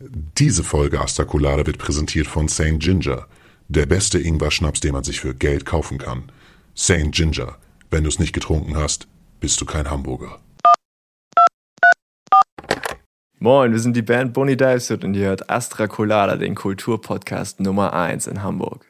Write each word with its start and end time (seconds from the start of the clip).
Diese 0.00 0.62
Folge 0.62 1.00
Astacolada 1.00 1.66
wird 1.66 1.78
präsentiert 1.78 2.28
von 2.28 2.48
St. 2.48 2.78
Ginger, 2.78 3.26
der 3.66 3.86
beste 3.86 4.20
Ingwer-Schnaps, 4.20 4.78
den 4.78 4.92
man 4.92 5.02
sich 5.02 5.18
für 5.18 5.34
Geld 5.34 5.66
kaufen 5.66 5.98
kann. 5.98 6.30
St. 6.76 7.10
Ginger. 7.10 7.56
Wenn 7.90 8.04
du 8.04 8.08
es 8.08 8.20
nicht 8.20 8.32
getrunken 8.32 8.76
hast, 8.76 9.08
bist 9.40 9.60
du 9.60 9.64
kein 9.64 9.90
Hamburger. 9.90 10.38
Moin, 13.40 13.72
wir 13.72 13.80
sind 13.80 13.96
die 13.96 14.02
Band 14.02 14.34
Bonnie 14.34 14.56
Divesuit 14.56 15.04
und 15.04 15.14
ihr 15.14 15.26
hört 15.26 15.50
Astra 15.50 15.88
Colada, 15.88 16.36
den 16.36 16.54
Kulturpodcast 16.54 17.60
Nummer 17.60 17.92
1 17.92 18.28
in 18.28 18.42
Hamburg. 18.42 18.86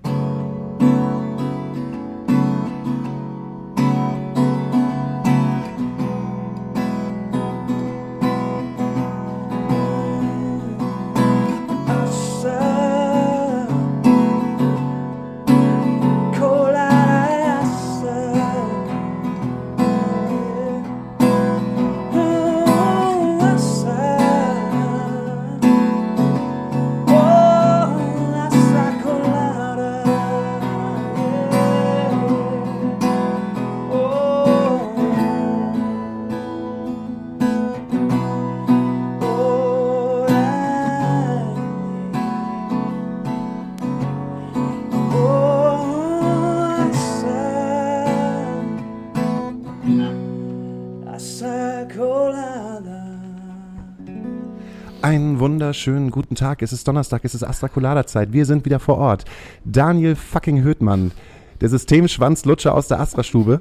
Wunderschönen 55.79 56.11
guten 56.11 56.35
Tag. 56.35 56.61
Es 56.63 56.73
ist 56.73 56.89
Donnerstag, 56.89 57.25
es 57.25 57.37
ist 57.37 57.45
Astra-Colada-Zeit. 57.45 58.33
Wir 58.33 58.47
sind 58.47 58.65
wieder 58.65 58.81
vor 58.81 58.99
Ort. 58.99 59.25
Daniel 59.65 60.17
fucking 60.17 60.61
Höhtmann, 60.61 61.13
der 61.61 61.69
Systemschwanzlutscher 61.69 62.75
aus 62.75 62.89
der 62.89 62.99
Astra-Stube 62.99 63.61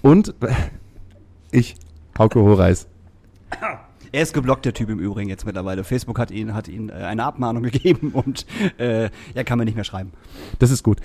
und 0.00 0.34
ich, 1.50 1.76
Hauke 2.18 2.40
Horeis. 2.40 2.86
Er 4.12 4.22
ist 4.22 4.32
geblockt, 4.32 4.64
der 4.64 4.74
Typ 4.74 4.88
im 4.90 4.98
Übrigen 4.98 5.28
jetzt 5.28 5.46
mittlerweile. 5.46 5.84
Facebook 5.84 6.18
hat 6.18 6.30
ihn, 6.30 6.54
hat 6.54 6.68
ihn 6.68 6.88
äh, 6.88 6.92
eine 6.92 7.24
Abmahnung 7.24 7.62
gegeben 7.70 8.10
und 8.12 8.46
äh, 8.78 9.10
er 9.34 9.44
kann 9.44 9.58
mir 9.58 9.64
nicht 9.64 9.74
mehr 9.74 9.84
schreiben. 9.84 10.12
Das 10.58 10.70
ist 10.70 10.82
gut. 10.82 10.98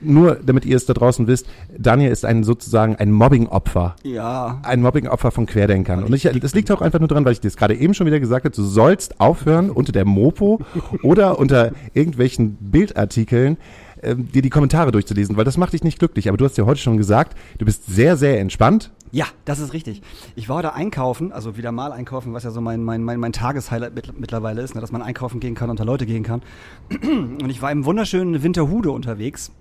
Nur 0.00 0.36
damit 0.36 0.64
ihr 0.64 0.76
es 0.76 0.86
da 0.86 0.94
draußen 0.94 1.26
wisst, 1.26 1.46
Daniel 1.76 2.10
ist 2.10 2.24
ein 2.24 2.44
sozusagen 2.44 2.96
ein 2.96 3.10
Mobbing-Opfer. 3.10 3.96
Ja. 4.02 4.60
Ein 4.62 4.82
Mobbing-Opfer 4.82 5.30
von 5.30 5.46
Querdenkern. 5.46 6.04
Und 6.04 6.14
ich, 6.14 6.22
das 6.22 6.54
liegt 6.54 6.70
auch 6.70 6.80
einfach 6.80 6.98
nur 6.98 7.08
daran, 7.08 7.24
weil 7.24 7.32
ich 7.32 7.40
das 7.40 7.56
gerade 7.56 7.74
eben 7.74 7.94
schon 7.94 8.06
wieder 8.06 8.20
gesagt 8.20 8.44
habe, 8.44 8.54
du 8.54 8.62
sollst 8.62 9.20
aufhören, 9.20 9.70
unter 9.70 9.92
der 9.92 10.04
Mopo 10.04 10.60
oder 11.02 11.38
unter 11.38 11.72
irgendwelchen 11.94 12.56
Bildartikeln 12.60 13.56
ähm, 14.02 14.30
dir 14.30 14.42
die 14.42 14.50
Kommentare 14.50 14.92
durchzulesen, 14.92 15.36
weil 15.36 15.44
das 15.44 15.56
macht 15.56 15.72
dich 15.72 15.84
nicht 15.84 15.98
glücklich. 15.98 16.28
Aber 16.28 16.36
du 16.36 16.44
hast 16.44 16.58
ja 16.58 16.64
heute 16.66 16.80
schon 16.80 16.96
gesagt, 16.96 17.36
du 17.58 17.64
bist 17.64 17.86
sehr, 17.86 18.16
sehr 18.16 18.40
entspannt. 18.40 18.90
Ja, 19.12 19.26
das 19.44 19.58
ist 19.58 19.72
richtig. 19.72 20.02
Ich 20.34 20.48
war 20.48 20.56
heute 20.56 20.74
einkaufen, 20.74 21.32
also 21.32 21.56
wieder 21.56 21.72
mal 21.72 21.92
einkaufen, 21.92 22.34
was 22.34 22.44
ja 22.44 22.50
so 22.50 22.60
mein, 22.60 22.82
mein, 22.82 23.02
mein, 23.02 23.20
mein 23.20 23.32
Tageshighlight 23.32 23.94
mit, 23.94 24.18
mittlerweile 24.18 24.62
ist, 24.62 24.74
ne, 24.74 24.80
dass 24.80 24.92
man 24.92 25.02
einkaufen 25.02 25.40
gehen 25.40 25.54
kann, 25.54 25.70
unter 25.70 25.84
Leute 25.84 26.06
gehen 26.06 26.22
kann. 26.22 26.42
Und 27.02 27.48
ich 27.48 27.62
war 27.62 27.70
im 27.70 27.84
wunderschönen 27.84 28.42
Winterhude 28.42 28.90
unterwegs 28.90 29.52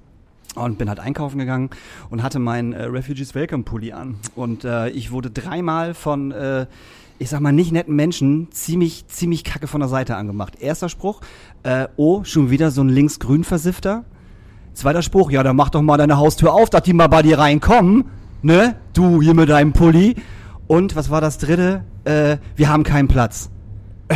und 0.55 0.77
bin 0.77 0.89
halt 0.89 0.99
einkaufen 0.99 1.37
gegangen 1.37 1.69
und 2.09 2.23
hatte 2.23 2.39
meinen 2.39 2.73
äh, 2.73 2.83
Refugees 2.83 3.35
Welcome 3.35 3.63
Pulli 3.63 3.91
an. 3.91 4.15
Und 4.35 4.63
äh, 4.63 4.89
ich 4.89 5.11
wurde 5.11 5.29
dreimal 5.29 5.93
von, 5.93 6.31
äh, 6.31 6.65
ich 7.19 7.29
sag 7.29 7.41
mal, 7.41 7.51
nicht 7.51 7.71
netten 7.71 7.95
Menschen 7.95 8.51
ziemlich, 8.51 9.07
ziemlich 9.07 9.43
kacke 9.43 9.67
von 9.67 9.81
der 9.81 9.89
Seite 9.89 10.15
angemacht. 10.15 10.61
Erster 10.61 10.89
Spruch, 10.89 11.21
äh, 11.63 11.87
oh, 11.97 12.23
schon 12.23 12.49
wieder 12.49 12.71
so 12.71 12.81
ein 12.81 12.89
linksgrün 12.89 13.43
Versifter. 13.43 14.05
Zweiter 14.75 15.01
Spruch, 15.01 15.31
ja, 15.31 15.41
dann 15.41 15.55
mach 15.55 15.69
doch 15.69 15.81
mal 15.81 15.95
deine 15.95 16.17
Haustür 16.17 16.53
auf, 16.53 16.69
dass 16.69 16.83
die 16.83 16.91
mal 16.91 17.07
bei 17.07 17.21
dir 17.21 17.39
reinkommen. 17.39 18.05
Ne? 18.41 18.75
Du 18.93 19.21
hier 19.21 19.33
mit 19.33 19.47
deinem 19.47 19.71
Pulli. 19.71 20.15
Und 20.67 20.97
was 20.97 21.09
war 21.09 21.21
das 21.21 21.37
dritte? 21.37 21.85
Äh, 22.03 22.37
wir 22.57 22.67
haben 22.67 22.83
keinen 22.83 23.07
Platz. 23.07 23.49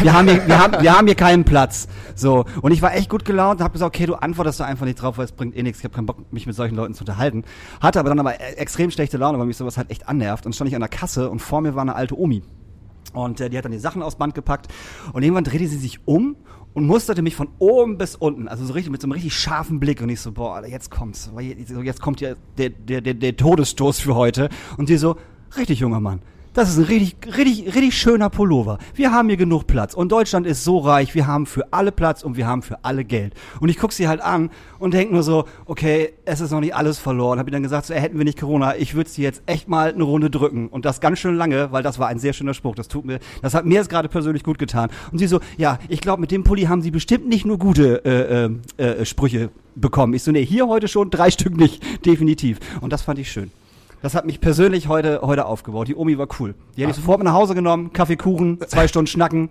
Wir 0.02 0.14
haben, 0.14 0.28
hier, 0.28 0.46
wir, 0.46 0.59
haben, 0.59 0.84
wir 0.84 0.94
haben 0.94 1.08
hier 1.08 1.16
keinen 1.16 1.46
Platz. 1.46 1.88
So. 2.14 2.44
Und 2.62 2.74
ich 2.74 2.81
war 2.81 2.94
echt 2.94 3.09
gut 3.09 3.24
gelaunt 3.24 3.62
und 3.62 3.64
habe 3.64 3.72
gesagt, 3.72 3.96
okay, 3.96 4.06
du 4.06 4.16
antwortest 4.16 4.59
da 4.59 4.66
einfach 4.66 4.86
nicht 4.86 5.02
drauf, 5.02 5.18
weil 5.18 5.25
es 5.25 5.31
bringt 5.31 5.56
eh 5.56 5.64
nichts. 5.64 5.80
Ich 5.80 5.86
habe 5.86 5.96
keinen 5.96 6.06
Bock, 6.06 6.31
mich 6.31 6.46
mit 6.46 6.58
solchen 6.58 6.75
Leuten 6.75 6.94
zu 6.94 7.03
unterhalten. 7.03 7.46
Hatte 7.80 8.02
aber 8.02 8.09
dann 8.09 8.19
aber 8.19 8.36
e- 8.36 8.56
extrem 8.58 8.92
schlechte 8.92 9.18
Laune, 9.18 9.40
weil 9.40 9.46
mich 9.46 9.56
sowas 9.56 9.78
halt 9.78 9.90
echt 9.90 10.09
annervt. 10.09 10.46
Und 10.46 10.53
stand 10.53 10.68
ich 10.68 10.75
an 10.75 10.81
der 10.81 10.90
Kasse 10.90 11.30
und 11.30 11.40
vor 11.40 11.62
mir 11.62 11.74
war 11.74 11.84
eine 11.84 11.96
alte 11.96 12.19
Omi. 12.19 12.44
Und 13.14 13.40
äh, 13.40 13.50
die 13.50 13.58
hat 13.58 13.64
dann 13.64 13.72
die 13.72 13.80
Sachen 13.80 14.03
aufs 14.03 14.18
Band 14.18 14.36
gepackt. 14.36 14.68
Und 15.14 15.24
irgendwann 15.24 15.46
drehte 15.46 15.68
sie 15.68 15.78
sich 15.78 16.06
um 16.06 16.36
und 16.74 16.85
musterte 16.85 17.22
mich 17.22 17.35
von 17.35 17.50
oben 17.59 17.97
bis 17.97 18.16
unten, 18.16 18.47
also 18.47 18.66
so 18.66 18.74
richtig 18.74 18.91
mit 18.91 19.02
so 19.02 19.06
einem 19.06 19.13
richtig 19.13 19.34
scharfen 19.34 19.80
Blick. 19.80 20.02
Und 20.02 20.09
ich 20.09 20.22
so, 20.22 20.31
boah, 20.31 20.66
jetzt 20.66 20.91
kommt's, 20.91 21.31
jetzt 21.40 22.02
kommt 22.02 22.22
ja 22.22 22.35
der, 22.57 22.69
der, 22.69 23.02
der, 23.02 23.13
der 23.13 23.35
Todesstoß 23.35 24.00
für 24.00 24.16
heute. 24.16 24.50
Und 24.78 24.90
die 24.90 24.97
so, 24.97 25.16
richtig 25.57 25.80
junger 25.80 26.00
Mann, 26.00 26.22
das 26.54 26.70
ist 26.70 26.78
ein 26.78 26.86
richtig, 26.86 27.38
richtig, 27.38 27.66
richtig 27.76 27.98
schöner 27.98 28.30
Pullover. 28.30 28.80
Wir 28.96 29.12
haben 29.12 29.28
hier 29.28 29.38
genug 29.38 29.68
Platz. 29.68 29.94
Und 29.94 30.12
Deutschland 30.12 30.48
ist 30.48 30.64
so 30.64 30.80
reich, 30.80 31.14
wir 31.16 31.28
haben 31.28 31.46
für 31.46 31.72
alle 31.72 31.92
Platz 31.92 32.24
und 32.24 32.38
wir 32.38 32.48
haben 32.48 32.62
für 32.62 32.84
alle 32.84 33.06
Geld. 33.06 33.34
Und 33.60 33.70
ich 33.70 33.78
guck 33.78 33.92
sie 33.94 34.08
halt 34.08 34.22
an 34.22 34.50
und 34.80 34.94
denk 34.94 35.12
nur 35.12 35.24
so, 35.24 35.46
okay, 35.66 36.14
es 36.26 36.42
ist 36.42 36.52
noch 36.52 36.60
nicht 36.60 36.76
alles 36.76 37.00
verloren. 37.00 37.40
Hab 37.40 37.48
ich 37.48 37.54
dann 37.54 37.64
gesagt, 37.64 37.86
so, 37.86 37.94
hätten 37.94 38.18
wir 38.18 38.26
nicht 38.26 38.40
Corona, 38.40 38.76
ich 38.76 38.96
würde 38.96 39.10
sie 39.10 39.22
jetzt 39.22 39.44
echt 39.46 39.68
mal 39.68 39.94
eine 39.94 40.04
Runde 40.04 40.30
drücken. 40.30 40.68
Und 40.68 40.86
das 40.86 41.02
ganz 41.02 41.20
schön 41.20 41.36
lange, 41.36 41.72
weil 41.72 41.84
das 41.84 42.00
war 42.00 42.08
ein 42.08 42.20
sehr 42.20 42.34
schöner 42.34 42.54
Spruch. 42.54 42.76
Das 42.76 42.88
tut 42.88 43.06
mir, 43.06 43.20
das 43.42 43.54
hat 43.54 43.66
mir 43.66 43.76
jetzt 43.76 43.90
gerade 43.90 44.10
persönlich 44.10 44.44
gut 44.44 44.58
getan. 44.60 44.90
Und 45.12 45.20
sie 45.20 45.28
so, 45.28 45.40
ja, 45.58 45.78
ich 45.88 46.02
glaube, 46.02 46.22
mit 46.22 46.31
dem 46.31 46.44
Pulli 46.44 46.64
haben 46.64 46.81
sie 46.81 46.92
bestimmt 46.92 47.28
nicht 47.28 47.46
nur 47.46 47.60
gute 47.60 48.04
äh, 48.06 48.84
äh, 48.84 49.02
äh, 49.02 49.06
Sprüche 49.06 49.50
bekommen. 49.76 50.14
Ich 50.14 50.24
so, 50.24 50.31
nee, 50.31 50.46
hier 50.46 50.68
heute 50.68 50.88
schon 50.88 51.10
drei 51.10 51.31
Stück 51.31 51.56
nicht, 51.56 52.06
definitiv. 52.06 52.60
Und 52.81 52.92
das 52.92 53.04
fand 53.04 53.20
ich 53.20 53.31
schön. 53.31 53.52
Das 54.02 54.16
hat 54.16 54.26
mich 54.26 54.40
persönlich 54.40 54.88
heute, 54.88 55.22
heute 55.22 55.46
aufgebaut. 55.46 55.88
Die 55.88 55.96
Omi 55.96 56.18
war 56.18 56.28
cool. 56.40 56.56
Die 56.76 56.82
hätte 56.82 56.92
ich 56.92 56.96
sofort 56.96 57.20
mit 57.20 57.26
nach 57.26 57.34
Hause 57.34 57.54
genommen, 57.54 57.92
Kaffee, 57.92 58.16
Kuchen, 58.16 58.60
zwei 58.68 58.88
Stunden 58.88 59.08
schnacken. 59.08 59.50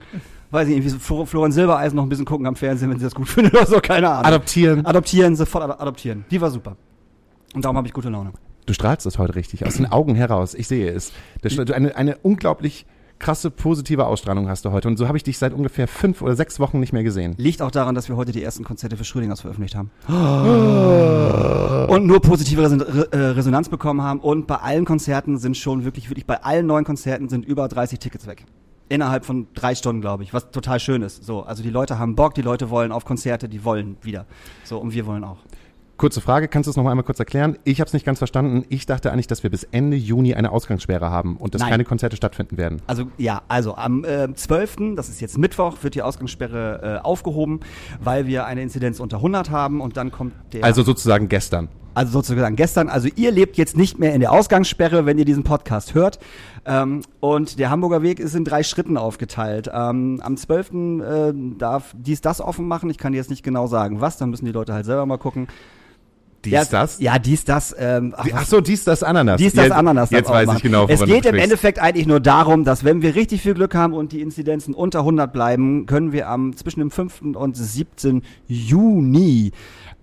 Weiß 0.50 0.66
ich 0.68 0.76
nicht, 0.76 0.86
irgendwie 0.86 1.06
so 1.06 1.26
Florian 1.26 1.52
Silbereisen 1.52 1.96
noch 1.96 2.04
ein 2.04 2.08
bisschen 2.08 2.24
gucken 2.24 2.46
am 2.46 2.56
Fernsehen, 2.56 2.90
wenn 2.90 2.98
sie 2.98 3.04
das 3.04 3.14
gut 3.14 3.28
findet 3.28 3.54
oder 3.54 3.66
so, 3.66 3.80
keine 3.80 4.08
Ahnung. 4.08 4.24
Adoptieren. 4.24 4.86
Adoptieren, 4.86 5.36
sofort 5.36 5.64
ad 5.64 5.82
adoptieren. 5.82 6.24
Die 6.30 6.40
war 6.40 6.50
super. 6.50 6.76
Und 7.54 7.64
darum 7.64 7.76
habe 7.76 7.86
ich 7.86 7.92
gute 7.92 8.08
Laune. 8.08 8.32
Du 8.64 8.72
strahlst 8.72 9.06
das 9.06 9.18
heute 9.18 9.34
richtig, 9.34 9.66
aus 9.66 9.76
den 9.76 9.86
Augen 9.86 10.14
heraus. 10.14 10.54
Ich 10.54 10.68
sehe 10.68 10.90
es. 10.90 11.12
Das, 11.42 11.58
eine, 11.58 11.96
eine 11.96 12.18
unglaublich 12.18 12.86
krasse 13.18 13.50
positive 13.50 14.06
Ausstrahlung 14.06 14.48
hast 14.48 14.64
du 14.64 14.72
heute. 14.72 14.88
Und 14.88 14.96
so 14.96 15.06
habe 15.08 15.16
ich 15.16 15.24
dich 15.24 15.38
seit 15.38 15.52
ungefähr 15.52 15.88
fünf 15.88 16.22
oder 16.22 16.36
sechs 16.36 16.60
Wochen 16.60 16.80
nicht 16.80 16.92
mehr 16.92 17.02
gesehen. 17.02 17.34
Liegt 17.36 17.62
auch 17.62 17.70
daran, 17.70 17.94
dass 17.94 18.08
wir 18.08 18.16
heute 18.16 18.32
die 18.32 18.42
ersten 18.42 18.64
Konzerte 18.64 18.96
für 18.96 19.04
Schrödingers 19.04 19.40
veröffentlicht 19.40 19.74
haben. 19.74 19.90
Und 21.88 22.06
nur 22.06 22.20
positive 22.20 22.62
äh, 23.10 23.16
Resonanz 23.16 23.68
bekommen 23.68 24.02
haben. 24.02 24.20
Und 24.20 24.46
bei 24.46 24.56
allen 24.56 24.84
Konzerten 24.84 25.38
sind 25.38 25.56
schon 25.56 25.84
wirklich, 25.84 26.10
wirklich 26.10 26.26
bei 26.26 26.42
allen 26.42 26.66
neuen 26.66 26.84
Konzerten 26.84 27.28
sind 27.28 27.44
über 27.44 27.68
30 27.68 27.98
Tickets 27.98 28.26
weg. 28.26 28.44
Innerhalb 28.90 29.26
von 29.26 29.48
drei 29.52 29.74
Stunden, 29.74 30.00
glaube 30.00 30.22
ich, 30.22 30.32
was 30.32 30.50
total 30.50 30.80
schön 30.80 31.02
ist. 31.02 31.22
So, 31.24 31.42
also 31.42 31.62
die 31.62 31.68
Leute 31.70 31.98
haben 31.98 32.14
Bock, 32.14 32.34
die 32.34 32.42
Leute 32.42 32.70
wollen 32.70 32.90
auf 32.90 33.04
Konzerte, 33.04 33.48
die 33.48 33.62
wollen 33.64 33.98
wieder. 34.00 34.24
So, 34.64 34.78
und 34.78 34.94
wir 34.94 35.04
wollen 35.04 35.24
auch. 35.24 35.38
Kurze 35.98 36.20
Frage, 36.20 36.46
kannst 36.46 36.68
du 36.68 36.70
es 36.70 36.76
noch 36.76 36.84
mal 36.84 36.92
einmal 36.92 37.04
kurz 37.04 37.18
erklären? 37.18 37.58
Ich 37.64 37.80
habe 37.80 37.88
es 37.88 37.92
nicht 37.92 38.06
ganz 38.06 38.18
verstanden. 38.18 38.64
Ich 38.68 38.86
dachte 38.86 39.10
eigentlich, 39.10 39.26
dass 39.26 39.42
wir 39.42 39.50
bis 39.50 39.64
Ende 39.64 39.96
Juni 39.96 40.32
eine 40.32 40.52
Ausgangssperre 40.52 41.10
haben 41.10 41.36
und 41.36 41.56
dass 41.56 41.62
Nein. 41.62 41.70
keine 41.70 41.84
Konzerte 41.84 42.16
stattfinden 42.16 42.56
werden. 42.56 42.80
Also 42.86 43.08
ja, 43.18 43.42
also 43.48 43.74
am 43.74 44.04
äh, 44.04 44.32
12., 44.32 44.94
das 44.94 45.08
ist 45.08 45.20
jetzt 45.20 45.38
Mittwoch, 45.38 45.78
wird 45.82 45.96
die 45.96 46.02
Ausgangssperre 46.02 47.00
äh, 47.02 47.04
aufgehoben, 47.04 47.58
weil 48.00 48.28
wir 48.28 48.46
eine 48.46 48.62
Inzidenz 48.62 49.00
unter 49.00 49.16
100 49.16 49.50
haben 49.50 49.80
und 49.80 49.96
dann 49.96 50.12
kommt 50.12 50.34
der... 50.52 50.62
Also 50.62 50.84
sozusagen 50.84 51.28
gestern. 51.28 51.68
Also 51.94 52.12
sozusagen 52.12 52.54
gestern. 52.54 52.88
Also 52.88 53.08
ihr 53.16 53.32
lebt 53.32 53.56
jetzt 53.56 53.76
nicht 53.76 53.98
mehr 53.98 54.14
in 54.14 54.20
der 54.20 54.30
Ausgangssperre, 54.30 55.04
wenn 55.04 55.18
ihr 55.18 55.24
diesen 55.24 55.42
Podcast 55.42 55.96
hört. 55.96 56.20
Ähm, 56.64 57.02
und 57.18 57.58
der 57.58 57.70
Hamburger 57.70 58.02
Weg 58.02 58.20
ist 58.20 58.36
in 58.36 58.44
drei 58.44 58.62
Schritten 58.62 58.96
aufgeteilt. 58.96 59.68
Ähm, 59.74 60.20
am 60.22 60.36
12. 60.36 60.70
Äh, 60.70 61.32
darf 61.58 61.96
dies 61.98 62.20
das 62.20 62.40
offen 62.40 62.68
machen. 62.68 62.88
Ich 62.88 62.98
kann 62.98 63.10
dir 63.10 63.18
jetzt 63.18 63.30
nicht 63.30 63.42
genau 63.42 63.66
sagen, 63.66 64.00
was. 64.00 64.16
Dann 64.16 64.30
müssen 64.30 64.44
die 64.44 64.52
Leute 64.52 64.74
halt 64.74 64.86
selber 64.86 65.04
mal 65.06 65.18
gucken. 65.18 65.48
Dies, 66.44 66.52
ja, 66.52 66.64
das? 66.64 67.00
Ja, 67.00 67.18
dies, 67.18 67.44
das. 67.44 67.74
Ähm, 67.78 68.14
ach, 68.16 68.26
Ach 68.32 68.44
so, 68.46 68.60
dies, 68.60 68.84
das, 68.84 69.02
Ananas. 69.02 69.38
dies, 69.38 69.52
das, 69.54 69.64
Jetzt- 69.64 69.72
Ananas. 69.74 70.10
Jetzt 70.10 70.30
weiß 70.30 70.48
ich 70.56 70.62
genau. 70.62 70.86
Es 70.88 71.04
geht 71.04 71.26
im. 71.26 71.34
Endeffekt 71.34 71.78
eigentlich 71.80 72.06
nur 72.06 72.20
darum, 72.20 72.64
dass 72.64 72.84
wenn 72.84 73.02
wir 73.02 73.14
richtig 73.16 73.42
viel 73.42 73.54
Glück 73.54 73.74
haben 73.74 73.92
und 73.92 74.12
die 74.12 74.20
Inzidenzen 74.20 74.72
unter 74.74 75.00
100 75.00 75.32
bleiben, 75.32 75.86
können 75.86 76.12
wir 76.12 76.28
am 76.28 76.56
zwischen 76.56 76.80
dem 76.80 76.90
5. 76.90 77.34
und 77.34 77.56
17. 77.56 78.22
Juni 78.46 79.52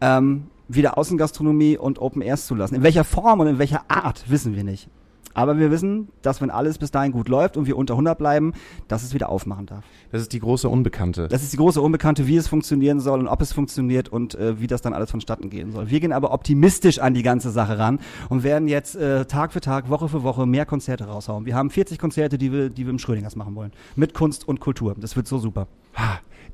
ähm, 0.01 0.47
wieder 0.67 0.97
Außengastronomie 0.97 1.77
und 1.77 1.99
Open 1.99 2.21
Airs 2.21 2.47
zulassen. 2.47 2.75
In 2.75 2.83
welcher 2.83 3.03
Form 3.03 3.39
und 3.39 3.47
in 3.47 3.59
welcher 3.59 3.83
Art, 3.87 4.25
wissen 4.27 4.55
wir 4.55 4.63
nicht. 4.63 4.89
Aber 5.35 5.59
wir 5.59 5.69
wissen, 5.69 6.07
dass 6.23 6.41
wenn 6.41 6.49
alles 6.49 6.79
bis 6.79 6.89
dahin 6.89 7.11
gut 7.11 7.29
läuft 7.29 7.57
und 7.57 7.67
wir 7.67 7.77
unter 7.77 7.93
100 7.93 8.17
bleiben, 8.17 8.53
dass 8.87 9.03
es 9.03 9.13
wieder 9.13 9.29
aufmachen 9.29 9.67
darf. 9.67 9.83
Das 10.11 10.21
ist 10.21 10.33
die 10.33 10.39
große 10.39 10.67
Unbekannte. 10.67 11.27
Das 11.27 11.43
ist 11.43 11.53
die 11.53 11.57
große 11.57 11.79
Unbekannte, 11.81 12.25
wie 12.25 12.37
es 12.37 12.47
funktionieren 12.47 12.99
soll 12.99 13.19
und 13.19 13.27
ob 13.27 13.41
es 13.41 13.53
funktioniert 13.53 14.09
und 14.09 14.33
äh, 14.35 14.59
wie 14.59 14.67
das 14.67 14.81
dann 14.81 14.93
alles 14.93 15.11
vonstatten 15.11 15.49
gehen 15.49 15.71
soll. 15.71 15.89
Wir 15.91 15.99
gehen 15.99 16.13
aber 16.13 16.31
optimistisch 16.31 16.99
an 16.99 17.13
die 17.13 17.21
ganze 17.21 17.51
Sache 17.51 17.77
ran 17.77 17.99
und 18.29 18.43
werden 18.43 18.67
jetzt 18.67 18.95
äh, 18.95 19.25
Tag 19.25 19.53
für 19.53 19.61
Tag, 19.61 19.89
Woche 19.89 20.07
für 20.09 20.23
Woche 20.23 20.45
mehr 20.45 20.65
Konzerte 20.65 21.03
raushauen. 21.05 21.45
Wir 21.45 21.53
haben 21.55 21.69
40 21.69 21.99
Konzerte, 21.99 22.37
die 22.37 22.51
wir, 22.51 22.69
die 22.69 22.85
wir 22.85 22.91
im 22.91 22.99
Schrödingers 22.99 23.35
machen 23.35 23.55
wollen. 23.55 23.73
Mit 23.95 24.13
Kunst 24.13 24.47
und 24.47 24.59
Kultur. 24.61 24.95
Das 24.97 25.15
wird 25.17 25.27
so 25.27 25.37
super. 25.37 25.67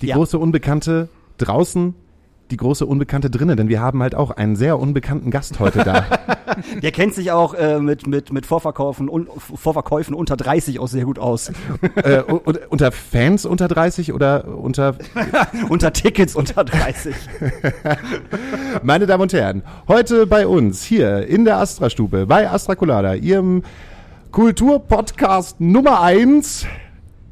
Die 0.02 0.08
Ja. 0.08 0.16
große 0.16 0.40
Unbekannte 0.40 1.08
draußen, 1.38 1.94
die 2.52 2.58
große 2.58 2.86
Unbekannte 2.86 3.30
drinnen, 3.30 3.58
denn 3.58 3.70
wir 3.70 3.82
haben 3.82 4.02
halt 4.04 4.14
auch 4.14 4.32
einen 4.32 4.56
sehr 4.56 4.78
unbekannten 4.80 5.32
Gast 5.32 5.60
heute 5.60 5.80
da. 5.84 6.06
Der 6.84 6.92
kennt 6.92 7.16
sich 7.16 7.32
auch 7.32 7.54
äh, 7.54 7.80
mit, 7.80 8.06
mit, 8.08 8.32
mit 8.34 8.46
Vorverkaufen, 8.46 9.08
und, 9.10 9.30
Vorverkäufen 9.40 10.14
unter 10.14 10.36
30 10.38 10.80
auch 10.80 10.88
sehr 10.90 11.06
gut 11.06 11.18
aus. 11.18 11.50
äh, 12.04 12.22
u- 12.30 12.36
u- 12.46 12.54
unter 12.70 12.92
Fans 12.92 13.46
unter 13.46 13.68
30 13.70 14.12
oder 14.14 14.46
unter 14.48 14.96
unter 15.70 15.94
Tickets 15.94 16.36
unter 16.36 16.64
30. 16.66 17.16
Meine 18.84 19.06
Damen 19.08 19.24
und 19.24 19.34
Herren, 19.34 19.64
heute 19.88 20.28
bei 20.28 20.46
uns 20.46 20.84
hier 20.84 21.26
in 21.28 21.46
der 21.46 21.58
Astra-Stube 21.58 22.26
bei 22.28 22.50
Astra 22.50 22.76
Colada, 22.76 23.14
Ihrem 23.14 23.64
Kulturpodcast 24.32 25.60
Nummer 25.62 26.02
1. 26.02 26.66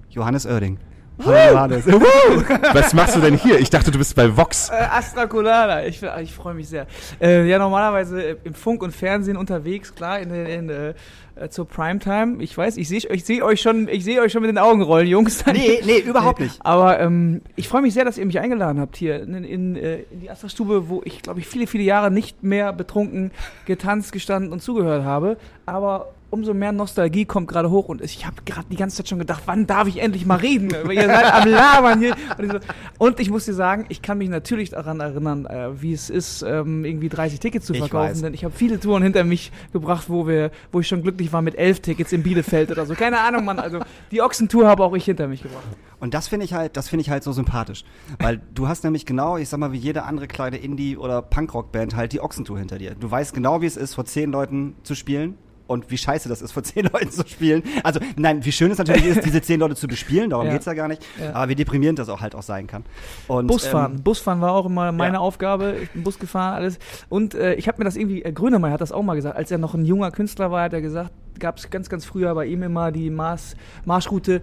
Johannes 0.10 0.46
Oerding. 0.46 0.78
Was 2.74 2.94
machst 2.94 3.16
du 3.16 3.20
denn 3.20 3.36
hier? 3.36 3.60
Ich 3.60 3.70
dachte, 3.70 3.92
du 3.92 3.98
bist 3.98 4.16
bei 4.16 4.36
Vox. 4.36 4.70
Äh, 4.70 4.76
Astra 4.76 5.28
Colada, 5.28 5.86
ich, 5.86 6.02
ich 6.22 6.34
freue 6.34 6.54
mich 6.54 6.70
sehr. 6.70 6.88
Äh, 7.22 7.48
ja, 7.48 7.60
normalerweise 7.60 8.38
im 8.44 8.54
Funk 8.54 8.82
und 8.82 8.92
Fernsehen 8.92 9.36
unterwegs, 9.36 9.94
klar, 9.94 10.20
in, 10.20 10.34
in, 10.34 10.70
äh, 10.70 10.94
äh, 11.40 11.50
zur 11.50 11.68
Primetime. 11.68 12.42
Ich 12.42 12.58
weiß, 12.58 12.78
ich 12.78 12.88
sehe 12.88 13.00
ich 13.00 13.26
seh 13.26 13.42
euch 13.42 13.62
schon, 13.62 13.88
ich 13.88 14.04
sehe 14.04 14.22
euch 14.22 14.32
schon 14.32 14.42
mit 14.42 14.50
den 14.50 14.58
Augen 14.58 14.82
rollen, 14.82 15.08
Jungs. 15.08 15.46
nee, 15.54 15.82
nee, 15.86 16.00
überhaupt 16.00 16.40
nicht. 16.40 16.60
Aber 16.66 17.00
ähm, 17.00 17.42
ich 17.56 17.68
freue 17.68 17.82
mich 17.82 17.94
sehr, 17.94 18.06
dass 18.06 18.18
ihr 18.18 18.26
mich 18.26 18.40
eingeladen 18.40 18.80
habt 18.80 18.98
hier 18.98 19.22
in, 19.22 19.44
in, 19.44 19.76
äh, 19.76 20.00
in 20.12 20.22
die 20.22 20.30
Astra-Stube, 20.30 20.90
wo 20.90 21.02
ich, 21.06 21.22
glaube 21.22 21.40
ich, 21.40 21.48
viele, 21.48 21.68
viele 21.68 21.84
Jahre 21.84 22.12
nicht 22.12 22.44
mehr 22.44 22.74
betrunken 22.74 23.32
getanzt, 23.66 24.12
gestanden 24.12 24.52
und 24.52 24.62
zugehört 24.62 25.04
habe. 25.04 25.38
Aber 25.66 26.14
umso 26.32 26.54
mehr 26.54 26.72
Nostalgie 26.72 27.26
kommt 27.26 27.48
gerade 27.48 27.70
hoch 27.70 27.90
und 27.90 28.02
ich 28.02 28.26
habe 28.26 28.38
gerade 28.46 28.68
die 28.72 28.76
ganze 28.76 28.98
Zeit 28.98 29.10
schon 29.10 29.20
gedacht, 29.20 29.44
wann 29.46 29.66
darf 29.68 29.88
ich 29.88 30.02
endlich 30.02 30.26
mal 30.26 30.36
reden? 30.38 30.70
Ihr 30.92 31.06
seid 31.08 31.34
am 31.34 31.48
Labern 31.50 32.00
hier. 32.00 32.16
Und 32.38 32.46
ich, 32.46 32.52
so, 32.52 32.60
und 32.98 33.20
ich 33.20 33.30
muss 33.30 33.46
dir 33.46 33.54
sagen, 33.54 33.86
ich 33.90 34.02
kann 34.02 34.18
mich 34.18 34.30
natürlich 34.30 34.70
daran 34.70 35.00
erinnern, 35.00 35.46
äh, 35.46 35.82
wie 35.82 35.94
es 35.94 36.10
ist, 36.10 36.42
ähm, 36.44 36.86
irgendwie 36.86 37.10
30 37.10 37.40
Tickets 37.40 37.66
zu 37.66 37.74
Ich 37.74 37.80
verkaufen. 37.80 38.10
weiß. 38.12 38.22
Denn 38.22 38.34
ich 38.34 38.44
habe 38.44 38.54
viele 38.56 38.80
Touren 38.80 39.04
hinter 39.04 39.24
mich 39.24 39.52
gebracht, 39.74 40.10
wo 40.10 40.28
wir, 40.28 40.52
wo 40.72 40.80
ich 40.80 40.88
schon 40.88 41.02
glücklich 41.02 41.34
war 41.34 41.42
mit 41.42 41.56
elf 41.56 41.80
Tickets 41.80 42.12
in 42.12 42.24
Bielefeld 42.24 42.72
oder 42.72 42.86
so. 42.86 42.94
Keine 42.96 43.20
Ahnung, 43.20 43.46
Mann. 43.46 43.60
Also 43.60 43.80
die 44.12 44.22
Ochsentour 44.22 44.68
habe 44.68 44.84
auch 44.84 44.96
ich 44.96 45.06
hinter 45.06 45.28
mich 45.28 45.42
gebracht. 45.44 45.64
Und 46.00 46.14
das 46.14 46.28
finde 46.30 46.46
ich 46.46 46.54
halt, 46.54 46.78
das 46.78 46.88
finde 46.88 47.02
ich 47.02 47.10
halt 47.10 47.24
so 47.24 47.32
sympathisch. 47.34 47.84
Weil 48.20 48.40
du 48.54 48.68
hast 48.68 48.84
nämlich 48.84 49.06
genau, 49.06 49.38
ich 49.38 49.50
sag 49.50 49.60
mal, 49.60 49.72
wie 49.74 49.78
jede 49.78 50.04
andere 50.04 50.28
kleine 50.28 50.58
Indie- 50.58 50.96
oder 50.98 51.22
Punkrock-Band 51.22 51.96
halt 51.96 52.14
die 52.14 52.22
Ochsentour 52.22 52.58
hinter 52.60 52.78
dir. 52.78 52.96
Du 52.96 53.10
weißt 53.12 53.34
genau, 53.34 53.62
wie 53.62 53.66
es 53.66 53.76
ist, 53.78 53.96
vor 53.96 54.06
zehn 54.06 54.32
Leuten 54.32 54.76
zu 54.84 54.96
spielen. 54.96 55.38
Und 55.70 55.92
wie 55.92 56.00
scheiße 56.00 56.28
das 56.28 56.42
ist, 56.42 56.52
vor 56.52 56.64
zehn 56.70 56.90
Leuten 56.92 57.12
zu 57.12 57.28
spielen. 57.28 57.62
Also, 57.84 58.00
nein, 58.16 58.44
wie 58.44 58.52
schön 58.52 58.72
es 58.72 58.80
natürlich 58.80 59.06
ist, 59.06 59.24
diese 59.24 59.40
zehn 59.42 59.60
Leute 59.60 59.76
zu 59.76 59.88
bespielen, 59.88 60.32
darum 60.32 60.46
Ja. 60.50 60.54
geht's 60.54 60.66
ja 60.66 60.74
gar 60.74 60.88
nicht. 60.88 61.06
Ja. 61.22 61.36
Aber 61.36 61.50
wie 61.50 61.56
deprimierend 61.56 62.00
das 62.00 62.10
auch 62.10 62.22
halt 62.22 62.34
auch 62.34 62.42
sein 62.42 62.66
kann. 62.66 62.86
Und, 63.28 63.46
Busfahren. 63.46 63.98
ähm, 63.98 64.04
Busfahren 64.04 64.42
war 64.42 64.54
auch 64.54 64.66
immer 64.66 64.92
meine 64.92 65.16
ja. 65.16 65.20
Aufgabe. 65.20 65.76
Ich 65.84 65.92
bin 65.92 66.04
Bus 66.04 66.18
gefahren, 66.18 66.56
alles. 66.56 66.80
Und 67.08 67.36
äh, 67.36 67.54
ich 67.54 67.68
habe 67.68 67.78
mir 67.78 67.86
das 67.86 67.96
irgendwie, 67.96 68.24
äh, 68.24 68.32
Grönemeyer 68.32 68.74
hat 68.74 68.82
das 68.82 68.92
auch 68.92 69.04
mal 69.04 69.14
gesagt, 69.14 69.38
als 69.38 69.52
er 69.52 69.60
noch 69.60 69.76
ein 69.76 69.86
junger 69.86 70.10
Künstler 70.10 70.50
war, 70.50 70.64
hat 70.64 70.74
er 70.74 70.82
gesagt, 70.82 71.12
gab 71.40 71.58
es 71.58 71.70
ganz, 71.70 71.88
ganz 71.88 72.04
früher 72.04 72.34
bei 72.34 72.48
ihm 72.48 72.64
immer 72.64 72.92
die 72.92 73.10
Mars, 73.12 73.56
Marschroute. 73.86 74.42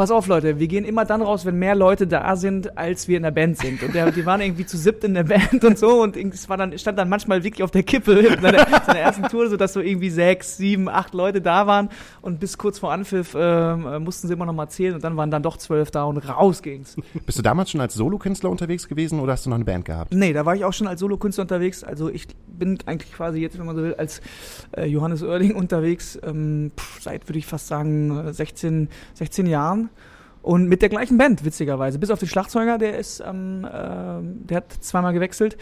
Pass 0.00 0.10
auf, 0.10 0.28
Leute, 0.28 0.58
wir 0.58 0.66
gehen 0.66 0.86
immer 0.86 1.04
dann 1.04 1.20
raus, 1.20 1.44
wenn 1.44 1.58
mehr 1.58 1.74
Leute 1.74 2.06
da 2.06 2.34
sind, 2.34 2.78
als 2.78 3.06
wir 3.06 3.18
in 3.18 3.22
der 3.22 3.32
Band 3.32 3.58
sind. 3.58 3.82
Und 3.82 3.94
der, 3.94 4.10
die 4.10 4.24
waren 4.24 4.40
irgendwie 4.40 4.64
zu 4.64 4.78
siebt 4.78 5.04
in 5.04 5.12
der 5.12 5.24
Band 5.24 5.62
und 5.62 5.78
so. 5.78 6.02
Und 6.02 6.16
es 6.16 6.48
war 6.48 6.56
dann, 6.56 6.78
stand 6.78 6.98
dann 6.98 7.10
manchmal 7.10 7.44
wirklich 7.44 7.62
auf 7.62 7.70
der 7.70 7.82
Kippe 7.82 8.18
in 8.18 8.40
seiner, 8.40 8.66
seiner 8.86 8.98
ersten 8.98 9.24
Tour, 9.24 9.50
so 9.50 9.58
dass 9.58 9.74
so 9.74 9.80
irgendwie 9.80 10.08
sechs, 10.08 10.56
sieben, 10.56 10.88
acht 10.88 11.12
Leute 11.12 11.42
da 11.42 11.66
waren. 11.66 11.90
Und 12.22 12.40
bis 12.40 12.56
kurz 12.56 12.78
vor 12.78 12.92
Anpfiff 12.92 13.36
ähm, 13.38 13.86
äh, 13.86 13.98
mussten 13.98 14.26
sie 14.26 14.32
immer 14.32 14.46
noch 14.46 14.54
mal 14.54 14.70
zählen. 14.70 14.94
Und 14.94 15.04
dann 15.04 15.18
waren 15.18 15.30
dann 15.30 15.42
doch 15.42 15.58
zwölf 15.58 15.90
da 15.90 16.04
und 16.04 16.16
raus 16.16 16.62
ging's. 16.62 16.96
Bist 17.26 17.36
du 17.36 17.42
damals 17.42 17.70
schon 17.70 17.82
als 17.82 17.92
Solokünstler 17.92 18.48
unterwegs 18.48 18.88
gewesen 18.88 19.20
oder 19.20 19.34
hast 19.34 19.44
du 19.44 19.50
noch 19.50 19.56
eine 19.56 19.66
Band 19.66 19.84
gehabt? 19.84 20.14
Nee, 20.14 20.32
da 20.32 20.46
war 20.46 20.56
ich 20.56 20.64
auch 20.64 20.72
schon 20.72 20.86
als 20.86 21.00
Solokünstler 21.00 21.42
unterwegs. 21.42 21.84
Also 21.84 22.08
ich 22.08 22.26
bin 22.46 22.78
eigentlich 22.86 23.12
quasi 23.12 23.40
jetzt, 23.40 23.58
wenn 23.58 23.66
man 23.66 23.76
so 23.76 23.82
will, 23.82 23.96
als 23.96 24.22
äh, 24.74 24.86
Johannes 24.86 25.22
Oerding 25.22 25.54
unterwegs, 25.54 26.18
ähm, 26.22 26.72
pff, 26.74 27.02
seit, 27.02 27.28
würde 27.28 27.38
ich 27.38 27.44
fast 27.44 27.66
sagen, 27.66 28.28
äh, 28.28 28.32
16, 28.32 28.88
16 29.12 29.44
Jahren. 29.44 29.89
Und 30.42 30.68
mit 30.68 30.82
der 30.82 30.88
gleichen 30.88 31.18
Band, 31.18 31.44
witzigerweise. 31.44 31.98
Bis 31.98 32.10
auf 32.10 32.18
den 32.18 32.28
Schlagzeuger, 32.28 32.78
der 32.78 32.98
ist, 32.98 33.20
ähm, 33.20 33.66
ähm, 33.70 34.46
der 34.46 34.58
hat 34.58 34.72
zweimal 34.80 35.12
gewechselt. 35.12 35.58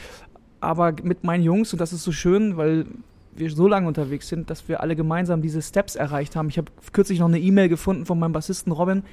Aber 0.61 0.93
mit 1.03 1.25
meinen 1.25 1.43
Jungs, 1.43 1.73
und 1.73 1.81
das 1.81 1.93
ist 1.93 2.05
so 2.05 2.13
schön, 2.13 2.57
weil 2.57 2.87
wir 3.35 3.51
so 3.51 3.69
lange 3.69 3.87
unterwegs 3.87 4.29
sind, 4.29 4.51
dass 4.51 4.69
wir 4.69 4.81
alle 4.81 4.97
gemeinsam 4.97 5.43
diese 5.43 5.63
Steps 5.63 5.97
erreicht 5.97 6.37
haben. 6.37 6.49
Ich 6.49 6.59
habe 6.59 6.71
kürzlich 6.93 7.21
noch 7.21 7.29
eine 7.29 7.39
E-Mail 7.39 7.69
gefunden 7.69 8.07
von 8.07 8.19
meinem 8.19 8.33
Bassisten 8.33 8.73
Robin, 8.73 9.05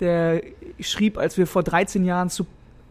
der 0.00 0.42
schrieb, 0.80 1.18
als 1.18 1.36
wir 1.36 1.46
vor 1.46 1.62
13 1.62 2.04
Jahren 2.04 2.30
zu 2.30 2.46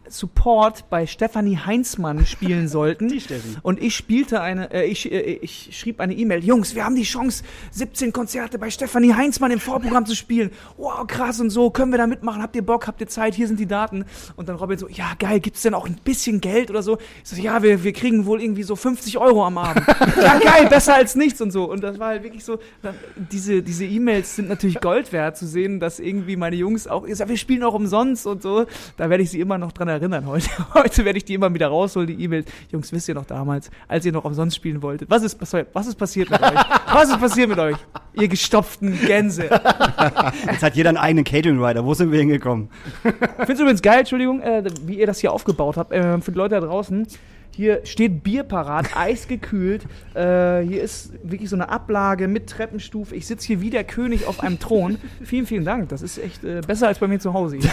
Support 0.08 0.90
bei 0.90 1.06
Stefanie 1.06 1.58
Heinzmann 1.58 2.26
spielen 2.26 2.68
sollten. 2.74 3.08
Die 3.08 3.20
Steffi. 3.20 3.56
Und 3.62 3.82
ich 3.82 3.96
spielte 3.96 4.40
eine, 4.40 4.70
äh, 4.72 4.86
ich, 4.86 5.10
äh, 5.10 5.20
ich 5.20 5.70
schrieb 5.72 6.00
eine 6.00 6.14
E-Mail, 6.14 6.44
Jungs, 6.44 6.74
wir 6.74 6.84
haben 6.84 6.94
die 6.94 7.02
Chance, 7.02 7.42
17 7.70 8.12
Konzerte 8.12 8.58
bei 8.58 8.70
Stefanie 8.70 9.14
Heinzmann 9.14 9.50
im 9.50 9.60
Vorprogramm 9.60 10.06
zu 10.06 10.14
spielen. 10.14 10.50
Wow, 10.76 11.06
krass 11.06 11.40
und 11.40 11.50
so, 11.50 11.70
können 11.70 11.90
wir 11.90 11.98
da 11.98 12.06
mitmachen? 12.06 12.42
Habt 12.42 12.54
ihr 12.56 12.64
Bock? 12.64 12.86
Habt 12.86 13.00
ihr 13.00 13.08
Zeit? 13.08 13.34
Hier 13.34 13.48
sind 13.48 13.58
die 13.58 13.66
Daten. 13.66 14.04
Und 14.36 14.48
dann 14.48 14.56
Robin 14.56 14.78
so, 14.78 14.88
ja 14.88 15.12
geil, 15.18 15.40
gibt's 15.40 15.62
denn 15.62 15.74
auch 15.74 15.86
ein 15.86 15.96
bisschen 16.04 16.40
Geld 16.40 16.70
oder 16.70 16.82
so? 16.82 16.98
Ich 17.22 17.30
so, 17.30 17.36
ja, 17.36 17.62
wir, 17.62 17.82
wir 17.82 17.92
kriegen 17.92 18.26
wohl 18.26 18.42
irgendwie 18.42 18.62
so 18.62 18.76
50 18.76 19.18
Euro 19.18 19.44
am 19.44 19.58
Abend. 19.58 19.86
ja 20.16 20.38
geil, 20.38 20.66
besser 20.68 20.94
als 20.94 21.14
nichts 21.14 21.40
und 21.40 21.50
so. 21.50 21.70
Und 21.70 21.82
das 21.82 21.98
war 21.98 22.08
halt 22.08 22.22
wirklich 22.22 22.44
so, 22.44 22.58
dann, 22.82 22.94
diese, 23.16 23.62
diese 23.62 23.84
E-Mails 23.84 24.36
sind 24.36 24.48
natürlich 24.48 24.80
Gold 24.80 25.12
wert 25.12 25.38
zu 25.38 25.46
sehen, 25.46 25.80
dass 25.80 25.98
irgendwie 25.98 26.36
meine 26.36 26.56
Jungs 26.56 26.86
auch, 26.86 27.06
ich 27.06 27.16
sag, 27.16 27.28
wir 27.28 27.36
spielen 27.36 27.62
auch 27.62 27.74
umsonst 27.74 28.26
und 28.26 28.42
so. 28.42 28.66
Da 28.96 29.08
werde 29.08 29.22
ich 29.22 29.30
sie 29.30 29.40
immer 29.40 29.56
noch 29.56 29.72
dran 29.72 29.88
erinnern 29.88 29.93
heute. 30.26 30.48
Heute 30.74 31.04
werde 31.04 31.18
ich 31.18 31.24
die 31.24 31.34
immer 31.34 31.52
wieder 31.52 31.68
rausholen, 31.68 32.08
die 32.08 32.22
E-Mails. 32.22 32.46
Jungs, 32.70 32.92
wisst 32.92 33.08
ihr 33.08 33.14
noch 33.14 33.26
damals, 33.26 33.70
als 33.88 34.04
ihr 34.04 34.12
noch 34.12 34.24
umsonst 34.24 34.56
spielen 34.56 34.82
wolltet? 34.82 35.10
Was 35.10 35.22
ist, 35.22 35.38
was, 35.40 35.86
ist 35.86 35.96
passiert 35.96 36.30
mit 36.30 36.42
euch? 36.42 36.60
Was 36.92 37.08
ist 37.08 37.20
passiert 37.20 37.48
mit 37.48 37.58
euch? 37.58 37.76
Ihr 38.14 38.28
gestopften 38.28 38.98
Gänse. 39.06 39.44
Jetzt 40.50 40.62
hat 40.62 40.74
jeder 40.76 40.90
einen 40.90 40.98
eigenen 40.98 41.24
Catering-Rider. 41.24 41.84
Wo 41.84 41.94
sind 41.94 42.12
wir 42.12 42.18
hingekommen? 42.18 42.68
Ich 43.04 43.10
finde 43.10 43.52
es 43.52 43.60
übrigens 43.60 43.82
geil, 43.82 44.00
Entschuldigung, 44.00 44.40
äh, 44.40 44.64
wie 44.86 44.98
ihr 44.98 45.06
das 45.06 45.18
hier 45.18 45.32
aufgebaut 45.32 45.76
habt. 45.76 45.92
Äh, 45.92 46.20
für 46.20 46.32
die 46.32 46.38
Leute 46.38 46.54
da 46.54 46.60
draußen. 46.60 47.06
Hier 47.54 47.80
steht 47.84 48.22
Bier 48.24 48.42
parat, 48.42 48.96
eisgekühlt. 48.96 49.84
Äh, 50.14 50.62
hier 50.62 50.82
ist 50.82 51.12
wirklich 51.22 51.48
so 51.48 51.56
eine 51.56 51.68
Ablage 51.68 52.26
mit 52.28 52.48
Treppenstufe. 52.48 53.14
Ich 53.14 53.26
sitze 53.26 53.46
hier 53.46 53.60
wie 53.60 53.70
der 53.70 53.84
König 53.84 54.26
auf 54.26 54.40
einem 54.40 54.58
Thron. 54.58 54.98
Vielen, 55.22 55.46
vielen 55.46 55.64
Dank. 55.64 55.88
Das 55.88 56.02
ist 56.02 56.18
echt 56.18 56.42
äh, 56.44 56.60
besser 56.66 56.88
als 56.88 56.98
bei 56.98 57.06
mir 57.06 57.20
zu 57.20 57.32
Hause. 57.32 57.56
Hier. 57.56 57.70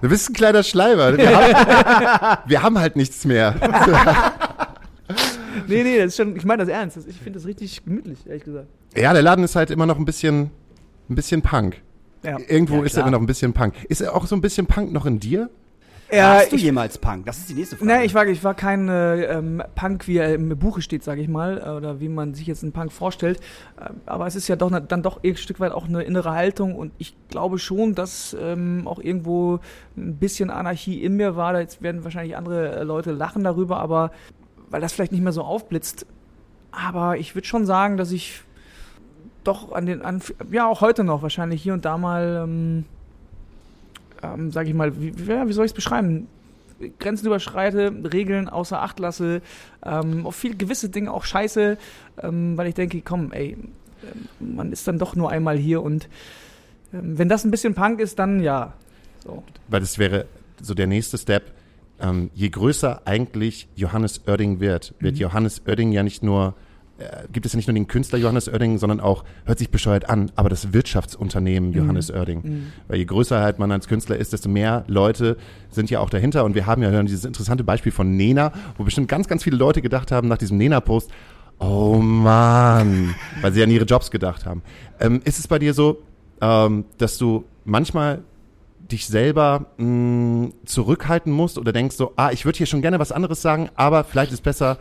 Du 0.00 0.08
bist 0.08 0.30
ein 0.30 0.34
kleiner 0.34 0.62
Schleimer. 0.62 1.16
Wir 1.16 1.36
haben, 1.36 2.38
wir 2.46 2.62
haben 2.62 2.78
halt 2.78 2.96
nichts 2.96 3.24
mehr. 3.24 3.54
Nee, 5.66 5.82
nee, 5.82 5.98
das 5.98 6.06
ist 6.08 6.16
schon, 6.16 6.36
ich 6.36 6.44
meine 6.44 6.64
das 6.64 6.72
ernst. 6.72 6.98
Ich 7.08 7.16
finde 7.16 7.38
das 7.38 7.46
richtig 7.46 7.84
gemütlich, 7.84 8.26
ehrlich 8.26 8.44
gesagt. 8.44 8.66
Ja, 8.96 9.12
der 9.12 9.22
Laden 9.22 9.44
ist 9.44 9.56
halt 9.56 9.70
immer 9.70 9.86
noch 9.86 9.98
ein 9.98 10.04
bisschen, 10.04 10.50
ein 11.08 11.14
bisschen 11.14 11.42
Punk. 11.42 11.82
Ja. 12.22 12.38
Irgendwo 12.48 12.76
Ja, 12.76 12.84
ist 12.84 12.96
er 12.96 13.02
immer 13.02 13.12
noch 13.12 13.20
ein 13.20 13.26
bisschen 13.26 13.52
Punk. 13.52 13.74
Ist 13.88 14.00
er 14.00 14.14
auch 14.14 14.26
so 14.26 14.34
ein 14.36 14.40
bisschen 14.40 14.66
Punk 14.66 14.92
noch 14.92 15.06
in 15.06 15.20
dir? 15.20 15.50
Ja, 16.12 16.34
Warst 16.34 16.52
du 16.52 16.56
ich, 16.56 16.62
jemals 16.62 16.98
Punk? 16.98 17.26
Das 17.26 17.38
ist 17.38 17.50
die 17.50 17.54
nächste 17.54 17.76
Frage. 17.76 17.92
Nee, 17.92 18.04
ich 18.04 18.14
war, 18.14 18.26
ich 18.26 18.42
war 18.42 18.54
kein 18.54 18.88
äh, 18.88 19.24
ähm, 19.24 19.62
Punk, 19.74 20.08
wie 20.08 20.16
er 20.16 20.34
im 20.34 20.48
Buche 20.58 20.82
steht, 20.82 21.04
sage 21.04 21.20
ich 21.20 21.28
mal, 21.28 21.58
äh, 21.58 21.70
oder 21.70 22.00
wie 22.00 22.08
man 22.08 22.34
sich 22.34 22.46
jetzt 22.46 22.62
einen 22.62 22.72
Punk 22.72 22.90
vorstellt. 22.90 23.40
Ähm, 23.80 24.00
aber 24.06 24.26
es 24.26 24.34
ist 24.34 24.48
ja 24.48 24.56
doch 24.56 24.70
ne, 24.70 24.80
dann 24.80 25.02
doch 25.02 25.22
ein 25.22 25.36
Stück 25.36 25.60
weit 25.60 25.72
auch 25.72 25.86
eine 25.86 26.02
innere 26.02 26.32
Haltung 26.32 26.74
und 26.74 26.92
ich 26.98 27.16
glaube 27.28 27.58
schon, 27.58 27.94
dass 27.94 28.36
ähm, 28.40 28.86
auch 28.86 28.98
irgendwo 28.98 29.60
ein 29.96 30.16
bisschen 30.16 30.50
Anarchie 30.50 31.02
in 31.02 31.16
mir 31.16 31.36
war. 31.36 31.58
Jetzt 31.60 31.82
werden 31.82 32.02
wahrscheinlich 32.02 32.36
andere 32.36 32.76
äh, 32.76 32.82
Leute 32.82 33.12
lachen 33.12 33.44
darüber, 33.44 33.78
aber 33.78 34.10
weil 34.68 34.80
das 34.80 34.92
vielleicht 34.92 35.12
nicht 35.12 35.22
mehr 35.22 35.32
so 35.32 35.42
aufblitzt. 35.42 36.06
Aber 36.72 37.16
ich 37.18 37.34
würde 37.34 37.46
schon 37.46 37.66
sagen, 37.66 37.96
dass 37.96 38.12
ich 38.12 38.42
doch 39.44 39.72
an 39.72 39.86
den, 39.86 40.02
an, 40.02 40.20
ja 40.50 40.66
auch 40.66 40.80
heute 40.80 41.04
noch 41.04 41.22
wahrscheinlich 41.22 41.62
hier 41.62 41.72
und 41.72 41.84
da 41.84 41.98
mal, 41.98 42.42
ähm, 42.44 42.84
ähm, 44.22 44.50
sage 44.50 44.68
ich 44.68 44.74
mal, 44.74 45.00
wie, 45.00 45.12
ja, 45.26 45.46
wie 45.48 45.52
soll 45.52 45.64
ich 45.64 45.70
es 45.70 45.74
beschreiben? 45.74 46.28
Grenzen 46.98 47.26
überschreite, 47.26 47.92
Regeln 48.12 48.48
außer 48.48 48.80
Acht 48.80 48.98
lasse, 48.98 49.42
ähm, 49.84 50.26
auf 50.26 50.34
viele 50.34 50.56
gewisse 50.56 50.88
Dinge 50.88 51.12
auch 51.12 51.24
scheiße, 51.24 51.76
ähm, 52.22 52.56
weil 52.56 52.68
ich 52.68 52.74
denke, 52.74 53.02
komm, 53.02 53.32
ey, 53.32 53.50
ähm, 53.52 54.54
man 54.54 54.72
ist 54.72 54.88
dann 54.88 54.98
doch 54.98 55.14
nur 55.14 55.30
einmal 55.30 55.58
hier 55.58 55.82
und 55.82 56.08
ähm, 56.92 57.18
wenn 57.18 57.28
das 57.28 57.44
ein 57.44 57.50
bisschen 57.50 57.74
Punk 57.74 58.00
ist, 58.00 58.18
dann 58.18 58.40
ja. 58.40 58.72
So. 59.24 59.42
Weil 59.68 59.80
das 59.80 59.98
wäre 59.98 60.26
so 60.60 60.74
der 60.74 60.86
nächste 60.86 61.18
Step. 61.18 61.52
Ähm, 62.00 62.30
je 62.34 62.48
größer 62.48 63.02
eigentlich 63.04 63.68
Johannes 63.76 64.26
Oerding 64.26 64.60
wird, 64.60 64.94
wird 65.00 65.18
Johannes 65.18 65.62
Oerding 65.66 65.92
ja 65.92 66.02
nicht 66.02 66.22
nur 66.22 66.54
gibt 67.32 67.46
es 67.46 67.52
ja 67.52 67.56
nicht 67.56 67.66
nur 67.66 67.74
den 67.74 67.86
Künstler 67.86 68.18
Johannes 68.18 68.48
Oerding, 68.48 68.78
sondern 68.78 69.00
auch, 69.00 69.24
hört 69.44 69.58
sich 69.58 69.70
bescheuert 69.70 70.08
an, 70.08 70.30
aber 70.36 70.48
das 70.48 70.72
Wirtschaftsunternehmen 70.72 71.72
Johannes 71.72 72.10
Oerding. 72.10 72.42
Mhm. 72.42 72.66
Weil 72.88 72.98
je 72.98 73.04
größer 73.04 73.40
halt 73.40 73.58
man 73.58 73.72
als 73.72 73.88
Künstler 73.88 74.16
ist, 74.16 74.32
desto 74.32 74.48
mehr 74.48 74.84
Leute 74.86 75.36
sind 75.70 75.90
ja 75.90 76.00
auch 76.00 76.10
dahinter. 76.10 76.44
Und 76.44 76.54
wir 76.54 76.66
haben 76.66 76.82
ja 76.82 76.90
hören 76.90 77.06
dieses 77.06 77.24
interessante 77.24 77.64
Beispiel 77.64 77.92
von 77.92 78.16
Nena, 78.16 78.52
wo 78.76 78.84
bestimmt 78.84 79.08
ganz, 79.08 79.28
ganz 79.28 79.44
viele 79.44 79.56
Leute 79.56 79.82
gedacht 79.82 80.12
haben 80.12 80.28
nach 80.28 80.38
diesem 80.38 80.58
Nena-Post, 80.58 81.10
oh 81.58 81.96
Mann, 81.96 83.14
weil 83.40 83.52
sie 83.52 83.62
an 83.62 83.70
ihre 83.70 83.84
Jobs 83.84 84.10
gedacht 84.10 84.46
haben. 84.46 84.62
Ähm, 84.98 85.20
ist 85.24 85.38
es 85.38 85.48
bei 85.48 85.58
dir 85.58 85.74
so, 85.74 86.02
ähm, 86.40 86.84
dass 86.98 87.18
du 87.18 87.44
manchmal 87.64 88.22
dich 88.90 89.06
selber 89.06 89.66
mh, 89.76 90.50
zurückhalten 90.64 91.32
musst 91.32 91.58
oder 91.58 91.72
denkst 91.72 91.96
so, 91.96 92.12
ah, 92.16 92.30
ich 92.32 92.44
würde 92.44 92.58
hier 92.58 92.66
schon 92.66 92.82
gerne 92.82 92.98
was 92.98 93.12
anderes 93.12 93.40
sagen, 93.42 93.70
aber 93.76 94.04
vielleicht 94.04 94.32
ist 94.32 94.42
besser, 94.42 94.78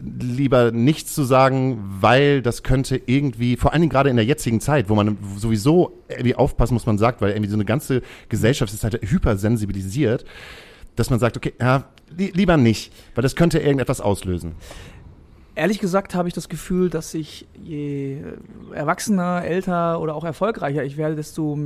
lieber 0.00 0.72
nichts 0.72 1.14
zu 1.14 1.24
sagen, 1.24 1.82
weil 2.00 2.42
das 2.42 2.62
könnte 2.62 3.00
irgendwie, 3.06 3.56
vor 3.56 3.72
allen 3.72 3.82
Dingen 3.82 3.90
gerade 3.90 4.10
in 4.10 4.16
der 4.16 4.24
jetzigen 4.24 4.60
Zeit, 4.60 4.88
wo 4.88 4.94
man 4.94 5.18
sowieso 5.36 6.02
irgendwie 6.08 6.34
aufpassen 6.34 6.74
muss, 6.74 6.86
man 6.86 6.98
sagt, 6.98 7.20
weil 7.20 7.30
irgendwie 7.30 7.50
so 7.50 7.56
eine 7.56 7.64
ganze 7.64 8.02
Gesellschaft 8.28 8.72
ist 8.72 8.84
halt 8.84 9.00
hypersensibilisiert, 9.02 10.24
dass 10.96 11.10
man 11.10 11.18
sagt, 11.18 11.36
okay, 11.36 11.54
ja, 11.60 11.84
li 12.16 12.32
lieber 12.34 12.56
nicht, 12.56 12.92
weil 13.14 13.22
das 13.22 13.36
könnte 13.36 13.58
irgendetwas 13.58 14.00
auslösen. 14.00 14.52
Ehrlich 15.56 15.78
gesagt 15.78 16.14
habe 16.14 16.26
ich 16.28 16.34
das 16.34 16.48
Gefühl, 16.48 16.90
dass 16.90 17.14
ich 17.14 17.46
je 17.62 18.18
erwachsener, 18.72 19.44
älter 19.44 20.00
oder 20.00 20.16
auch 20.16 20.24
erfolgreicher 20.24 20.82
ich 20.84 20.96
werde, 20.96 21.14
desto 21.14 21.58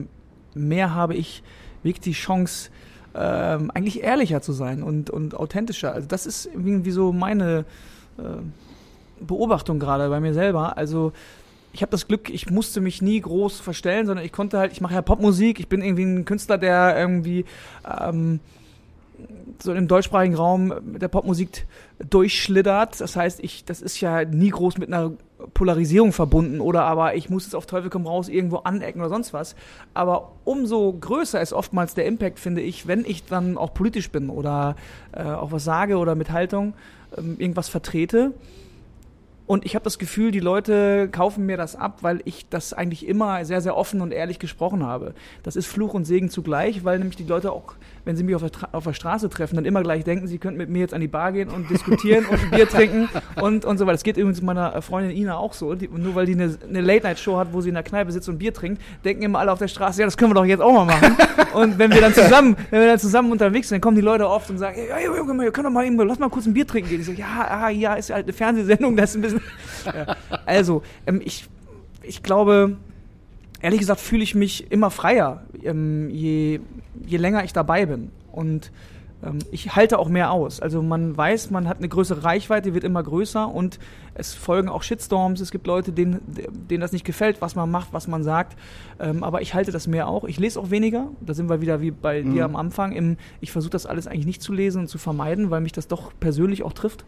mehr 0.55 0.95
habe 0.95 1.15
ich 1.15 1.43
wirklich 1.83 2.01
die 2.01 2.13
Chance, 2.13 2.71
ähm, 3.15 3.71
eigentlich 3.73 4.03
ehrlicher 4.03 4.43
zu 4.43 4.53
sein 4.53 4.83
und, 4.83 5.09
und 5.09 5.35
authentischer. 5.35 5.93
Also 5.93 6.07
das 6.07 6.27
ist 6.27 6.47
irgendwie 6.47 6.91
so 6.91 7.13
meine 7.13 7.65
Beobachtung 9.21 9.79
gerade 9.79 10.09
bei 10.09 10.21
mir 10.21 10.35
selber. 10.35 10.77
Also 10.77 11.13
ich 11.73 11.83
habe 11.83 11.91
das 11.91 12.09
Glück, 12.09 12.31
ich 12.31 12.51
musste 12.51 12.81
mich 12.81 13.03
nie 13.03 13.21
groß 13.21 13.61
verstellen, 13.61 14.07
sondern 14.07 14.25
ich 14.25 14.33
konnte 14.33 14.59
halt, 14.59 14.73
ich 14.73 14.81
mache 14.81 14.95
ja 14.95 15.03
Popmusik, 15.03 15.61
ich 15.61 15.69
bin 15.69 15.83
irgendwie 15.83 16.05
ein 16.05 16.25
Künstler, 16.25 16.59
der 16.59 16.99
irgendwie 16.99 17.45
ähm, 17.85 18.41
so 19.61 19.73
im 19.73 19.89
deutschsprachigen 19.89 20.35
Raum 20.35 20.73
mit 20.85 21.03
der 21.03 21.09
Popmusik 21.09 21.67
durchschlittert. 22.11 23.01
Das 23.01 23.17
heißt, 23.17 23.41
ich, 23.43 23.65
das 23.65 23.83
ist 23.83 24.01
ja 24.01 24.25
nie 24.25 24.51
groß 24.51 24.79
mit 24.79 24.93
einer 24.93 25.13
Polarisierung 25.55 26.13
verbunden 26.13 26.61
oder 26.61 26.85
aber 26.85 27.15
ich 27.15 27.31
muss 27.31 27.45
jetzt 27.45 27.55
auf 27.55 27.67
Teufel 27.67 27.91
komm 27.91 28.07
raus 28.07 28.29
irgendwo 28.29 28.59
anecken 28.59 29.01
oder 29.01 29.09
sonst 29.09 29.33
was. 29.33 29.55
Aber 29.95 30.33
umso 30.45 30.93
größer 30.93 31.41
ist 31.41 31.53
oftmals 31.53 31.95
der 31.95 32.07
Impact, 32.07 32.41
finde 32.41 32.61
ich, 32.61 32.87
wenn 32.87 33.05
ich 33.05 33.25
dann 33.25 33.59
auch 33.59 33.75
politisch 33.75 34.11
bin 34.11 34.31
oder 34.31 34.77
äh, 35.13 35.23
auch 35.23 35.53
was 35.53 35.65
sage 35.65 35.99
oder 35.99 36.15
mit 36.15 36.31
Haltung 36.31 36.75
ähm, 37.17 37.37
irgendwas 37.39 37.69
vertrete. 37.69 38.33
Und 39.49 39.65
ich 39.65 39.75
habe 39.75 39.83
das 39.83 39.99
Gefühl, 39.99 40.31
die 40.31 40.41
Leute 40.41 41.09
kaufen 41.11 41.47
mir 41.47 41.57
das 41.57 41.75
ab, 41.75 42.03
weil 42.03 42.21
ich 42.27 42.51
das 42.51 42.75
eigentlich 42.75 43.09
immer 43.09 43.47
sehr, 43.47 43.63
sehr 43.63 43.79
offen 43.79 44.03
und 44.03 44.13
ehrlich 44.13 44.39
gesprochen 44.39 44.85
habe. 44.85 45.15
Das 45.43 45.57
ist 45.57 45.67
Fluch 45.67 45.95
und 45.95 46.05
Segen 46.05 46.29
zugleich, 46.29 46.85
weil 46.85 46.99
nämlich 46.99 47.17
die 47.17 47.25
Leute 47.25 47.51
auch, 47.53 47.75
wenn 48.09 48.17
sie 48.17 48.25
mich 48.25 48.35
auf 48.35 48.43
der, 48.43 48.51
auf 48.73 48.85
der 48.85 48.95
Straße 48.95 49.29
treffen, 49.29 49.57
dann 49.57 49.67
immer 49.67 49.83
gleich 49.83 50.03
denken, 50.03 50.27
sie 50.27 50.39
könnten 50.39 50.57
mit 50.57 50.71
mir 50.71 50.79
jetzt 50.79 50.95
an 50.95 51.03
die 51.03 51.09
Bar 51.09 51.31
gehen 51.31 51.51
und 51.51 51.69
diskutieren 51.69 52.25
und 52.25 52.41
ein 52.43 52.51
Bier 52.53 52.67
trinken 52.67 53.11
und, 53.39 53.67
und 53.67 53.77
so 53.77 53.85
weiter. 53.85 53.93
Das 53.93 54.03
geht 54.03 54.17
übrigens 54.17 54.41
meiner 54.41 54.81
Freundin 54.81 55.15
Ina 55.15 55.37
auch 55.37 55.53
so. 55.53 55.75
Die, 55.75 55.89
nur 55.89 56.15
weil 56.15 56.25
die 56.25 56.33
eine, 56.33 56.57
eine 56.67 56.81
Late-Night-Show 56.81 57.37
hat, 57.37 57.53
wo 57.53 57.61
sie 57.61 57.69
in 57.69 57.75
der 57.75 57.83
Kneipe 57.83 58.11
sitzt 58.11 58.27
und 58.31 58.39
Bier 58.39 58.55
trinkt, 58.55 58.81
denken 59.05 59.25
immer 59.25 59.41
alle 59.41 59.53
auf 59.53 59.59
der 59.59 59.69
Straße, 59.69 60.01
ja, 60.01 60.07
das 60.07 60.17
können 60.17 60.31
wir 60.31 60.37
doch 60.37 60.47
jetzt 60.47 60.63
auch 60.63 60.73
mal 60.73 60.87
machen. 60.87 61.19
Und 61.53 61.79
wenn 61.79 61.93
wir 61.93 62.01
dann 62.01 62.15
zusammen, 62.15 62.57
wenn 62.71 62.81
wir 62.81 62.89
dann 62.89 62.99
zusammen 62.99 63.31
unterwegs 63.31 63.69
sind, 63.69 63.77
dann 63.77 63.83
kommen 63.83 63.97
die 63.97 64.03
Leute 64.03 64.27
oft 64.27 64.49
und 64.49 64.57
sagen, 64.57 64.79
ja, 64.89 64.99
Junge, 65.01 65.43
wir 65.43 65.53
können 65.53 65.67
doch 65.67 65.71
mal 65.71 65.85
eben, 65.85 65.99
lass 65.99 66.19
mal 66.19 66.31
kurz 66.31 66.47
ein 66.47 66.55
Bier 66.55 66.67
trinken 66.67 66.89
gehen. 66.89 67.01
Ich 67.01 67.07
so, 67.07 67.13
ja, 67.13 67.47
ah, 67.47 67.69
ja, 67.69 67.93
ist 67.93 68.09
halt 68.09 68.25
eine 68.25 68.33
Fernsehsendung, 68.33 68.97
das 68.97 69.11
ist 69.11 69.17
ein 69.17 69.21
bisschen 69.21 69.41
ja. 69.85 70.17
Also, 70.47 70.83
ähm, 71.07 71.21
ich, 71.23 71.47
ich 72.03 72.23
glaube, 72.23 72.79
ehrlich 73.61 73.81
gesagt 73.81 74.01
fühle 74.01 74.23
ich 74.23 74.35
mich 74.35 74.71
immer 74.71 74.91
freier, 74.91 75.43
ähm, 75.63 76.11
je, 76.11 76.61
je 77.07 77.17
länger 77.17 77.45
ich 77.45 77.53
dabei 77.53 77.87
bin. 77.87 78.11
Und 78.33 78.71
ähm, 79.25 79.39
ich 79.51 79.75
halte 79.75 79.99
auch 79.99 80.09
mehr 80.09 80.31
aus. 80.31 80.61
Also 80.61 80.83
man 80.83 81.17
weiß, 81.17 81.51
man 81.51 81.69
hat 81.69 81.79
eine 81.79 81.89
größere 81.89 82.25
Reichweite, 82.25 82.75
wird 82.75 82.85
immer 82.85 83.03
größer 83.03 83.49
und 83.49 83.79
es 84.15 84.35
folgen 84.35 84.69
auch 84.69 84.83
Shitstorms. 84.83 85.41
Es 85.41 85.51
gibt 85.51 85.67
Leute, 85.67 85.93
denen, 85.93 86.21
denen 86.27 86.81
das 86.81 86.93
nicht 86.93 87.05
gefällt, 87.05 87.41
was 87.41 87.55
man 87.55 87.71
macht, 87.71 87.93
was 87.93 88.09
man 88.09 88.23
sagt. 88.23 88.57
Ähm, 89.01 89.25
aber 89.25 89.43
ich 89.43 89.55
halte 89.55 89.73
das 89.73 89.87
mehr 89.87 90.09
auch. 90.09 90.25
Ich 90.25 90.39
lese 90.39 90.61
auch 90.61 90.71
weniger. 90.71 91.09
Da 91.21 91.35
sind 91.35 91.49
wir 91.49 91.61
wieder 91.61 91.81
wie 91.81 91.91
bei 91.91 92.23
mhm. 92.23 92.35
dir 92.35 92.45
am 92.45 92.57
Anfang. 92.57 92.93
Im, 92.93 93.17
ich 93.41 93.53
versuche 93.53 93.73
das 93.73 93.87
alles 93.87 94.07
eigentlich 94.07 94.27
nicht 94.27 94.43
zu 94.43 94.53
lesen 94.53 94.83
und 94.83 94.89
zu 94.89 94.99
vermeiden, 94.99 95.51
weil 95.51 95.61
mich 95.61 95.73
das 95.73 95.89
doch 95.89 96.13
persönlich 96.21 96.63
auch 96.63 96.73
trifft. 96.73 97.05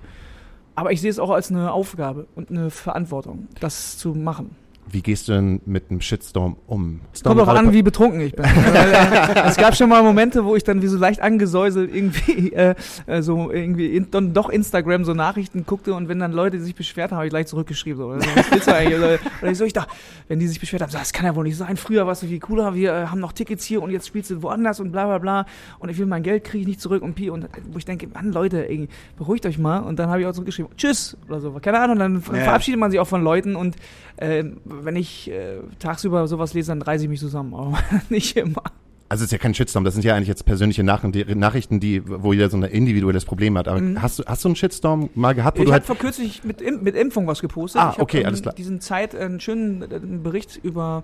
Aber 0.75 0.93
ich 0.93 1.01
sehe 1.01 1.11
es 1.11 1.19
auch 1.19 1.31
als 1.31 1.51
eine 1.51 1.73
Aufgabe 1.73 2.27
und 2.35 2.51
eine 2.51 2.71
Verantwortung, 2.71 3.49
das 3.61 3.99
zu 3.99 4.15
machen. 4.15 4.57
Wie 4.93 5.03
gehst 5.03 5.29
du 5.29 5.33
denn 5.33 5.61
mit 5.67 5.91
einem 5.91 6.01
Shitstorm 6.01 6.57
um? 6.67 7.01
Storm 7.15 7.39
Kommt 7.39 7.49
auch 7.49 7.55
an, 7.55 7.73
wie 7.73 7.83
betrunken 7.83 8.21
ich 8.23 8.35
bin. 8.35 8.45
es 9.47 9.57
gab 9.57 9.77
schon 9.77 9.89
mal 9.89 10.03
Momente, 10.03 10.45
wo 10.45 10.57
ich 10.57 10.65
dann 10.65 10.83
wie 10.83 10.89
so 10.89 10.99
leicht 10.99 11.21
angesäuselt 11.21 11.95
irgendwie 11.95 12.53
äh, 12.53 12.75
äh, 13.07 13.23
so 13.23 13.53
irgendwie 13.53 13.95
in, 13.95 14.11
dann 14.11 14.33
doch 14.33 14.49
Instagram 14.49 15.05
so 15.05 15.15
Nachrichten 15.15 15.65
guckte 15.65 15.95
und 15.95 16.09
wenn 16.09 16.19
dann 16.19 16.33
Leute 16.33 16.61
sich 16.61 16.75
beschwert 16.75 17.11
haben, 17.13 17.19
habe 17.19 17.27
ich 17.27 17.31
gleich 17.31 17.47
zurückgeschrieben. 17.47 17.99
So, 17.99 18.09
was 18.11 18.51
willst 18.51 18.67
du 18.67 18.75
eigentlich? 18.75 18.99
Oder, 18.99 19.19
oder 19.41 19.51
ich, 19.53 19.59
so, 19.59 19.65
ich 19.65 19.73
dachte, 19.73 19.93
wenn 20.27 20.41
die 20.41 20.49
sich 20.49 20.59
beschwert 20.59 20.83
haben, 20.83 20.91
so, 20.91 20.99
das 20.99 21.13
kann 21.13 21.25
ja 21.25 21.37
wohl 21.37 21.45
nicht 21.45 21.57
sein. 21.57 21.77
Früher 21.77 22.07
warst 22.07 22.23
du 22.23 22.27
viel 22.27 22.41
cooler, 22.41 22.75
wir 22.75 22.93
äh, 22.93 23.07
haben 23.07 23.21
noch 23.21 23.33
Tickets 23.33 23.65
hier 23.65 23.83
und 23.83 23.91
jetzt 23.91 24.09
spielst 24.09 24.31
du 24.31 24.43
woanders 24.43 24.81
und 24.81 24.91
bla 24.91 25.07
bla 25.07 25.19
bla 25.19 25.47
und 25.79 25.89
ich 25.89 25.99
will 25.99 26.07
mein 26.07 26.25
Geld 26.25 26.43
kriege 26.45 26.63
ich 26.63 26.67
nicht 26.67 26.81
zurück 26.81 27.03
und 27.03 27.15
Pi 27.15 27.31
und 27.31 27.49
wo 27.71 27.79
ich 27.79 27.85
denke, 27.85 28.09
Mann 28.09 28.33
Leute, 28.33 28.69
ey, 28.69 28.89
beruhigt 29.17 29.47
euch 29.47 29.59
mal 29.59 29.79
und 29.79 29.99
dann 29.99 30.11
habe 30.11 30.21
ich 30.21 30.27
auch 30.27 30.33
zurückgeschrieben, 30.33 30.73
tschüss 30.77 31.17
oder 31.29 31.41
so. 31.41 31.53
Keine 31.61 31.79
Ahnung, 31.79 31.99
dann 31.99 32.15
ja. 32.17 32.21
verabschiedet 32.21 32.81
man 32.81 32.91
sich 32.91 32.99
auch 32.99 33.09
von 33.09 33.23
Leuten 33.23 33.55
und 33.55 33.77
äh, 34.21 34.45
wenn 34.65 34.97
ich 34.97 35.31
äh, 35.31 35.59
tagsüber 35.79 36.27
sowas 36.29 36.55
lese, 36.55 36.73
dann 36.73 36.83
reiße 36.83 37.05
ich 37.05 37.11
mich 37.11 37.21
zusammen, 37.21 37.55
aber 37.55 37.79
nicht 38.09 38.37
immer. 38.37 38.63
Also 39.09 39.23
es 39.23 39.27
ist 39.27 39.33
ja 39.33 39.39
kein 39.39 39.55
Shitstorm, 39.55 39.83
das 39.83 39.95
sind 39.95 40.05
ja 40.05 40.15
eigentlich 40.15 40.29
jetzt 40.29 40.45
persönliche 40.45 40.85
Nachrichten, 40.85 41.81
die, 41.81 42.01
wo 42.07 42.33
jeder 42.33 42.49
so 42.49 42.57
ein 42.57 42.63
individuelles 42.63 43.25
Problem 43.25 43.59
hat. 43.59 43.67
Aber 43.67 43.81
mhm. 43.81 44.01
hast, 44.01 44.21
du, 44.21 44.25
hast 44.25 44.45
du 44.45 44.49
einen 44.51 44.55
Shitstorm 44.55 45.11
mal 45.17 45.35
gehabt? 45.35 45.59
Wo 45.59 45.65
ich 45.65 45.73
habe 45.73 45.85
vor 45.85 45.97
kürzlich 45.97 46.45
mit, 46.45 46.61
mit 46.81 46.95
Impfung 46.95 47.27
was 47.27 47.41
gepostet. 47.41 47.81
Ah, 47.81 47.93
ich 47.97 48.01
okay, 48.01 48.25
alles 48.25 48.43
klar. 48.43 48.55
diesen 48.55 48.81
Zeit 48.81 49.17
einen 49.17 49.41
schönen 49.41 49.83
einen 49.83 50.23
Bericht 50.23 50.61
über 50.63 51.03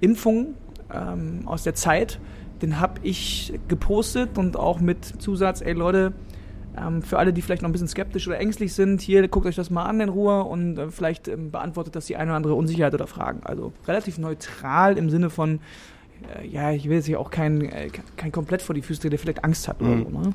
Impfungen 0.00 0.56
ähm, 0.92 1.42
aus 1.46 1.62
der 1.62 1.74
Zeit, 1.74 2.20
den 2.60 2.80
habe 2.80 3.00
ich 3.02 3.54
gepostet 3.66 4.36
und 4.36 4.58
auch 4.58 4.80
mit 4.80 5.04
Zusatz, 5.04 5.62
ey 5.62 5.72
Leute, 5.72 6.12
ähm, 6.80 7.02
für 7.02 7.18
alle, 7.18 7.32
die 7.32 7.42
vielleicht 7.42 7.62
noch 7.62 7.68
ein 7.68 7.72
bisschen 7.72 7.88
skeptisch 7.88 8.26
oder 8.26 8.38
ängstlich 8.38 8.72
sind, 8.72 9.00
hier 9.00 9.26
guckt 9.28 9.46
euch 9.46 9.56
das 9.56 9.70
mal 9.70 9.84
an 9.84 10.00
in 10.00 10.08
Ruhe 10.08 10.44
und 10.44 10.78
äh, 10.78 10.90
vielleicht 10.90 11.28
ähm, 11.28 11.50
beantwortet 11.50 11.96
das 11.96 12.06
die 12.06 12.16
eine 12.16 12.30
oder 12.30 12.36
andere 12.36 12.54
Unsicherheit 12.54 12.94
oder 12.94 13.06
Fragen. 13.06 13.40
Also 13.44 13.72
relativ 13.86 14.18
neutral 14.18 14.98
im 14.98 15.10
Sinne 15.10 15.30
von, 15.30 15.60
äh, 16.36 16.46
ja, 16.46 16.72
ich 16.72 16.88
will 16.88 16.96
jetzt 16.96 17.06
hier 17.06 17.20
auch 17.20 17.30
kein, 17.30 17.62
äh, 17.70 17.88
kein 18.16 18.32
komplett 18.32 18.62
vor 18.62 18.74
die 18.74 18.82
Füße, 18.82 19.08
der 19.10 19.18
vielleicht 19.18 19.44
Angst 19.44 19.68
hat 19.68 19.80
mhm. 19.80 19.86
oder 19.86 20.10
so. 20.10 20.18
Ne? 20.18 20.34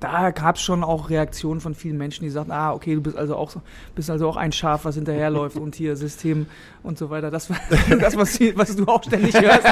Da 0.00 0.30
gab 0.30 0.56
es 0.56 0.62
schon 0.62 0.84
auch 0.84 1.10
Reaktionen 1.10 1.60
von 1.60 1.74
vielen 1.74 1.98
Menschen, 1.98 2.24
die 2.24 2.30
sagten, 2.30 2.52
ah, 2.52 2.72
okay, 2.72 2.94
du 2.94 3.00
bist 3.00 3.16
also 3.16 3.36
auch 3.36 3.52
bist 3.94 4.10
also 4.10 4.28
auch 4.28 4.36
ein 4.36 4.52
Schaf, 4.52 4.84
was 4.84 4.94
hinterherläuft 4.94 5.56
und 5.56 5.74
hier 5.74 5.96
System 5.96 6.46
und 6.82 6.98
so 6.98 7.10
weiter. 7.10 7.30
Das 7.30 7.50
war 7.50 7.56
das, 8.00 8.16
was, 8.16 8.38
was 8.54 8.76
du 8.76 8.86
auch 8.86 9.02
ständig 9.02 9.34
hörst. 9.40 9.66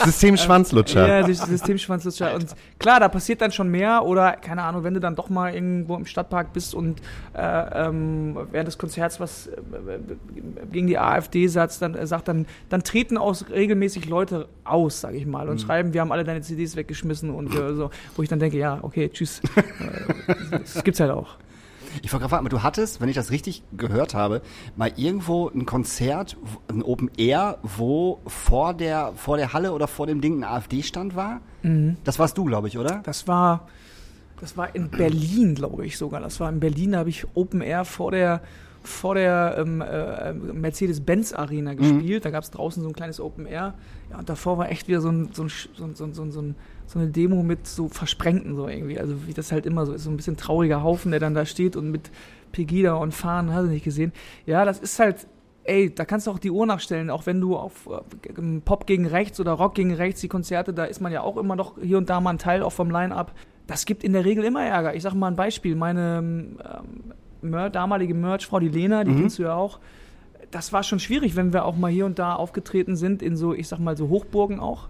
Systemschwanzlutscher. 0.04 1.06
Ja, 1.06 1.26
Systemschwanzlutscher. 1.26 2.34
Und 2.34 2.54
klar, 2.78 3.00
da 3.00 3.08
passiert 3.08 3.40
dann 3.40 3.52
schon 3.52 3.70
mehr 3.70 4.04
oder, 4.04 4.32
keine 4.32 4.62
Ahnung, 4.62 4.84
wenn 4.84 4.94
du 4.94 5.00
dann 5.00 5.14
doch 5.14 5.28
mal 5.28 5.54
irgendwo 5.54 5.96
im 5.96 6.06
Stadtpark 6.06 6.52
bist 6.52 6.74
und 6.74 7.00
äh, 7.34 7.86
ähm, 7.86 8.36
während 8.50 8.68
des 8.68 8.78
Konzerts 8.78 9.20
was 9.20 9.48
äh, 9.48 9.52
gegen 10.72 10.86
die 10.86 10.98
AfD 10.98 11.46
sagt, 11.46 11.80
dann, 11.82 11.94
äh, 11.94 12.06
sagt, 12.06 12.28
dann, 12.28 12.46
dann 12.68 12.82
treten 12.82 13.18
aus 13.18 13.46
regelmäßig 13.50 14.08
Leute 14.08 14.48
aus, 14.64 15.00
sag 15.00 15.14
ich 15.14 15.26
mal, 15.26 15.48
und 15.48 15.56
mhm. 15.56 15.66
schreiben, 15.66 15.92
wir 15.92 16.00
haben 16.00 16.12
alle 16.12 16.24
deine 16.24 16.40
CDs 16.40 16.76
weggeschmissen 16.76 17.30
und 17.30 17.54
äh, 17.54 17.74
so, 17.74 17.90
wo 18.16 18.22
ich 18.22 18.28
dann 18.28 18.38
denke, 18.38 18.58
ja, 18.58 18.78
okay, 18.82 19.08
tschüss. 19.08 19.40
Das 20.50 20.84
gibt's 20.84 21.00
halt 21.00 21.10
auch. 21.10 21.36
Ich 22.02 22.12
wollte 22.12 22.22
gerade 22.22 22.36
fragen, 22.36 22.48
du 22.48 22.62
hattest, 22.62 23.00
wenn 23.00 23.08
ich 23.08 23.14
das 23.14 23.30
richtig 23.30 23.62
gehört 23.76 24.14
habe, 24.14 24.42
mal 24.76 24.92
irgendwo 24.96 25.48
ein 25.48 25.66
Konzert, 25.66 26.36
ein 26.68 26.82
Open 26.82 27.10
Air, 27.16 27.58
wo 27.62 28.20
vor 28.26 28.74
der, 28.74 29.12
vor 29.16 29.36
der 29.36 29.52
Halle 29.52 29.72
oder 29.72 29.88
vor 29.88 30.06
dem 30.06 30.20
Ding 30.20 30.40
ein 30.40 30.44
AfD-Stand 30.44 31.16
war? 31.16 31.40
Mhm. 31.62 31.96
Das 32.04 32.18
warst 32.18 32.36
du, 32.36 32.44
glaube 32.44 32.68
ich, 32.68 32.78
oder? 32.78 33.00
Das 33.04 33.26
war, 33.26 33.68
das 34.40 34.56
war 34.56 34.74
in 34.74 34.90
Berlin, 34.90 35.54
glaube 35.54 35.86
ich 35.86 35.96
sogar. 35.96 36.20
Das 36.20 36.40
war 36.40 36.48
in 36.50 36.60
Berlin, 36.60 36.92
da 36.92 36.98
habe 36.98 37.10
ich 37.10 37.26
Open 37.34 37.60
Air 37.60 37.84
vor 37.84 38.10
der, 38.10 38.42
vor 38.82 39.14
der 39.14 39.56
ähm, 39.58 39.80
äh, 39.80 40.32
Mercedes-Benz 40.32 41.32
Arena 41.32 41.72
mhm. 41.72 41.76
gespielt. 41.76 42.22
Mhm. 42.22 42.24
Da 42.24 42.30
gab 42.30 42.44
es 42.44 42.50
draußen 42.50 42.82
so 42.82 42.88
ein 42.88 42.94
kleines 42.94 43.20
Open 43.20 43.46
Air. 43.46 43.74
Ja, 44.10 44.18
und 44.18 44.28
davor 44.28 44.58
war 44.58 44.70
echt 44.70 44.88
wieder 44.88 45.00
so 45.00 45.10
ein, 45.10 45.30
so 45.32 45.44
ein, 45.44 45.50
so 45.74 45.84
ein, 45.84 45.94
so 45.94 46.22
ein, 46.22 46.32
so 46.32 46.40
ein, 46.42 46.54
so 46.86 46.98
ein 46.98 47.02
so 47.02 47.04
eine 47.04 47.08
Demo 47.10 47.42
mit 47.42 47.66
so 47.66 47.88
Versprengten 47.88 48.54
so 48.54 48.68
irgendwie. 48.68 48.98
Also 48.98 49.26
wie 49.26 49.34
das 49.34 49.52
halt 49.52 49.66
immer 49.66 49.86
so 49.86 49.92
ist, 49.92 50.04
so 50.04 50.10
ein 50.10 50.16
bisschen 50.16 50.36
trauriger 50.36 50.82
Haufen, 50.82 51.10
der 51.10 51.20
dann 51.20 51.34
da 51.34 51.44
steht 51.44 51.76
und 51.76 51.90
mit 51.90 52.10
Pegida 52.52 52.94
und 52.94 53.12
Fahnen, 53.12 53.52
hast 53.52 53.64
du 53.64 53.70
nicht 53.70 53.84
gesehen. 53.84 54.12
Ja, 54.46 54.64
das 54.64 54.78
ist 54.78 54.98
halt, 54.98 55.26
ey, 55.64 55.94
da 55.94 56.04
kannst 56.04 56.26
du 56.26 56.30
auch 56.30 56.38
die 56.38 56.50
Uhr 56.50 56.64
nachstellen, 56.64 57.10
auch 57.10 57.26
wenn 57.26 57.40
du 57.40 57.56
auf 57.56 57.88
äh, 57.88 58.60
Pop 58.64 58.86
gegen 58.86 59.06
rechts 59.06 59.40
oder 59.40 59.52
Rock 59.52 59.74
gegen 59.74 59.92
rechts, 59.92 60.20
die 60.20 60.28
Konzerte, 60.28 60.72
da 60.72 60.84
ist 60.84 61.00
man 61.00 61.12
ja 61.12 61.22
auch 61.22 61.36
immer 61.36 61.56
noch 61.56 61.74
hier 61.82 61.98
und 61.98 62.08
da 62.08 62.20
mal 62.20 62.30
ein 62.30 62.38
Teil 62.38 62.62
auch 62.62 62.72
vom 62.72 62.90
Line-Up. 62.90 63.32
Das 63.66 63.84
gibt 63.84 64.04
in 64.04 64.12
der 64.12 64.24
Regel 64.24 64.44
immer 64.44 64.64
Ärger. 64.64 64.94
Ich 64.94 65.02
sage 65.02 65.16
mal 65.16 65.26
ein 65.28 65.36
Beispiel. 65.36 65.74
Meine 65.74 66.18
ähm, 66.18 66.56
Mer 67.42 67.68
damalige 67.68 68.14
Merch-Frau, 68.14 68.60
die 68.60 68.68
Lena, 68.68 69.04
die 69.04 69.10
Mhm. 69.10 69.16
kennst 69.22 69.38
du 69.38 69.42
ja 69.42 69.54
auch. 69.54 69.80
Das 70.52 70.72
war 70.72 70.82
schon 70.84 71.00
schwierig, 71.00 71.34
wenn 71.36 71.52
wir 71.52 71.64
auch 71.64 71.76
mal 71.76 71.90
hier 71.90 72.06
und 72.06 72.18
da 72.18 72.34
aufgetreten 72.34 72.94
sind, 72.96 73.20
in 73.22 73.36
so, 73.36 73.52
ich 73.52 73.66
sag 73.68 73.80
mal, 73.80 73.96
so 73.96 74.08
Hochburgen 74.08 74.60
auch. 74.60 74.88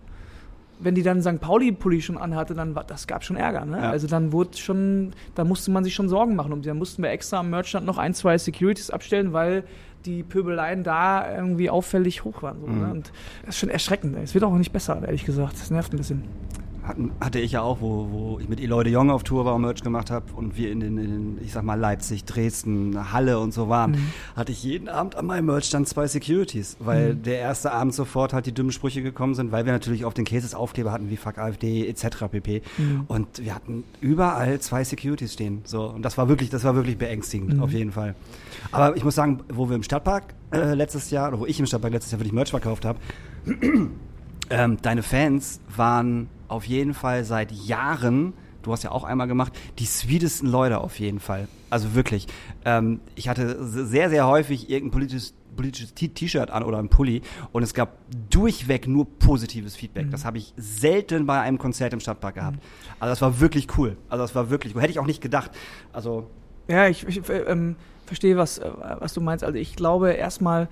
Wenn 0.79 0.95
die 0.95 1.03
dann 1.03 1.23
St. 1.23 1.41
Pauli-Pulli 1.41 2.03
schon 2.03 2.19
anhatte, 2.19 2.55
dann 2.55 2.75
war, 2.75 2.85
das 2.85 3.07
gab 3.07 3.25
schon 3.25 3.37
Ärger, 3.37 3.65
ne? 3.65 3.79
Ja. 3.79 3.91
Also 3.91 4.07
dann 4.07 4.33
wurde 4.33 4.57
schon, 4.59 5.13
da 5.35 5.45
musste 5.45 5.71
man 5.71 5.85
sich 5.85 5.95
schon 5.95 6.09
Sorgen 6.09 6.37
machen 6.37 6.53
um 6.53 6.61
die. 6.63 6.69
Dann 6.69 6.77
mussten 6.77 7.03
wir 7.03 7.11
extra 7.11 7.39
am 7.39 7.49
Merchstand 7.51 7.87
noch 7.87 7.97
ein, 7.99 8.13
zwei 8.13 8.37
Securities 8.37 8.91
abstellen, 8.91 9.33
weil 9.33 9.65
die 10.05 10.23
Pöbeleien 10.23 10.85
da 10.85 11.35
irgendwie 11.35 11.71
auffällig 11.71 12.25
hoch 12.25 12.43
waren. 12.43 12.61
So, 12.61 12.67
Mhm. 12.67 12.79
ne? 12.81 12.91
Und 12.93 13.13
das 13.45 13.55
ist 13.55 13.59
schon 13.61 13.71
erschreckend. 13.71 14.17
Es 14.23 14.35
wird 14.35 14.45
auch 14.45 14.55
nicht 14.55 14.73
besser, 14.73 15.01
ehrlich 15.05 15.25
gesagt. 15.25 15.55
Das 15.55 15.71
nervt 15.71 15.93
ein 15.95 15.97
bisschen. 15.97 16.25
Hatten, 16.87 17.11
hatte 17.21 17.41
ich 17.41 17.53
ja 17.53 17.63
auch, 17.63 17.81
wo, 17.81 18.09
wo 18.11 18.39
ich 18.41 18.49
mit 18.49 18.61
Eloy 18.61 18.85
de 18.85 18.93
Jong 18.93 19.11
auf 19.11 19.25
Tour 19.25 19.45
war 19.45 19.55
und 19.55 19.63
Merch 19.63 19.83
gemacht 19.83 20.11
habe 20.11 20.27
und 20.35 20.57
wir 20.57 20.71
in 20.71 20.81
den, 20.81 20.99
in 20.99 21.11
den, 21.11 21.39
ich 21.43 21.53
sag 21.53 21.65
mal, 21.65 21.75
Leipzig, 21.75 22.25
Dresden, 22.25 23.13
Halle 23.13 23.39
und 23.39 23.53
so 23.53 23.69
waren, 23.69 23.97
hatte 24.37 24.53
ich 24.53 24.63
jeden 24.63 24.89
Abend 24.89 25.17
an 25.17 25.27
meinem 25.27 25.47
Merchstand 25.47 25.89
zwei 25.89 26.07
Securities, 26.07 26.77
weil 26.79 27.15
der 27.15 27.39
erste 27.39 27.73
Abend 27.73 27.95
sofort 27.95 28.33
halt 28.33 28.47
die 28.47 28.53
dummen 28.53 28.73
Sprüche 28.73 29.03
gekommen 29.03 29.35
sind, 29.35 29.53
weil 29.53 29.67
wir 29.67 29.73
natürlich 29.73 30.05
auf 30.05 30.15
den 30.15 30.25
Cases 30.25 30.55
Aufkleber 30.55 30.93
hatten 30.93 31.11
wie 31.11 31.17
Fuck 31.17 31.39
AfD 31.39 31.89
etc. 31.89 32.27
pp. 32.31 32.63
Und 33.09 33.45
wir 33.45 33.55
hatten 33.55 33.85
überall 34.01 34.61
zwei 34.61 34.85
Securities 34.85 35.33
stehen. 35.33 35.63
So, 35.65 35.87
und 35.87 36.03
das 36.03 36.17
war 36.19 36.29
wirklich, 36.29 36.51
das 36.51 36.65
war 36.65 36.75
wirklich 36.75 36.99
beängstigend, 36.99 37.61
auf 37.61 37.73
jeden 37.73 37.93
Fall. 37.93 38.15
Aber 38.71 38.97
ich 38.97 39.05
muss 39.05 39.15
sagen, 39.15 39.41
wo 39.53 39.69
wir 39.69 39.77
im 39.77 39.83
Stadtpark 39.83 40.35
äh, 40.53 40.75
letztes 40.75 41.11
Jahr, 41.11 41.29
oder 41.29 41.41
wo 41.41 41.47
ich 41.47 41.59
im 41.59 41.67
Stadtpark 41.67 41.93
letztes 41.93 42.13
Jahr 42.13 42.21
wirklich 42.21 42.33
Merch 42.33 42.51
verkauft 42.51 42.85
habe, 42.85 42.99
ähm, 44.51 44.79
deine 44.83 45.03
Fans 45.03 45.61
waren 45.75 46.29
auf 46.49 46.65
jeden 46.65 46.95
Fall 46.95 47.25
seit 47.25 47.53
Jahren, 47.53 48.33
du 48.63 48.73
hast 48.73 48.83
ja 48.83 48.91
auch 48.91 49.05
einmal 49.05 49.27
gemacht, 49.27 49.53
die 49.79 49.87
sweetesten 49.87 50.47
Leute 50.49 50.79
auf 50.79 50.99
jeden 50.99 51.21
Fall. 51.21 51.49
Also 51.71 51.95
wirklich. 51.95 52.27
Ähm, 52.65 53.01
ich 53.15 53.29
hatte 53.29 53.65
sehr, 53.65 54.11
sehr 54.11 54.27
häufig 54.27 54.71
irgendein 54.71 54.93
politisches 54.93 55.35
politisches 55.57 55.95
T-Shirt 55.95 56.51
an 56.51 56.63
oder 56.63 56.79
ein 56.79 56.89
Pulli 56.89 57.23
und 57.51 57.63
es 57.63 57.75
gab 57.75 57.97
durchweg 58.31 58.87
nur 58.87 59.07
positives 59.19 59.75
Feedback. 59.75 60.11
Das 60.11 60.25
habe 60.25 60.39
ich 60.39 60.53
selten 60.57 61.27
bei 61.27 61.41
einem 61.41 61.59
Konzert 61.59 61.93
im 61.95 62.01
Stadtpark 62.01 62.35
gehabt. 62.35 62.59
Also 63.01 63.11
das 63.11 63.23
war 63.23 63.41
wirklich 63.41 63.67
cool. 63.79 63.97
Also 64.09 64.23
das 64.23 64.35
war 64.35 64.51
wirklich 64.51 64.75
cool. 64.77 64.83
Hätte 64.83 64.93
ich 64.93 64.99
auch 64.99 65.07
nicht 65.07 65.23
gedacht. 65.23 65.51
Also 65.93 66.29
Ja, 66.69 66.89
ich, 66.89 67.07
ich 67.07 67.29
äh, 67.29 67.39
ähm, 67.39 67.77
verstehe, 68.05 68.37
was, 68.37 68.59
äh, 68.59 68.71
was 68.99 69.15
du 69.15 69.21
meinst. 69.21 69.45
Also 69.45 69.59
ich 69.59 69.77
glaube 69.77 70.13
erstmal, 70.13 70.69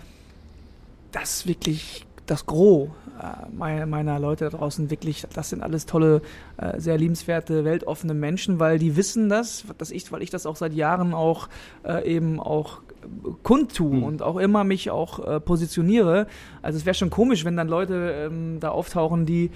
dass 1.13 1.47
wirklich 1.47 2.07
das 2.27 2.47
Gros 2.47 2.89
äh, 3.21 3.55
meiner, 3.55 3.87
meiner 3.87 4.19
Leute 4.19 4.49
da 4.51 4.57
draußen 4.57 4.91
wirklich, 4.91 5.27
das 5.35 5.51
sind 5.51 5.63
alles 5.63 5.87
tolle, 5.87 6.23
äh, 6.57 6.81
sehr 6.81 6.97
liebenswerte, 6.99 7.65
weltoffene 7.65 8.15
Menschen, 8.15 8.59
weil 8.59 8.79
die 8.79 8.97
wissen 8.97 9.29
das, 9.29 9.65
dass 9.79 9.91
ich, 9.91 10.11
weil 10.11 10.23
ich 10.23 10.31
das 10.31 10.47
auch 10.47 10.57
seit 10.57 10.73
Jahren 10.73 11.15
auch 11.15 11.49
äh, 11.85 12.11
eben 12.11 12.41
auch 12.41 12.81
kundtue 13.43 14.03
und 14.03 14.23
auch 14.23 14.39
immer 14.39 14.65
mich 14.65 14.91
auch 14.91 15.43
positioniere. 15.45 16.27
Also 16.63 16.79
es 16.79 16.87
wäre 16.87 16.95
schon 16.95 17.11
komisch, 17.11 17.45
wenn 17.45 17.55
dann 17.55 17.69
Leute 17.69 18.31
ähm, 18.31 18.61
da 18.61 18.71
auftauchen, 18.71 19.27
die 19.27 19.51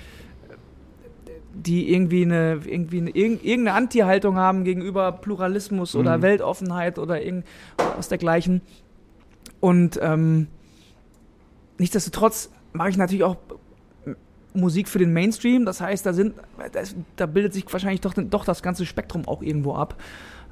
die 1.55 1.93
irgendwie 1.93 2.23
eine, 2.23 2.61
irgendwie 2.67 2.99
eine, 2.99 3.11
irg- 3.11 3.43
irgendeine 3.43 3.73
Anti-Haltung 3.73 4.37
haben 4.37 4.63
gegenüber 4.65 5.11
Pluralismus 5.11 5.97
oder 5.97 6.19
Mhm. 6.19 6.23
Weltoffenheit 6.23 6.99
oder 6.99 7.23
irgend 7.23 7.47
was 7.97 8.09
dergleichen. 8.09 8.61
Und 9.59 9.99
ähm, 10.01 10.47
nichtsdestotrotz 11.79 12.51
mache 12.73 12.91
ich 12.91 12.97
natürlich 12.97 13.25
auch 13.25 13.37
Musik 14.55 14.89
für 14.89 14.99
den 14.99 15.13
Mainstream. 15.13 15.65
Das 15.65 15.81
heißt, 15.81 16.05
da 16.05 16.13
sind, 16.13 16.35
da, 16.73 16.81
ist, 16.81 16.97
da 17.17 17.27
bildet 17.27 17.53
sich 17.55 17.71
wahrscheinlich 17.73 18.01
doch, 18.01 18.15
doch 18.15 18.45
das 18.45 18.63
ganze 18.63 18.87
Spektrum 18.87 19.27
auch 19.27 19.43
irgendwo 19.43 19.75
ab. 19.75 20.01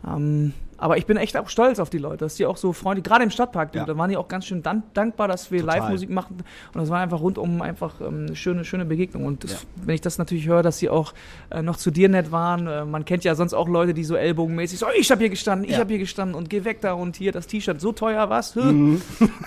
Ähm, 0.07 0.53
aber 0.79 0.99
ich 0.99 1.07
bin 1.07 1.17
echt 1.17 1.39
auch 1.39 1.49
stolz 1.49 1.79
auf 1.79 1.89
die 1.89 1.97
Leute, 1.97 2.19
dass 2.19 2.35
die 2.35 2.45
auch 2.45 2.59
so 2.59 2.75
freundlich, 2.75 3.03
gerade 3.03 3.25
im 3.25 3.31
Stadtpark, 3.31 3.75
Ja. 3.75 3.87
da 3.87 3.97
waren 3.97 4.11
die 4.11 4.17
auch 4.19 4.29
ganz 4.29 4.45
schön 4.45 4.63
dan 4.63 4.83
dankbar, 4.93 5.27
dass 5.27 5.51
wir. 5.51 5.63
Live-Musik 5.63 6.11
machen. 6.11 6.37
Und 6.75 6.81
das 6.81 6.91
war 6.91 7.01
einfach 7.01 7.21
rundum 7.21 7.63
einfach 7.63 7.99
ähm, 8.03 8.27
eine 8.27 8.37
schöne, 8.37 8.63
schöne 8.67 8.85
Begegnung. 8.85 9.25
Und 9.25 9.45
das, 9.45 9.53
Ja. 9.53 9.59
wenn 9.87 9.95
ich 9.95 10.03
das 10.03 10.19
natürlich 10.19 10.47
höre, 10.47 10.63
dass 10.63 10.77
sie 10.79 10.91
auch 10.91 11.15
äh, 11.51 11.63
noch 11.63 11.77
zu 11.79 11.91
dir 11.91 12.11
nett 12.11 12.31
waren, 12.31 12.67
äh, 12.67 12.85
man 12.85 13.07
kennt 13.07 13.25
ja 13.25 13.35
sonst 13.35 13.55
auch 13.55 13.69
Leute, 13.69 13.95
die 13.95 14.05
so 14.05 14.17
ellbogenmäßig 14.17 14.79
so, 14.79 14.87
ich 14.95 15.11
hab 15.11 15.19
hier 15.19 15.31
gestanden, 15.31 15.65
ich 15.65 15.73
Ja. 15.73 15.79
hab 15.79 15.89
hier 15.89 15.99
gestanden 15.99 16.35
und 16.37 16.51
geh 16.51 16.65
weg 16.65 16.83
da 16.83 16.93
und 16.93 17.17
hier 17.17 17.33
das 17.33 17.47
T-Shirt 17.47 17.81
so 17.81 17.93
teuer, 17.93 18.29
was? 18.29 18.55
Mhm. 18.55 19.01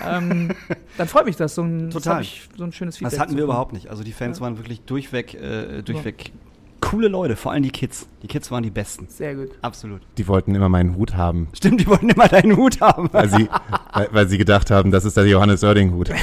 ähm, 0.04 0.50
dann 0.98 1.06
freut 1.06 1.26
mich 1.26 1.36
das, 1.36 1.54
so 1.54 1.62
ein, 1.62 1.90
das 1.90 1.94
Total. 2.02 2.14
hab 2.16 2.22
ich, 2.22 2.48
so 2.58 2.64
ein 2.64 2.72
schönes 2.72 2.96
Feedback. 2.96 3.12
Das 3.12 3.20
hatten 3.20 3.36
wir 3.36 3.44
überhaupt 3.44 3.72
nicht. 3.72 3.88
Also 3.88 4.02
die 4.02 4.12
Fans 4.12 4.40
waren 4.40 4.58
wirklich 4.58 4.80
durchweg, 4.80 5.34
äh, 5.34 5.82
durchweg 5.82 6.32
coole 6.80 7.08
Leute, 7.08 7.36
vor 7.36 7.52
allem 7.52 7.62
die 7.62 7.70
Kids. 7.70 8.06
Die 8.22 8.26
Kids 8.26 8.50
waren 8.50 8.62
die 8.62 8.70
besten. 8.70 9.06
Sehr 9.08 9.34
gut. 9.34 9.50
Absolut. 9.62 10.00
Die 10.18 10.26
wollten 10.28 10.54
immer 10.54 10.68
meinen 10.68 10.96
Hut 10.96 11.14
haben, 11.16 11.48
Stimmt, 11.52 11.80
die 11.80 11.86
wollten 11.86 12.08
immer 12.08 12.28
deinen 12.28 12.56
Hut 12.56 12.80
haben. 12.80 13.08
weil 13.12 13.28
sie, 13.28 13.48
weil, 13.94 14.08
weil 14.12 14.28
sie 14.28 14.38
gedacht 14.38 14.70
haben, 14.70 14.90
das 14.90 15.04
ist 15.04 15.16
der 15.16 15.26
Johannes 15.26 15.62
Oerding-Hut. 15.64 16.10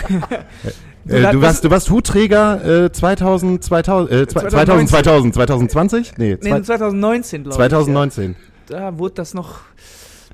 Äh, 1.10 1.22
das- 1.22 1.32
du, 1.32 1.42
warst, 1.42 1.64
du 1.64 1.70
warst 1.70 1.90
Hutträger 1.90 2.84
äh, 2.86 2.92
2000, 2.92 3.64
2000, 3.64 4.12
äh, 4.12 4.28
2000, 4.28 4.90
2000, 4.90 5.34
2020? 5.36 6.18
Nee, 6.18 6.32
Nee, 6.42 6.50
zwei- 6.50 6.60
2019, 6.60 7.44
glaube 7.44 7.54
ich. 7.54 7.56
2019. 7.56 8.36
Ja. 8.70 8.92
Da 8.92 8.98
wurde 8.98 9.14
das 9.16 9.34
noch. 9.34 9.60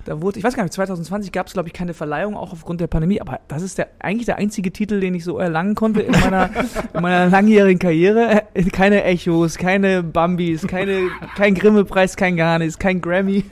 Da 0.05 0.21
wurde, 0.21 0.37
ich 0.37 0.43
weiß 0.43 0.55
gar 0.55 0.63
nicht, 0.63 0.73
2020 0.73 1.31
gab 1.31 1.47
es, 1.47 1.53
glaube 1.53 1.69
ich, 1.69 1.73
keine 1.73 1.93
Verleihung, 1.93 2.35
auch 2.35 2.51
aufgrund 2.51 2.81
der 2.81 2.87
Pandemie, 2.87 3.21
aber 3.21 3.39
das 3.47 3.61
ist 3.61 3.77
der, 3.77 3.87
eigentlich 3.99 4.25
der 4.25 4.37
einzige 4.37 4.71
Titel, 4.71 4.99
den 4.99 5.15
ich 5.15 5.23
so 5.23 5.37
erlangen 5.37 5.75
konnte 5.75 6.01
in 6.01 6.11
meiner, 6.11 6.49
in 6.93 7.01
meiner 7.01 7.27
langjährigen 7.29 7.79
Karriere. 7.79 8.43
Keine 8.71 9.03
Echos, 9.03 9.57
keine 9.57 10.03
Bambis, 10.03 10.67
keine, 10.67 11.09
kein 11.35 11.55
Grimme-Preis, 11.55 12.15
kein 12.15 12.35
gar 12.35 12.59
nichts, 12.59 12.77
kein 12.79 13.01
Grammy. 13.01 13.45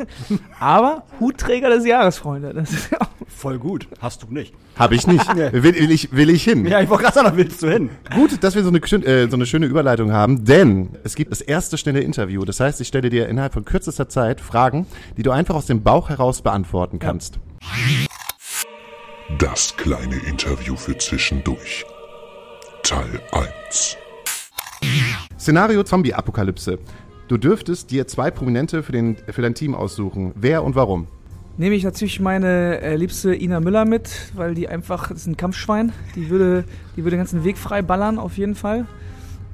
Aber 0.60 1.04
Hutträger 1.20 1.70
des 1.70 1.86
Jahres, 1.86 2.18
Freunde. 2.18 2.54
Das 2.54 2.72
ist 2.72 2.92
ja 2.92 3.02
auch 3.02 3.12
Voll 3.42 3.58
gut. 3.58 3.88
Hast 4.00 4.22
du 4.22 4.28
nicht. 4.30 4.54
Habe 4.76 4.94
ich 4.94 5.08
nicht. 5.08 5.28
Will, 5.36 5.64
will, 5.64 5.92
ich, 5.92 6.12
will 6.12 6.30
ich 6.30 6.44
hin. 6.44 6.66
Ja, 6.66 6.80
ich 6.80 6.90
wollte 6.90 7.04
gerade 7.04 7.16
sagen, 7.16 7.30
da 7.30 7.38
willst 7.38 7.64
du 7.64 7.72
hin. 7.72 7.90
Gut, 8.14 8.44
dass 8.44 8.54
wir 8.56 8.64
so 8.64 8.70
eine, 8.70 8.80
äh, 8.80 9.28
so 9.28 9.36
eine 9.36 9.46
schöne 9.48 9.66
Überleitung 9.66 10.12
haben, 10.12 10.46
denn 10.46 10.90
es 11.04 11.16
gibt 11.16 11.32
das 11.32 11.42
erste 11.42 11.78
schnelle 11.78 12.02
Interview. 12.02 12.46
Das 12.46 12.60
heißt, 12.60 12.80
ich 12.82 12.88
stelle 12.88 13.10
dir 13.10 13.28
innerhalb 13.28 13.54
von 13.54 13.66
kürzester 13.66 14.08
Zeit 14.10 14.42
Fragen, 14.42 14.86
die 15.18 15.24
du 15.24 15.32
einfach 15.32 15.56
aus 15.56 15.66
dem 15.66 15.82
Bauch 15.82 16.10
heraus 16.10 16.41
beantworten 16.44 17.00
kannst. 17.00 17.40
Das 19.38 19.76
kleine 19.78 20.16
Interview 20.28 20.76
für 20.76 20.98
zwischendurch. 20.98 21.86
Teil 22.84 23.22
1. 23.32 23.98
Szenario 25.40 25.84
Zombie-Apokalypse. 25.84 26.80
Du 27.28 27.38
dürftest 27.38 27.92
dir 27.92 28.08
zwei 28.08 28.30
Prominente 28.30 28.84
für, 28.84 28.92
den, 28.92 29.16
für 29.30 29.42
dein 29.42 29.56
Team 29.56 29.74
aussuchen. 29.74 30.34
Wer 30.36 30.64
und 30.64 30.76
warum? 30.76 31.08
Nehme 31.58 31.76
ich 31.76 31.84
natürlich 31.84 32.20
meine 32.20 32.82
äh, 32.82 32.96
liebste 32.96 33.34
Ina 33.36 33.60
Müller 33.60 33.86
mit, 33.86 34.32
weil 34.36 34.56
die 34.56 34.68
einfach, 34.68 35.10
das 35.10 35.20
ist 35.20 35.28
ein 35.28 35.38
Kampfschwein, 35.38 35.94
die 36.16 36.30
würde, 36.30 36.64
die 36.96 37.04
würde 37.04 37.12
den 37.12 37.20
ganzen 37.20 37.44
Weg 37.44 37.58
frei 37.58 37.82
ballern, 37.82 38.18
auf 38.18 38.38
jeden 38.38 38.56
Fall. 38.56 38.86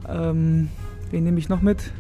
Ähm, 0.08 0.70
wen 1.12 1.24
nehme 1.24 1.40
ich 1.40 1.50
noch 1.50 1.62
mit? 1.62 1.92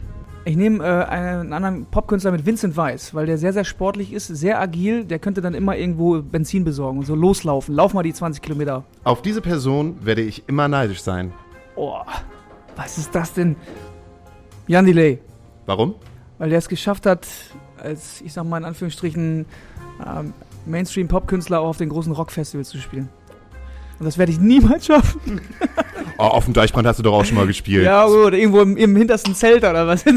Ich 0.47 0.55
nehme 0.55 0.81
äh, 0.81 1.03
einen 1.03 1.51
anderen 1.51 1.85
Popkünstler 1.87 2.31
mit 2.31 2.45
Vincent 2.45 2.77
Weiss, 2.77 3.13
weil 3.13 3.25
der 3.25 3.37
sehr, 3.37 3.51
sehr 3.51 3.65
sportlich 3.65 4.13
ist, 4.13 4.27
sehr 4.27 4.61
agil, 4.61 5.03
der 5.03 5.19
könnte 5.19 5.41
dann 5.41 5.53
immer 5.53 5.75
irgendwo 5.75 6.21
Benzin 6.21 6.63
besorgen 6.63 6.99
und 6.99 7.05
so 7.05 7.15
loslaufen. 7.15 7.75
Lauf 7.75 7.93
mal 7.93 8.01
die 8.01 8.13
20 8.13 8.41
Kilometer. 8.41 8.85
Auf 9.03 9.21
diese 9.21 9.41
Person 9.41 9.97
werde 10.05 10.21
ich 10.21 10.47
immer 10.47 10.69
neidisch 10.69 11.01
sein. 11.01 11.33
Oh, 11.75 11.97
was 12.77 12.97
ist 12.97 13.13
das 13.13 13.33
denn? 13.33 13.57
Jan 14.67 14.85
Delay. 14.85 15.19
Warum? 15.65 15.95
weil 16.37 16.49
der 16.49 16.59
es 16.59 16.69
geschafft 16.69 17.05
hat, 17.05 17.27
als, 17.77 18.21
ich 18.21 18.33
sag 18.33 18.45
mal 18.45 18.57
in 18.57 18.65
Anführungsstrichen, 18.65 19.45
ähm, 20.05 20.33
Mainstream-Pop-Künstler 20.65 21.59
auch 21.59 21.69
auf 21.69 21.77
den 21.77 21.89
großen 21.89 22.11
Rockfestivals 22.11 22.69
zu 22.69 22.77
spielen. 22.77 23.09
Und 23.99 24.05
das 24.05 24.17
werde 24.17 24.31
ich 24.31 24.39
niemals 24.39 24.85
schaffen. 24.85 25.41
Oh, 26.17 26.23
auf 26.23 26.45
dem 26.45 26.53
Deichbrand 26.53 26.87
hast 26.87 26.99
du 26.99 27.03
doch 27.03 27.13
auch 27.13 27.25
schon 27.25 27.35
mal 27.35 27.47
gespielt. 27.47 27.83
Ja, 27.85 28.05
oder 28.05 28.37
irgendwo 28.37 28.61
im, 28.61 28.77
im 28.77 28.95
hintersten 28.95 29.33
Zelt 29.33 29.63
oder 29.63 29.87
was. 29.87 30.05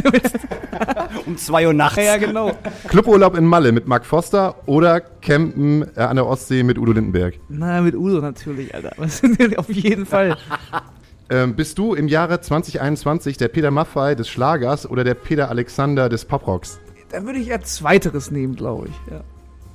Um 1.27 1.37
2 1.37 1.67
Uhr 1.67 1.73
nachts. 1.75 1.97
ja, 1.97 2.17
genau. 2.17 2.53
Cluburlaub 2.89 3.37
in 3.37 3.45
Malle 3.45 3.73
mit 3.73 3.87
Mark 3.87 4.07
Foster 4.07 4.55
oder 4.67 5.01
Campen 5.01 5.85
äh, 5.95 6.01
an 6.01 6.17
der 6.17 6.27
Ostsee 6.27 6.63
mit 6.63 6.79
Udo 6.79 6.93
Lindenberg. 6.93 7.35
Na, 7.49 7.81
mit 7.83 7.95
Udo 7.95 8.21
natürlich, 8.21 8.75
Alter. 8.75 8.93
Was 8.97 9.23
auf 9.57 9.71
jeden 9.71 10.07
Fall? 10.07 10.37
Ähm, 11.33 11.55
bist 11.55 11.79
du 11.79 11.95
im 11.95 12.09
Jahre 12.09 12.41
2021 12.41 13.37
der 13.37 13.47
Peter 13.47 13.71
Maffay 13.71 14.17
des 14.17 14.29
Schlagers 14.29 14.91
oder 14.91 15.05
der 15.05 15.15
Peter 15.15 15.49
Alexander 15.49 16.09
des 16.09 16.25
Poprocks? 16.25 16.81
Da 17.13 17.25
würde 17.25 17.39
ich 17.39 17.51
eher 17.51 17.63
Zweiteres 17.63 18.33
nehmen, 18.33 18.57
glaube 18.57 18.89
ich. 18.89 19.13
Ja. 19.13 19.21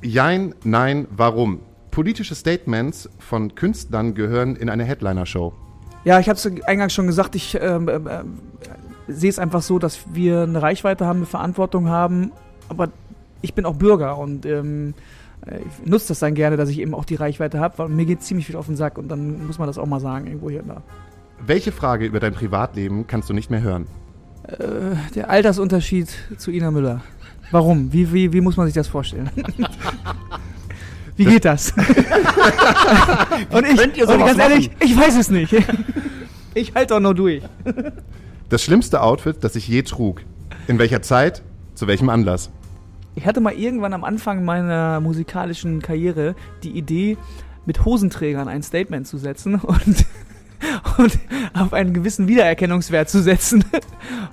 Jein, 0.02 0.54
nein, 0.66 1.08
warum? 1.16 1.62
Politische 1.96 2.36
Statements 2.36 3.10
von 3.20 3.56
Künstlern 3.56 4.16
gehören 4.16 4.58
in 4.58 4.70
eine 4.70 4.84
Headliner-Show. 4.84 5.54
Ja, 6.04 6.20
ich 6.20 6.28
habe 6.28 6.36
es 6.36 6.46
eingangs 6.66 6.92
schon 6.92 7.08
gesagt, 7.08 7.36
ich 7.36 7.56
ähm, 7.56 7.88
ähm, 7.88 8.10
ähm, 8.12 8.40
sehe 9.08 9.30
es 9.30 9.40
einfach 9.40 9.62
so, 9.62 9.80
dass 9.80 10.00
wir 10.14 10.42
eine 10.42 10.62
Reichweite 10.62 11.06
haben, 11.06 11.20
eine 11.20 11.26
Verantwortung 11.26 11.88
haben, 11.88 12.34
aber 12.68 12.90
ich 13.42 13.54
bin 13.54 13.66
auch 13.66 13.76
Bürger 13.76 14.18
und 14.18 14.46
ähm, 14.46 14.94
äh, 15.46 15.60
ich 15.60 15.90
nutze 15.90 16.10
das 16.10 16.20
dann 16.20 16.36
gerne, 16.36 16.58
dass 16.58 16.68
ich 16.68 16.80
eben 16.80 16.94
auch 16.94 17.06
die 17.06 17.16
Reichweite 17.16 17.62
habe, 17.62 17.78
weil 17.78 17.88
mir 17.88 18.06
geht 18.06 18.22
ziemlich 18.24 18.46
viel 18.46 18.58
auf 18.58 18.66
den 18.66 18.76
Sack 18.76 18.98
und 18.98 19.08
dann 19.08 19.48
muss 19.48 19.58
man 19.58 19.68
das 19.68 19.78
auch 19.78 19.86
mal 19.86 20.02
sagen, 20.02 20.28
irgendwo 20.28 20.50
hier 20.50 20.64
und 20.64 20.68
da. 20.68 20.82
Welche 21.48 21.72
Frage 21.72 22.06
über 22.08 22.20
dein 22.20 22.34
Privatleben 22.34 23.08
kannst 23.08 23.30
du 23.30 23.34
nicht 23.34 23.50
mehr 23.50 23.62
hören? 23.62 23.88
Äh, 24.50 24.98
der 25.16 25.30
Altersunterschied 25.30 26.10
zu 26.36 26.52
Ina 26.52 26.72
Müller. 26.72 27.04
Warum? 27.52 27.94
Wie, 27.94 28.12
wie, 28.12 28.34
wie 28.34 28.42
muss 28.42 28.58
man 28.58 28.66
sich 28.66 28.76
das 28.76 28.90
vorstellen? 28.90 29.30
Wie 31.18 31.26
geht 31.26 31.46
das? 31.46 31.72
und 33.52 33.66
ich, 33.66 33.78
könnt 33.78 33.98
ihr 33.98 34.08
und 34.08 34.20
ganz 34.20 34.38
ehrlich, 34.38 34.68
machen? 34.68 34.80
ich 34.82 34.98
weiß 34.98 35.18
es 35.18 35.30
nicht. 35.30 35.56
ich 36.54 36.74
halte 36.76 36.94
doch 36.96 37.00
nur 37.00 37.16
durch. 37.16 37.42
Das 38.50 38.64
schlimmste 38.64 39.02
Outfit, 39.02 39.38
das 39.42 39.56
ich 39.56 39.68
je 39.68 39.84
trug. 39.84 40.22
In 40.68 40.78
welcher 40.78 41.02
Zeit? 41.02 41.42
Zu 41.74 41.88
welchem 41.88 42.10
Anlass? 42.10 42.50
Ich 43.16 43.26
hatte 43.26 43.40
mal 43.40 43.54
irgendwann 43.54 43.94
am 43.94 44.04
Anfang 44.04 44.44
meiner 44.44 45.00
musikalischen 45.00 45.82
Karriere 45.82 46.36
die 46.64 46.72
Idee, 46.72 47.18
mit 47.66 47.84
Hosenträgern 47.86 48.48
ein 48.48 48.62
Statement 48.62 49.08
zu 49.08 49.18
setzen 49.18 49.56
und, 49.62 50.06
und 50.98 51.20
auf 51.54 51.74
einen 51.74 51.94
gewissen 51.94 52.28
Wiedererkennungswert 52.28 53.10
zu 53.10 53.22
setzen. 53.22 53.64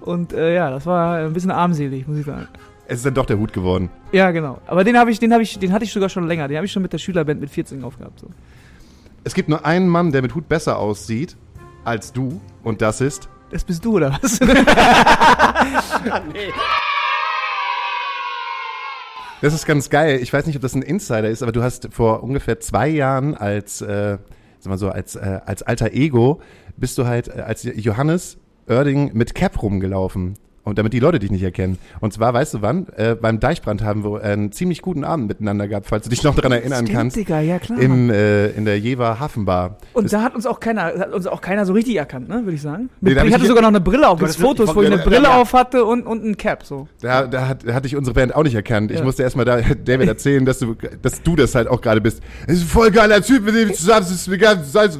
Und 0.00 0.32
äh, 0.32 0.54
ja, 0.54 0.70
das 0.70 0.84
war 0.86 1.18
ein 1.18 1.32
bisschen 1.32 1.50
armselig, 1.50 2.06
muss 2.06 2.18
ich 2.18 2.26
sagen. 2.26 2.48
Es 2.92 2.98
ist 2.98 3.06
dann 3.06 3.14
doch 3.14 3.24
der 3.24 3.38
Hut 3.38 3.54
geworden. 3.54 3.88
Ja, 4.12 4.32
genau. 4.32 4.60
Aber 4.66 4.84
den 4.84 4.98
habe 4.98 5.10
ich, 5.10 5.18
den 5.18 5.32
habe 5.32 5.42
ich, 5.42 5.58
den 5.58 5.72
hatte 5.72 5.84
ich 5.86 5.92
sogar 5.92 6.10
schon 6.10 6.26
länger. 6.28 6.46
Den 6.46 6.58
habe 6.58 6.66
ich 6.66 6.72
schon 6.72 6.82
mit 6.82 6.92
der 6.92 6.98
Schülerband 6.98 7.40
mit 7.40 7.48
14 7.48 7.82
aufgehabt. 7.82 8.20
So. 8.20 8.26
Es 9.24 9.32
gibt 9.32 9.48
nur 9.48 9.64
einen 9.64 9.88
Mann, 9.88 10.12
der 10.12 10.20
mit 10.20 10.34
Hut 10.34 10.46
besser 10.46 10.78
aussieht 10.78 11.38
als 11.84 12.12
du. 12.12 12.38
Und 12.62 12.82
das 12.82 13.00
ist. 13.00 13.30
Das 13.50 13.64
bist 13.64 13.82
du, 13.82 13.96
oder 13.96 14.18
was? 14.20 14.38
Das 19.40 19.54
ist 19.54 19.66
ganz 19.66 19.90
geil. 19.90 20.20
Ich 20.22 20.32
weiß 20.32 20.46
nicht, 20.46 20.54
ob 20.54 20.62
das 20.62 20.74
ein 20.74 20.82
Insider 20.82 21.28
ist, 21.28 21.42
aber 21.42 21.50
du 21.50 21.64
hast 21.64 21.88
vor 21.92 22.22
ungefähr 22.22 22.60
zwei 22.60 22.88
Jahren 22.88 23.34
als, 23.34 23.80
äh, 23.80 24.18
sag 24.60 24.70
mal 24.70 24.78
so, 24.78 24.88
als, 24.90 25.16
äh, 25.16 25.40
als 25.44 25.62
alter 25.64 25.92
Ego 25.94 26.40
bist 26.76 26.96
du 26.96 27.06
halt 27.06 27.26
äh, 27.26 27.40
als 27.40 27.64
Johannes 27.64 28.38
Oerding 28.68 29.10
mit 29.14 29.34
Cap 29.34 29.60
rumgelaufen. 29.60 30.34
Und 30.64 30.78
damit 30.78 30.92
die 30.92 31.00
Leute 31.00 31.18
dich 31.18 31.30
nicht 31.32 31.42
erkennen. 31.42 31.78
Und 32.00 32.12
zwar, 32.12 32.32
weißt 32.34 32.54
du 32.54 32.62
wann? 32.62 32.86
Äh, 32.96 33.16
beim 33.20 33.40
Deichbrand 33.40 33.82
haben 33.82 34.04
wir 34.04 34.22
einen 34.22 34.52
ziemlich 34.52 34.80
guten 34.80 35.02
Abend 35.02 35.26
miteinander 35.26 35.66
gehabt, 35.66 35.86
falls 35.88 36.04
du 36.04 36.10
dich 36.10 36.22
noch 36.22 36.36
daran 36.36 36.52
erinnern 36.52 36.86
Stimmt, 36.86 36.98
kannst. 36.98 37.16
Digga, 37.16 37.40
ja 37.40 37.58
klar. 37.58 37.80
Im, 37.80 38.10
äh, 38.10 38.48
in 38.48 38.64
der 38.64 38.78
Jever 38.78 39.18
Hafenbar. 39.18 39.78
Und 39.92 40.12
da 40.12 40.22
hat 40.22 40.36
uns 40.36 40.46
auch 40.46 40.60
keiner, 40.60 40.84
hat 40.84 41.12
uns 41.12 41.26
auch 41.26 41.40
keiner 41.40 41.66
so 41.66 41.72
richtig 41.72 41.96
erkannt, 41.96 42.28
ne, 42.28 42.44
würde 42.44 42.52
ich 42.52 42.62
sagen. 42.62 42.90
Nee, 43.00 43.10
Mit, 43.10 43.18
hab 43.18 43.24
ich 43.24 43.30
ich 43.30 43.34
hatte 43.34 43.46
sogar 43.46 43.62
noch 43.62 43.70
eine 43.70 43.80
Brille 43.80 44.08
auf. 44.08 44.20
Wirklich 44.20 44.38
Fotos, 44.38 44.74
wo 44.74 44.82
ich 44.82 44.86
eine 44.86 44.98
ja, 44.98 45.04
Brille 45.04 45.24
ja. 45.24 45.40
auf 45.40 45.52
hatte 45.52 45.84
und, 45.84 46.06
und 46.06 46.24
ein 46.24 46.36
Cap, 46.36 46.64
so. 46.64 46.86
Da, 47.00 47.26
da, 47.26 47.48
hat, 47.48 47.66
da 47.66 47.74
hatte 47.74 47.88
ich 47.88 47.96
unsere 47.96 48.14
Band 48.14 48.34
auch 48.34 48.44
nicht 48.44 48.54
erkannt. 48.54 48.92
Ich 48.92 48.98
Ja. 48.98 49.04
musste 49.04 49.24
erstmal 49.24 49.44
da, 49.44 49.60
David 49.60 50.06
erzählen, 50.06 50.44
dass 50.44 50.60
du, 50.60 50.76
dass 51.02 51.22
du 51.22 51.34
das 51.34 51.56
halt 51.56 51.66
auch 51.66 51.80
gerade 51.80 52.00
bist. 52.00 52.22
Das 52.46 52.56
ist 52.56 52.62
ein 52.62 52.68
voll 52.68 52.92
geiler 52.92 53.20
Typ, 53.20 53.44
mit 53.44 53.56
dem 53.56 53.70
ich 53.70 53.78
zusammen 53.78 54.06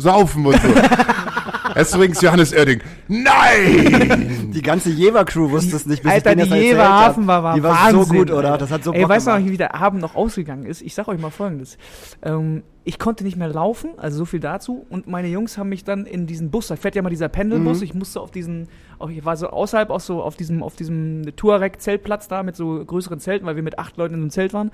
saufen 0.01 0.47
und 0.47 0.61
so. 0.61 0.69
Es 1.75 1.89
ist 1.89 1.95
übrigens 1.95 2.21
Johannes 2.21 2.53
Oerding. 2.55 2.81
Nein! 3.09 4.51
Die 4.55 4.63
ganze 4.63 4.91
Jever-Crew 4.91 5.51
wusste 5.51 5.77
es 5.77 5.87
nicht, 5.87 6.03
bis 6.03 6.13
Alter, 6.13 6.31
ich 6.33 6.37
denen 6.37 6.45
die 6.45 6.51
das 6.51 6.59
erzählt 6.59 6.73
Jever. 6.73 6.89
Hafen 6.89 7.27
war, 7.27 7.43
war 7.43 7.55
Die 7.55 7.63
war 7.63 7.71
Wahnsinn, 7.73 8.03
so 8.05 8.13
gut, 8.15 8.31
oder? 8.31 8.59
Das 8.59 8.71
hat 8.71 8.85
so 8.85 8.93
Ey, 8.93 9.09
weißt 9.09 9.27
du 9.27 9.31
noch, 9.39 9.45
wie 9.47 9.57
der 9.57 9.75
Abend 9.75 10.01
noch 10.03 10.15
ausgegangen 10.15 10.65
ist? 10.67 10.83
Ich 10.83 10.95
sag 10.95 11.09
euch 11.09 11.19
mal 11.21 11.31
folgendes. 11.31 11.79
Ähm, 12.23 12.63
ich 12.85 12.99
konnte 12.99 13.23
nicht 13.25 13.37
mehr 13.37 13.49
laufen, 13.49 13.91
also 13.97 14.19
so 14.19 14.25
viel 14.25 14.41
dazu. 14.41 14.85
Und 14.91 15.07
meine 15.07 15.29
Jungs 15.29 15.57
haben 15.57 15.69
mich 15.69 15.85
dann 15.85 16.05
in 16.05 16.27
diesen 16.27 16.51
Bus, 16.51 16.67
da 16.67 16.77
fährt 16.77 16.95
ja 16.97 17.03
mal 17.03 17.11
dieser 17.11 17.29
Pendelbus, 17.29 17.79
Mhm. 17.79 17.85
ich 17.85 17.95
musste 17.95 18.21
auf 18.21 18.31
diesen, 18.31 18.69
auch, 18.99 19.09
ich 19.09 19.25
war 19.25 19.37
so 19.37 19.49
außerhalb, 19.49 19.91
auch 19.91 20.01
so 20.01 20.23
auf 20.23 20.37
diesem, 20.37 20.63
auf 20.63 20.75
diesem 20.77 21.23
Touareg-Zeltplatz 21.37 22.29
da 22.29 22.43
mit 22.43 22.57
so 22.57 22.85
größeren 22.85 23.21
Zelten, 23.21 23.47
weil 23.47 23.57
wir 23.57 23.63
mit 23.63 23.79
acht 23.79 23.97
Leuten 23.97 24.15
in 24.15 24.21
einem 24.21 24.31
Zelt 24.31 24.53
waren. 24.53 24.73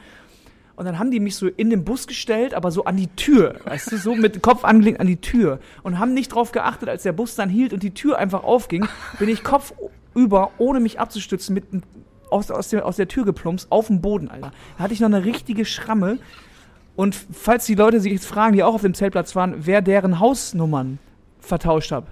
Und 0.78 0.84
dann 0.84 1.00
haben 1.00 1.10
die 1.10 1.18
mich 1.18 1.34
so 1.34 1.48
in 1.48 1.70
den 1.70 1.82
Bus 1.82 2.06
gestellt, 2.06 2.54
aber 2.54 2.70
so 2.70 2.84
an 2.84 2.96
die 2.96 3.08
Tür, 3.08 3.56
weißt 3.64 3.90
du, 3.90 3.96
so 3.96 4.14
mit 4.14 4.40
Kopf 4.42 4.62
angelegt 4.62 5.00
an 5.00 5.08
die 5.08 5.20
Tür. 5.20 5.58
Und 5.82 5.98
haben 5.98 6.14
nicht 6.14 6.28
drauf 6.28 6.52
geachtet, 6.52 6.88
als 6.88 7.02
der 7.02 7.10
Bus 7.10 7.34
dann 7.34 7.50
hielt 7.50 7.72
und 7.72 7.82
die 7.82 7.94
Tür 7.94 8.16
einfach 8.16 8.44
aufging, 8.44 8.86
bin 9.18 9.28
ich 9.28 9.42
kopfüber, 9.42 10.52
ohne 10.58 10.78
mich 10.78 11.00
abzustützen, 11.00 11.52
mit 11.54 11.64
aus, 12.30 12.52
aus, 12.52 12.68
der, 12.68 12.86
aus 12.86 12.94
der 12.94 13.08
Tür 13.08 13.24
geplumpst, 13.24 13.72
auf 13.72 13.88
dem 13.88 14.00
Boden, 14.00 14.28
Alter. 14.28 14.52
Da 14.76 14.84
hatte 14.84 14.94
ich 14.94 15.00
noch 15.00 15.08
eine 15.08 15.24
richtige 15.24 15.64
Schramme. 15.64 16.20
Und 16.94 17.16
falls 17.32 17.66
die 17.66 17.74
Leute 17.74 17.98
sich 17.98 18.12
jetzt 18.12 18.26
fragen, 18.26 18.52
die 18.52 18.62
auch 18.62 18.74
auf 18.74 18.82
dem 18.82 18.94
Zeltplatz 18.94 19.34
waren, 19.34 19.66
wer 19.66 19.82
deren 19.82 20.20
Hausnummern 20.20 21.00
vertauscht 21.40 21.90
hat. 21.90 22.04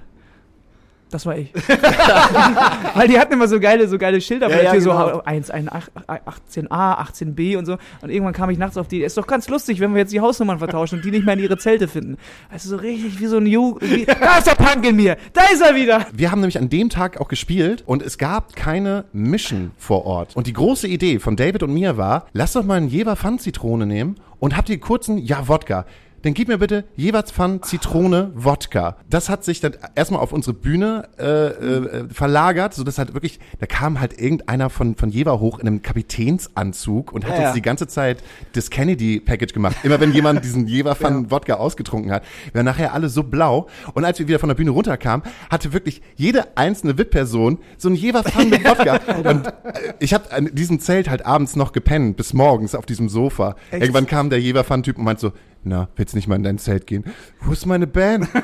Das 1.11 1.25
war 1.25 1.39
ich. 1.39 1.53
Weil 2.95 3.07
die 3.07 3.19
hatten 3.19 3.33
immer 3.33 3.47
so 3.47 3.61
geile, 3.61 3.87
so 3.87 3.97
geile 3.97 4.21
Schilder, 4.21 4.51
Ja, 4.51 4.63
ja, 4.63 4.73
genau. 4.75 5.15
so 5.15 5.25
1, 5.25 5.51
1, 5.51 5.71
18a, 5.71 6.99
18b 6.99 7.57
und 7.57 7.65
so. 7.67 7.79
Und 8.03 8.11
irgendwann 8.11 8.33
kam 8.33 8.51
ich 8.51 8.59
nachts 8.59 8.77
auf 8.77 8.89
die, 8.89 9.03
ist 9.03 9.17
doch 9.17 9.29
ganz 9.29 9.49
lustig, 9.49 9.79
wenn 9.79 9.93
wir 9.95 10.01
jetzt 10.01 10.13
die 10.13 10.21
Hausnummern 10.21 10.59
vertauschen 10.59 10.97
und 10.97 11.05
die 11.05 11.13
nicht 11.13 11.25
mehr 11.25 11.35
in 11.35 11.41
ihre 11.41 11.59
Zelte 11.59 11.87
finden. 11.87 12.17
Also 12.51 12.71
so 12.71 12.77
richtig 12.77 13.21
wie 13.21 13.27
so 13.27 13.37
ein 13.37 13.47
Ju, 13.47 13.79
wie, 13.81 14.05
da 14.21 14.39
ist 14.39 14.49
der 14.49 14.57
Punk 14.57 14.85
in 14.85 14.97
mir, 14.97 15.17
da 15.33 15.43
ist 15.53 15.63
er 15.63 15.77
wieder. 15.77 16.07
Wir 16.13 16.33
haben 16.33 16.41
nämlich 16.41 16.59
an 16.59 16.69
dem 16.69 16.91
Tag 16.91 17.21
auch 17.21 17.29
gespielt 17.29 17.85
und 17.87 18.03
es 18.03 18.19
gab 18.19 18.57
keine 18.57 19.05
Mission 19.13 19.71
vor 19.79 20.07
Ort. 20.07 20.35
Und 20.35 20.49
die 20.49 20.53
große 20.53 20.89
Idee 20.89 21.21
von 21.21 21.37
David 21.37 21.63
und 21.63 21.73
mir 21.73 21.97
war, 21.97 22.27
lass 22.33 22.55
doch 22.55 22.65
mal 22.65 22.75
einen 22.79 22.89
Jever 22.89 23.15
Pfann 23.15 23.39
Zitrone 23.39 23.87
nehmen 23.87 24.17
und 24.41 24.57
habt 24.57 24.69
ihr 24.71 24.81
kurzen, 24.81 25.19
ja, 25.19 25.47
Wodka. 25.47 25.87
Dann 26.27 26.35
gib 26.35 26.49
mir 26.49 26.59
bitte 26.59 26.83
jeweils 26.97 27.31
Pfann 27.31 27.63
Zitrone 27.63 28.33
Wodka. 28.35 28.97
Das 29.09 29.29
hat 29.29 29.45
sich 29.45 29.61
dann 29.61 29.77
erstmal 29.95 30.21
auf 30.21 30.33
unsere 30.33 30.55
Bühne 30.55 31.09
äh, 31.21 31.23
äh, 31.23 32.09
verlagert, 32.13 32.75
so 32.75 32.83
dass 32.83 32.99
halt 32.99 33.15
wirklich, 33.15 33.39
da 33.61 33.67
kam 33.67 34.01
halt 34.01 34.21
irgendeiner 34.21 34.69
von 34.69 34.97
von 34.97 35.11
Jever 35.11 35.39
hoch 35.39 35.61
in 35.61 35.69
einem 35.69 35.83
Kapitänsanzug 35.83 37.13
und 37.13 37.25
hat 37.25 37.39
Ja, 37.39 37.45
uns 37.45 37.55
die 37.55 37.63
ganze 37.63 37.87
Zeit 37.87 38.25
das 38.55 38.71
Kennedy 38.71 39.21
Package 39.21 39.53
gemacht. 39.55 39.77
Immer 39.85 40.01
wenn 40.01 40.11
jemand 40.13 40.45
diesen 40.45 40.67
Jever 40.67 40.95
Pfann 40.97 41.31
Wodka 41.31 41.55
ausgetrunken 41.55 42.11
hat, 42.11 42.25
wir 42.47 42.55
waren 42.55 42.65
nachher 42.65 42.93
alle 42.93 43.09
so 43.09 43.23
blau 43.23 43.69
und 43.95 44.05
als 44.05 44.19
wir 44.19 44.27
wieder 44.27 44.41
von 44.41 44.49
der 44.49 44.57
Bühne 44.57 44.73
runterkamen, 44.73 45.25
hatte 45.49 45.73
wirklich 45.73 46.03
jede 46.17 46.57
einzelne 46.57 46.99
VIP-Person 46.99 47.59
so 47.79 47.89
ein 47.89 47.95
Jever 47.95 48.25
Pfann 48.25 48.51
mit 48.51 48.65
Wodka 48.69 48.99
und 49.19 49.47
äh, 49.47 49.53
ich 50.01 50.13
habe 50.13 50.33
an 50.33 50.51
diesem 50.53 50.81
Zelt 50.81 51.09
halt 51.09 51.25
abends 51.25 51.55
noch 51.55 51.71
gepennt 51.71 52.17
bis 52.17 52.33
morgens 52.33 52.75
auf 52.75 52.85
diesem 52.85 53.09
Sofa. 53.09 53.55
Irgendwann 53.71 54.09
kam 54.09 54.29
der 54.29 54.41
Jever 54.41 54.65
Pfann 54.65 54.83
Typ 54.83 54.99
und 54.99 55.05
meinte 55.05 55.21
so, 55.21 55.33
na, 55.67 55.89
willst 55.97 56.15
nicht 56.15 56.29
mal 56.29 56.37
in 56.37 56.43
dein 56.43 56.59
Zelt 56.59 56.87
gehen? 56.87 57.05
Wo 57.41 57.53
ist 57.53 57.67
meine 57.67 57.87
Band? 57.87 58.29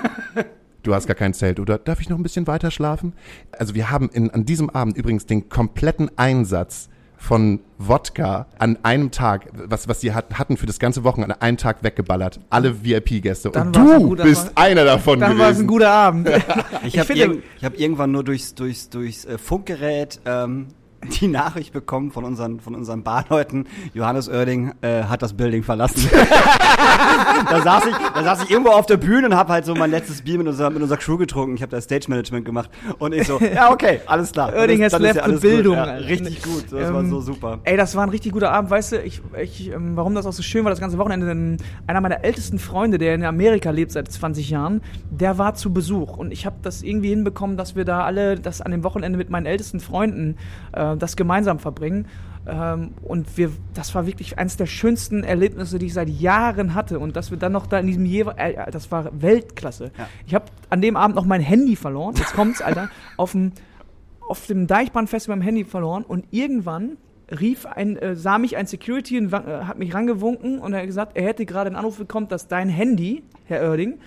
Du 0.84 0.92
hast 0.96 1.06
gar 1.06 1.14
kein 1.14 1.32
Zelt, 1.32 1.60
oder? 1.60 1.78
Darf 1.78 2.00
ich 2.00 2.08
noch 2.08 2.16
ein 2.18 2.24
bisschen 2.24 2.48
weiter 2.48 2.72
schlafen? 2.72 3.12
Also 3.56 3.76
wir 3.76 3.90
haben 3.90 4.08
in, 4.12 4.30
an 4.30 4.44
diesem 4.44 4.68
Abend 4.68 4.96
übrigens 4.96 5.26
den 5.26 5.48
kompletten 5.48 6.10
Einsatz 6.16 6.88
von 7.16 7.60
Wodka 7.78 8.46
an 8.58 8.76
einem 8.82 9.12
Tag, 9.12 9.46
was, 9.52 9.86
was 9.86 10.00
die 10.00 10.12
hat, 10.12 10.40
hatten 10.40 10.56
für 10.56 10.66
das 10.66 10.80
ganze 10.80 11.04
Wochenende, 11.04 11.36
an 11.36 11.40
einem 11.40 11.56
Tag 11.56 11.84
weggeballert. 11.84 12.40
Alle 12.50 12.82
VIP-Gäste. 12.84 13.50
Und 13.52 13.56
ein 13.56 13.72
du 13.72 14.08
guter- 14.08 14.24
bist 14.24 14.50
einer 14.56 14.84
davon 14.84 15.20
Dann 15.20 15.38
war 15.38 15.50
es 15.50 15.60
ein 15.60 15.68
guter 15.68 15.90
Abend. 15.90 16.28
Ich 16.84 16.98
habe 16.98 17.06
finde- 17.14 17.36
irg 17.36 17.42
ich 17.58 17.64
hab 17.64 17.78
irgendwann 17.78 18.10
nur 18.10 18.24
durchs, 18.24 18.56
durchs, 18.56 18.88
durchs 18.90 19.24
äh, 19.24 19.38
Funkgerät 19.38 20.18
ähm, 20.24 20.66
die 21.20 21.28
Nachricht 21.28 21.72
bekommen 21.72 22.10
von 22.10 22.24
unseren, 22.24 22.60
von 22.60 22.74
unseren 22.74 23.02
Barleuten, 23.02 23.66
Johannes 23.94 24.28
Oerding 24.28 24.72
äh, 24.82 25.04
hat 25.04 25.22
das 25.22 25.34
Building 25.34 25.62
verlassen. 25.62 26.08
da, 27.50 27.60
saß 27.60 27.86
ich, 27.86 27.96
da 28.14 28.22
saß 28.22 28.44
ich 28.44 28.50
irgendwo 28.50 28.70
auf 28.70 28.86
der 28.86 28.96
Bühne 28.96 29.26
und 29.26 29.34
habe 29.34 29.52
halt 29.52 29.64
so 29.64 29.74
mein 29.74 29.90
letztes 29.90 30.22
Bier 30.22 30.38
mit 30.38 30.46
unserer, 30.46 30.70
mit 30.70 30.82
unserer 30.82 30.98
Crew 30.98 31.16
getrunken. 31.16 31.56
Ich 31.56 31.62
habe 31.62 31.70
da 31.70 31.80
Stage 31.80 32.06
Management 32.08 32.44
gemacht 32.44 32.70
und 32.98 33.12
ich 33.14 33.26
so, 33.26 33.38
ja 33.40 33.70
okay, 33.70 34.00
alles 34.06 34.32
klar. 34.32 34.52
Oerding 34.54 34.82
has 34.82 34.98
left 34.98 35.16
ja 35.16 35.28
the 35.28 35.36
Bildung, 35.36 35.76
Gut. 35.76 35.86
Ja, 35.86 35.94
richtig 35.94 36.42
gut, 36.42 36.64
das 36.70 36.92
war 36.92 37.00
Ähm, 37.00 37.10
so 37.10 37.20
super. 37.20 37.58
Ey, 37.64 37.76
das 37.76 37.96
war 37.96 38.04
ein 38.04 38.10
richtig 38.10 38.32
guter 38.32 38.52
Abend, 38.52 38.70
weißt 38.70 38.92
du, 38.92 39.02
ich, 39.02 39.20
ich, 39.40 39.70
ähm, 39.70 39.96
warum 39.96 40.14
das 40.14 40.26
auch 40.26 40.32
so 40.32 40.42
schön 40.42 40.64
war, 40.64 40.70
das 40.70 40.80
ganze 40.80 40.98
Wochenende, 40.98 41.26
denn 41.26 41.56
einer 41.86 42.00
meiner 42.00 42.24
ältesten 42.24 42.58
Freunde, 42.58 42.98
der 42.98 43.14
in 43.14 43.24
Amerika 43.24 43.70
lebt 43.70 43.92
seit 43.92 44.10
20 44.10 44.50
Jahren, 44.50 44.82
der 45.10 45.38
war 45.38 45.54
zu 45.54 45.72
Besuch 45.72 46.16
und 46.16 46.32
ich 46.32 46.46
habe 46.46 46.56
das 46.62 46.82
irgendwie 46.82 47.08
hinbekommen, 47.08 47.56
dass 47.56 47.76
wir 47.76 47.84
da 47.84 48.04
alle 48.04 48.36
das 48.36 48.60
an 48.60 48.70
dem 48.70 48.84
Wochenende 48.84 49.18
mit 49.18 49.30
meinen 49.30 49.46
ältesten 49.46 49.80
Freunden 49.80 50.36
äh, 50.72 50.91
das 50.98 51.16
gemeinsam 51.16 51.58
verbringen. 51.58 52.06
Ähm, 52.46 52.94
und 53.02 53.36
wir, 53.36 53.50
das 53.74 53.94
war 53.94 54.06
wirklich 54.06 54.38
eines 54.38 54.56
der 54.56 54.66
schönsten 54.66 55.24
Erlebnisse, 55.24 55.78
die 55.78 55.86
ich 55.86 55.94
seit 55.94 56.08
Jahren 56.08 56.74
hatte. 56.74 56.98
Und 56.98 57.16
dass 57.16 57.30
wir 57.30 57.38
dann 57.38 57.52
noch 57.52 57.66
da 57.66 57.78
in 57.78 57.86
diesem 57.86 58.04
jeweils, 58.04 58.38
äh, 58.38 58.70
das 58.70 58.90
war 58.90 59.10
Weltklasse. 59.12 59.92
Ja. 59.96 60.08
Ich 60.26 60.34
habe 60.34 60.46
an 60.70 60.80
dem 60.80 60.96
Abend 60.96 61.16
noch 61.16 61.24
mein 61.24 61.40
Handy 61.40 61.76
verloren. 61.76 62.14
Jetzt 62.16 62.34
kommt's, 62.34 62.60
Alter, 62.60 62.88
auf 63.16 63.32
dem 63.32 63.52
auf 64.28 64.46
dem 64.46 64.66
Deichbrandfestival 64.66 65.36
mein 65.36 65.44
Handy 65.44 65.64
verloren 65.64 66.04
und 66.04 66.24
irgendwann 66.30 66.96
rief 67.30 67.66
ein, 67.66 67.96
äh, 67.96 68.16
sah 68.16 68.38
mich 68.38 68.56
ein 68.56 68.66
Security 68.66 69.18
und 69.18 69.32
äh, 69.32 69.36
hat 69.36 69.78
mich 69.78 69.94
rangewunken 69.94 70.58
und 70.58 70.72
er 70.72 70.80
hat 70.80 70.86
gesagt, 70.86 71.16
er 71.16 71.24
hätte 71.24 71.46
gerade 71.46 71.68
einen 71.68 71.76
Anruf 71.76 71.98
bekommen, 71.98 72.28
dass 72.28 72.48
dein 72.48 72.68
Handy, 72.68 73.24
Herr 73.44 73.68
Oerding, 73.68 73.98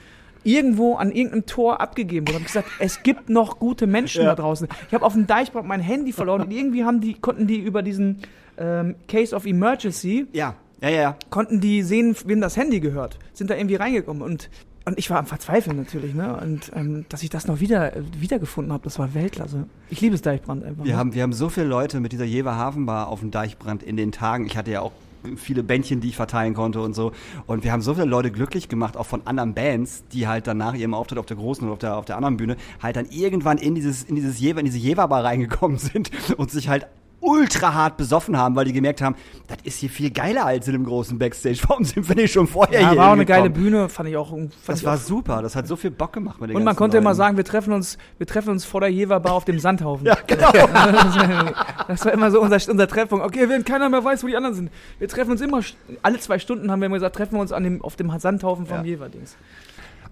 irgendwo 0.45 0.95
an 0.95 1.11
irgendeinem 1.11 1.45
Tor 1.45 1.81
abgegeben 1.81 2.27
wurde. 2.27 2.37
Ich 2.39 2.55
habe 2.55 2.63
gesagt, 2.63 2.67
es 2.79 3.03
gibt 3.03 3.29
noch 3.29 3.59
gute 3.59 3.87
Menschen 3.87 4.21
Ja. 4.23 4.29
da 4.29 4.41
draußen. 4.41 4.67
Ich 4.87 4.93
habe 4.93 5.05
auf 5.05 5.13
dem 5.13 5.27
Deichbrand 5.27 5.67
mein 5.67 5.81
Handy 5.81 6.11
verloren 6.13 6.41
und 6.43 6.51
irgendwie 6.51 6.83
haben 6.85 7.01
die, 7.01 7.15
konnten 7.15 7.47
die 7.47 7.57
über 7.59 7.81
diesen 7.81 8.19
ähm, 8.57 8.95
Case 9.07 9.35
of 9.35 9.45
Emergency 9.45 10.27
Ja, 10.33 10.55
ja, 10.81 10.89
ja, 10.89 11.01
ja. 11.01 11.15
konnten 11.29 11.59
die 11.59 11.81
sehen, 11.81 12.15
wem 12.25 12.41
das 12.41 12.55
Handy 12.57 12.79
gehört. 12.79 13.17
Sind 13.33 13.49
da 13.49 13.55
irgendwie 13.55 13.75
reingekommen 13.75 14.21
und 14.21 14.49
und 14.87 14.99
ich 14.99 15.09
war 15.09 15.17
am 15.17 15.25
Verzweifeln 15.25 15.77
natürlich, 15.77 16.13
ne? 16.13 16.37
Und 16.39 16.71
ähm, 16.75 17.05
dass 17.09 17.23
ich 17.23 17.31
das 17.31 17.47
noch 17.47 17.59
wieder 17.59 17.93
wiedergefunden 18.19 18.71
habe, 18.71 18.83
das 18.83 18.99
war 18.99 19.15
Weltklasse. 19.15 19.65
Ich 19.89 19.99
liebe 19.99 20.13
es 20.13 20.21
Deichbrand 20.21 20.63
einfach. 20.63 20.85
Wir 20.85 20.91
ne? 20.91 20.97
haben, 20.99 21.15
wir 21.15 21.23
haben 21.23 21.33
so 21.33 21.49
viele 21.49 21.65
Leute 21.65 21.99
mit 21.99 22.11
dieser 22.11 22.25
Jever 22.25 22.55
Hafenbar 22.55 23.07
auf 23.07 23.21
dem 23.21 23.31
Deichbrand 23.31 23.81
in 23.81 23.97
den 23.97 24.11
Tagen. 24.11 24.45
Ich 24.45 24.55
hatte 24.55 24.69
ja 24.69 24.81
auch 24.81 24.91
viele 25.37 25.63
Bändchen, 25.63 26.01
die 26.01 26.09
ich 26.09 26.15
verteilen 26.15 26.53
konnte 26.53 26.81
und 26.81 26.93
so. 26.93 27.11
Und 27.47 27.63
wir 27.63 27.71
haben 27.71 27.81
so 27.81 27.93
viele 27.93 28.05
Leute 28.05 28.31
glücklich 28.31 28.69
gemacht, 28.69 28.97
auch 28.97 29.05
von 29.05 29.25
anderen 29.25 29.53
Bands, 29.53 30.03
die 30.11 30.27
halt 30.27 30.47
dann 30.47 30.57
nach 30.57 30.73
ihrem 30.73 30.93
Auftritt 30.93 31.17
auf 31.17 31.25
der 31.25 31.37
großen 31.37 31.63
oder 31.65 31.73
auf 31.73 31.79
der, 31.79 31.97
auf 31.97 32.05
der 32.05 32.17
anderen 32.17 32.37
Bühne 32.37 32.57
halt 32.81 32.95
dann 32.95 33.07
irgendwann 33.09 33.57
in 33.57 33.75
dieses, 33.75 34.03
in 34.03 34.15
dieses 34.15 34.39
Jever, 34.39 34.59
in 34.59 34.65
diese 34.65 34.77
Jever-Bar 34.77 35.23
reingekommen 35.23 35.77
sind 35.79 36.11
und 36.37 36.51
sich 36.51 36.69
halt 36.69 36.87
ultra 37.21 37.73
hart 37.73 37.97
besoffen 37.97 38.37
haben, 38.37 38.55
weil 38.55 38.65
die 38.65 38.73
gemerkt 38.73 39.01
haben, 39.01 39.15
das 39.47 39.57
ist 39.63 39.79
hier 39.79 39.89
viel 39.89 40.11
geiler 40.11 40.45
als 40.45 40.67
in 40.67 40.75
einem 40.75 40.85
großen 40.85 41.17
Backstage. 41.17 41.59
Warum 41.67 41.83
sind 41.83 42.07
wir 42.07 42.15
nicht 42.15 42.31
schon 42.33 42.45
vorher 42.47 42.79
Ja, 42.81 42.89
hier 42.89 42.97
war 42.99 43.07
auch 43.09 43.13
eine 43.13 43.25
geile? 43.25 43.49
Bühne, 43.49 43.89
fand 43.89 44.09
ich 44.09 44.17
auch. 44.17 44.29
Fand 44.29 44.51
Das 44.67 44.79
ich 44.79 44.85
war 44.85 44.95
auch 44.95 44.99
super, 44.99 45.41
das 45.41 45.55
hat 45.55 45.67
so 45.67 45.75
viel 45.75 45.91
Bock 45.91 46.13
gemacht 46.13 46.39
mit 46.39 46.49
den 46.51 46.57
und 46.57 46.63
man 46.63 46.75
konnte 46.75 46.97
immer 46.97 47.09
Leuten. 47.11 47.17
sagen, 47.17 47.37
wir 47.37 47.43
treffen 47.45 47.73
uns, 47.73 47.97
wir 48.17 48.27
treffen 48.27 48.49
uns 48.49 48.63
vor 48.65 48.81
der 48.81 48.89
Jever 48.89 49.19
Bar 49.19 49.33
auf 49.33 49.45
dem 49.45 49.59
Sandhaufen. 49.59 50.05
Ja, 50.07 50.17
genau. 50.27 50.51
Das 51.87 52.03
war 52.05 52.11
immer 52.13 52.31
so 52.31 52.41
unser, 52.41 52.57
unser 52.71 52.87
Treffpunkt. 52.87 53.25
Okay, 53.25 53.47
wenn 53.49 53.63
keiner 53.63 53.89
mehr 53.89 54.03
weiß, 54.03 54.23
wo 54.23 54.27
die 54.27 54.35
anderen 54.35 54.55
sind. 54.55 54.71
Wir 54.99 55.07
treffen 55.07 55.31
uns 55.31 55.41
immer, 55.41 55.61
alle 56.01 56.19
zwei 56.19 56.39
Stunden 56.39 56.71
haben 56.71 56.79
wir 56.81 56.87
immer 56.87 56.95
gesagt, 56.97 57.15
treffen 57.15 57.35
wir 57.35 57.41
uns 57.41 57.51
an 57.51 57.63
dem, 57.63 57.81
auf 57.83 57.95
dem 57.95 58.11
Sandhaufen 58.19 58.65
vom 58.65 58.77
Ja. 58.77 58.83
Jever-Dings. 58.83 59.35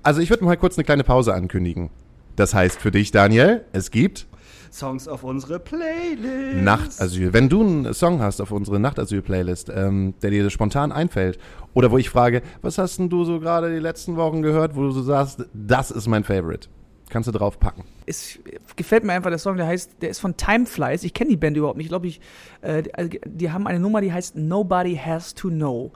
Also 0.04 0.22
ich 0.22 0.30
würde 0.30 0.44
mal 0.46 0.58
kurz 0.58 0.78
eine 0.78 0.84
kleine 0.86 1.04
Pause 1.04 1.34
ankündigen. 1.34 1.90
Das 2.36 2.54
heißt 2.54 2.80
für 2.82 2.92
dich, 2.92 3.12
Daniel, 3.12 3.64
es 3.72 3.90
gibt 3.92 4.28
Songs 4.74 5.08
auf 5.08 5.24
unsere 5.24 5.60
Playlist. 5.60 6.64
Nachtasyl. 6.64 7.32
Wenn 7.32 7.48
du 7.48 7.62
einen 7.62 7.94
Song 7.94 8.22
hast 8.22 8.42
auf 8.42 8.52
unsere 8.52 8.80
Nachtasyl-Playlist, 8.80 9.70
ähm, 9.70 10.16
der 10.22 10.32
dir 10.32 10.50
spontan 10.50 10.92
einfällt, 10.92 11.38
oder 11.74 11.92
wo 11.92 11.98
ich 12.00 12.10
frage, 12.10 12.42
was 12.62 12.80
hast 12.80 12.98
denn 12.98 13.10
du 13.10 13.24
so 13.24 13.40
gerade 13.40 13.72
die 13.72 13.80
letzten 13.80 14.16
Wochen 14.16 14.42
gehört, 14.42 14.76
wo 14.76 14.82
du 14.82 14.92
so 14.92 15.04
sagst, 15.04 15.46
das 15.54 15.92
ist 15.92 16.08
mein 16.08 16.24
Favorite, 16.24 16.70
kannst 17.10 17.28
du 17.28 17.32
drauf 17.32 17.60
packen. 17.60 17.84
Es 18.08 18.40
gefällt 18.76 19.04
mir 19.04 19.14
einfach 19.14 19.30
der 19.30 19.38
Song, 19.38 19.58
der 19.58 19.68
heißt, 19.68 20.02
der 20.02 20.10
ist 20.10 20.20
von 20.20 20.36
Time 20.38 20.66
Flies. 20.66 21.04
Ich 21.04 21.14
kenne 21.14 21.30
die 21.30 21.38
Band 21.38 21.56
überhaupt 21.56 21.78
nicht. 21.78 21.86
Ich 21.86 21.92
glaube, 21.92 22.08
ich, 22.08 22.20
äh, 22.62 22.82
die, 22.82 23.22
die 23.26 23.52
haben 23.52 23.68
eine 23.68 23.80
Nummer, 23.80 24.02
die 24.02 24.12
heißt 24.12 24.36
Nobody 24.36 24.96
Has 24.96 25.36
to 25.36 25.50
Know. 25.50 25.92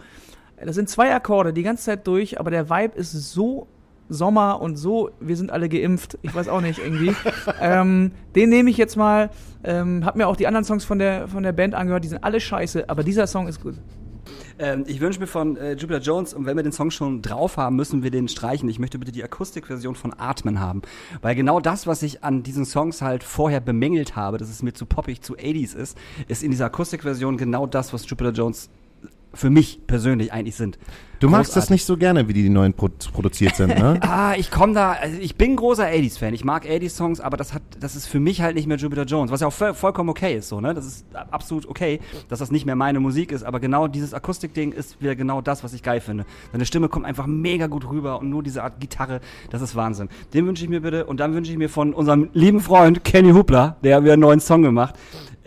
Das 0.63 0.75
sind 0.75 0.87
zwei 0.87 1.13
Akkorde 1.13 1.51
die 1.51 1.63
ganze 1.63 1.85
Zeit 1.85 2.05
durch, 2.07 2.39
aber 2.39 2.51
der 2.51 2.69
Vibe 2.69 2.95
ist 2.97 3.11
so 3.11 3.67
Sommer 4.10 4.62
und 4.62 4.78
so, 4.78 5.10
wir 5.20 5.36
sind 5.36 5.52
alle 5.52 5.70
geimpft. 5.70 6.17
Ich 6.22 6.34
weiß 6.34 6.48
auch 6.48 6.62
nicht 6.62 6.80
irgendwie. 6.80 7.13
ähm, 7.62 8.12
den 8.36 8.50
nehme 8.50 8.70
ich 8.70 8.78
jetzt 8.78 8.96
mal. 8.96 9.30
Ähm, 9.63 10.06
hab 10.06 10.15
mir 10.15 10.28
auch 10.28 10.36
die 10.36 10.48
anderen 10.48 10.63
Songs 10.63 10.86
von 10.86 11.00
der 11.00 11.28
von 11.28 11.43
der 11.43 11.52
Band 11.52 11.76
angehört. 11.76 12.04
Die 12.04 12.08
sind 12.08 12.24
alle 12.24 12.39
scheiße, 12.39 12.89
aber 12.89 13.04
dieser 13.04 13.28
Song 13.28 13.48
ist 13.48 13.62
gut. 13.62 13.76
Ähm, 14.60 14.86
ich 14.88 15.00
wünsche 15.00 15.20
mir 15.20 15.28
von 15.28 15.58
äh, 15.58 15.74
Jupiter 15.74 16.00
Jones, 16.00 16.34
und 16.34 16.46
wenn 16.46 16.56
wir 16.58 16.63
den 16.63 16.72
Song 16.72 16.91
schon 16.91 17.22
drauf 17.22 17.58
haben, 17.58 17.76
müssen 17.76 18.04
wir 18.04 18.12
den 18.12 18.28
streichen. 18.28 18.67
Ich 18.70 18.80
möchte 18.80 18.98
bitte 18.98 19.12
die 19.12 19.24
Akustikversion 19.24 19.96
von 19.96 20.13
Atmen 20.17 20.60
haben. 20.60 20.82
Weil 21.22 21.36
genau 21.36 21.60
das, 21.60 21.88
was 21.88 22.02
ich 22.04 22.24
an 22.24 22.43
diesen 22.43 22.65
Songs 22.65 23.02
halt 23.02 23.24
vorher 23.24 23.60
bemängelt 23.60 24.15
habe, 24.15 24.38
dass 24.38 24.50
es 24.50 24.63
mir 24.63 24.74
zu 24.74 24.86
poppig, 24.86 25.22
zu 25.22 25.36
80s 25.36 25.76
ist, 25.76 25.98
ist 26.28 26.43
in 26.43 26.52
dieser 26.52 26.65
Akustikversion 26.65 27.38
genau 27.38 27.67
das, 27.67 27.93
was 27.93 28.10
Jupiter 28.10 28.32
Jones 28.32 28.70
für 29.34 29.50
mich 29.50 29.86
persönlich 29.86 30.34
eigentlich 30.34 30.56
sind. 30.56 30.80
Du 31.19 31.30
magst 31.30 31.56
das 31.56 31.69
nicht 31.71 31.86
so 31.86 31.97
gerne, 31.97 32.27
wie 32.27 32.34
die, 32.34 32.43
die 32.43 32.49
neuen 32.49 32.73
pro 32.73 32.89
produziert 33.12 33.56
sind, 33.56 33.69
ne? 33.69 33.99
Ah, 34.08 34.36
ich 34.38 34.51
komme 34.51 34.73
da, 34.73 34.91
also 34.91 35.17
ich 35.19 35.36
bin 35.36 35.56
großer 35.56 35.86
80s-Fan. 35.86 36.34
Ich 36.34 36.45
mag 36.45 36.65
80s-Songs, 36.65 37.21
aber 37.21 37.38
das 37.38 37.53
hat, 37.53 37.63
das 37.80 37.95
ist 37.95 38.08
für 38.08 38.19
mich 38.19 38.41
halt 38.41 38.56
nicht 38.56 38.67
mehr 38.67 38.77
Jupiter 38.77 39.03
Jones, 39.03 39.32
was 39.32 39.41
ja 39.41 39.47
auch 39.47 39.53
voll, 39.53 39.73
vollkommen 39.73 40.10
okay 40.10 40.38
ist, 40.38 40.49
so, 40.49 40.62
ne? 40.62 40.73
Das 40.73 40.86
ist 40.86 41.06
absolut 41.15 41.67
okay, 41.67 41.99
dass 42.30 42.39
das 42.39 42.51
nicht 42.51 42.65
mehr 42.65 42.75
meine 42.75 42.99
Musik 42.99 43.32
ist, 43.32 43.43
aber 43.43 43.60
genau 43.60 43.88
dieses 43.88 44.13
Akustikding 44.13 44.71
ist 44.71 45.01
wieder 45.01 45.15
genau 45.15 45.41
das, 45.41 45.63
was 45.63 45.73
ich 45.73 45.82
geil 45.82 46.01
finde. 46.01 46.25
Seine 46.51 46.65
Stimme 46.65 46.88
kommt 46.88 47.06
einfach 47.06 47.25
mega 47.25 47.67
gut 47.67 47.89
rüber 47.89 48.19
und 48.19 48.30
nur 48.30 48.43
diese 48.43 48.63
Art 48.63 48.80
Gitarre, 48.80 49.21
das 49.49 49.62
ist 49.62 49.75
Wahnsinn. 49.75 50.10
Den 50.34 50.45
wünsche 50.45 50.63
ich 50.63 50.69
mir 50.69 50.82
bitte 50.82 51.06
und 51.06 51.19
dann 51.19 51.34
wünsche 51.34 51.51
ich 51.51 51.58
mir 51.58 51.69
von 51.69 51.93
unserem 51.93 52.30
lieben 52.34 52.60
Freund 52.60 53.03
Kenny 53.03 53.32
Hoopla, 53.32 53.77
der 53.84 53.97
hat 53.97 54.03
wieder 54.03 54.13
einen 54.13 54.21
neuen 54.21 54.39
Song 54.39 54.62
gemacht, 54.62 54.95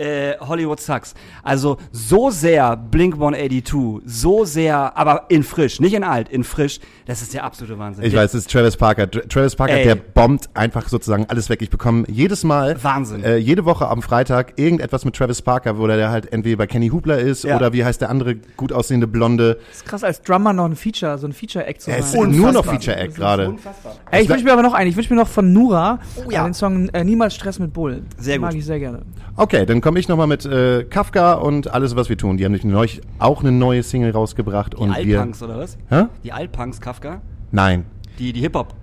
äh, 0.01 0.39
Hollywood 0.41 0.81
Sucks. 0.81 1.15
Also 1.43 1.77
so 1.93 2.31
sehr 2.31 2.77
Blink 2.77 3.15
182, 3.15 4.03
so 4.05 4.45
sehr, 4.45 4.97
aber 4.97 5.27
in 5.29 5.43
frisch, 5.61 5.81
nicht 5.81 5.93
in 5.95 6.05
alt, 6.05 6.29
in 6.31 6.43
frisch, 6.45 6.81
das 7.07 7.21
ist 7.23 7.35
der 7.35 7.45
absolute 7.45 7.79
Wahnsinn. 7.79 8.05
Ich 8.05 8.15
weiß, 8.15 8.33
es 8.35 8.41
ist 8.47 8.51
Travis 8.51 8.77
Parker. 8.77 9.05
Tra- 9.05 9.29
Travis 9.29 9.55
Parker, 9.57 9.75
Ey. 9.75 9.85
der 9.85 9.95
bombt 9.95 10.49
einfach 10.55 10.89
sozusagen 10.89 11.27
alles 11.29 11.51
weg. 11.51 11.61
Ich 11.63 11.69
bekomme 11.71 12.05
jedes 12.09 12.45
Mal, 12.45 12.83
Wahnsinn. 12.83 13.23
Äh, 13.23 13.37
jede 13.37 13.65
Woche 13.65 13.89
am 13.89 14.01
Freitag 14.03 14.55
irgendetwas 14.59 15.05
mit 15.05 15.15
Travis 15.17 15.43
Parker, 15.43 15.79
wo 15.79 15.87
der 15.87 16.11
halt 16.11 16.33
entweder 16.33 16.57
bei 16.57 16.67
Kenny 16.67 16.89
Hoopla 16.89 17.17
ist 17.17 17.45
Ja. 17.45 17.57
oder 17.57 17.73
wie 17.73 17.85
heißt 17.85 18.01
der 18.01 18.09
andere 18.11 18.37
gut 18.57 18.73
aussehende 18.73 19.07
Blonde. 19.07 19.59
ist 19.71 19.85
krass, 19.85 20.03
als 20.05 20.23
Drummer 20.23 20.53
noch 20.53 20.65
ein 20.65 20.77
Feature, 20.77 21.19
so 21.19 21.27
ein 21.27 21.33
Feature-Act 21.33 21.83
zu 21.83 21.91
Er 21.91 21.99
ist 21.99 22.13
sein. 22.13 22.31
nur 22.31 22.53
noch. 22.53 22.65
Feature-Act 22.65 23.15
gerade. 23.17 23.49
Unfassbar. 23.51 23.97
Ey, 24.11 24.23
ich 24.23 24.29
wünsche 24.29 24.45
mir 24.45 24.53
aber 24.53 24.63
noch 24.63 24.75
einen. 24.75 24.89
Ich 24.91 24.97
wünsche 24.97 25.13
mir 25.13 25.21
noch 25.21 25.29
von 25.29 25.53
Nura 25.53 25.99
Oh 26.27 26.31
ja. 26.31 26.45
den 26.45 26.55
Song 26.55 26.89
äh, 26.91 27.05
Niemals 27.05 27.35
Stress 27.35 27.59
mit 27.59 27.73
Bullen. 27.73 28.07
Sehr 28.19 28.37
Den 28.37 28.41
Mag 28.43 28.51
gut. 28.53 28.59
ich 28.61 28.65
sehr 28.67 28.79
gerne. 28.79 29.03
Okay, 29.37 29.67
dann 29.67 29.81
komme 29.81 29.99
ich 30.01 30.09
nochmal 30.09 30.27
mit 30.27 30.45
äh, 30.47 30.85
Kafka 30.85 31.35
und 31.35 31.73
alles, 31.73 31.97
was 31.97 32.09
wir 32.09 32.17
tun. 32.17 32.37
Die 32.37 32.45
haben 32.45 32.53
nämlich 32.53 33.01
auch 33.19 33.41
eine 33.41 33.53
neue 33.53 33.83
Single 33.83 34.11
rausgebracht. 34.13 34.75
Die 34.75 34.77
und 34.77 34.97
wir, 35.05 35.19
oder 35.51 35.59
was? 35.61 35.77
Hä? 35.89 36.05
Die 36.25 36.33
Altpunks 36.33 36.81
Kafka? 36.81 37.21
Nein, 37.51 37.85
Die, 38.19 38.33
die 38.33 38.41
Hip-Hop. 38.41 38.75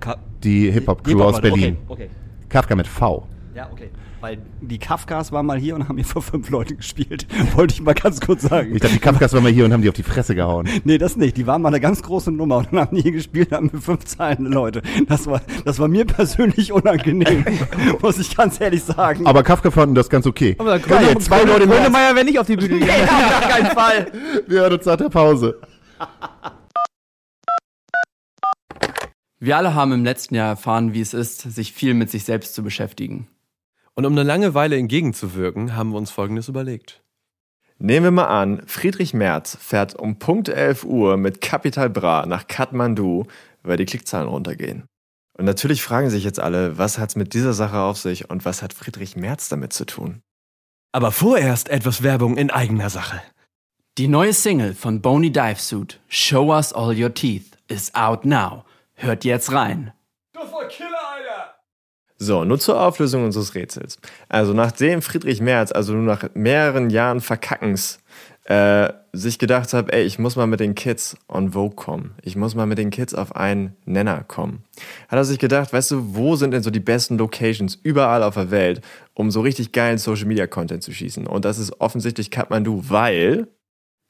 Die 0.44 0.70
Hip-Hop-Crew 0.72 1.10
Hip-Hop- 1.12 1.26
aus 1.36 1.42
Berlin. 1.42 1.78
Okay, 1.88 2.04
okay. 2.06 2.10
Kafka 2.50 2.76
mit 2.76 2.88
V. 2.88 3.28
Ja, 3.56 3.70
okay. 3.72 3.90
Weil 4.20 4.40
die 4.62 4.80
Kafkas 4.80 5.32
waren 5.32 5.46
mal 5.46 5.60
hier 5.60 5.76
und 5.76 5.88
haben 5.88 5.96
hier 5.96 6.04
vor 6.06 6.24
fünf 6.24 6.50
Leute 6.50 6.76
gespielt. 6.76 7.28
Wollte 7.56 7.76
ich 7.76 7.82
mal 7.82 7.94
ganz 7.94 8.20
kurz 8.20 8.42
sagen. 8.42 8.74
Ich 8.74 8.82
dachte, 8.82 8.96
die 8.96 9.00
Kafkas 9.00 9.32
waren 9.34 9.44
mal 9.44 9.52
hier 9.52 9.64
und 9.66 9.74
haben 9.74 9.84
die 9.84 9.90
auf 9.90 9.96
die 9.96 10.02
Fresse 10.04 10.34
gehauen. 10.34 10.68
Nee, 10.84 10.98
das 10.98 11.18
nicht. 11.18 11.38
Die 11.38 11.46
waren 11.46 11.62
mal 11.62 11.68
eine 11.70 11.80
ganz 11.80 12.02
große 12.02 12.32
Nummer 12.32 12.58
und 12.58 12.70
dann 12.72 12.80
haben 12.80 12.96
die 12.96 13.04
hier 13.04 13.12
gespielt, 13.12 13.52
haben 13.52 13.72
wir 13.72 13.80
fünf 13.80 14.06
zahlende 14.06 14.50
Leute. 14.50 14.82
Das 15.08 15.28
war, 15.28 15.42
das 15.66 15.78
war 15.78 15.88
mir 15.88 16.06
persönlich 16.06 16.72
unangenehm, 16.72 17.46
muss 18.02 18.18
ich 18.18 18.36
ganz 18.36 18.60
ehrlich 18.60 18.84
sagen. 18.84 19.28
Aber 19.28 19.44
Kafka 19.44 19.70
fanden 19.70 19.94
das 19.94 20.10
ganz 20.10 20.26
okay. 20.26 20.56
Aber 20.58 20.80
Geil, 20.80 21.16
zwei 21.20 21.44
Leute 21.44 21.68
mehr. 21.68 21.78
Grönemeyer 21.78 22.16
wäre 22.16 22.26
nicht 22.26 22.40
auf 22.40 22.48
die 22.48 22.56
Bühne 22.58 22.80
gegangen. 22.80 23.04
auf 23.04 23.40
gar 23.40 23.50
keinen 23.50 23.72
Fall. 23.72 24.12
Wir 24.48 24.62
hören 24.62 24.74
uns 24.74 24.86
nach 24.86 24.98
der 24.98 25.10
Pause. 25.10 25.60
Wir 29.40 29.58
alle 29.58 29.76
haben 29.76 29.92
im 29.92 30.04
letzten 30.04 30.34
Jahr 30.34 30.50
erfahren, 30.50 30.94
wie 30.94 31.02
es 31.02 31.14
ist, 31.14 31.42
sich 31.42 31.72
viel 31.72 31.94
mit 31.94 32.10
sich 32.10 32.24
selbst 32.24 32.56
zu 32.56 32.64
beschäftigen. 32.64 33.28
Und 33.94 34.06
um 34.06 34.16
der 34.16 34.24
Langeweile 34.24 34.78
entgegenzuwirken, 34.78 35.76
haben 35.76 35.92
wir 35.92 35.98
uns 35.98 36.12
Folgendes 36.12 36.48
überlegt. 36.48 37.04
Nehmen 37.78 38.06
wir 38.06 38.12
mal 38.12 38.26
an, 38.26 38.64
Friedrich 38.66 39.14
Merz 39.14 39.56
fährt 39.62 39.94
um 39.96 40.18
Punkt 40.18 40.50
11 40.50 40.84
Uhr 40.84 41.18
mit 41.18 41.42
Capital 41.42 41.92
Bra 41.92 42.26
nach 42.26 42.48
Kathmandu, 42.48 43.26
weil 43.62 43.78
die 43.78 43.86
Klickzahlen 43.86 44.28
runtergehen. 44.28 44.86
Und 45.38 45.46
natürlich 45.46 45.84
fragen 45.84 46.10
sich 46.10 46.24
jetzt 46.24 46.40
alle, 46.40 46.80
was 46.80 46.98
hat's 46.98 47.16
mit 47.16 47.36
dieser 47.36 47.54
Sache 47.54 47.78
auf 47.78 47.98
sich 47.98 48.32
und 48.32 48.46
was 48.46 48.64
hat 48.64 48.74
Friedrich 48.74 49.16
Merz 49.16 49.50
damit 49.50 49.74
zu 49.74 49.86
tun? 49.86 50.22
Aber 50.92 51.12
vorerst 51.12 51.70
etwas 51.70 52.02
Werbung 52.02 52.38
in 52.38 52.50
eigener 52.50 52.90
Sache. 52.90 53.22
Die 54.00 54.08
neue 54.08 54.34
Single 54.34 54.74
von 54.74 55.02
Boney 55.02 55.32
Divesuit, 55.32 56.00
Show 56.08 56.52
Us 56.52 56.74
All 56.74 57.00
Your 57.00 57.14
Teeth, 57.14 57.60
ist 57.68 57.96
out 57.96 58.26
now. 58.26 58.64
Hört 58.98 59.24
jetzt 59.26 59.52
rein. 59.52 59.94
So, 62.20 62.44
nur 62.44 62.60
zur 62.60 62.82
Auflösung 62.82 63.26
unseres 63.26 63.54
Rätsels. 63.54 64.00
Also 64.28 64.54
nachdem 64.54 65.04
Friedrich 65.04 65.40
Merz, 65.40 65.72
also 65.72 65.94
nur 65.94 66.02
nach 66.02 66.30
mehreren 66.34 66.90
Jahren 66.90 67.22
Verkackens, 67.22 68.00
äh, 68.46 68.92
sich 69.14 69.38
gedacht 69.38 69.74
hat, 69.74 69.94
ey, 69.94 70.04
ich 70.04 70.18
muss 70.18 70.36
mal 70.36 70.48
mit 70.48 70.60
den 70.60 70.74
Kids 70.74 71.16
on 71.28 71.52
Vogue 71.52 71.76
kommen. 71.76 72.16
Ich 72.24 72.36
muss 72.36 72.56
mal 72.56 72.66
mit 72.66 72.80
den 72.80 72.90
Kids 72.90 73.14
auf 73.14 73.36
einen 73.36 73.76
Nenner 73.86 74.24
kommen. 74.24 74.64
Hat 75.10 75.18
er 75.18 75.26
sich 75.26 75.38
gedacht, 75.38 75.74
weißt 75.74 75.92
du, 75.92 76.16
wo 76.16 76.36
sind 76.36 76.52
denn 76.52 76.64
so 76.64 76.72
die 76.72 76.80
besten 76.80 77.20
Locations 77.20 77.76
überall 77.76 78.24
auf 78.24 78.34
der 78.34 78.50
Welt, 78.50 78.82
um 79.14 79.30
so 79.30 79.42
richtig 79.42 79.72
geilen 79.74 79.98
Social 80.00 80.26
Media 80.26 80.48
Content 80.48 80.82
zu 80.82 80.94
schießen? 80.94 81.28
Und 81.28 81.46
das 81.46 81.60
ist 81.60 81.82
offensichtlich 81.82 82.32
Kathmandu, 82.32 82.84
weil 82.88 83.48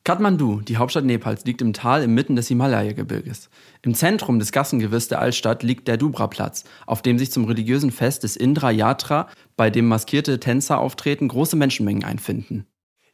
Kathmandu, 0.07 0.61
die 0.61 0.77
Hauptstadt 0.77 1.03
Nepals, 1.03 1.43
liegt 1.43 1.61
im 1.61 1.73
Tal 1.73 2.01
inmitten 2.01 2.37
des 2.37 2.47
Himalaya-Gebirges. 2.47 3.49
Im 3.81 3.93
Zentrum 3.93 4.39
des 4.39 4.53
Gassengewirrs 4.53 5.09
der 5.09 5.19
Altstadt 5.19 5.63
liegt 5.63 5.89
der 5.89 5.97
Dubra-Platz, 5.97 6.63
auf 6.85 7.01
dem 7.01 7.19
sich 7.19 7.29
zum 7.29 7.43
religiösen 7.43 7.91
Fest 7.91 8.23
des 8.23 8.37
Indra 8.37 8.71
Yatra, 8.71 9.27
bei 9.57 9.69
dem 9.69 9.85
maskierte 9.85 10.39
Tänzer 10.39 10.79
auftreten, 10.79 11.27
große 11.27 11.57
Menschenmengen 11.57 12.05
einfinden. 12.05 12.65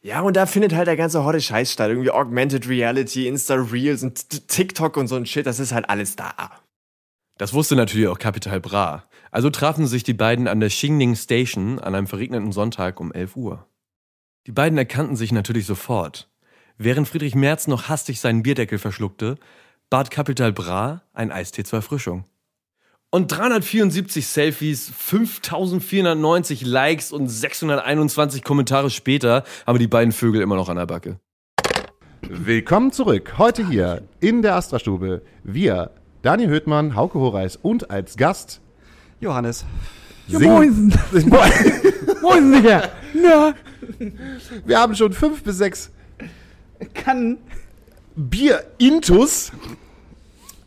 Ja, 0.02 0.20
und 0.20 0.36
da 0.36 0.46
findet 0.46 0.72
halt 0.72 0.86
der 0.86 0.96
ganze 0.96 1.24
hotte 1.24 1.40
Scheiß 1.40 1.72
statt. 1.72 1.88
Irgendwie 1.88 2.12
Augmented 2.12 2.68
Reality, 2.68 3.26
Insta-Reels 3.26 4.04
und 4.04 4.46
TikTok 4.46 4.96
und 4.96 5.08
so 5.08 5.16
ein 5.16 5.26
Shit. 5.26 5.46
Das 5.46 5.58
ist 5.58 5.72
halt 5.72 5.90
alles 5.90 6.14
da. 6.14 6.32
Das 7.38 7.52
wusste 7.52 7.74
natürlich 7.74 8.06
auch 8.06 8.20
Capital 8.20 8.60
Bra. 8.60 9.02
Also 9.32 9.50
trafen 9.50 9.88
sich 9.88 10.04
die 10.04 10.14
beiden 10.14 10.46
an 10.46 10.60
der 10.60 10.68
Xingning 10.68 11.16
Station 11.16 11.80
an 11.80 11.96
einem 11.96 12.06
verregneten 12.06 12.52
Sonntag 12.52 13.00
um 13.00 13.10
11 13.10 13.34
Uhr. 13.34 13.66
Die 14.46 14.52
beiden 14.52 14.78
erkannten 14.78 15.16
sich 15.16 15.32
natürlich 15.32 15.66
sofort. 15.66 16.30
Während 16.76 17.08
Friedrich 17.08 17.34
Merz 17.34 17.66
noch 17.66 17.88
hastig 17.88 18.20
seinen 18.20 18.42
Bierdeckel 18.42 18.78
verschluckte, 18.78 19.36
bat 19.90 20.10
Capital 20.10 20.52
Bra 20.52 21.02
ein 21.12 21.30
Eistee 21.30 21.62
zur 21.64 21.78
Erfrischung. 21.78 22.24
Und 23.10 23.28
374 23.30 24.26
Selfies, 24.26 24.90
5490 24.96 26.62
Likes 26.66 27.12
und 27.12 27.28
621 27.28 28.42
Kommentare 28.42 28.90
später 28.90 29.44
haben 29.66 29.78
die 29.78 29.86
beiden 29.86 30.10
Vögel 30.12 30.42
immer 30.42 30.56
noch 30.56 30.68
an 30.68 30.76
der 30.78 30.86
Backe. 30.86 31.20
Willkommen 32.22 32.90
zurück. 32.90 33.34
Heute 33.38 33.68
hier 33.68 34.02
in 34.18 34.42
der 34.42 34.56
Astra-Stube. 34.56 35.22
Wir, 35.44 35.92
Daniel 36.22 36.48
Höhtmann, 36.48 36.96
Hauke 36.96 37.20
Horeis 37.20 37.54
und 37.56 37.90
als 37.90 38.16
Gast 38.16 38.60
Johannes. 39.20 39.64
Ja, 40.26 40.38
singen- 40.40 40.52
moin. 40.54 40.98
Moin, 42.22 42.52
Digga. 42.52 42.88
Ja. 43.22 43.54
Wir 44.64 44.78
haben 44.80 44.94
schon 44.96 45.12
fünf 45.12 45.42
bis 45.44 45.58
sechs 45.58 45.92
Kann. 46.94 47.38
Bier-Intus. 48.16 49.52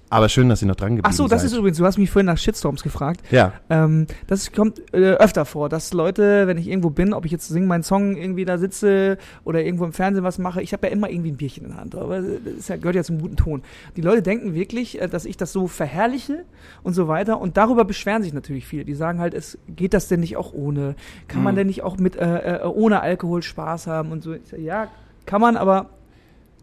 Aber 0.10 0.30
schön, 0.30 0.48
dass 0.48 0.62
Sie 0.62 0.66
noch 0.66 0.76
dran 0.76 0.96
geblieben 0.96 1.08
Ach 1.10 1.14
so, 1.14 1.28
das 1.28 1.42
seid. 1.42 1.52
ist 1.52 1.58
übrigens, 1.58 1.78
du 1.78 1.86
hast 1.86 1.98
mich 1.98 2.10
vorhin 2.10 2.28
nach 2.28 2.38
Shitstorms 2.38 2.82
gefragt. 2.82 3.22
Ja. 3.30 3.54
Ähm, 3.70 4.08
das 4.28 4.54
kommt 4.54 4.82
äh, 4.94 5.16
öfter 5.16 5.44
vor, 5.44 5.68
dass 5.68 5.92
Leute, 5.92 6.48
wenn 6.48 6.58
ich 6.58 6.68
irgendwo 6.68 6.90
bin, 6.90 7.14
ob 7.14 7.26
ich 7.26 7.32
jetzt 7.32 7.50
sing 7.50 7.66
meinen 7.68 7.84
Song 7.84 8.16
irgendwie 8.16 8.46
da 8.46 8.58
sitze 8.58 9.18
oder 9.44 9.64
irgendwo 9.64 9.84
im 9.84 9.92
Fernsehen 9.92 10.24
was 10.24 10.38
mache, 10.38 10.62
ich 10.62 10.72
habe 10.72 10.88
ja 10.88 10.94
immer 10.94 11.10
irgendwie 11.10 11.32
ein 11.32 11.38
Bierchen 11.38 11.66
in 11.66 11.72
der 11.72 11.82
Hand. 11.82 11.96
Aber 11.96 12.22
das 12.22 12.70
ja, 12.70 12.78
gehört 12.78 12.96
ja 12.96 13.04
zum 13.04 13.20
guten 13.20 13.36
Ton. 13.36 13.64
Die 13.98 14.02
Leute 14.02 14.22
denken 14.22 14.54
wirklich, 14.54 15.02
äh, 15.02 15.10
dass 15.10 15.26
ich 15.26 15.36
das 15.36 15.52
so 15.52 15.68
verherrliche 15.68 16.46
und 16.84 16.94
so 16.94 17.10
weiter. 17.10 17.42
Und 17.42 17.58
darüber 17.58 17.84
beschweren 17.84 18.24
sich 18.24 18.34
natürlich 18.34 18.66
viele. 18.66 18.86
Die 18.86 18.96
sagen 18.96 19.20
halt, 19.20 19.34
es 19.34 19.58
geht 19.68 19.94
das 19.94 20.08
denn 20.08 20.22
nicht 20.22 20.38
auch 20.38 20.54
ohne? 20.54 20.96
Kann 21.28 21.44
man 21.44 21.56
denn 21.56 21.68
nicht 21.68 21.84
auch 21.84 21.98
mit 21.98 22.16
äh, 22.16 22.60
äh, 22.60 22.66
ohne 22.66 23.02
Alkohol 23.02 23.44
Spaß 23.44 23.88
haben 23.88 24.14
und 24.14 24.24
so? 24.24 24.36
Ja, 24.58 24.88
kann 25.28 25.42
man, 25.42 25.56
aber 25.58 25.92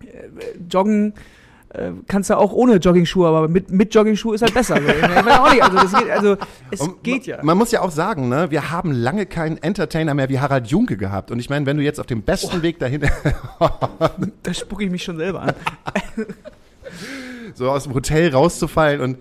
äh, 0.03 0.29
joggen 0.69 1.15
äh, 1.75 1.91
kannst 2.07 2.31
du 2.31 2.37
auch 2.37 2.53
ohne 2.53 2.77
Jogging-Schuhe, 2.77 3.27
aber 3.27 3.49
mit, 3.49 3.71
mit 3.71 3.95
Jogging-Schuh 3.95 4.33
ist 4.33 4.43
halt 4.43 4.55
besser. 4.55 4.77
So. 4.77 4.89
Ich 4.89 5.03
weiß 5.03 5.39
auch 5.39 5.53
nicht, 5.53 5.63
also, 5.63 5.77
das 5.77 5.93
geht, 5.93 6.11
also 6.11 6.37
es 6.71 6.81
Und 6.81 7.03
geht 7.03 7.27
ja. 7.27 7.43
Man 7.43 7.59
muss 7.59 7.73
ja 7.73 7.81
auch 7.81 7.91
sagen, 7.91 8.29
ne, 8.29 8.51
wir 8.51 8.71
haben 8.71 8.93
lange 8.93 9.27
keinen 9.27 9.59
Entertainer 9.59 10.15
mehr 10.15 10.29
wie 10.29 10.39
Harald 10.39 10.69
Junke 10.69 10.97
gehabt. 10.97 11.31
Und 11.31 11.41
ich 11.41 11.51
meine, 11.51 11.67
wenn 11.67 11.77
du 11.77 11.83
jetzt 11.83 11.99
auf 11.99 12.07
dem 12.07 12.23
besten 12.23 12.63
Weg 12.63 12.79
dahin, 12.79 13.03
Da 14.43 14.55
spucke 14.55 14.85
ich 14.85 14.91
mich 14.91 15.03
schon 15.03 15.17
selber 15.17 15.43
an. 15.43 15.55
so 17.55 17.71
aus 17.71 17.85
dem 17.85 17.95
Hotel 17.95 18.31
rauszufallen 18.31 19.01
und 19.01 19.19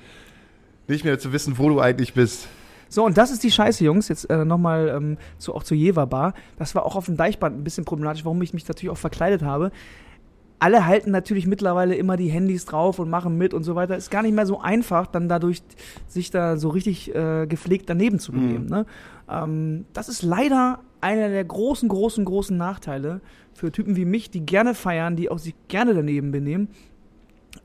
nicht 0.88 1.06
mehr 1.06 1.18
zu 1.18 1.34
wissen, 1.34 1.58
wo 1.58 1.70
du 1.70 1.80
eigentlich 1.80 2.14
bist. 2.14 2.48
So, 2.94 3.04
und 3.04 3.18
das 3.18 3.32
ist 3.32 3.44
die 3.44 3.50
Scheiße, 3.50 3.84
Jungs. 3.84 4.08
Jetzt 4.08 4.30
äh, 4.30 4.46
nochmal 4.46 4.94
ähm, 4.96 5.18
zu, 5.40 5.56
auch 5.56 5.64
zur 5.64 5.76
Jever 5.76 6.06
Bar. 6.06 6.36
Das 6.60 6.76
war 6.76 6.86
auch 6.86 6.96
auf 6.96 7.08
dem 7.08 7.18
Deichband 7.18 7.58
ein 7.58 7.64
bisschen 7.64 7.86
problematisch, 7.86 8.24
warum 8.24 8.40
ich 8.44 8.54
mich 8.54 8.68
natürlich 8.68 8.92
auch 8.92 9.00
verkleidet 9.00 9.42
habe. 9.42 9.72
Alle 10.60 10.86
halten 10.86 11.10
natürlich 11.10 11.48
mittlerweile 11.48 11.96
immer 11.96 12.18
die 12.18 12.28
Handys 12.28 12.66
drauf 12.66 13.00
und 13.00 13.10
machen 13.10 13.36
mit 13.36 13.56
und 13.56 13.64
so 13.64 13.74
weiter. 13.74 13.98
Ist 13.98 14.12
gar 14.12 14.22
nicht 14.22 14.36
mehr 14.36 14.46
so 14.46 14.62
einfach, 14.62 15.08
dann 15.08 15.28
dadurch 15.28 15.64
sich 16.08 16.30
da 16.30 16.56
so 16.56 16.70
richtig 16.70 17.14
äh, 17.16 17.48
gepflegt 17.48 17.90
daneben 17.90 18.20
zu 18.20 18.32
benehmen. 18.32 18.68
Ne? 18.68 18.86
Ähm, 19.28 19.86
das 19.94 20.08
ist 20.08 20.22
leider 20.22 20.80
einer 21.02 21.30
der 21.30 21.46
großen, 21.46 21.90
großen, 21.90 22.24
großen 22.24 22.56
Nachteile 22.56 23.22
für 23.56 23.72
Typen 23.72 23.96
wie 23.96 24.06
mich, 24.06 24.30
die 24.30 24.46
gerne 24.46 24.76
feiern, 24.76 25.16
die 25.16 25.32
auch 25.32 25.40
sich 25.40 25.56
gerne 25.68 25.96
daneben 25.96 26.32
benehmen, 26.32 26.70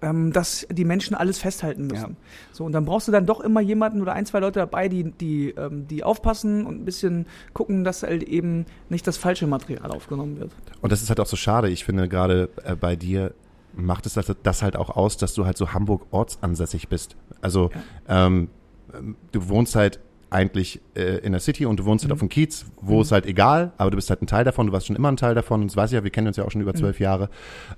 ähm, 0.02 0.32
dass 0.32 0.66
die 0.70 0.84
Menschen 0.84 1.14
alles 1.14 1.38
festhalten 1.38 1.86
müssen. 1.86 2.10
Ja. 2.10 2.52
So, 2.52 2.64
und 2.64 2.72
dann 2.72 2.84
brauchst 2.84 3.08
du 3.08 3.12
dann 3.12 3.26
doch 3.26 3.40
immer 3.40 3.60
jemanden 3.60 4.00
oder 4.00 4.12
ein, 4.12 4.26
zwei 4.26 4.40
Leute 4.40 4.60
dabei, 4.60 4.88
die, 4.88 5.10
die, 5.10 5.50
ähm, 5.50 5.86
die 5.88 6.04
aufpassen 6.04 6.66
und 6.66 6.80
ein 6.80 6.84
bisschen 6.84 7.26
gucken, 7.52 7.84
dass 7.84 8.02
halt 8.02 8.22
eben 8.22 8.66
nicht 8.88 9.06
das 9.06 9.16
falsche 9.16 9.46
Material 9.46 9.90
aufgenommen 9.90 10.38
wird. 10.38 10.52
Und 10.80 10.92
das 10.92 11.02
ist 11.02 11.08
halt 11.08 11.20
auch 11.20 11.26
so 11.26 11.36
schade. 11.36 11.68
Ich 11.68 11.84
finde 11.84 12.08
gerade 12.08 12.48
äh, 12.64 12.76
bei 12.76 12.96
dir 12.96 13.34
macht 13.74 14.06
es 14.06 14.14
das, 14.14 14.32
das 14.42 14.62
halt 14.62 14.76
auch 14.76 14.90
aus, 14.90 15.16
dass 15.16 15.34
du 15.34 15.46
halt 15.46 15.56
so 15.56 15.72
Hamburg 15.72 16.06
ortsansässig 16.10 16.88
bist. 16.88 17.16
Also 17.40 17.70
ähm, 18.08 18.48
ähm, 18.94 19.16
du 19.32 19.48
wohnst 19.48 19.76
halt 19.76 20.00
eigentlich 20.30 20.80
äh, 20.94 21.18
in 21.18 21.32
der 21.32 21.40
City 21.40 21.64
und 21.66 21.78
du 21.80 21.84
wohnst 21.84 22.04
halt 22.04 22.12
auf 22.12 22.18
dem 22.18 22.28
Kiez, 22.28 22.66
wo 22.80 23.00
es 23.00 23.12
halt 23.12 23.24
egal, 23.26 23.72
aber 23.78 23.90
du 23.90 23.96
bist 23.96 24.10
halt 24.10 24.20
ein 24.22 24.26
Teil 24.26 24.44
davon, 24.44 24.66
du 24.66 24.72
warst 24.72 24.86
schon 24.86 24.96
immer 24.96 25.10
ein 25.10 25.16
Teil 25.16 25.34
davon 25.34 25.62
und 25.62 25.68
das 25.70 25.76
weiß 25.76 25.90
ich 25.90 25.94
ja, 25.96 26.04
wir 26.04 26.10
kennen 26.10 26.26
uns 26.26 26.36
ja 26.36 26.44
auch 26.44 26.50
schon 26.50 26.60
über 26.60 26.74
zwölf 26.74 27.00
Jahre. 27.00 27.30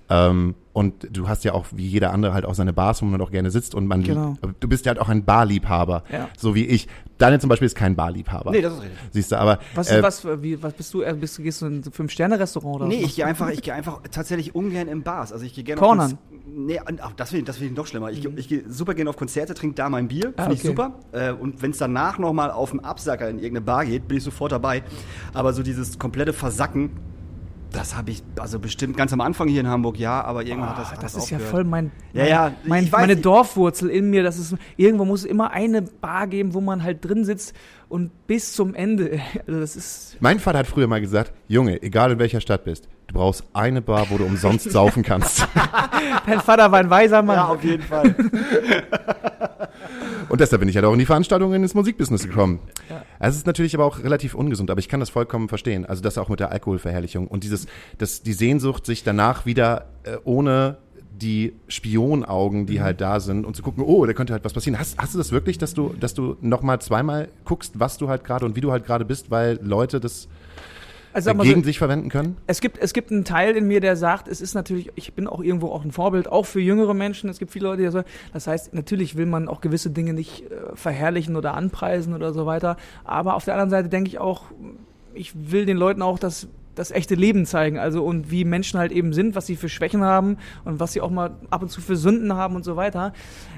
Ähm, 0.08 0.54
und 0.72 1.08
du 1.16 1.28
hast 1.28 1.44
ja 1.44 1.52
auch, 1.52 1.66
wie 1.72 1.86
jeder 1.86 2.12
andere, 2.12 2.32
halt 2.34 2.44
auch 2.44 2.54
seine 2.54 2.72
Bars, 2.72 3.02
wo 3.02 3.06
man 3.06 3.20
auch 3.20 3.30
gerne 3.30 3.50
sitzt 3.50 3.74
und 3.74 3.86
man, 3.86 4.02
Genau. 4.02 4.36
du 4.60 4.68
bist 4.68 4.86
ja 4.86 4.90
halt 4.90 5.00
auch 5.00 5.08
ein 5.08 5.24
Barliebhaber, 5.24 6.04
Ja. 6.12 6.28
so 6.36 6.54
wie 6.54 6.64
ich. 6.66 6.88
Daniel 7.20 7.40
zum 7.40 7.48
Beispiel 7.48 7.66
ist 7.66 7.76
kein 7.76 7.94
Barliebhaber. 7.94 8.50
Nee, 8.50 8.60
das 8.62 8.72
ist 8.74 8.82
richtig. 8.82 8.98
Siehst 9.12 9.30
du, 9.32 9.36
aber 9.36 9.58
Was, 9.74 9.90
äh, 9.90 10.02
was, 10.02 10.24
wie, 10.42 10.60
was 10.62 10.72
bist 10.72 10.92
du? 10.94 11.02
äh, 11.02 11.12
Bist, 11.14 11.38
du- 11.38 11.42
gehst 11.42 11.62
du 11.62 11.66
in 11.66 11.80
ein 11.80 11.82
Fünf-Sterne-Restaurant 11.92 12.76
oder 12.76 12.86
Nee, 12.86 13.02
was 13.02 13.10
ich 13.10 13.16
gehe 13.16 13.26
einfach, 13.26 13.50
ich 13.50 13.62
gehe 13.62 13.74
einfach 13.74 14.00
tatsächlich 14.10 14.54
ungern 14.54 14.88
in 14.88 15.02
Bars. 15.02 15.32
Also 15.32 15.44
ich 15.44 15.54
gehe 15.54 15.62
gerne 15.64 15.80
Cornern. 15.80 16.18
Nee, 16.52 16.80
ach, 17.00 17.12
das 17.16 17.28
finde 17.30 17.40
ich, 17.42 17.46
das 17.46 17.58
find 17.58 17.70
ich 17.72 17.76
noch 17.76 17.86
schlimmer. 17.86 18.10
Ich, 18.10 18.22
geh- 18.22 18.32
ich 18.36 18.48
gehe 18.48 18.64
super 18.68 18.94
gerne 18.94 19.10
auf 19.10 19.16
Konzerte, 19.16 19.54
trinke 19.54 19.76
da 19.76 19.88
mein 19.88 20.08
Bier, 20.08 20.32
finde 20.36 20.42
Ah, 20.42 20.50
ich 20.50 20.58
okay. 20.60 20.66
super. 20.68 20.94
Äh, 21.12 21.32
und 21.32 21.62
wenn 21.62 21.70
es 21.70 21.78
danach 21.78 22.18
nochmal 22.18 22.50
auf 22.50 22.70
dem 22.70 22.80
Absacker 22.80 23.28
in 23.28 23.36
irgendeine 23.36 23.60
Bar 23.60 23.84
geht, 23.84 24.08
bin 24.08 24.16
ich 24.18 24.24
sofort 24.24 24.50
dabei. 24.52 24.82
Aber 25.32 25.52
so 25.52 25.62
dieses 25.62 25.98
komplette 25.98 26.32
Versacken, 26.32 26.90
das 27.72 27.96
habe 27.96 28.10
ich, 28.10 28.22
also 28.38 28.58
bestimmt 28.58 28.96
ganz 28.96 29.12
am 29.12 29.20
Anfang 29.20 29.48
hier 29.48 29.60
in 29.60 29.68
Hamburg, 29.68 29.98
ja, 29.98 30.22
aber 30.22 30.42
irgendwann 30.44 30.70
hat 30.70 30.78
das 30.78 30.88
Ah, 30.88 30.92
hat 30.92 31.02
das 31.02 31.12
das 31.14 31.24
ist 31.24 31.30
ja 31.30 31.36
aufgehört. 31.38 31.50
voll 31.54 31.64
mein, 31.64 31.90
Ja, 32.12 32.22
mein, 32.22 32.28
ja, 32.28 32.52
mein 32.64 32.84
ich 32.84 32.92
weiß 32.92 33.00
meine. 33.00 33.16
Dorfwurzel 33.16 33.88
in 33.90 34.10
mir. 34.10 34.22
Das 34.22 34.38
ist 34.38 34.54
irgendwo 34.76 35.04
muss 35.04 35.20
es 35.20 35.26
immer 35.26 35.50
eine 35.52 35.82
Bar 35.82 36.26
geben, 36.26 36.54
wo 36.54 36.60
man 36.60 36.82
halt 36.82 37.04
drin 37.04 37.24
sitzt 37.24 37.54
und 37.88 38.10
bis 38.26 38.52
zum 38.52 38.74
Ende. 38.74 39.20
Also 39.46 39.60
das 39.60 39.76
ist 39.76 40.16
Mein 40.20 40.38
Vater 40.38 40.58
hat 40.58 40.66
früher 40.66 40.86
mal 40.86 41.00
gesagt, 41.00 41.32
Junge, 41.48 41.82
egal 41.82 42.12
in 42.12 42.18
welcher 42.18 42.40
Stadt 42.40 42.64
bist, 42.64 42.88
du 43.08 43.14
brauchst 43.14 43.44
eine 43.52 43.80
Bar, 43.82 44.06
wo 44.10 44.18
du 44.18 44.24
umsonst 44.24 44.70
saufen 44.72 45.02
kannst. 45.02 45.46
dein 46.26 46.40
Vater 46.40 46.70
war 46.72 46.78
ein 46.80 46.90
weiser 46.90 47.22
Mann. 47.22 47.36
Ja, 47.36 47.46
auf 47.48 47.62
jeden 47.64 47.82
Fall. 47.82 48.14
Und 50.30 50.40
deshalb 50.40 50.60
bin 50.60 50.68
ich 50.68 50.76
halt 50.76 50.86
auch 50.86 50.92
in 50.92 50.98
die 50.98 51.06
Veranstaltungen 51.06 51.62
ins 51.62 51.74
Musikbusiness 51.74 52.26
gekommen. 52.26 52.60
Es 53.18 53.36
ist 53.36 53.46
natürlich 53.46 53.74
aber 53.74 53.84
auch 53.84 54.02
relativ 54.02 54.34
ungesund, 54.34 54.70
aber 54.70 54.78
ich 54.78 54.88
kann 54.88 55.00
das 55.00 55.10
vollkommen 55.10 55.48
verstehen. 55.48 55.84
Also 55.84 56.02
das 56.02 56.18
auch 56.18 56.28
mit 56.28 56.40
der 56.40 56.52
Alkoholverherrlichung 56.52 57.26
und 57.26 57.44
dieses, 57.44 57.66
das, 57.98 58.22
die 58.22 58.32
Sehnsucht, 58.32 58.86
sich 58.86 59.02
danach 59.02 59.44
wieder 59.44 59.86
äh, 60.04 60.16
ohne 60.24 60.78
die 61.10 61.54
Spionaugen, 61.68 62.66
die 62.66 62.80
halt 62.80 63.00
da 63.00 63.20
sind 63.20 63.44
und 63.44 63.54
zu 63.54 63.62
gucken, 63.62 63.84
oh, 63.84 64.06
da 64.06 64.12
könnte 64.12 64.32
halt 64.32 64.44
was 64.44 64.52
passieren. 64.52 64.78
Hast, 64.78 64.96
hast 64.98 65.14
du 65.14 65.18
das 65.18 65.32
wirklich, 65.32 65.58
dass 65.58 65.74
du, 65.74 65.94
dass 65.98 66.14
du 66.14 66.36
nochmal 66.40 66.80
zweimal 66.80 67.28
guckst, 67.44 67.78
was 67.78 67.98
du 67.98 68.08
halt 68.08 68.24
gerade 68.24 68.46
und 68.46 68.56
wie 68.56 68.60
du 68.60 68.72
halt 68.72 68.86
gerade 68.86 69.04
bist, 69.04 69.30
weil 69.30 69.58
Leute 69.62 70.00
das 70.00 70.28
also 71.12 71.26
sag 71.26 71.36
mal 71.36 71.44
so, 71.44 71.50
gegen 71.50 71.64
sich 71.64 71.78
verwenden 71.78 72.08
können? 72.08 72.36
es 72.46 72.60
gibt, 72.60 72.78
es 72.78 72.92
gibt 72.92 73.10
einen 73.10 73.24
Teil 73.24 73.56
in 73.56 73.66
mir, 73.66 73.80
der 73.80 73.96
sagt, 73.96 74.28
es 74.28 74.40
ist 74.40 74.54
natürlich, 74.54 74.90
ich 74.94 75.12
bin 75.14 75.26
auch 75.26 75.42
irgendwo 75.42 75.68
auch 75.68 75.84
ein 75.84 75.92
Vorbild, 75.92 76.28
auch 76.28 76.46
für 76.46 76.60
jüngere 76.60 76.94
Menschen. 76.94 77.28
Es 77.30 77.38
gibt 77.38 77.50
viele 77.50 77.66
Leute, 77.66 77.82
die 77.82 77.90
sagen, 77.90 78.08
das 78.32 78.46
heißt, 78.46 78.74
natürlich 78.74 79.16
will 79.16 79.26
man 79.26 79.48
auch 79.48 79.60
gewisse 79.60 79.90
Dinge 79.90 80.12
nicht 80.12 80.50
äh, 80.50 80.74
verherrlichen 80.74 81.36
oder 81.36 81.54
anpreisen 81.54 82.14
oder 82.14 82.32
so 82.32 82.46
weiter. 82.46 82.76
Aber 83.04 83.34
auf 83.34 83.44
der 83.44 83.54
anderen 83.54 83.70
Seite 83.70 83.88
denke 83.88 84.08
ich 84.08 84.18
auch, 84.18 84.44
ich 85.14 85.32
will 85.34 85.66
den 85.66 85.76
Leuten 85.76 86.02
auch 86.02 86.18
das, 86.18 86.48
das 86.74 86.90
echte 86.90 87.14
Leben 87.14 87.46
zeigen. 87.46 87.78
Also 87.78 88.04
und 88.04 88.30
wie 88.30 88.44
Menschen 88.44 88.78
halt 88.78 88.92
eben 88.92 89.12
sind, 89.12 89.34
was 89.34 89.46
sie 89.46 89.56
für 89.56 89.68
Schwächen 89.68 90.02
haben 90.02 90.38
und 90.64 90.80
was 90.80 90.92
sie 90.92 91.00
auch 91.00 91.10
mal 91.10 91.32
ab 91.50 91.62
und 91.62 91.70
zu 91.70 91.80
für 91.80 91.96
Sünden 91.96 92.34
haben 92.34 92.54
und 92.54 92.64
so 92.64 92.76
weiter. 92.76 93.12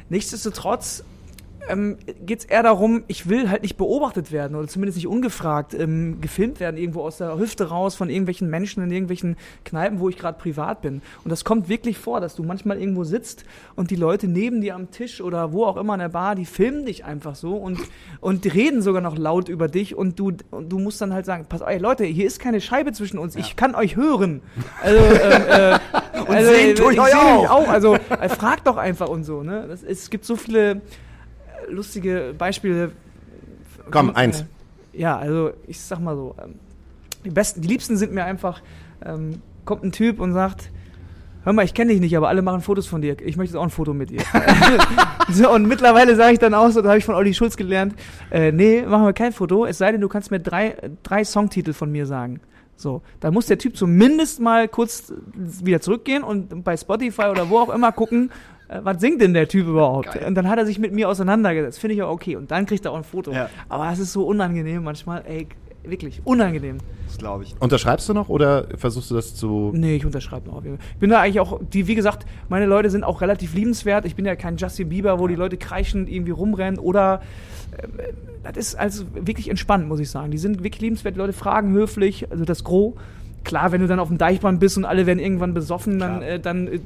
Nichtsdestotrotz 0.08 1.04
ähm, 1.68 1.96
geht 2.24 2.40
es 2.40 2.44
eher 2.44 2.62
darum, 2.62 3.04
ich 3.06 3.28
will 3.28 3.50
halt 3.50 3.62
nicht 3.62 3.76
beobachtet 3.76 4.32
werden 4.32 4.56
oder 4.56 4.68
zumindest 4.68 4.96
nicht 4.96 5.06
ungefragt 5.06 5.74
ähm, 5.74 6.20
gefilmt 6.20 6.60
werden, 6.60 6.76
irgendwo 6.76 7.02
aus 7.02 7.18
der 7.18 7.38
Hüfte 7.38 7.68
raus 7.68 7.94
von 7.94 8.10
irgendwelchen 8.10 8.50
Menschen 8.50 8.82
in 8.82 8.90
irgendwelchen 8.90 9.36
Kneipen, 9.64 10.00
wo 10.00 10.08
ich 10.08 10.16
gerade 10.18 10.38
privat 10.38 10.82
bin. 10.82 11.02
Und 11.24 11.30
das 11.30 11.44
kommt 11.44 11.68
wirklich 11.68 11.98
vor, 11.98 12.20
dass 12.20 12.34
du 12.34 12.42
manchmal 12.42 12.78
irgendwo 12.78 13.04
sitzt 13.04 13.44
und 13.76 13.90
die 13.90 13.96
Leute 13.96 14.28
neben 14.28 14.60
dir 14.60 14.74
am 14.74 14.90
Tisch 14.90 15.20
oder 15.20 15.52
wo 15.52 15.64
auch 15.64 15.76
immer 15.76 15.94
in 15.94 16.00
der 16.00 16.08
Bar, 16.08 16.34
die 16.34 16.44
filmen 16.46 16.86
dich 16.86 17.04
einfach 17.04 17.34
so 17.34 17.56
und, 17.56 17.78
und 18.20 18.44
die 18.44 18.48
reden 18.48 18.82
sogar 18.82 19.02
noch 19.02 19.16
laut 19.16 19.48
über 19.48 19.68
dich 19.68 19.94
und 19.94 20.18
du, 20.18 20.32
und 20.50 20.72
du 20.72 20.78
musst 20.78 21.00
dann 21.00 21.12
halt 21.12 21.26
sagen, 21.26 21.46
pass 21.48 21.62
auf, 21.62 21.68
ey 21.68 21.78
Leute, 21.78 22.04
hier 22.04 22.26
ist 22.26 22.40
keine 22.40 22.60
Scheibe 22.60 22.92
zwischen 22.92 23.18
uns, 23.18 23.36
ich 23.36 23.56
kann 23.56 23.74
euch 23.74 23.96
hören. 23.96 24.42
Also, 24.82 25.02
ähm, 25.02 25.42
äh, 25.48 25.78
Und 26.26 26.36
also, 26.36 26.52
sehen 26.52 26.76
tue 26.76 26.92
ich 26.92 27.00
euch 27.00 27.10
seh 27.10 27.16
auch. 27.16 27.50
auch. 27.50 27.68
Also 27.68 27.94
äh, 27.94 28.28
fragt 28.28 28.66
doch 28.66 28.76
einfach 28.76 29.08
und 29.08 29.24
so. 29.24 29.42
Ne? 29.42 29.66
Das, 29.68 29.82
es 29.82 30.10
gibt 30.10 30.24
so 30.24 30.36
viele 30.36 30.70
äh, 30.72 30.80
lustige 31.68 32.34
Beispiele. 32.36 32.92
Komm, 33.90 34.10
Äh, 34.10 34.14
eins. 34.14 34.44
Ja, 34.92 35.16
also 35.16 35.52
ich 35.66 35.80
sag 35.80 36.00
mal 36.00 36.14
so, 36.16 36.34
ähm, 36.42 36.54
die 37.24 37.30
besten, 37.30 37.62
die 37.62 37.68
liebsten 37.68 37.96
sind 37.96 38.12
mir 38.12 38.24
einfach, 38.24 38.60
ähm, 39.04 39.40
kommt 39.64 39.84
ein 39.84 39.92
Typ 39.92 40.20
und 40.20 40.32
sagt, 40.32 40.70
hör 41.44 41.52
mal, 41.52 41.64
ich 41.64 41.74
kenne 41.74 41.92
dich 41.92 42.00
nicht, 42.00 42.16
aber 42.16 42.28
alle 42.28 42.42
machen 42.42 42.60
Fotos 42.60 42.86
von 42.86 43.00
dir. 43.00 43.16
Ich 43.20 43.36
möchte 43.36 43.54
jetzt 43.54 43.60
auch 43.60 43.64
ein 43.64 43.70
Foto 43.70 43.94
mit 43.94 44.10
dir. 44.10 44.22
so, 45.28 45.50
und 45.52 45.66
mittlerweile 45.66 46.14
sage 46.16 46.34
ich 46.34 46.38
dann 46.38 46.54
auch 46.54 46.70
so, 46.70 46.82
da 46.82 46.90
habe 46.90 46.98
ich 46.98 47.04
von 47.04 47.14
Olli 47.14 47.34
Schulz 47.34 47.56
gelernt, 47.56 47.94
äh, 48.30 48.52
nee, 48.52 48.82
machen 48.82 49.04
wir 49.04 49.12
kein 49.12 49.32
Foto, 49.32 49.66
es 49.66 49.78
sei 49.78 49.92
denn, 49.92 50.00
du 50.00 50.08
kannst 50.08 50.30
mir 50.30 50.40
drei, 50.40 50.76
drei 51.02 51.24
Songtitel 51.24 51.72
von 51.72 51.90
mir 51.90 52.06
sagen. 52.06 52.40
So, 52.76 53.02
da 53.20 53.30
muss 53.30 53.46
der 53.46 53.58
Typ 53.58 53.76
zumindest 53.76 54.40
mal 54.40 54.66
kurz 54.66 55.12
wieder 55.34 55.80
zurückgehen 55.80 56.24
und 56.24 56.64
bei 56.64 56.76
Spotify 56.76 57.26
oder 57.26 57.48
wo 57.48 57.58
auch 57.58 57.72
immer 57.72 57.92
gucken, 57.92 58.30
äh, 58.30 58.32
was 58.82 59.00
singt 59.00 59.20
denn 59.20 59.34
der 59.34 59.48
Typ 59.48 59.66
überhaupt? 59.66 60.12
Geil. 60.12 60.24
Und 60.26 60.34
dann 60.34 60.48
hat 60.48 60.58
er 60.58 60.66
sich 60.66 60.78
mit 60.78 60.92
mir 60.92 61.08
auseinandergesetzt. 61.08 61.78
Finde 61.78 61.94
ich 61.94 62.02
auch 62.02 62.10
okay. 62.10 62.36
Und 62.36 62.50
dann 62.50 62.66
kriegt 62.66 62.84
er 62.84 62.92
auch 62.92 62.96
ein 62.96 63.04
Foto. 63.04 63.32
Ja. 63.32 63.48
Aber 63.68 63.90
es 63.92 63.98
ist 63.98 64.12
so 64.12 64.26
unangenehm 64.26 64.82
manchmal. 64.84 65.24
Ey, 65.26 65.48
wirklich 65.84 66.20
unangenehm. 66.24 66.78
Das 67.06 67.18
glaube 67.18 67.44
ich. 67.44 67.54
Unterschreibst 67.60 68.08
du 68.08 68.14
noch 68.14 68.28
oder 68.28 68.66
versuchst 68.76 69.10
du 69.10 69.14
das 69.14 69.34
zu 69.34 69.70
Nee, 69.74 69.96
ich 69.96 70.06
unterschreibe 70.06 70.48
noch. 70.48 70.62
Ich 70.64 70.98
bin 70.98 71.10
da 71.10 71.20
eigentlich 71.20 71.40
auch, 71.40 71.60
die, 71.60 71.86
wie 71.86 71.94
gesagt, 71.94 72.26
meine 72.48 72.66
Leute 72.66 72.90
sind 72.90 73.04
auch 73.04 73.20
relativ 73.20 73.54
liebenswert. 73.54 74.06
Ich 74.06 74.14
bin 74.14 74.24
ja 74.24 74.36
kein 74.36 74.56
Justin 74.56 74.88
Bieber, 74.88 75.18
wo 75.18 75.26
die 75.26 75.34
Leute 75.34 75.56
kreischend 75.56 76.08
irgendwie 76.08 76.32
rumrennen 76.32 76.78
oder 76.78 77.20
äh, 77.76 78.12
das 78.42 78.56
ist 78.56 78.74
also 78.74 79.04
wirklich 79.14 79.48
entspannt, 79.48 79.86
muss 79.86 80.00
ich 80.00 80.10
sagen. 80.10 80.30
Die 80.30 80.38
sind 80.38 80.64
wirklich 80.64 80.80
liebenswert, 80.80 81.14
die 81.14 81.20
Leute 81.20 81.32
fragen 81.32 81.72
höflich, 81.72 82.30
also 82.30 82.44
das 82.44 82.64
Gros. 82.64 82.94
Klar, 83.44 83.72
wenn 83.72 83.80
du 83.80 83.86
dann 83.88 83.98
auf 83.98 84.08
dem 84.08 84.18
Deichbrand 84.18 84.60
bist 84.60 84.76
und 84.76 84.84
alle 84.84 85.06
werden 85.06 85.18
irgendwann 85.18 85.52
besoffen, 85.54 85.98
dann, 85.98 86.22
äh, 86.22 86.38
dann, 86.40 86.68
äh, 86.68 86.78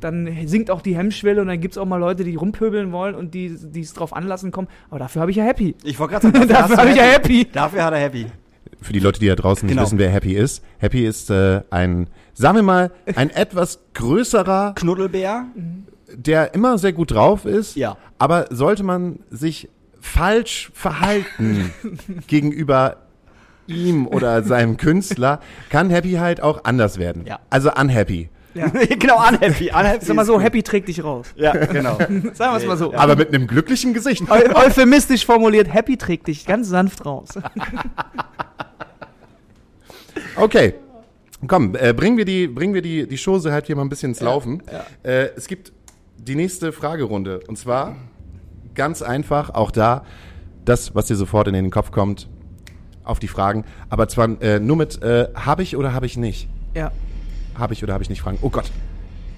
dann 0.00 0.28
sinkt 0.46 0.70
auch 0.70 0.82
die 0.82 0.96
Hemmschwelle 0.96 1.40
und 1.40 1.46
dann 1.48 1.60
gibt 1.60 1.72
es 1.74 1.78
auch 1.78 1.86
mal 1.86 1.96
Leute, 1.96 2.22
die 2.24 2.34
rumpöbeln 2.34 2.92
wollen 2.92 3.14
und 3.14 3.34
die 3.34 3.56
die 3.60 3.80
es 3.80 3.94
drauf 3.94 4.12
anlassen 4.14 4.50
kommen. 4.52 4.68
Aber 4.90 4.98
dafür 4.98 5.22
habe 5.22 5.30
ich 5.30 5.38
ja 5.38 5.44
Happy. 5.44 5.74
Ich 5.84 5.98
wollte 5.98 6.14
gerade 6.20 6.30
sagen, 6.38 6.48
Dafür 6.48 6.76
du 6.76 6.82
habe 6.82 6.90
ich 6.90 6.96
ja 6.96 7.02
Happy. 7.04 7.46
Dafür 7.52 7.84
hat 7.84 7.94
er 7.94 8.00
Happy. 8.00 8.26
für 8.80 8.92
die 8.92 8.98
Leute, 9.00 9.20
die 9.20 9.26
da 9.28 9.34
draußen 9.36 9.66
nicht 9.66 9.74
Genau. 9.74 9.86
wissen, 9.86 9.98
wer 9.98 10.10
Happy 10.10 10.34
ist. 10.34 10.62
Happy 10.78 11.06
ist 11.06 11.30
äh, 11.30 11.62
ein, 11.70 12.08
sagen 12.34 12.56
wir 12.56 12.62
mal, 12.62 12.90
ein 13.16 13.30
etwas 13.34 13.80
größerer 13.94 14.74
Knuddelbär. 14.74 15.46
der 16.14 16.54
immer 16.54 16.76
sehr 16.78 16.92
gut 16.92 17.12
drauf 17.12 17.44
ist, 17.46 17.76
Ja. 17.76 17.96
aber 18.18 18.46
sollte 18.50 18.82
man 18.82 19.20
sich 19.30 19.68
falsch 20.00 20.70
verhalten 20.74 21.70
gegenüber 22.26 22.96
ihm 23.66 24.06
oder 24.06 24.42
seinem 24.42 24.76
Künstler, 24.78 25.40
kann 25.70 25.90
Happy 25.90 26.12
halt 26.12 26.42
auch 26.42 26.64
anders 26.64 26.98
werden. 26.98 27.24
Ja. 27.26 27.40
Also 27.50 27.72
unhappy. 27.72 28.28
Ja. 28.54 28.68
genau, 28.98 29.16
unhappy. 29.16 29.70
unhappy 29.70 30.04
Sag 30.04 30.16
mal 30.16 30.26
so. 30.26 30.40
Happy 30.40 30.62
trägt 30.62 30.88
dich 30.88 31.02
raus. 31.02 31.26
Ja, 31.36 31.52
genau. 31.66 31.98
Sagen 31.98 32.52
wir 32.52 32.56
es 32.56 32.66
mal 32.66 32.76
so. 32.76 32.92
Aber 32.94 33.16
mit 33.16 33.28
einem 33.28 33.46
glücklichen 33.46 33.94
Gesicht. 33.94 34.22
Eu 34.30 34.54
euphemistisch 34.54 35.24
formuliert, 35.24 35.72
Happy 35.72 35.96
trägt 35.96 36.28
dich 36.28 36.46
ganz 36.46 36.68
sanft 36.68 37.04
raus. 37.06 37.30
Okay. 40.36 40.74
Komm, 41.48 41.74
äh, 41.74 41.92
bringen 41.92 42.16
wir 42.16 42.24
die, 42.24 42.46
bringen 42.46 42.72
wir 42.72 42.82
die, 42.82 43.08
die 43.08 43.16
Chose 43.16 43.50
halt 43.52 43.66
hier 43.66 43.74
mal 43.74 43.82
ein 43.82 43.88
bisschen 43.88 44.10
ins 44.10 44.20
Laufen. 44.20 44.62
Äh, 45.02 45.30
es 45.36 45.48
gibt 45.48 45.72
die 46.18 46.36
nächste 46.36 46.72
Fragerunde. 46.72 47.40
Und 47.48 47.58
zwar 47.58 47.96
ganz 48.74 49.02
einfach, 49.02 49.50
auch 49.50 49.70
da, 49.70 50.04
das, 50.64 50.94
was 50.94 51.06
dir 51.06 51.16
sofort 51.16 51.48
in 51.48 51.54
den 51.54 51.70
Kopf 51.70 51.90
kommt, 51.90 52.28
auf 53.04 53.18
die 53.18 53.28
Fragen. 53.28 53.64
Aber 53.88 54.08
zwar 54.08 54.40
äh, 54.40 54.60
nur 54.60 54.76
mit 54.76 55.02
äh, 55.02 55.28
habe 55.34 55.62
ich 55.62 55.76
oder 55.76 55.92
habe 55.92 56.06
ich 56.06 56.16
nicht. 56.16 56.48
Ja. 56.74 56.90
Habe 57.58 57.74
ich 57.74 57.82
oder 57.82 57.92
habe 57.94 58.02
ich 58.02 58.10
nicht 58.10 58.22
Fragen. 58.22 58.38
Oh 58.42 58.50
Gott. 58.50 58.70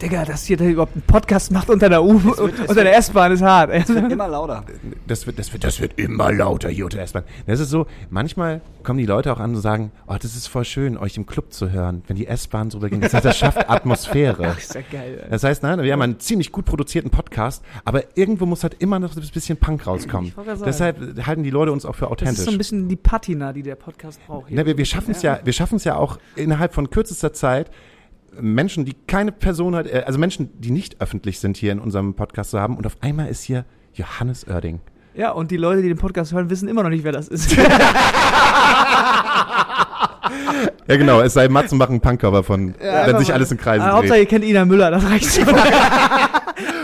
Digga, 0.03 0.25
dass 0.25 0.45
hier 0.45 0.57
der 0.57 0.71
überhaupt 0.71 0.95
einen 0.95 1.03
Podcast 1.03 1.51
macht 1.51 1.71
unter 1.71 1.89
der 1.89 2.03
U, 2.03 2.23
wird- 2.23 2.39
unter 2.69 2.83
der 2.85 2.97
S-Bahn 2.99 3.33
ist 3.33 3.43
hart. 3.43 3.71
ey. 3.71 3.83
Immer 4.11 4.29
lauter. 4.29 4.65
Das 5.07 5.27
wird, 5.27 5.39
das 5.39 5.53
wird, 5.53 5.65
das 5.65 5.81
wird 5.81 5.99
immer 5.99 6.33
lauter 6.33 6.69
hier 6.69 6.85
unter 6.85 6.97
der 6.97 7.05
S-Bahn. 7.05 7.25
Das 7.47 7.61
ist 7.61 7.71
so, 7.71 7.87
manchmal 8.11 8.61
kommen 8.83 8.99
die 8.99 9.07
Leute 9.07 9.33
auch 9.33 9.41
an 9.41 9.55
und 9.55 9.61
sagen, 9.61 9.93
oh, 10.07 10.15
das 10.21 10.37
ist 10.37 10.47
voll 10.47 10.65
schön, 10.65 10.99
euch 10.99 11.17
im 11.17 11.27
Club 11.27 11.53
zu 11.53 11.71
hören, 11.71 12.03
wenn 12.07 12.17
die 12.17 12.27
S-Bahn 12.27 12.71
so 12.71 12.79
übergehen. 12.79 13.01
Das, 13.01 13.15
heißt, 13.15 13.25
das 13.25 13.39
schafft 13.39 13.71
Atmosphäre. 13.71 14.55
ist 14.59 14.75
ja 14.75 14.81
geil. 14.91 15.21
ey. 15.25 15.31
Das 15.31 15.45
heißt, 15.45 15.63
nein, 15.63 15.81
wir 15.83 15.93
haben 15.93 16.03
einen 16.03 16.21
ziemlich 16.21 16.53
gut 16.53 16.65
produzierten 16.65 17.11
Podcast, 17.11 17.63
aber 17.85 18.03
irgendwo 18.17 18.47
muss 18.47 18.63
halt 18.63 18.75
immer 18.81 18.99
noch 18.99 19.17
ein 19.17 19.23
bisschen 19.33 19.57
Punk 19.59 19.87
rauskommen. 19.87 20.33
Deshalb 20.65 21.25
halten 21.27 21.43
die 21.45 21.51
Leute 21.51 21.73
uns 21.73 21.87
auch 21.87 21.95
für 21.95 22.03
Das 22.07 22.11
authentisch. 22.13 22.39
ist 22.41 22.45
so 22.45 22.51
ein 22.51 22.59
bisschen 22.59 22.89
die 22.89 22.97
Patina, 22.97 23.53
die 23.53 23.63
der 23.63 23.77
Podcast 23.77 24.21
braucht. 24.27 24.47
Na, 24.51 24.67
wir, 24.67 24.77
wir 24.77 24.85
schaffen 24.85 25.13
es 25.13 25.23
ja, 25.23 25.39
wir 25.45 25.53
schaffen 25.53 25.77
es 25.77 25.85
ja 25.85 25.97
auch 25.97 26.19
innerhalb 26.37 26.75
von 26.75 26.91
kürzester 26.91 27.33
Zeit, 27.33 27.71
Menschen, 28.41 28.85
die 28.85 28.95
keine 29.07 29.33
Person 29.33 29.75
hat, 29.75 29.87
äh, 29.87 30.05
also 30.07 30.19
Menschen, 30.19 30.51
die 30.61 30.71
nicht 30.71 31.01
öffentlich 31.01 31.39
sind, 31.41 31.57
hier 31.57 31.73
in 31.73 31.79
unserem 31.79 32.15
Podcast 32.15 32.51
zu 32.51 32.61
haben. 32.61 32.77
Und 32.77 32.87
auf 32.87 32.97
einmal 33.01 33.29
ist 33.29 33.43
hier 33.43 33.65
Johannes 33.95 34.47
Oerding. 34.49 34.81
Ja, 35.15 35.31
und 35.31 35.51
die 35.51 35.57
Leute, 35.57 35.81
die 35.83 35.89
den 35.89 35.97
Podcast 35.99 36.33
hören, 36.33 36.51
wissen 36.51 36.69
immer 36.69 36.83
noch 36.83 36.91
nicht, 36.91 37.05
wer 37.05 37.13
das 37.13 37.29
ist. 37.29 37.57
Ja, 40.87 40.97
genau, 40.97 41.21
es 41.21 41.33
sei 41.35 41.49
Matzen 41.49 41.79
machen 41.79 42.01
Punkcover 42.01 42.43
von, 42.45 42.75
wenn 42.79 42.89
einfach 42.91 43.19
sich 43.19 43.33
alles 43.33 43.51
in 43.51 43.57
Kreisen 43.59 43.87
Ah, 43.87 43.93
Hauptsache, 43.93 44.19
dreht. 44.19 44.21
ihr 44.21 44.27
kennt 44.29 44.45
Ina 44.45 44.65
Müller, 44.65 44.91
das 44.91 45.05
reicht 45.05 45.33
schon. 45.35 45.47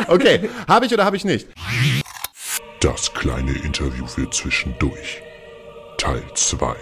Okay, 0.09 0.49
habe 0.67 0.87
ich 0.87 0.93
oder 0.93 1.05
habe 1.05 1.17
ich 1.17 1.25
nicht? 1.25 1.47
Das 2.81 3.13
kleine 3.15 3.53
Interview 3.53 4.05
für 4.07 4.29
zwischendurch. 4.31 5.23
Teil 5.99 6.23
2. 6.35 6.75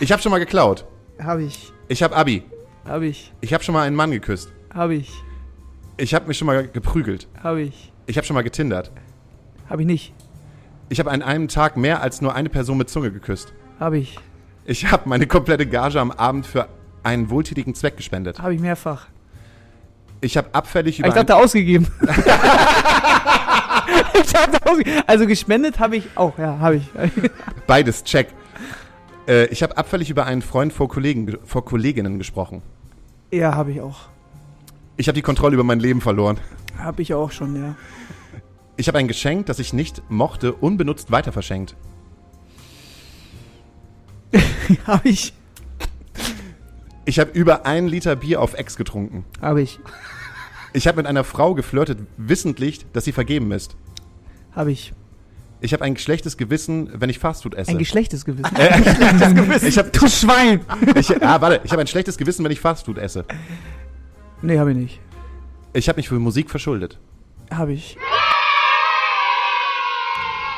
Ich 0.00 0.12
habe 0.12 0.20
schon 0.20 0.30
mal 0.30 0.38
geklaut. 0.38 0.84
hab 1.22 1.38
ich, 1.38 1.72
Ich 1.88 2.02
habe 2.02 2.14
Abi. 2.14 2.42
Hab 2.86 3.02
ich, 3.02 3.32
Ich 3.40 3.52
habe 3.54 3.62
schon 3.64 3.72
mal 3.74 3.82
einen 3.86 3.96
Mann 3.96 4.10
geküsst. 4.10 4.52
hab 4.74 4.90
ich, 4.90 5.10
Ich 5.96 6.14
habe 6.14 6.26
mich 6.28 6.38
schon 6.38 6.46
mal 6.46 6.66
geprügelt. 6.68 7.28
hab 7.42 7.56
ich, 7.56 7.92
Ich 8.06 8.16
habe 8.16 8.26
schon 8.26 8.34
mal 8.34 8.42
getindert. 8.42 8.90
hab 9.68 9.80
ich 9.80 9.86
nicht, 9.86 10.12
Ich 10.88 10.98
habe 11.00 11.10
an 11.10 11.22
einem 11.22 11.48
Tag 11.48 11.76
mehr 11.76 12.00
als 12.02 12.20
nur 12.20 12.34
eine 12.34 12.48
Person 12.48 12.78
mit 12.78 12.88
Zunge 12.90 13.10
geküsst. 13.10 13.52
hab 13.80 13.92
ich, 13.92 14.18
Ich 14.64 14.90
habe 14.90 15.08
meine 15.08 15.26
komplette 15.26 15.66
Gage 15.66 16.00
am 16.00 16.10
Abend 16.10 16.46
für 16.46 16.68
einen 17.02 17.30
wohltätigen 17.30 17.74
Zweck 17.74 17.96
gespendet. 17.96 18.38
hab 18.40 18.50
ich 18.50 18.60
mehrfach. 18.60 19.06
Ich 20.20 20.36
habe 20.36 20.48
abfällig 20.52 20.98
über 20.98 21.08
Ich 21.08 21.14
dachte, 21.14 21.36
ausgegeben. 21.36 21.86
ich 24.14 24.32
dachte, 24.32 24.66
ausgegeben. 24.66 25.02
Also 25.06 25.26
gespendet 25.26 25.78
habe 25.78 25.96
ich 25.96 26.08
auch, 26.14 26.38
ja, 26.38 26.58
habe 26.58 26.76
ich. 26.76 26.82
beides 27.66 28.02
check. 28.04 28.28
Äh, 29.28 29.46
ich 29.46 29.62
habe 29.62 29.76
abfällig 29.76 30.08
über 30.10 30.24
einen 30.26 30.42
Freund 30.42 30.72
vor 30.72 30.88
Kollegen 30.88 31.26
ge- 31.26 31.38
vor 31.44 31.64
Kolleginnen 31.64 32.18
gesprochen. 32.18 32.62
Ja, 33.30 33.54
habe 33.54 33.72
ich 33.72 33.80
auch. 33.80 34.08
Ich 34.96 35.08
habe 35.08 35.14
die 35.14 35.22
Kontrolle 35.22 35.54
über 35.54 35.64
mein 35.64 35.80
Leben 35.80 36.00
verloren. 36.00 36.38
Habe 36.78 37.02
ich 37.02 37.12
auch 37.14 37.30
schon, 37.30 37.56
ja. 37.56 37.74
Ich 38.76 38.88
habe 38.88 38.98
ein 38.98 39.08
Geschenk, 39.08 39.46
das 39.46 39.58
ich 39.58 39.72
nicht 39.72 40.02
mochte, 40.10 40.52
unbenutzt 40.52 41.10
weiter 41.10 41.32
verschenkt. 41.32 41.74
habe 44.86 45.08
ich, 45.08 45.32
Ich 47.04 47.18
habe 47.18 47.30
über 47.30 47.64
einen 47.66 47.88
Liter 47.88 48.16
Bier 48.16 48.40
auf 48.42 48.54
Ex 48.54 48.76
getrunken. 48.76 49.24
habe 49.40 49.62
ich, 49.62 49.78
Ich 50.72 50.86
habe 50.86 50.96
mit 50.98 51.06
einer 51.06 51.24
Frau 51.24 51.54
geflirtet, 51.54 52.00
wissentlich, 52.16 52.84
dass 52.92 53.04
sie 53.04 53.12
vergeben 53.12 53.52
ist. 53.52 53.76
habe 54.52 54.72
ich. 54.72 54.92
Ich 55.60 55.72
habe 55.72 55.84
ein 55.84 55.96
schlechtes 55.96 56.36
Gewissen, 56.36 56.90
wenn 57.00 57.08
ich 57.08 57.18
Fastfood 57.18 57.54
esse. 57.54 57.70
Ein 57.70 57.78
geschlechtes 57.78 58.24
Gewissen. 58.24 58.54
ich 59.66 59.78
habe 59.78 59.90
du 59.90 60.06
Schwein! 60.06 60.60
ich, 60.94 61.22
ah, 61.22 61.40
warte, 61.40 61.60
ich 61.64 61.72
habe 61.72 61.80
ein 61.80 61.86
schlechtes 61.86 62.18
Gewissen, 62.18 62.44
wenn 62.44 62.52
ich 62.52 62.60
Fastfood 62.60 62.98
esse. 62.98 63.24
Nee, 64.42 64.58
habe 64.58 64.72
ich 64.72 64.76
nicht. 64.76 65.00
Ich 65.72 65.88
habe 65.88 65.96
mich 65.96 66.08
für 66.08 66.18
Musik 66.18 66.50
verschuldet. 66.50 66.98
Habe 67.50 67.72
ich. 67.72 67.96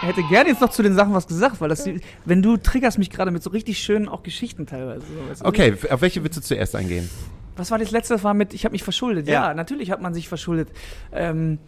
Er 0.01 0.09
hätte 0.09 0.23
gerne 0.25 0.51
jetzt 0.51 0.61
noch 0.61 0.71
zu 0.71 0.83
den 0.83 0.95
Sachen 0.95 1.13
was 1.13 1.27
gesagt, 1.27 1.61
weil 1.61 1.69
das, 1.69 1.89
wenn 2.25 2.43
du 2.43 2.57
triggerst 2.57 2.99
mich 2.99 3.11
gerade 3.11 3.31
mit 3.31 3.43
so 3.43 3.51
richtig 3.51 3.79
schönen 3.81 4.09
auch 4.09 4.23
Geschichten 4.23 4.67
teilweise. 4.67 5.03
Weißt 5.29 5.41
du? 5.41 5.45
Okay, 5.45 5.75
auf 5.91 6.01
welche 6.01 6.23
willst 6.23 6.37
du 6.37 6.41
zuerst 6.41 6.77
eingehen? 6.77 7.11
Was 7.57 7.73
war 7.73 7.79
das 7.79 7.91
letzte? 7.91 8.15
Das 8.15 8.23
war 8.23 8.35
mit, 8.35 8.55
ich 8.55 8.65
habe 8.65 8.73
mich 8.73 8.85
verschuldet. 8.85 9.27
Ja. 9.27 9.49
Ja. 9.49 9.55
natürlich 9.55 9.91
hat 9.91 10.01
man 10.01 10.15
sich 10.15 10.29
verschuldet. 10.29 10.69
Ähm, 11.13 11.59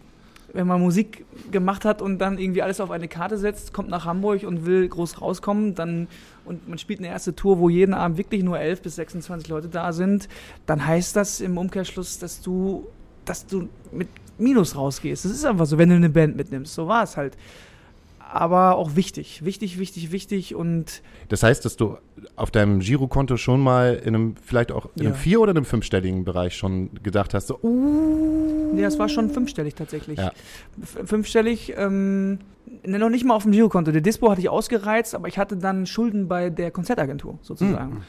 wenn 0.53 0.67
man 0.67 0.81
Musik 0.81 1.25
gemacht 1.51 1.85
hat 1.85 2.01
und 2.01 2.19
dann 2.19 2.37
irgendwie 2.37 2.61
alles 2.61 2.79
auf 2.79 2.91
eine 2.91 3.07
Karte 3.07 3.37
setzt, 3.37 3.73
kommt 3.73 3.89
nach 3.89 4.05
Hamburg 4.05 4.43
und 4.43 4.65
will 4.65 4.87
groß 4.87 5.21
rauskommen, 5.21 5.75
dann 5.75 6.07
und 6.45 6.67
man 6.67 6.77
spielt 6.77 6.99
eine 6.99 7.07
erste 7.07 7.35
Tour, 7.35 7.59
wo 7.59 7.69
jeden 7.69 7.93
Abend 7.93 8.17
wirklich 8.17 8.43
nur 8.43 8.59
11 8.59 8.81
bis 8.81 8.95
26 8.95 9.47
Leute 9.47 9.69
da 9.69 9.93
sind, 9.93 10.27
dann 10.65 10.85
heißt 10.85 11.15
das 11.15 11.39
im 11.39 11.57
Umkehrschluss, 11.57 12.19
dass 12.19 12.41
du, 12.41 12.87
dass 13.25 13.45
du 13.45 13.69
mit 13.91 14.07
Minus 14.37 14.75
rausgehst. 14.75 15.23
Das 15.25 15.31
ist 15.31 15.45
einfach 15.45 15.65
so, 15.65 15.77
wenn 15.77 15.89
du 15.89 15.95
eine 15.95 16.09
Band 16.09 16.35
mitnimmst. 16.35 16.73
So 16.73 16.87
war 16.87 17.03
es 17.03 17.15
halt. 17.15 17.37
Aber 18.33 18.77
auch 18.77 18.95
wichtig, 18.95 19.43
wichtig, 19.43 19.77
wichtig, 19.77 20.13
wichtig 20.13 20.55
und 20.55 21.01
Das 21.27 21.43
heißt, 21.43 21.65
dass 21.65 21.75
du 21.75 21.97
auf 22.37 22.49
deinem 22.49 22.79
Girokonto 22.79 23.35
schon 23.35 23.59
mal 23.59 23.95
in 23.95 24.15
einem, 24.15 24.35
vielleicht 24.41 24.71
auch 24.71 24.85
in 24.95 25.01
einem 25.01 25.11
Ja. 25.11 25.17
vier- 25.17 25.41
oder 25.41 25.51
einem 25.51 25.65
fünfstelligen 25.65 26.23
Bereich 26.23 26.55
schon 26.55 26.91
gedacht 27.03 27.33
hast, 27.33 27.47
so, 27.47 27.59
uh, 27.61 28.73
Ja, 28.77 28.87
es 28.87 28.97
war 28.97 29.09
schon 29.09 29.29
fünfstellig 29.31 29.75
tatsächlich. 29.75 30.17
Ja. 30.17 30.31
Fünfstellig, 31.05 31.73
ähm, 31.77 32.39
ne, 32.85 32.99
noch 32.99 33.09
nicht 33.09 33.25
mal 33.25 33.35
auf 33.35 33.43
dem 33.43 33.51
Girokonto. 33.51 33.91
Der 33.91 33.99
Dispo 34.01 34.31
hatte 34.31 34.39
ich 34.39 34.47
ausgereizt, 34.47 35.13
aber 35.13 35.27
ich 35.27 35.37
hatte 35.37 35.57
dann 35.57 35.85
Schulden 35.85 36.27
bei 36.29 36.49
der 36.49 36.71
Konzertagentur 36.71 37.37
sozusagen. 37.41 38.03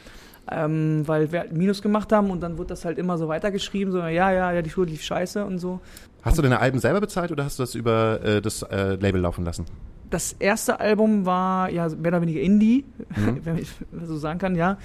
Ähm, 0.49 1.03
weil 1.05 1.31
wir 1.33 1.39
halt 1.41 1.53
Minus 1.53 1.81
gemacht 1.81 2.11
haben 2.13 2.29
und 2.29 2.41
dann 2.41 2.57
wurde 2.57 2.67
das 2.69 2.83
halt 2.85 2.97
immer 2.97 3.17
so 3.17 3.27
weitergeschrieben, 3.29 3.91
so, 3.93 3.99
ja, 3.99 4.31
ja, 4.31 4.51
ja, 4.53 4.61
die 4.61 4.69
Schule 4.69 4.89
lief 4.89 5.01
scheiße 5.01 5.43
und 5.45 5.59
so. 5.59 5.79
hast 6.21 6.37
du 6.37 6.41
deine 6.41 6.59
Alben 6.59 6.79
selber 6.79 6.99
bezahlt 7.01 7.31
oder 7.31 7.45
hast 7.45 7.59
du 7.59 7.63
das 7.63 7.75
über 7.75 8.21
äh, 8.23 8.41
das 8.41 8.61
äh, 8.63 8.95
Label 8.95 9.21
laufen 9.21 9.45
lassen? 9.45 9.65
Das 10.13 10.33
erste 10.33 10.79
Album 10.79 11.25
war 11.25 11.71
ja 11.71 11.89
mehr 11.89 12.11
oder 12.11 12.21
weniger 12.21 12.39
Indie, 12.39 12.85
wenn 13.43 13.57
ich 13.57 13.71
das 13.91 14.07
so 14.07 14.17
sagen 14.17 14.37
kann, 14.37 14.55
ja. 14.55 14.77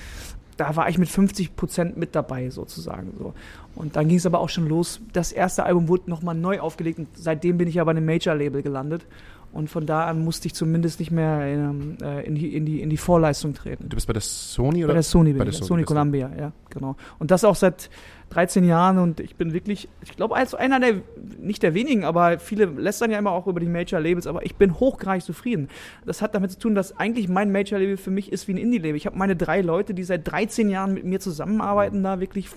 Da 0.57 0.75
war 0.75 0.89
ich 0.89 0.97
mit 0.97 1.11
50 1.11 1.55
Prozent 1.55 1.99
mit 1.99 2.15
dabei 2.15 2.49
sozusagen 2.49 3.13
so. 3.19 3.35
Und 3.75 3.95
dann 3.95 4.09
ging 4.09 4.17
es 4.17 4.25
aber 4.25 4.41
auch 4.41 4.49
schon 4.49 4.67
los. 4.67 5.03
Das 5.13 5.31
erste 5.31 5.65
Album 5.65 5.87
wurde 5.87 6.09
nochmal 6.09 6.35
neu 6.35 6.61
aufgelegt 6.61 6.99
und 6.99 7.09
seitdem 7.15 7.59
bin 7.59 7.69
ich 7.69 7.79
aber 7.79 7.91
in 7.91 7.99
einem 7.99 8.07
Major-Label 8.07 8.63
gelandet. 8.63 9.07
Und 9.53 9.69
von 9.69 9.85
da 9.85 10.07
an 10.07 10.25
musste 10.25 10.47
ich 10.47 10.55
zumindest 10.55 10.99
nicht 10.99 11.11
mehr 11.11 11.47
in, 11.47 12.01
äh, 12.01 12.23
in, 12.23 12.35
die, 12.35 12.57
in, 12.57 12.65
die, 12.65 12.81
in 12.81 12.89
die 12.89 12.97
Vorleistung 12.97 13.53
treten. 13.53 13.89
Du 13.89 13.97
bist 13.97 14.07
bei 14.07 14.15
der 14.15 14.23
Sony 14.23 14.79
oder? 14.79 14.89
Bei 14.89 14.95
der 14.95 15.03
Sony 15.03 15.33
Bei 15.35 15.45
der 15.45 15.53
Sony 15.53 15.67
Sony. 15.67 15.85
Columbia, 15.85 16.31
ja, 16.39 16.53
genau. 16.71 16.97
Und 17.19 17.31
das 17.31 17.45
auch 17.45 17.55
seit 17.55 17.91
13 18.31 18.65
Jahren 18.65 18.99
und 18.99 19.21
ich 19.21 19.37
bin 19.37 19.53
wirklich, 19.53 19.89
ich 20.03 20.17
glaube, 20.17 20.37
als 20.37 20.55
einer 20.55 20.81
der, 20.81 20.97
nicht 21.41 21.63
der 21.63 21.75
wenigen, 21.75 22.05
aber 22.05 22.39
viele 22.39 22.67
lästern 22.67 23.11
ja 23.11 23.19
immer 23.19 23.33
auch 23.33 23.47
über 23.47 23.61
die 23.61 23.67
Major-Labels, 23.67 24.27
aber 24.27 24.45
ich 24.45 24.57
bin 24.57 24.79
hochgradig 24.79 25.23
zufrieden. 25.23 25.69
Das 26.05 26.21
hat 26.21 26.35
damit 26.35 26.53
zu 26.53 26.59
tun, 26.59 26.75
dass 26.75 26.99
eigentlich 26.99 27.29
mein 27.29 27.51
Major-Label 27.53 27.97
für 27.97 28.11
mich 28.11 28.31
ist 28.31 28.47
wie 28.49 28.53
ein 28.53 28.59
Indie-Label. 28.59 28.97
Ich 28.97 29.07
habe 29.07 29.17
meine 29.17 29.37
drei 29.37 29.63
Leute, 29.63 29.95
die 29.95 30.05
seit 30.05 30.31
13 30.31 30.69
Jahren 30.69 30.95
mit 30.95 31.05
mir 31.05 31.21
zusammenarbeiten, 31.21 32.03
da 32.03 32.21
wirklich, 32.21 32.49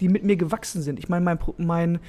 die 0.00 0.08
mit 0.08 0.24
mir 0.24 0.36
gewachsen 0.36 0.82
sind. 0.82 0.98
Ich 0.98 1.08
meine, 1.08 1.24
mein, 1.24 1.38
mein 1.58 2.00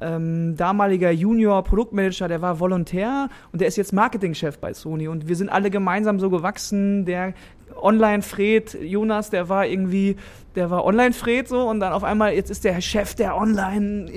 ähm, 0.00 0.56
damaliger 0.56 1.10
Junior-Produktmanager, 1.10 2.28
der 2.28 2.42
war 2.42 2.60
Volontär 2.60 3.28
und 3.52 3.60
der 3.60 3.68
ist 3.68 3.76
jetzt 3.76 3.92
Marketingchef 3.92 4.58
bei 4.58 4.74
Sony 4.74 5.08
und 5.08 5.28
wir 5.28 5.36
sind 5.36 5.48
alle 5.48 5.70
gemeinsam 5.70 6.20
so 6.20 6.30
gewachsen. 6.30 7.04
Der 7.04 7.34
Online-Fred, 7.76 8.78
Jonas, 8.82 9.30
der 9.30 9.48
war 9.48 9.66
irgendwie, 9.66 10.16
der 10.54 10.70
war 10.70 10.84
Online-Fred 10.84 11.48
so 11.48 11.68
und 11.68 11.80
dann 11.80 11.92
auf 11.92 12.04
einmal, 12.04 12.32
jetzt 12.34 12.50
ist 12.50 12.64
der 12.64 12.80
Chef 12.80 13.14
der 13.14 13.36
Online, 13.36 14.10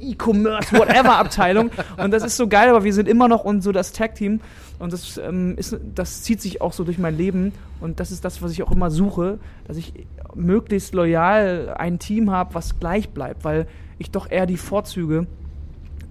E-Commerce, 0.00 0.76
whatever 0.76 1.16
Abteilung 1.16 1.70
und 1.96 2.10
das 2.10 2.24
ist 2.24 2.36
so 2.36 2.48
geil, 2.48 2.70
aber 2.70 2.84
wir 2.84 2.92
sind 2.92 3.08
immer 3.08 3.28
noch 3.28 3.44
und 3.44 3.62
so 3.62 3.72
das 3.72 3.92
Tag-Team 3.92 4.40
und 4.78 4.92
das, 4.92 5.18
ähm, 5.18 5.56
ist, 5.56 5.76
das 5.94 6.22
zieht 6.22 6.40
sich 6.40 6.60
auch 6.60 6.72
so 6.72 6.84
durch 6.84 6.98
mein 6.98 7.16
Leben 7.16 7.52
und 7.80 8.00
das 8.00 8.10
ist 8.10 8.24
das, 8.24 8.42
was 8.42 8.52
ich 8.52 8.62
auch 8.62 8.72
immer 8.72 8.90
suche, 8.90 9.38
dass 9.66 9.76
ich 9.76 9.92
möglichst 10.34 10.94
loyal 10.94 11.74
ein 11.78 11.98
Team 11.98 12.30
habe, 12.30 12.54
was 12.54 12.78
gleich 12.78 13.10
bleibt, 13.10 13.44
weil 13.44 13.66
ich 13.98 14.10
doch 14.10 14.30
eher 14.30 14.46
die 14.46 14.56
Vorzüge 14.56 15.26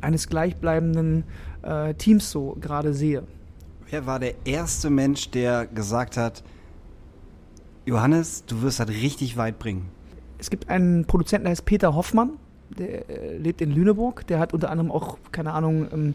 eines 0.02 0.28
gleichbleibenden 0.28 1.24
äh, 1.64 1.94
Teams 1.96 2.30
so 2.30 2.58
gerade 2.60 2.94
sehe. 2.94 3.24
Wer 3.90 4.06
war 4.06 4.20
der 4.20 4.34
erste 4.46 4.90
Mensch, 4.90 5.30
der 5.30 5.68
gesagt 5.68 6.18
hat, 6.18 6.44
Johannes, 7.86 8.46
du 8.46 8.62
wirst 8.62 8.80
das 8.80 8.88
richtig 8.90 9.36
weit 9.38 9.60
bringen? 9.60 9.90
Es 10.40 10.50
gibt 10.50 10.70
einen 10.70 11.06
Produzenten, 11.06 11.46
der 11.46 11.52
heißt 11.52 11.66
Peter 11.66 11.96
Hoffmann, 11.96 12.32
der 12.78 13.10
äh, 13.10 13.38
lebt 13.38 13.62
in 13.62 13.72
Lüneburg. 13.72 14.26
Der 14.28 14.40
hat 14.40 14.54
unter 14.54 14.70
anderem 14.70 14.92
auch, 14.92 15.18
keine 15.32 15.54
Ahnung, 15.54 15.88
ähm, 15.92 16.14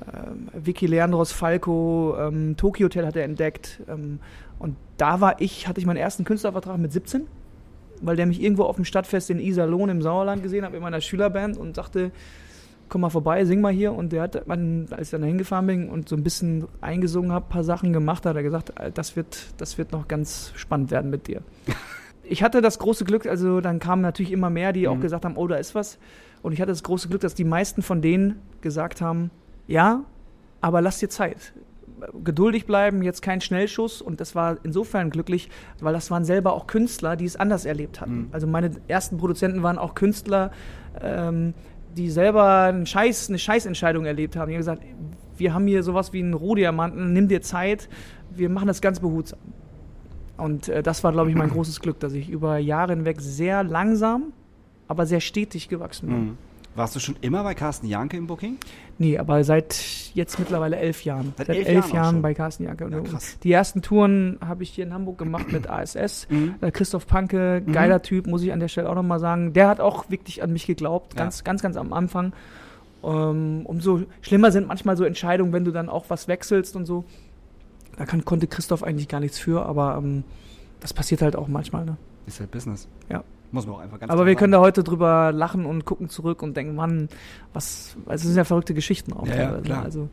äh, 0.00 0.64
Vicky 0.64 0.86
Leandros 0.86 1.32
Falco, 1.32 2.16
ähm, 2.18 2.56
Tokyo 2.56 2.86
Hotel 2.86 3.06
hat 3.06 3.16
er 3.16 3.24
entdeckt. 3.24 3.80
Ähm, 3.88 4.20
und 4.58 4.76
da 4.96 5.20
war 5.20 5.40
ich, 5.40 5.66
hatte 5.66 5.80
ich 5.80 5.86
meinen 5.86 5.96
ersten 5.96 6.24
Künstlervertrag 6.24 6.78
mit 6.78 6.92
17, 6.92 7.26
weil 8.02 8.16
der 8.16 8.26
mich 8.26 8.42
irgendwo 8.42 8.64
auf 8.64 8.76
dem 8.76 8.84
Stadtfest 8.84 9.30
in 9.30 9.40
Iserlohn 9.40 9.88
im 9.88 10.02
Sauerland 10.02 10.42
gesehen 10.42 10.64
hat 10.64 10.72
mit 10.72 10.80
meiner 10.80 11.00
Schülerband 11.00 11.56
und 11.56 11.74
sagte, 11.76 12.12
komm 12.90 13.00
mal 13.00 13.10
vorbei, 13.10 13.44
sing 13.46 13.62
mal 13.62 13.72
hier. 13.72 13.94
Und 13.94 14.12
der 14.12 14.22
hat, 14.22 14.46
man, 14.46 14.86
als 14.90 15.08
ich 15.08 15.10
dann 15.12 15.22
hingefahren 15.22 15.66
bin 15.66 15.88
und 15.88 16.08
so 16.08 16.16
ein 16.16 16.22
bisschen 16.22 16.66
eingesungen 16.82 17.32
habe, 17.32 17.46
paar 17.48 17.64
Sachen 17.64 17.94
gemacht, 17.94 18.26
hat 18.26 18.36
er 18.36 18.42
gesagt, 18.42 18.78
äh, 18.78 18.92
das 18.92 19.16
wird, 19.16 19.54
das 19.56 19.78
wird 19.78 19.92
noch 19.92 20.08
ganz 20.08 20.52
spannend 20.56 20.90
werden 20.90 21.10
mit 21.10 21.26
dir. 21.28 21.40
ich 22.24 22.42
hatte 22.42 22.60
das 22.60 22.78
große 22.78 23.04
Glück, 23.04 23.26
also 23.26 23.60
dann 23.60 23.78
kamen 23.78 24.02
natürlich 24.02 24.32
immer 24.32 24.50
mehr, 24.50 24.72
die 24.72 24.86
auch 24.88 24.96
Mhm. 24.96 25.00
gesagt 25.00 25.24
haben, 25.24 25.36
oh, 25.36 25.46
da 25.46 25.56
ist 25.56 25.74
was. 25.74 25.98
Und 26.42 26.52
ich 26.52 26.60
hatte 26.60 26.72
das 26.72 26.82
große 26.82 27.08
Glück, 27.08 27.20
dass 27.22 27.34
die 27.34 27.44
meisten 27.44 27.82
von 27.82 28.02
denen 28.02 28.40
gesagt 28.60 29.00
haben, 29.00 29.30
ja, 29.66 30.04
aber 30.60 30.80
lass 30.80 30.98
dir 30.98 31.08
Zeit. 31.08 31.52
Geduldig 32.24 32.64
bleiben, 32.64 33.02
jetzt 33.02 33.20
kein 33.20 33.42
Schnellschuss. 33.42 34.00
Und 34.00 34.20
das 34.20 34.34
war 34.34 34.56
insofern 34.62 35.10
glücklich, 35.10 35.50
weil 35.80 35.92
das 35.92 36.10
waren 36.10 36.24
selber 36.24 36.54
auch 36.54 36.66
Künstler, 36.66 37.14
die 37.14 37.26
es 37.26 37.36
anders 37.36 37.66
erlebt 37.66 38.00
hatten. 38.00 38.16
Mhm. 38.16 38.28
Also 38.32 38.46
meine 38.46 38.70
ersten 38.88 39.18
Produzenten 39.18 39.62
waren 39.62 39.76
auch 39.76 39.94
Künstler, 39.94 40.50
ähm, 41.02 41.52
die 41.96 42.10
selber 42.10 42.64
einen 42.64 42.86
Scheiß, 42.86 43.28
eine 43.28 43.38
Scheißentscheidung 43.38 44.04
erlebt 44.04 44.36
haben. 44.36 44.48
Die 44.48 44.54
haben 44.54 44.60
gesagt, 44.60 44.82
wir 45.36 45.54
haben 45.54 45.66
hier 45.66 45.82
sowas 45.82 46.12
wie 46.12 46.20
einen 46.20 46.34
Rohdiamanten, 46.34 47.12
nimm 47.12 47.28
dir 47.28 47.42
Zeit, 47.42 47.88
wir 48.30 48.48
machen 48.48 48.68
das 48.68 48.80
ganz 48.80 49.00
behutsam. 49.00 49.40
Und 50.36 50.68
äh, 50.68 50.82
das 50.82 51.02
war, 51.04 51.12
glaube 51.12 51.30
ich, 51.30 51.36
mein 51.36 51.50
großes 51.52 51.80
Glück, 51.80 52.00
dass 52.00 52.12
ich 52.12 52.28
über 52.28 52.58
Jahre 52.58 52.92
hinweg 52.92 53.20
sehr 53.20 53.64
langsam, 53.64 54.32
aber 54.88 55.06
sehr 55.06 55.20
stetig 55.20 55.68
gewachsen 55.68 56.08
bin. 56.08 56.18
Mhm. 56.18 56.38
Warst 56.76 56.94
du 56.94 57.00
schon 57.00 57.16
immer 57.20 57.42
bei 57.42 57.54
Carsten 57.54 57.86
Janke 57.88 58.16
im 58.16 58.26
Booking? 58.28 58.56
Nee, 58.98 59.18
aber 59.18 59.42
seit 59.42 59.74
jetzt 60.14 60.38
mittlerweile 60.38 60.76
elf 60.76 61.04
Jahren. 61.04 61.34
Seit 61.36 61.48
Seit, 61.48 61.56
elf 61.56 61.68
elf, 61.68 61.84
Jahren 61.86 61.94
Jahren, 61.94 62.22
bei 62.22 62.32
Carsten 62.32 62.64
Janke. 62.64 62.88
Ja. 62.90 63.18
Die 63.42 63.52
ersten 63.52 63.82
Touren 63.82 64.38
habe 64.40 64.62
ich 64.62 64.70
hier 64.70 64.84
in 64.84 64.94
Hamburg 64.94 65.18
gemacht 65.18 65.50
mit 65.50 65.68
ASS. 65.70 66.28
Mhm. 66.30 66.54
Äh, 66.60 66.70
Christoph 66.70 67.06
Panke, 67.06 67.60
geiler 67.62 68.02
Typ, 68.02 68.26
muss 68.28 68.42
ich 68.42 68.52
an 68.52 68.60
der 68.60 68.68
Stelle 68.68 68.88
auch 68.88 68.94
nochmal 68.94 69.18
sagen. 69.18 69.52
Der 69.52 69.68
hat 69.68 69.80
auch 69.80 70.10
wirklich 70.10 70.42
an 70.44 70.52
mich 70.52 70.66
geglaubt, 70.66 71.14
Ja. 71.14 71.24
ganz, 71.24 71.42
ganz, 71.42 71.60
ganz 71.62 71.76
am 71.76 71.92
Anfang. 71.92 72.32
Ähm, 73.02 73.62
umso 73.64 74.02
schlimmer 74.20 74.52
sind 74.52 74.68
manchmal 74.68 74.96
so 74.96 75.04
Entscheidungen, 75.04 75.52
wenn 75.52 75.64
du 75.64 75.72
dann 75.72 75.88
auch 75.88 76.04
was 76.08 76.28
wechselst 76.28 76.76
und 76.76 76.86
so. 76.86 77.04
Da 77.96 78.04
kann, 78.04 78.24
konnte 78.24 78.46
Christoph 78.46 78.82
eigentlich 78.84 79.08
gar 79.08 79.20
nichts 79.20 79.38
für, 79.38 79.66
aber 79.66 79.96
ähm, 79.98 80.22
das 80.78 80.94
passiert 80.94 81.20
halt 81.22 81.34
auch 81.34 81.48
manchmal. 81.48 81.84
Ne? 81.84 81.96
Ist 82.26 82.38
halt 82.40 82.50
Business. 82.50 82.86
Ja. 83.08 83.24
Muss 83.52 83.66
man 83.66 83.76
auch 83.76 83.80
einfach 83.80 83.98
ganz 83.98 84.12
Aber 84.12 84.26
wir 84.26 84.32
sagen. 84.32 84.38
können 84.38 84.52
da 84.52 84.60
heute 84.60 84.84
drüber 84.84 85.32
lachen 85.32 85.66
und 85.66 85.84
gucken 85.84 86.08
zurück 86.08 86.42
und 86.42 86.56
denken, 86.56 86.74
Mann, 86.76 87.08
was, 87.52 87.96
also 88.06 88.14
es 88.14 88.22
sind 88.22 88.36
ja 88.36 88.44
verrückte 88.44 88.74
Geschichten 88.74 89.12
auch. 89.12 89.26
Ja, 89.26 89.34
ja, 89.34 89.44
teilweise. 89.46 89.62
klar. 89.62 89.82
Also, 89.84 90.08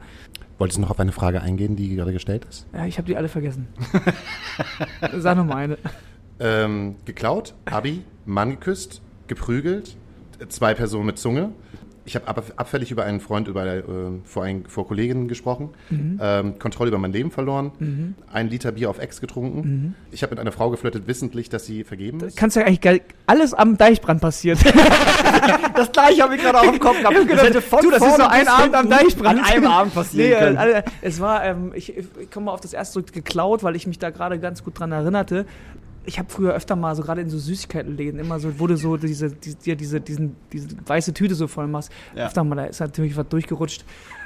Wolltest 0.58 0.78
du 0.78 0.82
noch 0.82 0.90
auf 0.90 1.00
eine 1.00 1.12
Frage 1.12 1.42
eingehen, 1.42 1.76
die 1.76 1.96
gerade 1.96 2.14
gestellt 2.14 2.46
ist? 2.50 2.66
ja, 2.74 2.86
ich 2.88 2.98
habe 2.98 3.06
die 3.08 3.16
alle 3.16 3.28
vergessen. 3.28 3.68
Sag 5.20 5.38
nochmal 5.38 5.58
eine. 5.58 5.78
Ähm, 6.40 6.96
geklaut, 7.06 7.54
Abi, 7.66 8.04
Mann 8.26 8.52
geküsst, 8.52 9.02
geprügelt, 9.28 9.96
zwei 10.50 10.74
Personen 10.74 11.06
mit 11.08 11.18
Zunge. 11.20 11.52
Ich 12.08 12.16
habe 12.16 12.28
ab, 12.28 12.41
abfällig 12.55 12.89
über 12.89 13.03
einen 13.03 13.20
Freund 13.20 13.47
über, 13.47 13.66
äh, 13.66 13.84
vor, 14.24 14.43
ein, 14.43 14.66
vor 14.68 14.88
Kolleginnen 14.88 15.28
gesprochen, 15.28 15.70
ähm, 15.91 16.58
Kontrolle 16.58 16.88
über 16.88 16.97
mein 16.97 17.12
Leben 17.12 17.32
verloren, 17.32 18.16
ein 18.32 18.49
Liter 18.49 18.72
Bier 18.72 18.89
auf 18.89 18.97
Ex 18.99 19.22
getrunken. 19.22 19.95
Ich 20.12 20.24
habe 20.24 20.32
mit 20.32 20.39
einer 20.39 20.51
Frau 20.51 20.70
geflirtet, 20.70 21.08
wissentlich, 21.08 21.49
dass 21.49 21.66
sie 21.66 21.84
vergeben 21.84 22.22
ist. 22.22 22.38
Kannst 22.38 22.55
ja 22.55 22.64
eigentlich 22.64 22.82
geil, 22.82 23.01
alles 23.26 23.53
am 23.53 23.78
Deichbrand 23.78 24.22
passiert. 24.22 24.60
Das 25.76 25.91
gleiche 25.91 26.24
habe 26.24 26.36
ich 26.36 26.41
gerade 26.41 26.60
auch 26.60 26.74
im 26.74 26.80
Kopf 26.80 26.97
gehabt. 26.97 27.14
Ich 27.14 27.20
hab 27.22 27.28
gedacht, 27.28 27.84
du, 27.84 27.91
das 27.91 28.01
ist 28.01 28.16
so 28.18 28.24
ein 28.24 28.47
Abend 28.47 28.76
am 28.76 28.89
Deichbrand. 28.89 29.39
An 29.39 29.45
einem 29.45 29.68
Abend 29.68 29.93
passieren 29.93 30.55
Nee, 30.55 30.72
äh, 30.72 30.84
es 31.01 31.20
war, 31.20 31.45
ähm, 31.45 31.72
ich, 31.76 31.95
ich 31.95 32.32
komme 32.32 32.47
mal 32.47 32.53
auf 32.53 32.62
das 32.62 32.74
erste 32.74 32.93
zurück, 32.93 33.14
geklaut, 33.14 33.64
weil 33.64 33.76
ich 33.76 33.86
mich 33.86 33.99
da 33.99 34.10
gerade 34.10 34.39
ganz 34.39 34.64
gut 34.64 34.80
dran 34.80 34.91
erinnerte. 34.91 35.45
Ich 36.08 36.18
habe 36.18 36.30
früher 36.30 36.53
öfter 36.53 36.78
mal 36.78 36.95
so 36.95 37.03
gerade 37.03 37.22
in 37.22 37.30
so 37.30 37.38
Süßigkeitenläden 37.38 38.18
immer 38.20 38.39
so, 38.39 38.60
wurde 38.60 38.78
so 38.78 38.95
diese, 38.95 39.30
diese, 39.30 39.76
diese, 39.76 39.99
diesen, 39.99 40.36
diese 40.53 40.70
weiße 40.86 41.14
Tüte 41.14 41.36
so 41.36 41.47
voll 41.47 41.68
machst. 41.68 41.91
Ja. 42.16 42.28
Öfter 42.28 42.45
mal, 42.45 42.55
da 42.55 42.64
ist 42.64 42.80
natürlich 42.80 43.18
was 43.18 43.28
durchgerutscht. 43.28 43.84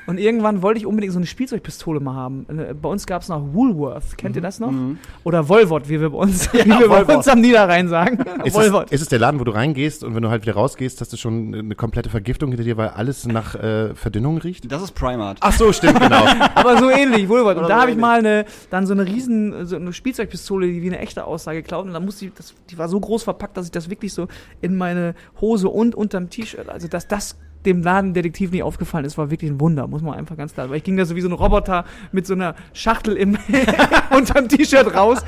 Und 0.07 0.17
irgendwann 0.17 0.61
wollte 0.61 0.79
ich 0.79 0.85
unbedingt 0.85 1.13
so 1.13 1.19
eine 1.19 1.27
Spielzeugpistole 1.27 1.99
mal 1.99 2.15
haben. 2.15 2.45
Äh, 2.49 2.73
Bei 2.73 2.89
uns 2.89 3.05
gab 3.05 3.21
es 3.21 3.29
noch 3.29 3.53
Woolworth. 3.53 4.17
Kennt 4.17 4.35
ihr 4.35 4.41
das 4.41 4.59
noch? 4.59 4.73
Oder 5.23 5.47
Volvot, 5.47 5.89
wie 5.89 6.01
wir 6.01 6.09
bei 6.09 6.17
uns, 6.17 6.51
wie 6.53 6.65
wir 6.65 6.89
bei 6.89 7.15
uns 7.15 7.27
am 7.27 7.39
Niederrhein 7.39 7.87
sagen. 7.87 8.19
Ist 8.43 8.57
es, 8.57 8.71
ist 8.89 9.01
es 9.01 9.07
der 9.09 9.19
Laden, 9.19 9.39
wo 9.39 9.43
du 9.43 9.51
reingehst 9.51 10.03
und 10.03 10.15
wenn 10.15 10.23
du 10.23 10.29
halt 10.29 10.41
wieder 10.41 10.53
rausgehst, 10.53 10.99
hast 10.99 11.13
du 11.13 11.17
schon 11.17 11.53
eine 11.53 11.75
komplette 11.75 12.09
Vergiftung 12.09 12.49
hinter 12.49 12.63
dir, 12.63 12.75
weil 12.77 12.89
alles 12.89 13.25
nach 13.27 13.55
äh, 13.55 13.93
Verdünnung 13.93 14.39
riecht? 14.39 14.71
Das 14.71 14.81
ist 14.81 14.93
Primark. 14.93 15.37
Ach 15.41 15.53
so, 15.53 15.71
stimmt, 15.71 15.99
genau. 15.99 16.25
Aber 16.55 16.77
so 16.77 16.89
ähnlich, 16.89 17.29
Wohlwort. 17.29 17.57
Und 17.57 17.63
da 17.63 17.75
so 17.75 17.81
habe 17.81 17.91
ich 17.91 17.97
mal 17.97 18.19
eine, 18.19 18.45
dann 18.69 18.87
so 18.87 18.93
eine 18.93 19.05
riesen, 19.05 19.65
so 19.65 19.75
eine 19.75 19.93
Spielzeugpistole, 19.93 20.67
die 20.67 20.81
wie 20.81 20.87
eine 20.87 20.99
echte 20.99 21.25
Aussage 21.25 21.61
geklaut. 21.61 21.85
Und 21.85 21.93
dann 21.93 22.03
musste 22.05 22.25
ich, 22.25 22.33
das, 22.33 22.53
die 22.69 22.77
war 22.77 22.89
so 22.89 22.99
groß 22.99 23.23
verpackt, 23.23 23.57
dass 23.57 23.65
ich 23.65 23.71
das 23.71 23.89
wirklich 23.89 24.13
so 24.13 24.27
in 24.61 24.75
meine 24.75 25.13
Hose 25.39 25.69
und 25.69 25.93
unterm 25.93 26.29
T-Shirt, 26.29 26.69
also 26.69 26.87
dass 26.87 27.07
das 27.07 27.37
dem 27.65 27.81
Ladendetektiv 27.81 28.51
nicht 28.51 28.63
aufgefallen 28.63 29.05
ist, 29.05 29.17
war 29.17 29.31
wirklich 29.31 29.51
ein 29.51 29.59
Wunder, 29.59 29.87
muss 29.87 30.01
man 30.01 30.15
einfach 30.15 30.37
ganz 30.37 30.53
klar. 30.53 30.69
Weil 30.69 30.77
ich 30.77 30.83
ging 30.83 30.97
da 30.97 31.05
so 31.05 31.15
wie 31.15 31.21
so 31.21 31.29
ein 31.29 31.33
Roboter 31.33 31.85
mit 32.11 32.25
so 32.25 32.33
einer 32.33 32.55
Schachtel 32.73 33.15
im 33.15 33.37
unterm 34.15 34.47
T-Shirt 34.47 34.93
raus. 34.95 35.19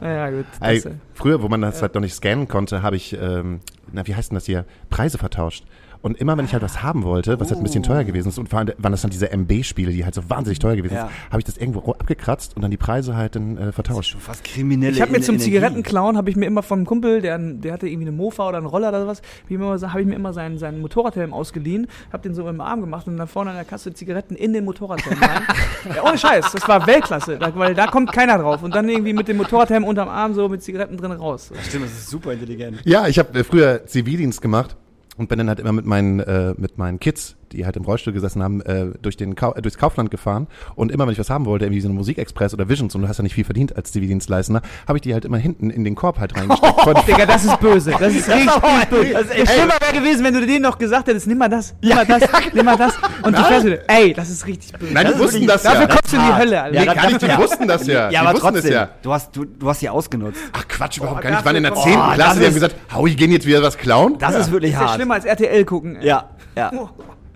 Naja, 0.00 0.30
gut. 0.30 0.46
Ey, 0.60 0.76
Das, 0.76 0.86
äh, 0.86 0.94
früher, 1.14 1.42
wo 1.42 1.48
man 1.48 1.60
das 1.62 1.82
halt 1.82 1.94
noch 1.94 2.02
nicht 2.02 2.14
scannen 2.14 2.48
konnte, 2.48 2.82
habe 2.82 2.96
ich, 2.96 3.16
ähm, 3.20 3.60
na, 3.92 4.06
wie 4.06 4.14
heißt 4.14 4.30
denn 4.30 4.36
das 4.36 4.46
hier, 4.46 4.64
Preise 4.90 5.18
vertauscht. 5.18 5.64
Und 6.00 6.18
immer, 6.20 6.36
wenn 6.38 6.44
ich 6.44 6.52
halt 6.52 6.62
was 6.62 6.82
haben 6.82 7.02
wollte, 7.02 7.40
was 7.40 7.50
halt 7.50 7.58
ein 7.60 7.64
bisschen 7.64 7.82
teuer 7.82 8.04
gewesen 8.04 8.28
ist, 8.28 8.38
und 8.38 8.48
vor 8.48 8.60
allem 8.60 8.72
waren 8.78 8.92
das 8.92 9.02
dann 9.02 9.10
diese 9.10 9.30
MB-Spiele, 9.32 9.92
die 9.92 10.04
halt 10.04 10.14
so 10.14 10.28
wahnsinnig 10.28 10.58
teuer 10.58 10.76
gewesen 10.76 10.94
Ja. 10.94 11.06
sind, 11.08 11.30
habe 11.30 11.40
ich 11.40 11.44
das 11.44 11.56
irgendwo 11.56 11.92
abgekratzt 11.92 12.54
und 12.56 12.62
dann 12.62 12.70
die 12.70 12.76
Preise 12.76 13.16
halt 13.16 13.36
dann 13.36 13.56
äh, 13.58 13.72
vertauscht. 13.72 14.10
Schon 14.12 14.20
fast 14.20 14.44
kriminelle 14.44 14.92
Ich 14.92 15.00
habe 15.00 15.12
mir 15.12 15.20
zum 15.20 15.34
Energie. 15.34 15.50
Zigarettenklauen, 15.50 16.16
habe 16.16 16.30
ich 16.30 16.36
mir 16.36 16.46
immer 16.46 16.62
vom 16.62 16.84
Kumpel, 16.84 17.20
der, 17.20 17.38
der 17.38 17.72
hatte 17.72 17.88
irgendwie 17.88 18.08
eine 18.08 18.16
Mofa 18.16 18.48
oder 18.48 18.58
einen 18.58 18.66
Roller 18.66 18.90
oder 18.90 19.06
was, 19.06 19.18
habe 19.18 19.26
ich 19.48 19.58
mir 19.58 19.64
immer, 19.64 19.80
hab 19.92 20.00
ich 20.00 20.06
mir 20.06 20.14
immer 20.14 20.32
seinen, 20.32 20.58
seinen 20.58 20.80
Motorradhelm 20.80 21.32
ausgeliehen, 21.32 21.86
habe 22.12 22.22
den 22.22 22.34
so 22.34 22.48
im 22.48 22.60
Arm 22.60 22.80
gemacht 22.80 23.06
und 23.06 23.16
dann 23.16 23.28
vorne 23.28 23.50
an 23.50 23.56
der 23.56 23.64
Kasse 23.64 23.92
Zigaretten 23.92 24.34
in 24.36 24.52
den 24.52 24.64
Motorradhelm 24.64 25.18
rein. 25.20 25.42
ja, 25.96 26.04
ohne 26.04 26.18
Scheiß, 26.18 26.52
das 26.52 26.68
war 26.68 26.86
Weltklasse, 26.86 27.38
da, 27.38 27.54
weil 27.56 27.74
da 27.74 27.86
kommt 27.86 28.12
keiner 28.12 28.38
drauf. 28.38 28.62
Und 28.62 28.74
dann 28.74 28.88
irgendwie 28.88 29.12
mit 29.12 29.28
dem 29.28 29.36
Motorradhelm 29.36 29.84
unterm 29.84 30.08
Arm 30.08 30.34
so 30.34 30.48
mit 30.48 30.62
Zigaretten 30.62 30.96
drin 30.96 31.12
raus. 31.12 31.50
Stimmt, 31.68 31.84
das 31.86 31.92
ist 31.92 32.10
super 32.10 32.32
intelligent. 32.32 32.80
Ja, 32.84 33.06
ich 33.08 33.18
habe 33.18 33.38
äh, 33.38 33.44
früher 33.44 33.84
Zivildienst 33.86 34.40
gemacht 34.40 34.76
und 35.18 35.28
bin 35.28 35.38
dann 35.38 35.48
halt 35.48 35.60
immer 35.60 35.72
mit 35.72 35.84
meinen, 35.84 36.20
äh, 36.20 36.54
mit 36.56 36.78
meinen 36.78 36.98
Kids, 37.00 37.36
die 37.52 37.64
halt 37.66 37.76
im 37.76 37.84
Rollstuhl 37.84 38.12
gesessen 38.12 38.42
haben, 38.42 38.60
äh, 38.62 38.86
durch 39.02 39.16
den 39.16 39.34
Kau 39.34 39.54
äh, 39.54 39.62
durchs 39.62 39.78
Kaufland 39.78 40.10
gefahren. 40.10 40.46
Und 40.74 40.92
immer, 40.92 41.06
wenn 41.06 41.12
ich 41.12 41.18
was 41.18 41.30
haben 41.30 41.46
wollte, 41.46 41.64
irgendwie 41.66 41.80
so 41.80 41.88
eine 41.88 41.94
Musikexpress 41.96 42.54
oder 42.54 42.68
Visions, 42.68 42.94
und 42.94 43.02
du 43.02 43.08
hast 43.08 43.18
ja 43.18 43.22
nicht 43.22 43.34
viel 43.34 43.44
verdient 43.44 43.76
als 43.76 43.92
Zivildienstleister, 43.92 44.62
habe 44.86 44.98
ich 44.98 45.02
die 45.02 45.12
halt 45.14 45.24
immer 45.24 45.38
hinten 45.38 45.70
in 45.70 45.84
den 45.84 45.94
Korb 45.94 46.18
halt 46.18 46.36
reingesteckt. 46.36 46.80
Von- 46.80 46.94
Digga, 47.06 47.26
das 47.26 47.44
ist 47.44 47.60
böse. 47.60 47.92
Das 47.98 48.14
ist 48.14 48.28
richtig 48.28 48.52
böse. 48.90 49.12
Das 49.12 49.26
ist 49.26 49.52
schlimmer 49.52 49.74
wäre 49.80 49.92
gewesen, 49.92 50.24
wenn 50.24 50.34
du 50.34 50.46
denen 50.46 50.62
noch 50.62 50.78
gesagt 50.78 51.08
hättest, 51.08 51.26
nimm 51.26 51.38
mal 51.38 51.48
das, 51.48 51.74
nimm 51.80 51.94
mal 51.96 52.04
das, 52.06 52.20
nimm 52.52 52.64
mal 52.64 52.76
das. 52.76 52.94
Und 53.22 53.36
du 53.38 53.42
fährst 53.44 53.66
wieder, 53.66 53.78
ey, 53.88 54.12
das 54.12 54.30
ist 54.30 54.46
richtig 54.46 54.72
böse. 54.78 54.92
Nein, 54.92 55.06
die 55.12 55.18
wussten 55.18 55.40
wirklich- 55.40 55.46
das 55.48 55.62
ja. 55.64 55.72
Dafür 55.72 55.88
kommst 55.88 56.12
du 56.12 56.16
in 56.16 56.22
die 56.26 56.34
Hölle, 56.34 56.62
Alter. 56.62 56.80
nee, 56.80 56.86
gar 56.86 57.06
nicht, 57.06 57.22
die 57.22 57.36
wussten 57.38 57.68
das 57.68 57.86
ja. 57.86 57.94
Ja, 57.94 58.08
die 58.10 58.16
aber 58.18 58.32
wussten 58.34 58.46
trotzdem, 58.46 58.64
es 58.64 58.70
ja. 58.74 58.88
du, 59.02 59.12
hast, 59.12 59.36
du, 59.36 59.44
du 59.44 59.68
hast 59.68 59.80
sie 59.80 59.88
ausgenutzt. 59.88 60.40
Ach 60.52 60.66
Quatsch, 60.68 60.98
überhaupt 60.98 61.18
Oh, 61.20 61.22
gar 61.22 61.30
nicht. 61.30 61.40
Ich 61.40 61.44
war 61.46 61.54
in 61.54 61.62
der 61.62 61.72
dafür 61.72 61.84
10. 61.84 61.92
kommt- 61.94 62.08
Oh, 62.10 62.14
Klasse, 62.14 62.40
die 62.40 62.46
haben 62.46 62.54
gesagt, 62.54 62.76
Howie, 62.94 63.14
gehen 63.16 63.32
jetzt 63.32 63.46
wieder 63.46 63.62
was 63.62 63.76
klauen? 63.78 64.16
Das 64.18 64.34
ist 64.34 64.50
wirklich 64.50 64.72
Das 64.72 64.80
ist 64.80 64.82
ja 64.82 64.86
hart. 64.88 64.96
schlimmer 64.96 65.14
als 65.14 65.24
RTL 65.24 65.64
gucken. 65.64 65.96
ey. 65.96 66.06
Ja, 66.06 66.28
ja. 66.56 66.70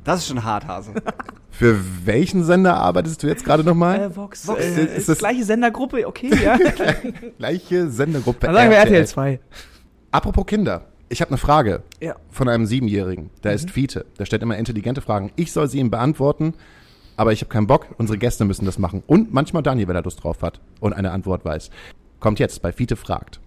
Das 0.05 0.21
ist 0.21 0.29
schon 0.29 0.43
hart, 0.43 0.67
Hase. 0.67 0.95
Für 1.51 1.79
welchen 2.05 2.45
Sender 2.45 2.77
arbeitest 2.77 3.23
du 3.23 3.27
jetzt 3.27 3.45
gerade 3.45 3.63
nochmal? 3.63 4.01
Äh, 4.01 4.17
Vox, 4.17 4.49
Vox, 4.49 4.61
äh, 4.65 4.85
ist 4.85 4.97
ist 4.99 5.09
das- 5.11 5.19
gleiche 5.19 5.45
Sendergruppe, 5.45 6.07
okay, 6.07 6.31
ja. 6.43 6.59
Gleiche 7.39 7.89
Sendergruppe. 7.91 8.47
Dann 8.47 8.55
sagen 8.55 8.71
wir 8.71 8.79
RTL 8.79 9.07
2. 9.07 9.41
Apropos 10.11 10.47
Kinder. 10.47 10.87
Ich 11.09 11.21
habe 11.21 11.31
eine 11.31 11.39
Frage 11.39 11.83
Ja. 12.01 12.17
von 12.31 12.49
einem 12.49 12.65
Siebenjährigen. 12.67 13.31
Der 13.45 13.53
ist 13.53 13.71
Fiete. 13.71 14.07
Der 14.19 14.25
stellt 14.25 14.43
immer 14.43 14.57
intelligente 14.57 15.03
Fragen. 15.03 15.31
Ich 15.37 15.53
soll 15.53 15.69
sie 15.69 15.79
ihm 15.79 15.91
beantworten, 15.91 16.55
aber 17.17 17.33
ich 17.33 17.43
habe 17.43 17.51
keinen 17.53 17.67
Bock. 17.67 17.87
Unsere 17.99 18.17
Gäste 18.19 18.47
müssen 18.47 18.65
das 18.65 18.79
machen. 18.79 19.03
Und 19.07 19.33
manchmal 19.35 19.63
Daniel, 19.63 19.89
wenn 19.89 19.97
er 19.97 20.03
Lust 20.03 20.25
drauf 20.25 20.41
hat 20.41 20.61
und 20.81 20.95
eine 20.95 21.11
Antwort 21.13 21.45
weiß. 21.45 21.69
Kommt 22.19 22.39
jetzt 22.39 22.63
bei 22.63 22.73
Fiete 22.73 22.97
fragt. 22.97 23.41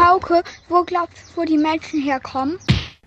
Hauke, 0.00 0.42
wo 0.68 0.82
glaubst 0.84 1.32
du, 1.36 1.40
wo 1.40 1.44
die 1.44 1.58
Menschen 1.58 2.02
herkommen? 2.02 2.58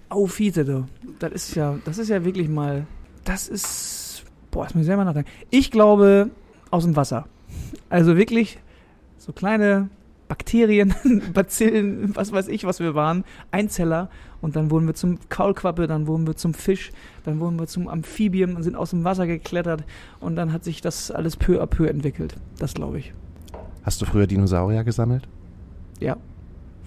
Oh, 0.10 0.28
Fiete, 0.28 0.66
du. 0.66 0.86
Das 1.20 1.32
ist 1.32 1.56
ja, 1.56 1.78
das 1.86 1.98
ist 1.98 2.10
ja 2.10 2.26
wirklich 2.26 2.50
mal, 2.50 2.88
das 3.26 3.48
ist, 3.48 4.24
boah, 4.52 4.64
das 4.64 4.74
muss 4.74 4.82
ich 4.82 4.88
selber 4.88 5.06
nachdenken. 5.06 5.30
Ich 5.50 5.72
glaube, 5.72 6.32
aus 6.72 6.84
dem 6.84 6.96
Wasser. 6.96 7.28
Also 7.90 8.18
wirklich 8.18 8.60
so 9.18 9.34
kleine 9.34 9.90
Bakterien, 10.28 10.94
Bazillen, 11.34 12.16
was 12.16 12.32
weiß 12.32 12.48
ich, 12.48 12.64
was 12.64 12.80
wir 12.80 12.96
waren, 12.96 13.24
Einzeller. 13.52 14.10
Und 14.42 14.56
dann 14.56 14.72
wurden 14.72 14.88
wir 14.88 14.94
zum 14.94 15.20
Kaulquappe, 15.28 15.86
dann 15.88 16.08
wurden 16.08 16.26
wir 16.26 16.36
zum 16.36 16.54
Fisch, 16.54 16.92
dann 17.26 17.40
wurden 17.40 17.60
wir 17.60 17.68
zum 17.68 17.88
Amphibien 17.88 18.56
und 18.56 18.64
sind 18.64 18.76
aus 18.76 18.92
dem 18.92 19.04
Wasser 19.04 19.28
geklettert. 19.28 19.84
Und 20.20 20.36
dann 20.36 20.54
hat 20.54 20.64
sich 20.64 20.82
das 20.82 21.12
alles 21.12 21.36
peu 21.36 21.62
à 21.62 21.66
peu 21.66 21.88
entwickelt. 21.88 22.36
Das 22.58 22.74
glaube 22.74 23.00
ich. 23.00 23.14
Hast 23.84 24.02
du 24.02 24.06
früher 24.06 24.28
Dinosaurier 24.28 24.84
gesammelt? 24.84 25.28
Ja. 26.00 26.18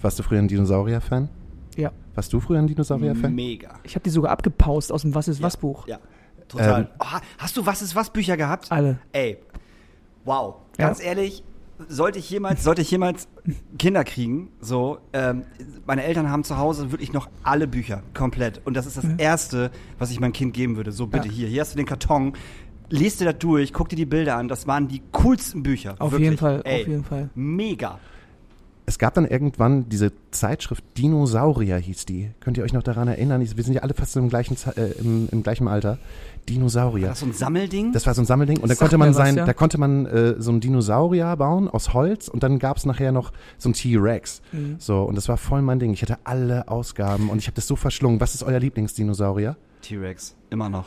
Warst 0.01 0.19
du 0.19 0.23
früher 0.23 0.39
ein 0.39 0.47
Dinosaurier-Fan? 0.47 1.29
Ja. 1.77 1.91
Warst 2.15 2.31
du 2.33 2.39
früher 2.39 2.59
ein 2.59 2.67
Dinosaurier-Fan? 2.67 3.33
Mega. 3.33 3.79
Ich 3.83 3.95
habe 3.95 4.03
die 4.03 4.09
sogar 4.09 4.31
abgepaust 4.31 4.91
aus 4.91 5.01
dem 5.03 5.15
Was 5.15 5.27
ist 5.27 5.41
was 5.41 5.57
Buch. 5.57 5.87
Ja, 5.87 5.99
total. 6.47 6.81
Ähm, 6.81 6.87
oh, 6.99 7.05
hast 7.37 7.57
du 7.57 7.65
Was 7.65 7.81
ist 7.81 7.95
was 7.95 8.09
Bücher 8.11 8.37
gehabt? 8.37 8.71
Alle. 8.71 8.99
Ey, 9.11 9.37
wow. 10.25 10.55
Ja. 10.77 10.87
Ganz 10.87 11.03
ehrlich, 11.03 11.43
sollte 11.87 12.19
ich 12.19 12.29
jemals, 12.29 12.63
sollte 12.63 12.81
ich 12.81 12.91
jemals 12.91 13.27
Kinder 13.77 14.03
kriegen, 14.03 14.49
so, 14.61 14.99
ähm, 15.11 15.43
meine 15.85 16.03
Eltern 16.03 16.29
haben 16.29 16.43
zu 16.43 16.57
Hause 16.57 16.91
wirklich 16.91 17.13
noch 17.13 17.29
alle 17.43 17.67
Bücher 17.67 18.03
komplett. 18.13 18.61
Und 18.65 18.75
das 18.75 18.85
ist 18.85 18.97
das 18.97 19.05
Erste, 19.17 19.71
was 19.99 20.11
ich 20.11 20.19
meinem 20.19 20.33
Kind 20.33 20.53
geben 20.53 20.75
würde. 20.77 20.91
So, 20.91 21.07
bitte 21.07 21.27
Ja. 21.27 21.33
hier, 21.33 21.47
hier 21.47 21.61
hast 21.61 21.73
du 21.73 21.77
den 21.77 21.85
Karton. 21.85 22.33
Lest 22.89 23.21
dir 23.21 23.25
das 23.25 23.39
durch, 23.39 23.73
guck 23.73 23.89
dir 23.89 23.95
die 23.95 24.05
Bilder 24.05 24.37
an. 24.37 24.47
Das 24.47 24.67
waren 24.67 24.87
die 24.87 25.01
coolsten 25.11 25.63
Bücher. 25.63 25.95
Auf 25.99 26.11
wirklich. 26.11 26.29
jeden 26.29 26.37
Fall, 26.37 26.61
Ey, 26.63 26.81
auf 26.81 26.87
jeden 26.87 27.03
Fall. 27.03 27.29
Mega. 27.33 27.99
Es 28.93 28.99
gab 28.99 29.15
dann 29.15 29.25
irgendwann 29.25 29.89
diese 29.89 30.11
Zeitschrift 30.29 30.83
Dinosaurier 30.99 31.77
hieß 31.77 32.05
die. 32.05 32.29
Könnt 32.41 32.59
ihr 32.59 32.63
euch 32.63 32.73
noch 32.73 32.83
daran 32.83 33.07
erinnern? 33.07 33.41
Wir 33.41 33.63
sind 33.63 33.73
ja 33.73 33.81
alle 33.81 33.95
fast 33.95 34.15
im 34.17 34.29
gleichen, 34.29 34.55
äh, 34.75 34.91
im, 34.99 35.29
im 35.31 35.41
gleichen 35.41 35.67
Alter. 35.67 35.97
Dinosaurier. 36.47 37.05
War 37.05 37.09
das 37.09 37.21
so 37.21 37.25
ein 37.25 37.33
Sammelding? 37.33 37.91
Das 37.91 38.05
war 38.05 38.13
so 38.13 38.21
ein 38.21 38.27
Sammelding 38.27 38.59
und 38.59 38.69
da 38.69 38.75
konnte 38.75 38.99
man 38.99 39.09
was, 39.09 39.15
sein, 39.15 39.35
ja. 39.35 39.45
da 39.45 39.53
konnte 39.53 39.79
man 39.79 40.05
äh, 40.05 40.35
so 40.37 40.51
einen 40.51 40.59
Dinosaurier 40.59 41.35
bauen 41.37 41.67
aus 41.69 41.95
Holz 41.95 42.27
und 42.27 42.43
dann 42.43 42.59
gab 42.59 42.77
es 42.77 42.85
nachher 42.85 43.11
noch 43.11 43.31
so 43.57 43.69
einen 43.69 43.73
T-Rex. 43.73 44.43
Mhm. 44.51 44.75
So 44.77 45.01
und 45.01 45.15
das 45.15 45.27
war 45.27 45.37
voll 45.37 45.63
mein 45.63 45.79
Ding. 45.79 45.93
Ich 45.93 46.03
hatte 46.03 46.19
alle 46.23 46.67
Ausgaben 46.67 47.31
und 47.31 47.39
ich 47.39 47.47
habe 47.47 47.55
das 47.55 47.65
so 47.65 47.75
verschlungen. 47.75 48.19
Was 48.19 48.35
ist 48.35 48.43
euer 48.43 48.59
Lieblingsdinosaurier? 48.59 49.57
T-Rex. 49.81 50.35
Immer 50.51 50.69
noch. 50.69 50.85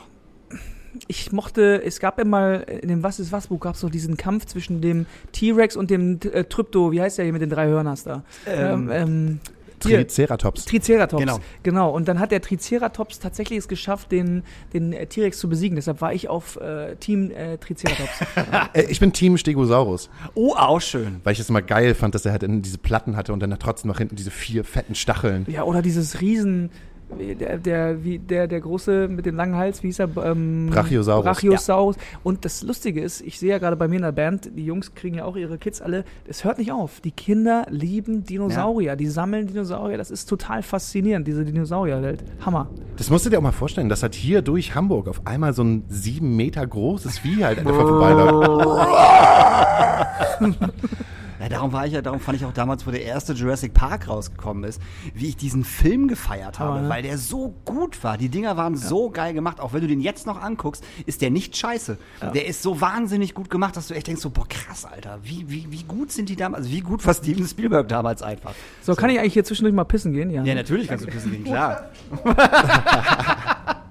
Ich 1.07 1.31
mochte, 1.31 1.81
es 1.83 1.99
gab 1.99 2.19
immer 2.19 2.67
in 2.67 2.89
dem 2.89 3.03
Was 3.03 3.19
ist 3.19 3.31
was 3.31 3.47
Buch 3.47 3.59
gab 3.59 3.75
es 3.75 3.81
so 3.81 3.89
diesen 3.89 4.17
Kampf 4.17 4.45
zwischen 4.45 4.81
dem 4.81 5.05
T-Rex 5.31 5.75
und 5.75 5.89
dem 5.89 6.19
äh, 6.31 6.43
Trypto, 6.43 6.91
wie 6.91 7.01
heißt 7.01 7.17
der 7.17 7.25
hier 7.25 7.33
mit 7.33 7.41
den 7.41 7.49
drei 7.49 7.67
Hörners 7.67 8.03
da? 8.03 8.23
Ähm, 8.45 8.89
ähm, 8.91 9.39
hier, 9.85 10.07
Triceratops. 10.07 10.65
Triceratops. 10.65 11.21
Genau. 11.21 11.39
genau. 11.63 11.91
Und 11.91 12.07
dann 12.07 12.19
hat 12.19 12.31
der 12.31 12.41
Triceratops 12.41 13.19
tatsächlich 13.19 13.59
es 13.59 13.67
geschafft, 13.67 14.11
den, 14.11 14.43
den 14.73 14.93
äh, 14.93 15.05
T-Rex 15.05 15.37
zu 15.37 15.49
besiegen. 15.49 15.75
Deshalb 15.75 16.01
war 16.01 16.13
ich 16.13 16.29
auf 16.29 16.59
äh, 16.59 16.95
Team 16.95 17.31
äh, 17.31 17.57
Triceratops. 17.57 18.19
Äh, 18.73 18.85
ich 18.89 18.99
bin 18.99 19.13
Team 19.13 19.37
Stegosaurus, 19.37 20.09
Oh, 20.33 20.53
auch 20.55 20.81
schön. 20.81 21.21
weil 21.23 21.33
ich 21.33 21.39
es 21.39 21.49
immer 21.49 21.61
geil 21.61 21.93
fand, 21.95 22.15
dass 22.15 22.25
er 22.25 22.31
halt 22.31 22.43
diese 22.47 22.77
Platten 22.77 23.15
hatte 23.15 23.33
und 23.33 23.39
dann 23.39 23.55
trotzdem 23.59 23.89
nach 23.89 23.97
hinten 23.97 24.15
diese 24.15 24.31
vier 24.31 24.63
fetten 24.63 24.95
Stacheln. 24.95 25.45
ja, 25.47 25.63
oder 25.63 25.81
dieses 25.81 26.21
Riesen, 26.21 26.69
der, 27.09 27.57
der, 27.57 28.03
wie, 28.03 28.19
der, 28.19 28.47
der 28.47 28.59
große 28.59 29.07
mit 29.07 29.25
dem 29.25 29.35
langen 29.35 29.55
Hals, 29.55 29.81
wie 29.83 29.87
hieß 29.87 29.99
er? 29.99 30.09
Ähm, 30.23 30.69
Brachiosaurus. 30.71 31.25
Brachiosaurus. 31.25 31.95
Und 32.23 32.45
das 32.45 32.63
Lustige 32.63 33.01
ist, 33.01 33.21
ich 33.21 33.39
sehe 33.39 33.49
ja 33.49 33.57
gerade 33.57 33.75
bei 33.75 33.87
mir 33.87 33.95
in 33.97 34.01
der 34.01 34.11
Band, 34.11 34.49
die 34.55 34.65
Jungs 34.65 34.93
kriegen 34.93 35.17
ja 35.17 35.25
auch 35.25 35.35
ihre 35.35 35.57
Kids 35.57 35.81
alle, 35.81 36.03
es 36.27 36.43
hört 36.43 36.57
nicht 36.57 36.71
auf. 36.71 36.99
Die 37.01 37.11
Kinder 37.11 37.65
lieben 37.69 38.23
Dinosaurier, 38.23 38.95
die 38.95 39.07
sammeln 39.07 39.47
Dinosaurier. 39.47 39.97
Das 39.97 40.11
ist 40.11 40.25
total 40.27 40.63
faszinierend, 40.63 41.27
diese 41.27 41.45
Dinosaurierwelt. 41.45 42.23
Hammer. 42.45 42.69
Das 42.97 43.09
musst 43.09 43.25
du 43.25 43.29
dir 43.29 43.37
auch 43.37 43.43
mal 43.43 43.51
vorstellen, 43.51 43.89
dass 43.89 44.03
halt 44.03 44.15
hier 44.15 44.41
durch 44.41 44.75
Hamburg 44.75 45.07
auf 45.07 45.25
einmal 45.25 45.53
so 45.53 45.63
ein 45.63 45.85
sieben 45.87 46.35
Meter 46.35 46.65
großes 46.65 47.19
Vieh 47.19 47.43
halt 47.43 47.59
einfach 47.59 47.75
vorbeiläuft. 47.75 48.57
Ja, 51.47 51.57
darum 51.57 51.71
war 51.71 51.85
ich 51.85 51.93
ja, 51.93 52.01
darum 52.01 52.19
fand 52.19 52.37
ich 52.37 52.45
auch 52.45 52.51
damals, 52.51 52.85
wo 52.85 52.91
der 52.91 53.03
erste 53.03 53.31
Jurassic 53.31 53.73
Park 53.73 54.09
rausgekommen 54.09 54.65
ist, 54.65 54.81
wie 55.13 55.29
ich 55.29 55.37
diesen 55.37 55.63
Film 55.63 56.09
gefeiert 56.09 56.59
habe, 56.59 56.81
ne? 56.81 56.89
weil 56.89 57.03
der 57.03 57.17
so 57.17 57.55
gut 57.63 58.03
war. 58.03 58.17
Die 58.17 58.27
Dinger 58.27 58.57
waren 58.57 58.75
so 58.75 59.09
geil 59.09 59.33
gemacht. 59.33 59.61
Auch 59.61 59.71
wenn 59.71 59.79
du 59.81 59.87
den 59.87 60.01
jetzt 60.01 60.27
noch 60.27 60.41
anguckst, 60.41 60.83
ist 61.05 61.21
der 61.21 61.29
nicht 61.29 61.55
scheiße. 61.55 61.97
Der 62.33 62.47
ist 62.47 62.61
so 62.61 62.81
wahnsinnig 62.81 63.33
gut 63.33 63.49
gemacht, 63.49 63.77
dass 63.77 63.87
du 63.87 63.93
echt 63.93 64.07
denkst 64.07 64.21
so, 64.21 64.29
boah, 64.29 64.47
krass, 64.47 64.83
Alter. 64.83 65.19
Wie, 65.23 65.49
wie, 65.49 65.67
wie 65.69 65.83
gut 65.83 66.11
sind 66.11 66.27
die 66.27 66.35
damals, 66.35 66.65
also 66.65 66.75
wie 66.75 66.81
gut 66.81 67.05
war 67.05 67.13
Steven 67.13 67.47
Spielberg 67.47 67.87
damals 67.87 68.21
einfach. 68.21 68.53
So, 68.81 68.95
kann 68.95 69.09
ich 69.09 69.19
eigentlich 69.19 69.33
hier 69.33 69.45
zwischendurch 69.45 69.73
mal 69.73 69.85
pissen 69.85 70.11
gehen? 70.11 70.29
Ja. 70.29 70.43
Ja, 70.43 70.53
natürlich 70.53 70.87
kannst 70.87 71.05
du 71.05 71.09
pissen 71.09 71.31
gehen, 71.31 71.45
klar. 71.45 71.89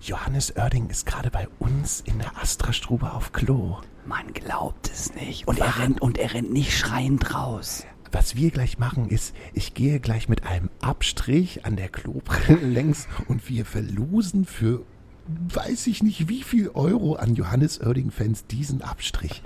Johannes 0.00 0.54
Oerding 0.56 0.88
ist 0.88 1.04
gerade 1.04 1.30
bei 1.30 1.48
uns 1.58 2.00
in 2.00 2.18
der 2.18 2.30
Astra-Strube 2.40 3.12
auf 3.12 3.32
Klo. 3.32 3.78
Man 4.06 4.32
glaubt 4.32 4.88
es 4.88 5.14
nicht. 5.14 5.48
Und 5.48 5.58
er 5.58 5.78
rennt, 5.78 6.00
und 6.00 6.18
er 6.18 6.32
rennt 6.32 6.52
nicht 6.52 6.76
schreiend 6.76 7.34
raus. 7.34 7.84
Was 8.12 8.36
wir 8.36 8.50
gleich 8.50 8.78
machen 8.78 9.08
ist, 9.08 9.34
ich 9.52 9.74
gehe 9.74 9.98
gleich 9.98 10.28
mit 10.28 10.46
einem 10.46 10.70
Abstrich 10.80 11.66
an 11.66 11.76
der 11.76 11.88
Klobrille 11.88 12.56
längs 12.62 13.08
und 13.26 13.48
wir 13.48 13.64
verlosen 13.64 14.44
für 14.44 14.84
weiß 15.28 15.88
ich 15.88 16.04
nicht 16.04 16.28
wie 16.28 16.44
viel 16.44 16.68
Euro 16.68 17.16
an 17.16 17.34
Johannes 17.34 17.80
Oerding-Fans 17.80 18.46
diesen 18.46 18.80
Abstrich. 18.80 19.42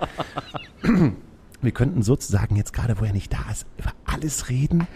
Wir 1.63 1.71
könnten 1.71 2.03
sozusagen 2.03 2.55
jetzt 2.55 2.71
gerade, 2.73 2.99
wo 2.99 3.05
er 3.05 3.13
nicht 3.13 3.33
da 3.33 3.49
ist, 3.51 3.65
über 3.79 3.91
alles 4.05 4.49
reden, 4.49 4.87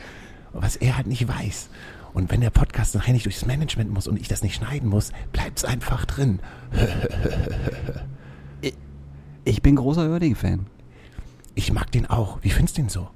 was 0.54 0.76
er 0.76 0.96
halt 0.98 1.08
nicht 1.08 1.28
weiß. 1.28 1.70
Und 2.14 2.32
wenn 2.32 2.42
der 2.42 2.50
Podcast 2.50 2.96
nachher 2.96 3.14
nicht 3.14 3.26
durchs 3.26 3.46
Management 3.46 3.92
muss 3.92 4.08
und 4.08 4.20
ich 4.20 4.28
das 4.28 4.42
nicht 4.42 4.56
schneiden 4.56 4.90
muss, 4.90 5.12
bleibt's 5.32 5.66
einfach 5.66 6.06
drin. 6.06 6.40
Ich 9.46 9.62
bin 9.62 9.76
großer 9.78 10.10
Oerding-Fan. 10.10 10.66
Ich 11.54 11.72
mag 11.72 11.92
den 11.92 12.06
auch. 12.10 12.40
Wie 12.42 12.50
findest 12.50 12.78
du 12.78 12.82
den 12.82 12.90
so? 12.90 13.08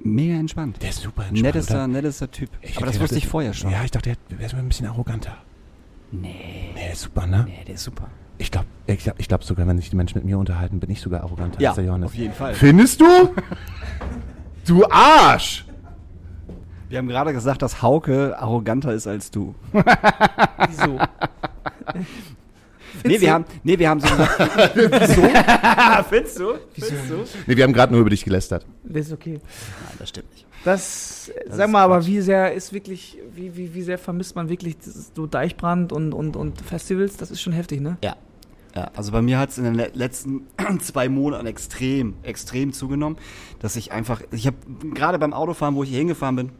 Mega 0.00 0.34
entspannt. 0.36 0.80
Der 0.82 0.90
ist 0.90 1.00
super 1.00 1.22
entspannt. 1.22 1.42
Nettester, 1.42 1.74
oder? 1.74 1.88
nettester 1.88 2.30
Typ. 2.30 2.50
Ich 2.62 2.76
Aber 2.76 2.86
das 2.86 2.94
hätte 2.94 3.02
wusste 3.04 3.14
gedacht, 3.16 3.24
ich 3.24 3.30
vorher 3.30 3.52
schon. 3.54 3.70
Ja, 3.72 3.82
ich 3.82 3.90
dachte, 3.90 4.12
der 4.30 4.38
wäre 4.38 4.56
ein 4.56 4.68
bisschen 4.68 4.86
arroganter. 4.86 5.36
Nee, 6.12 6.70
Nee, 6.74 6.92
ist 6.92 7.02
super, 7.02 7.26
ne? 7.26 7.44
nee, 7.48 7.64
der 7.66 7.74
ist 7.74 7.82
super. 7.84 8.08
Ich 8.38 8.50
glaube 8.52 8.66
ich 8.86 9.00
glaub, 9.00 9.18
ich 9.18 9.26
glaub 9.28 9.42
sogar, 9.42 9.66
wenn 9.66 9.76
sich 9.78 9.90
die 9.90 9.96
Menschen 9.96 10.16
mit 10.18 10.24
mir 10.24 10.38
unterhalten, 10.38 10.78
bin 10.78 10.88
ich 10.90 11.00
sogar 11.00 11.22
arroganter 11.22 11.60
Ja, 11.60 11.70
als 11.70 11.76
der 11.76 11.84
Johannes. 11.86 12.06
auf 12.06 12.14
jeden 12.14 12.32
Fall. 12.32 12.54
Findest 12.54 13.00
du? 13.00 13.34
du 14.66 14.86
Arsch! 14.88 15.66
Wir 16.88 16.98
haben 16.98 17.08
gerade 17.08 17.32
gesagt, 17.32 17.60
dass 17.62 17.82
Hauke 17.82 18.38
arroganter 18.38 18.92
ist 18.94 19.06
als 19.06 19.30
du. 19.30 19.54
Wieso? 19.72 20.98
Nee, 23.04 23.20
wir 23.20 23.32
haben, 23.32 23.44
nee, 23.64 23.78
wir 23.78 23.88
haben 23.90 24.00
so 24.00 24.08
gesagt. 24.08 24.38
Wieso? 24.74 25.22
Findest 26.08 26.38
du? 26.38 26.54
Findest 26.72 27.10
du? 27.10 27.24
Nee, 27.46 27.56
wir 27.56 27.64
haben 27.64 27.72
gerade 27.72 27.92
nur 27.92 28.00
über 28.02 28.10
dich 28.10 28.24
gelästert. 28.24 28.64
Das 28.84 29.06
ist 29.06 29.12
okay. 29.12 29.34
Nein, 29.34 29.94
das 29.98 30.08
stimmt 30.08 30.30
nicht. 30.32 30.46
Das, 30.64 31.30
Das 31.46 31.56
sag 31.56 31.70
mal, 31.70 31.82
aber 31.82 32.04
wie 32.06 32.20
sehr 32.20 32.52
ist 32.52 32.72
wirklich, 32.72 33.18
wie, 33.34 33.56
wie, 33.56 33.74
wie 33.74 33.82
sehr 33.82 33.96
vermisst 33.98 34.34
man 34.36 34.48
wirklich 34.48 34.76
so 35.14 35.26
Deichbrand 35.26 35.92
und, 35.92 36.12
und, 36.12 36.36
und 36.36 36.60
Festivals? 36.62 37.16
Das 37.16 37.30
ist 37.30 37.40
schon 37.40 37.52
heftig, 37.52 37.80
ne? 37.80 37.96
Ja. 38.02 38.16
Ja, 38.76 38.90
also 38.94 39.12
bei 39.12 39.22
mir 39.22 39.38
hat 39.38 39.48
es 39.48 39.58
in 39.58 39.64
den 39.64 39.74
le- 39.74 39.90
letzten 39.94 40.42
zwei 40.80 41.08
Monaten 41.08 41.46
extrem, 41.46 42.14
extrem 42.22 42.72
zugenommen, 42.72 43.16
dass 43.60 43.76
ich 43.76 43.92
einfach, 43.92 44.20
ich 44.30 44.46
habe 44.46 44.56
gerade 44.94 45.18
beim 45.18 45.32
Autofahren, 45.32 45.74
wo 45.74 45.82
ich 45.84 45.88
hier 45.88 45.98
hingefahren 45.98 46.36
bin, 46.36 46.50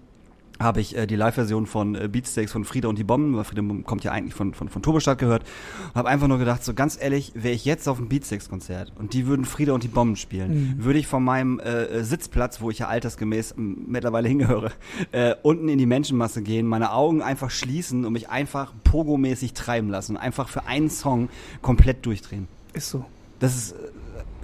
habe 0.59 0.81
ich 0.81 0.97
äh, 0.97 1.07
die 1.07 1.17
Live-Version 1.17 1.67
von 1.67 1.95
äh, 1.95 2.09
Beatsteaks 2.09 2.53
von 2.53 2.65
Frieda 2.65 2.89
und 2.89 2.99
die 2.99 3.05
Bomben, 3.05 3.37
weil 3.37 3.45
Frieda 3.45 3.63
kommt 3.85 4.05
ja 4.05 4.13
eigentlich 4.13 4.35
von, 4.35 4.55
von, 4.55 4.69
von 4.69 4.83
Turbostadt 4.83 5.19
gehört, 5.19 5.45
und 5.89 5.95
habe 5.95 6.09
einfach 6.09 6.29
nur 6.29 6.39
gedacht, 6.39 6.65
so 6.65 6.75
ganz 6.75 6.99
ehrlich, 7.01 7.33
wäre 7.35 7.55
ich 7.55 7.65
jetzt 7.65 7.89
auf 7.89 7.99
einem 7.99 8.09
Beatsteaks-Konzert 8.09 8.93
und 8.97 9.13
die 9.15 9.27
würden 9.27 9.45
Frieda 9.45 9.73
und 9.73 9.83
die 9.83 9.89
Bomben 9.89 10.17
spielen, 10.17 10.77
würde 10.79 10.99
ich 10.99 11.07
von 11.07 11.23
meinem 11.23 11.61
äh, 11.61 11.85
äh, 11.85 12.05
Sitzplatz, 12.05 12.61
wo 12.61 12.71
ich 12.71 12.81
ja 12.81 12.89
altersgemäß 12.89 13.55
mittlerweile 13.57 14.29
hingehöre, 14.29 14.73
äh, 15.13 15.35
unten 15.43 15.69
in 15.69 15.79
die 15.79 15.87
Menschenmasse 15.87 16.43
gehen, 16.43 16.67
meine 16.67 16.93
Augen 16.93 17.23
einfach 17.23 17.51
schließen 17.51 18.05
und 18.05 18.13
mich 18.13 18.29
einfach 18.29 18.73
pogomäßig 18.85 19.55
treiben 19.55 19.89
lassen 19.89 20.17
und 20.17 20.23
einfach 20.23 20.49
für 20.49 20.67
einen 20.67 20.91
Song 20.91 21.29
komplett 21.63 22.05
durchdrehen. 22.07 22.49
Ist 22.73 22.91
so. 22.91 23.05
Das 23.41 23.57
ist, 23.57 23.75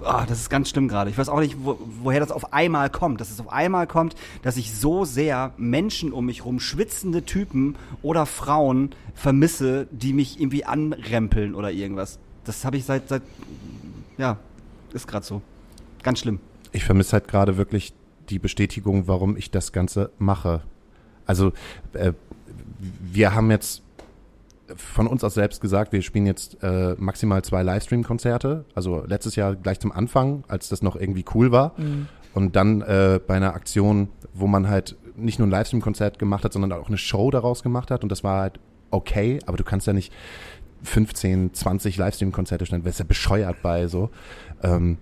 ah, 0.03 0.25
das 0.27 0.41
ist 0.41 0.49
ganz 0.49 0.69
schlimm 0.69 0.87
gerade. 0.87 1.09
Ich 1.09 1.17
weiß 1.17 1.29
auch 1.29 1.39
nicht, 1.39 1.57
wo, 1.59 1.77
woher 2.01 2.19
das 2.19 2.31
auf 2.31 2.53
einmal 2.53 2.89
kommt. 2.89 3.21
Dass 3.21 3.31
es 3.31 3.39
auf 3.39 3.51
einmal 3.51 3.87
kommt, 3.87 4.15
dass 4.41 4.57
ich 4.57 4.73
so 4.73 5.05
sehr 5.05 5.53
Menschen 5.57 6.11
um 6.11 6.25
mich 6.25 6.45
rum, 6.45 6.59
schwitzende 6.59 7.23
Typen 7.23 7.75
oder 8.01 8.25
Frauen 8.25 8.91
vermisse, 9.13 9.87
die 9.91 10.13
mich 10.13 10.39
irgendwie 10.39 10.65
anrempeln 10.65 11.55
oder 11.55 11.71
irgendwas. 11.71 12.19
Das 12.43 12.65
habe 12.65 12.77
ich 12.77 12.85
seit, 12.85 13.09
seit, 13.09 13.21
ja, 14.17 14.37
ist 14.93 15.07
gerade 15.07 15.25
so. 15.25 15.41
Ganz 16.03 16.19
schlimm. 16.19 16.39
Ich 16.71 16.83
vermisse 16.83 17.13
halt 17.13 17.27
gerade 17.27 17.57
wirklich 17.57 17.93
die 18.29 18.39
Bestätigung, 18.39 19.07
warum 19.07 19.37
ich 19.37 19.51
das 19.51 19.71
Ganze 19.71 20.11
mache. 20.17 20.61
Also, 21.25 21.53
äh, 21.93 22.13
wir 22.79 23.33
haben 23.33 23.49
jetzt 23.49 23.81
von 24.75 25.07
uns 25.07 25.23
aus 25.23 25.33
selbst 25.33 25.61
gesagt, 25.61 25.91
wir 25.91 26.01
spielen 26.01 26.25
jetzt 26.25 26.57
äh, 26.63 26.95
maximal 26.97 27.43
zwei 27.43 27.63
Livestream-Konzerte. 27.63 28.65
Also 28.73 29.03
letztes 29.05 29.35
Jahr 29.35 29.55
gleich 29.55 29.79
zum 29.79 29.91
Anfang, 29.91 30.43
als 30.47 30.69
das 30.69 30.81
noch 30.81 30.95
irgendwie 30.95 31.25
cool 31.35 31.51
war. 31.51 31.75
Und 32.33 32.55
dann 32.55 32.81
äh, 32.81 33.19
bei 33.25 33.35
einer 33.35 33.53
Aktion, 33.53 34.09
wo 34.33 34.47
man 34.47 34.67
halt 34.67 34.97
nicht 35.15 35.39
nur 35.39 35.47
ein 35.47 35.51
Livestream-Konzert 35.51 36.19
gemacht 36.19 36.43
hat, 36.43 36.53
sondern 36.53 36.71
auch 36.73 36.87
eine 36.87 36.97
Show 36.97 37.31
daraus 37.31 37.63
gemacht 37.63 37.91
hat. 37.91 38.03
Und 38.03 38.11
das 38.11 38.23
war 38.23 38.41
halt 38.41 38.59
okay, 38.91 39.39
aber 39.45 39.57
du 39.57 39.63
kannst 39.63 39.87
ja 39.87 39.93
nicht 39.93 40.11
15, 40.83 41.53
20 41.53 41.97
Livestream-Konzerte 41.97 42.65
stellen, 42.65 42.85
es 42.85 42.99
ja 42.99 43.05
bescheuert 43.05 43.61
bei 43.61 43.87
so. 43.87 44.09
Ähm, 44.63 44.97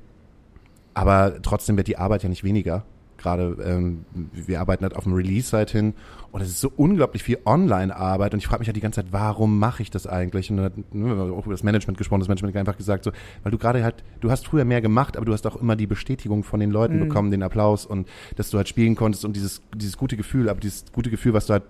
aber 0.93 1.41
trotzdem 1.41 1.77
wird 1.77 1.87
die 1.87 1.97
Arbeit 1.97 2.23
ja 2.23 2.29
nicht 2.29 2.43
weniger. 2.43 2.85
Gerade, 3.23 3.57
ähm, 3.65 4.05
wir 4.33 4.59
arbeiten 4.59 4.83
halt 4.83 4.95
auf 4.95 5.05
dem 5.05 5.13
Release-Site 5.13 5.71
hin 5.71 5.93
und 6.31 6.41
es 6.41 6.49
ist 6.49 6.61
so 6.61 6.71
unglaublich 6.75 7.23
viel 7.23 7.39
Online-Arbeit 7.45 8.33
und 8.33 8.39
ich 8.39 8.45
frage 8.47 8.59
mich 8.59 8.67
halt 8.67 8.75
die 8.75 8.81
ganze 8.81 9.01
Zeit, 9.01 9.11
warum 9.11 9.57
mache 9.57 9.81
ich 9.81 9.89
das 9.89 10.05
eigentlich? 10.05 10.51
Und 10.51 10.57
dann 10.57 10.65
hat 10.65 10.73
ne, 10.93 11.13
auch 11.33 11.45
über 11.45 11.53
das 11.55 11.63
Management 11.63 11.97
gesprochen, 11.97 12.19
das 12.19 12.27
Management 12.27 12.53
hat 12.55 12.59
einfach 12.59 12.77
gesagt, 12.77 13.03
so, 13.05 13.11
weil 13.41 13.51
du 13.51 13.57
gerade 13.57 13.83
halt, 13.83 14.03
du 14.21 14.29
hast 14.29 14.45
früher 14.45 14.65
mehr 14.65 14.81
gemacht, 14.81 15.17
aber 15.17 15.25
du 15.25 15.33
hast 15.33 15.47
auch 15.47 15.55
immer 15.55 15.75
die 15.75 15.87
Bestätigung 15.87 16.43
von 16.43 16.59
den 16.59 16.69
Leuten 16.69 16.95
Mhm. 16.97 16.99
bekommen, 17.07 17.31
den 17.31 17.41
Applaus 17.41 17.85
und 17.87 18.07
dass 18.35 18.51
du 18.51 18.57
halt 18.57 18.67
spielen 18.67 18.95
konntest 18.95 19.25
und 19.25 19.35
dieses, 19.35 19.61
dieses 19.75 19.97
gute 19.97 20.17
Gefühl, 20.17 20.49
aber 20.49 20.59
dieses 20.59 20.85
gute 20.91 21.09
Gefühl, 21.09 21.33
was 21.33 21.47
du 21.47 21.53
halt 21.53 21.63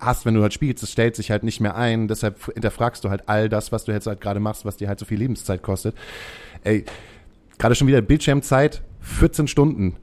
hast, 0.00 0.24
wenn 0.24 0.34
du 0.34 0.40
halt 0.42 0.54
spielst, 0.54 0.82
das 0.82 0.90
stellt 0.90 1.16
sich 1.16 1.30
halt 1.30 1.42
nicht 1.42 1.60
mehr 1.60 1.76
ein. 1.76 2.08
Deshalb 2.08 2.42
hinterfragst 2.54 3.04
du 3.04 3.10
halt 3.10 3.28
all 3.28 3.48
das, 3.50 3.72
was 3.72 3.84
du 3.84 3.92
jetzt 3.92 4.06
halt 4.06 4.22
gerade 4.22 4.40
machst, 4.40 4.64
was 4.64 4.78
dir 4.78 4.88
halt 4.88 4.98
so 4.98 5.04
viel 5.04 5.18
Lebenszeit 5.18 5.62
kostet. 5.62 5.94
Ey, 6.64 6.84
gerade 7.58 7.74
schon 7.74 7.88
wieder 7.88 8.00
Bildschirmzeit, 8.00 8.82
14 9.02 9.48
Stunden. 9.48 9.96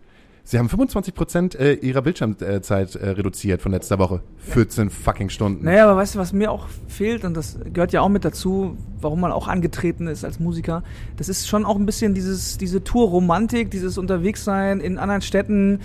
Sie 0.49 0.57
haben 0.57 0.67
25 0.67 1.13
Prozent 1.13 1.53
äh, 1.53 1.73
ihrer 1.73 2.01
Bildschirmzeit 2.01 2.95
äh, 2.95 3.09
reduziert 3.09 3.61
von 3.61 3.71
letzter 3.71 3.99
Woche. 3.99 4.23
14 4.47 4.89
fucking 4.89 5.29
Stunden. 5.29 5.63
Naja, 5.63 5.87
aber 5.87 5.95
weißt 5.97 6.15
du, 6.15 6.19
was 6.19 6.33
mir 6.33 6.51
auch 6.51 6.65
fehlt, 6.87 7.23
und 7.23 7.37
das 7.37 7.59
gehört 7.71 7.93
ja 7.93 8.01
auch 8.01 8.09
mit 8.09 8.25
dazu, 8.25 8.75
warum 8.99 9.19
man 9.19 9.31
auch 9.31 9.47
angetreten 9.47 10.07
ist 10.07 10.25
als 10.25 10.39
Musiker, 10.39 10.81
das 11.17 11.29
ist 11.29 11.47
schon 11.47 11.65
auch 11.65 11.75
ein 11.75 11.85
bisschen 11.85 12.15
dieses, 12.15 12.57
diese 12.57 12.83
Tour-Romantik, 12.83 13.69
dieses 13.69 13.99
Unterwegssein 13.99 14.79
in 14.79 14.97
anderen 14.97 15.21
Städten, 15.21 15.81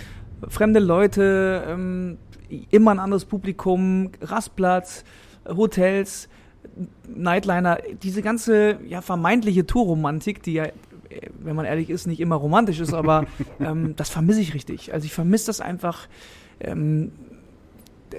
fremde 0.47 0.79
Leute, 0.79 1.63
ähm, 1.67 2.17
immer 2.71 2.89
ein 2.89 2.99
anderes 2.99 3.25
Publikum, 3.25 4.09
Rastplatz, 4.19 5.03
Hotels, 5.47 6.27
Nightliner, 7.07 7.77
diese 8.01 8.23
ganze 8.23 8.79
ja, 8.87 9.01
vermeintliche 9.01 9.67
Tourromantik, 9.67 10.41
die 10.41 10.53
ja, 10.53 10.65
wenn 11.39 11.55
man 11.55 11.65
ehrlich 11.65 11.89
ist, 11.89 12.07
nicht 12.07 12.19
immer 12.19 12.35
romantisch 12.35 12.79
ist, 12.79 12.93
aber 12.93 13.25
ähm, 13.59 13.95
das 13.95 14.09
vermisse 14.09 14.41
ich 14.41 14.53
richtig. 14.53 14.93
Also 14.93 15.05
ich 15.05 15.13
vermisse 15.13 15.47
das 15.47 15.61
einfach. 15.61 16.07
Ähm, 16.59 17.11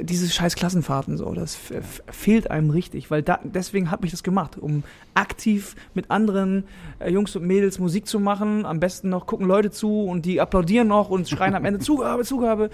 diese 0.02 0.28
scheiß 0.28 0.56
Klassenfahrten 0.56 1.16
so, 1.16 1.32
das 1.32 1.56
fehlt 2.10 2.50
einem 2.50 2.68
richtig, 2.70 3.10
weil 3.10 3.22
da, 3.22 3.38
deswegen 3.44 3.90
habe 3.90 4.04
ich 4.04 4.10
das 4.10 4.22
gemacht, 4.22 4.58
um 4.58 4.82
aktiv 5.14 5.74
mit 5.94 6.10
anderen 6.10 6.64
äh, 6.98 7.08
Jungs 7.10 7.34
und 7.36 7.46
Mädels 7.46 7.78
Musik 7.78 8.06
zu 8.06 8.20
machen, 8.20 8.66
am 8.66 8.78
besten 8.78 9.08
noch 9.08 9.26
gucken 9.26 9.46
Leute 9.46 9.70
zu 9.70 10.02
und 10.04 10.26
die 10.26 10.40
applaudieren 10.40 10.88
noch 10.88 11.08
und 11.08 11.28
schreien 11.28 11.54
am 11.54 11.64
Ende 11.64 11.78
Zugabe, 11.80 12.24
Zugabe. 12.24 12.68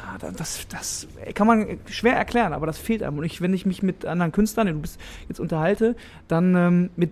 Ah, 0.00 0.16
da- 0.18 0.30
das, 0.30 0.66
das 0.68 1.06
kann 1.34 1.46
man 1.46 1.66
schwer 1.86 2.16
erklären, 2.16 2.54
aber 2.54 2.66
das 2.66 2.78
fehlt 2.78 3.02
einem. 3.02 3.18
Und 3.18 3.24
ich, 3.24 3.42
wenn 3.42 3.52
ich 3.52 3.66
mich 3.66 3.82
mit 3.82 4.06
anderen 4.06 4.32
Künstlern, 4.32 4.68
du 4.68 4.74
bist 4.80 4.98
jetzt 5.28 5.40
unterhalte, 5.40 5.96
dann 6.28 6.54
ähm, 6.54 6.90
mit 6.96 7.10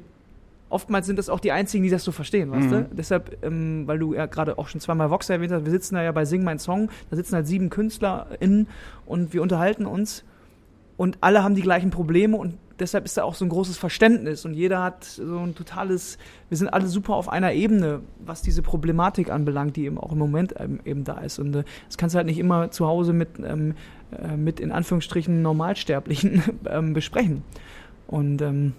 oftmals 0.70 1.06
sind 1.06 1.18
das 1.18 1.28
auch 1.28 1.40
die 1.40 1.52
einzigen, 1.52 1.84
die 1.84 1.90
das 1.90 2.04
so 2.04 2.12
verstehen, 2.12 2.50
weißt 2.50 2.70
du? 2.70 2.88
Deshalb, 2.92 3.44
ähm, 3.44 3.86
weil 3.86 3.98
du 3.98 4.14
ja 4.14 4.26
gerade 4.26 4.56
auch 4.56 4.68
schon 4.68 4.80
zweimal 4.80 5.10
Vox 5.10 5.28
erwähnt 5.28 5.52
hast, 5.52 5.64
wir 5.64 5.70
sitzen 5.70 5.96
da 5.96 6.02
ja 6.02 6.12
bei 6.12 6.24
Sing 6.24 6.42
Mein 6.44 6.58
Song, 6.58 6.90
da 7.10 7.16
sitzen 7.16 7.34
halt 7.34 7.46
sieben 7.46 7.68
KünstlerInnen 7.70 8.68
und 9.04 9.34
wir 9.34 9.42
unterhalten 9.42 9.84
uns 9.84 10.24
und 10.96 11.18
alle 11.20 11.42
haben 11.42 11.54
die 11.54 11.62
gleichen 11.62 11.90
Probleme 11.90 12.36
und 12.36 12.56
deshalb 12.78 13.04
ist 13.04 13.16
da 13.16 13.24
auch 13.24 13.34
so 13.34 13.44
ein 13.44 13.48
großes 13.48 13.76
Verständnis 13.76 14.44
und 14.44 14.54
jeder 14.54 14.82
hat 14.82 15.04
so 15.04 15.38
ein 15.38 15.54
totales, 15.54 16.18
wir 16.48 16.56
sind 16.56 16.68
alle 16.68 16.86
super 16.86 17.14
auf 17.14 17.28
einer 17.28 17.52
Ebene, 17.52 18.00
was 18.18 18.42
diese 18.42 18.62
Problematik 18.62 19.30
anbelangt, 19.30 19.76
die 19.76 19.84
eben 19.84 19.98
auch 19.98 20.12
im 20.12 20.18
Moment 20.18 20.54
ähm, 20.58 20.80
eben 20.84 21.04
da 21.04 21.18
ist 21.18 21.38
und 21.38 21.54
äh, 21.54 21.64
das 21.86 21.98
kannst 21.98 22.14
du 22.14 22.18
halt 22.18 22.26
nicht 22.26 22.38
immer 22.38 22.70
zu 22.70 22.86
Hause 22.86 23.12
mit, 23.12 23.30
ähm, 23.44 23.74
äh, 24.16 24.36
mit 24.36 24.60
in 24.60 24.72
Anführungsstrichen 24.72 25.42
Normalsterblichen 25.42 26.42
ähm, 26.66 26.92
besprechen 26.92 27.42
und 28.06 28.40
ähm, 28.40 28.74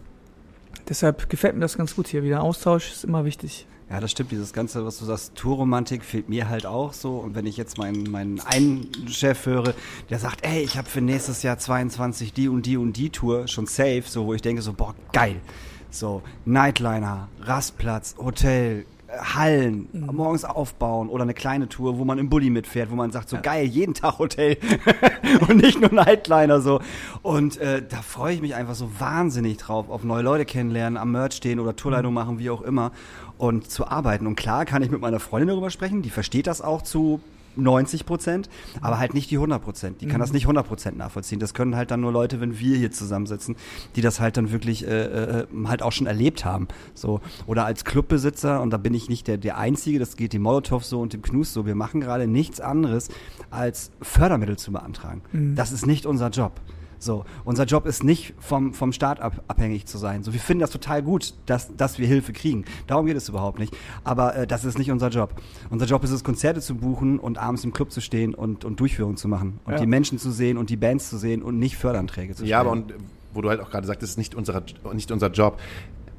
deshalb 0.90 1.30
gefällt 1.30 1.56
mir 1.56 1.62
das 1.62 1.78
ganz 1.78 1.96
gut 1.96 2.08
hier 2.08 2.24
wieder. 2.24 2.42
Austausch 2.42 2.92
ist 2.92 3.04
immer 3.04 3.26
wichtig. 3.26 3.68
Ja, 3.92 4.00
das 4.00 4.12
stimmt. 4.12 4.32
Dieses 4.32 4.54
Ganze, 4.54 4.86
was 4.86 5.00
du 5.00 5.06
sagst, 5.06 5.36
Tourromantik 5.36 6.06
fehlt 6.06 6.30
mir 6.30 6.48
halt 6.48 6.66
auch 6.66 6.94
so. 6.94 7.18
Und 7.18 7.36
wenn 7.36 7.46
ich 7.46 7.58
jetzt 7.58 7.78
meinen, 7.78 8.10
meinen 8.10 8.40
einen 8.40 8.90
Chef 9.10 9.46
höre, 9.46 9.74
der 10.10 10.18
sagt, 10.18 10.46
ey, 10.46 10.62
ich 10.62 10.78
habe 10.78 10.88
für 10.88 11.02
nächstes 11.02 11.44
Jahr 11.44 11.58
22 11.58 12.32
die 12.32 12.48
und 12.48 12.66
die 12.66 12.78
und 12.78 12.94
die 12.94 13.10
Tour 13.10 13.50
schon 13.50 13.66
safe, 13.66 14.04
so 14.06 14.26
wo 14.26 14.34
ich 14.34 14.42
denke 14.42 14.62
so, 14.62 14.72
boah, 14.72 14.96
geil. 15.12 15.42
So, 15.90 16.22
Nightliner, 16.46 17.28
Rastplatz, 17.42 18.16
Hotel, 18.18 18.86
Hallen, 19.20 19.90
morgens 19.94 20.46
aufbauen 20.46 21.10
oder 21.10 21.24
eine 21.24 21.34
kleine 21.34 21.68
Tour, 21.68 21.98
wo 21.98 22.06
man 22.06 22.18
im 22.18 22.30
Bulli 22.30 22.50
mitfährt, 22.50 22.92
wo 22.92 22.96
man 22.96 23.12
sagt, 23.12 23.30
so 23.30 23.38
geil, 23.42 23.66
jeden 23.66 23.94
Tag 23.94 24.20
Hotel 24.20 24.58
und 25.48 25.58
nicht 25.58 25.82
nur 25.82 25.92
Nightliner 25.92 26.62
so. 26.62 26.80
Und 27.22 27.58
äh, 27.58 27.82
da 27.88 28.02
freue 28.02 28.36
ich 28.36 28.42
mich 28.42 28.56
einfach 28.56 28.76
so 28.76 28.90
wahnsinnig 29.00 29.58
drauf, 29.58 29.90
auf 29.90 30.04
neue 30.04 30.24
Leute 30.24 30.46
kennenlernen, 30.46 30.98
am 30.98 31.12
Merch 31.12 31.34
stehen 31.34 31.60
oder 31.60 31.76
Tourleitung 31.76 32.14
machen, 32.14 32.40
wie 32.40 32.50
auch 32.50 32.62
immer 32.62 32.92
und 33.38 33.70
zu 33.70 33.88
arbeiten. 33.88 34.28
Und 34.28 34.36
klar 34.36 34.66
kann 34.66 34.84
ich 34.84 34.92
mit 34.92 35.02
meiner 35.02 35.20
Freundin 35.20 35.50
darüber 35.50 35.72
sprechen, 35.72 36.02
die 36.02 36.10
versteht 36.10 36.48
das 36.48 36.62
auch 36.62 36.82
zu 36.82 37.22
90 37.56 38.06
Prozent, 38.06 38.50
aber 38.82 39.00
halt 39.00 39.14
nicht 39.14 39.32
die 39.32 39.36
100 39.36 39.62
Prozent. 39.62 40.02
Die 40.02 40.08
kann 40.08 40.20
das 40.20 40.34
nicht 40.34 40.44
100 40.44 40.68
Prozent 40.68 40.98
nachvollziehen. 40.98 41.40
Das 41.40 41.54
können 41.54 41.76
halt 41.76 41.92
dann 41.92 42.02
nur 42.02 42.12
Leute, 42.12 42.42
wenn 42.42 42.60
wir 42.60 42.78
hier 42.78 42.92
zusammensitzen, 42.92 43.56
die 43.96 44.02
das 44.02 44.20
halt 44.20 44.38
dann 44.38 44.52
wirklich 44.52 44.86
äh, 44.88 45.42
äh, 45.42 45.48
halt 45.66 45.82
auch 45.82 45.92
schon 45.92 46.08
erlebt 46.08 46.46
haben. 46.46 46.68
So 46.94 47.22
oder 47.48 47.66
als 47.66 47.86
Clubbesitzer 47.86 48.62
und 48.62 48.72
da 48.72 48.78
bin 48.78 48.94
ich 48.94 49.10
nicht 49.10 49.28
der 49.28 49.38
der 49.38 49.58
Einzige. 49.58 50.00
Das 50.00 50.16
geht 50.16 50.34
dem 50.34 50.42
Molotow 50.42 50.84
so 50.84 51.02
und 51.02 51.14
dem 51.14 51.22
Knus 51.22 51.54
so. 51.54 51.66
Wir 51.66 51.76
machen 51.76 52.02
gerade 52.02 52.28
nichts 52.28 52.62
anderes 52.62 53.10
als 53.50 53.92
Fördermittel 54.02 54.58
zu 54.58 54.72
beantragen. 54.72 55.22
Das 55.56 55.72
ist 55.72 55.86
nicht 55.86 56.06
unser 56.06 56.30
Job. 56.30 56.60
So, 57.02 57.26
unser 57.46 57.66
Job 57.66 57.88
ist 57.88 58.04
nicht 58.04 58.36
vom, 58.40 58.74
vom 58.76 58.94
Staat 58.94 59.20
ab, 59.20 59.44
abhängig 59.48 59.88
zu 59.88 59.98
sein. 59.98 60.22
So, 60.24 60.34
wir 60.34 60.40
finden 60.40 60.62
das 60.62 60.70
total 60.70 61.02
gut, 61.02 61.34
dass, 61.48 61.76
dass 61.76 61.98
wir 61.98 62.06
Hilfe 62.06 62.32
kriegen. 62.32 62.66
Darum 62.86 63.08
geht 63.08 63.18
es 63.18 63.28
überhaupt 63.28 63.58
nicht. 63.58 63.76
Aber 64.04 64.36
äh, 64.36 64.46
das 64.48 64.66
ist 64.66 64.78
nicht 64.78 64.92
unser 64.92 65.10
Job. 65.10 65.34
Unser 65.72 65.88
Job 65.88 66.04
ist 66.04 66.12
es, 66.12 66.24
Konzerte 66.24 66.62
zu 66.62 66.76
buchen 66.76 67.18
und 67.18 67.40
abends 67.40 67.64
im 67.64 67.74
Club 67.74 67.92
zu 67.92 68.02
stehen 68.02 68.36
und, 68.36 68.66
und 68.66 68.80
Durchführungen 68.80 69.18
zu 69.18 69.28
machen. 69.28 69.60
Und 69.66 69.74
Ja. 69.74 69.80
die 69.80 69.88
Menschen 69.88 70.20
zu 70.20 70.32
sehen 70.32 70.58
und 70.58 70.70
die 70.70 70.78
Bands 70.78 71.10
zu 71.10 71.18
sehen 71.18 71.42
und 71.42 71.58
nicht 71.58 71.76
Förderanträge 71.76 72.34
zu 72.34 72.38
stellen. 72.44 72.50
Ja, 72.50 72.60
aber 72.60 72.72
und 72.72 72.94
wo 73.34 73.42
du 73.42 73.50
halt 73.50 73.62
auch 73.62 73.72
gerade 73.72 73.88
sagst, 73.88 74.04
das 74.04 74.12
ist 74.12 74.18
nicht, 74.18 74.36
unser, 74.36 74.62
nicht 74.94 75.12
unser 75.12 75.32
Job. 75.32 75.58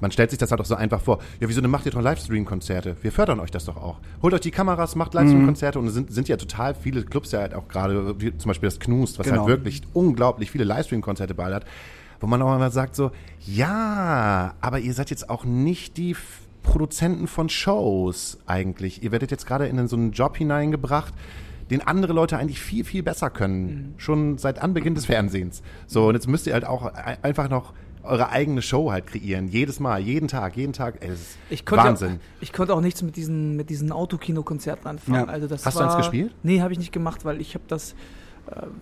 Man 0.02 0.10
stellt 0.12 0.28
sich 0.30 0.38
das 0.38 0.50
halt 0.50 0.60
auch 0.60 0.66
so 0.66 0.74
einfach 0.74 1.00
vor. 1.00 1.20
Ja, 1.40 1.48
wieso 1.48 1.62
denn 1.62 1.70
macht 1.70 1.86
ihr 1.86 1.92
doch 1.92 2.02
Livestream-Konzerte? 2.02 2.96
Wir 3.00 3.10
fördern 3.12 3.40
euch 3.40 3.50
das 3.50 3.64
doch 3.64 3.76
auch. 3.78 4.00
Holt 4.20 4.34
euch 4.34 4.40
die 4.40 4.50
Kameras, 4.50 4.96
macht 4.96 5.14
Livestream-Konzerte 5.14 5.78
und 5.78 5.86
es 5.86 5.94
sind, 5.94 6.12
sind 6.12 6.28
ja 6.28 6.36
total 6.36 6.74
viele 6.74 7.02
Clubs 7.04 7.32
ja 7.32 7.40
halt 7.40 7.54
auch 7.54 7.68
gerade, 7.68 8.20
wie 8.20 8.36
zum 8.36 8.48
Beispiel 8.50 8.66
das 8.68 8.78
Knust, 8.80 9.18
was 9.18 9.26
Genau. 9.26 9.40
halt 9.42 9.48
wirklich 9.48 9.80
unglaublich 9.94 10.50
viele 10.50 10.64
Livestream-Konzerte 10.64 11.34
ballert, 11.34 11.64
wo 12.20 12.26
man 12.26 12.42
auch 12.42 12.58
mal 12.58 12.70
sagt 12.70 12.94
so, 12.96 13.10
ja, 13.72 14.54
aber 14.60 14.80
ihr 14.80 14.92
seid 14.94 15.10
jetzt 15.10 15.30
auch 15.30 15.44
nicht 15.44 15.96
die 15.96 16.16
Produzenten 16.62 17.26
von 17.26 17.48
Shows 17.48 18.38
eigentlich. 18.46 19.02
Ihr 19.02 19.12
werdet 19.12 19.30
jetzt 19.30 19.46
gerade 19.46 19.66
in 19.66 19.86
so 19.88 19.96
einen 19.96 20.12
Job 20.12 20.36
hineingebracht, 20.36 21.14
den 21.70 21.80
andere 21.86 22.12
Leute 22.12 22.36
eigentlich 22.38 22.60
viel, 22.60 22.84
viel 22.84 23.02
besser 23.02 23.30
können. 23.30 23.94
Schon 23.96 24.36
seit 24.38 24.60
Anbeginn 24.60 24.94
des 24.94 25.06
Fernsehens. 25.06 25.62
So, 25.86 26.08
und 26.08 26.14
jetzt 26.14 26.28
müsst 26.28 26.46
ihr 26.46 26.52
halt 26.52 26.64
auch 26.66 26.86
ein- 26.86 27.18
einfach 27.22 27.48
noch 27.48 27.72
eure 28.04 28.30
eigene 28.30 28.62
Show 28.62 28.90
halt 28.90 29.06
kreieren. 29.06 29.48
Jedes 29.48 29.80
Mal, 29.80 30.00
jeden 30.00 30.28
Tag, 30.28 30.56
jeden 30.56 30.72
Tag. 30.72 30.96
Ey, 31.00 31.12
Ich 31.50 31.64
Wahnsinn. 31.70 32.14
Auch, 32.14 32.42
ich 32.42 32.52
konnte 32.52 32.74
auch 32.74 32.80
nichts 32.80 33.02
mit 33.02 33.16
diesen, 33.16 33.56
mit 33.56 33.70
diesen 33.70 33.92
Autokino-Konzerten 33.92 34.86
anfangen. 34.86 35.26
Ja. 35.26 35.32
Also 35.32 35.46
das 35.46 35.64
Hast 35.66 35.76
du 35.76 35.80
war, 35.80 35.88
eins 35.88 35.96
gespielt? 35.96 36.34
Nee, 36.42 36.60
habe 36.60 36.72
ich 36.72 36.78
nicht 36.78 36.92
gemacht, 36.92 37.24
weil 37.24 37.40
ich 37.40 37.54
habe 37.54 37.64
das 37.68 37.94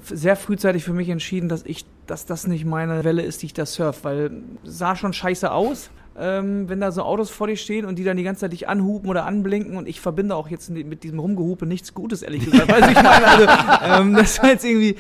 sehr 0.02 0.36
frühzeitig 0.36 0.84
für 0.84 0.92
mich 0.92 1.08
entschieden, 1.08 1.48
dass 1.48 1.64
ich, 1.64 1.84
dass 2.06 2.26
das 2.26 2.46
nicht 2.46 2.64
meine 2.64 3.04
Welle 3.04 3.22
ist, 3.22 3.42
die 3.42 3.46
ich 3.46 3.54
da 3.54 3.66
surf, 3.66 4.04
weil 4.04 4.30
sah 4.64 4.96
schon 4.96 5.12
scheiße 5.12 5.50
aus. 5.50 5.90
Ähm, 6.18 6.68
wenn 6.68 6.80
da 6.80 6.90
so 6.90 7.02
Autos 7.02 7.30
vor 7.30 7.46
dir 7.46 7.56
stehen 7.56 7.86
und 7.86 7.96
die 7.96 8.04
dann 8.04 8.16
die 8.16 8.24
ganze 8.24 8.40
Zeit 8.40 8.52
dich 8.52 8.68
anhupen 8.68 9.08
oder 9.08 9.24
anblinken 9.26 9.76
und 9.76 9.88
ich 9.88 10.00
verbinde 10.00 10.34
auch 10.34 10.48
jetzt 10.48 10.68
mit 10.68 11.04
diesem 11.04 11.20
Rumgehupe 11.20 11.66
nichts 11.66 11.94
Gutes, 11.94 12.22
ehrlich 12.22 12.44
gesagt. 12.44 12.68
Weißt 12.72 12.88
du, 12.88 12.90
ich 12.90 13.02
meine, 13.02 13.26
also, 13.26 13.46
ähm, 14.02 14.14
das 14.14 14.42
war 14.42 14.50
jetzt 14.50 14.64
irgendwie, 14.64 14.96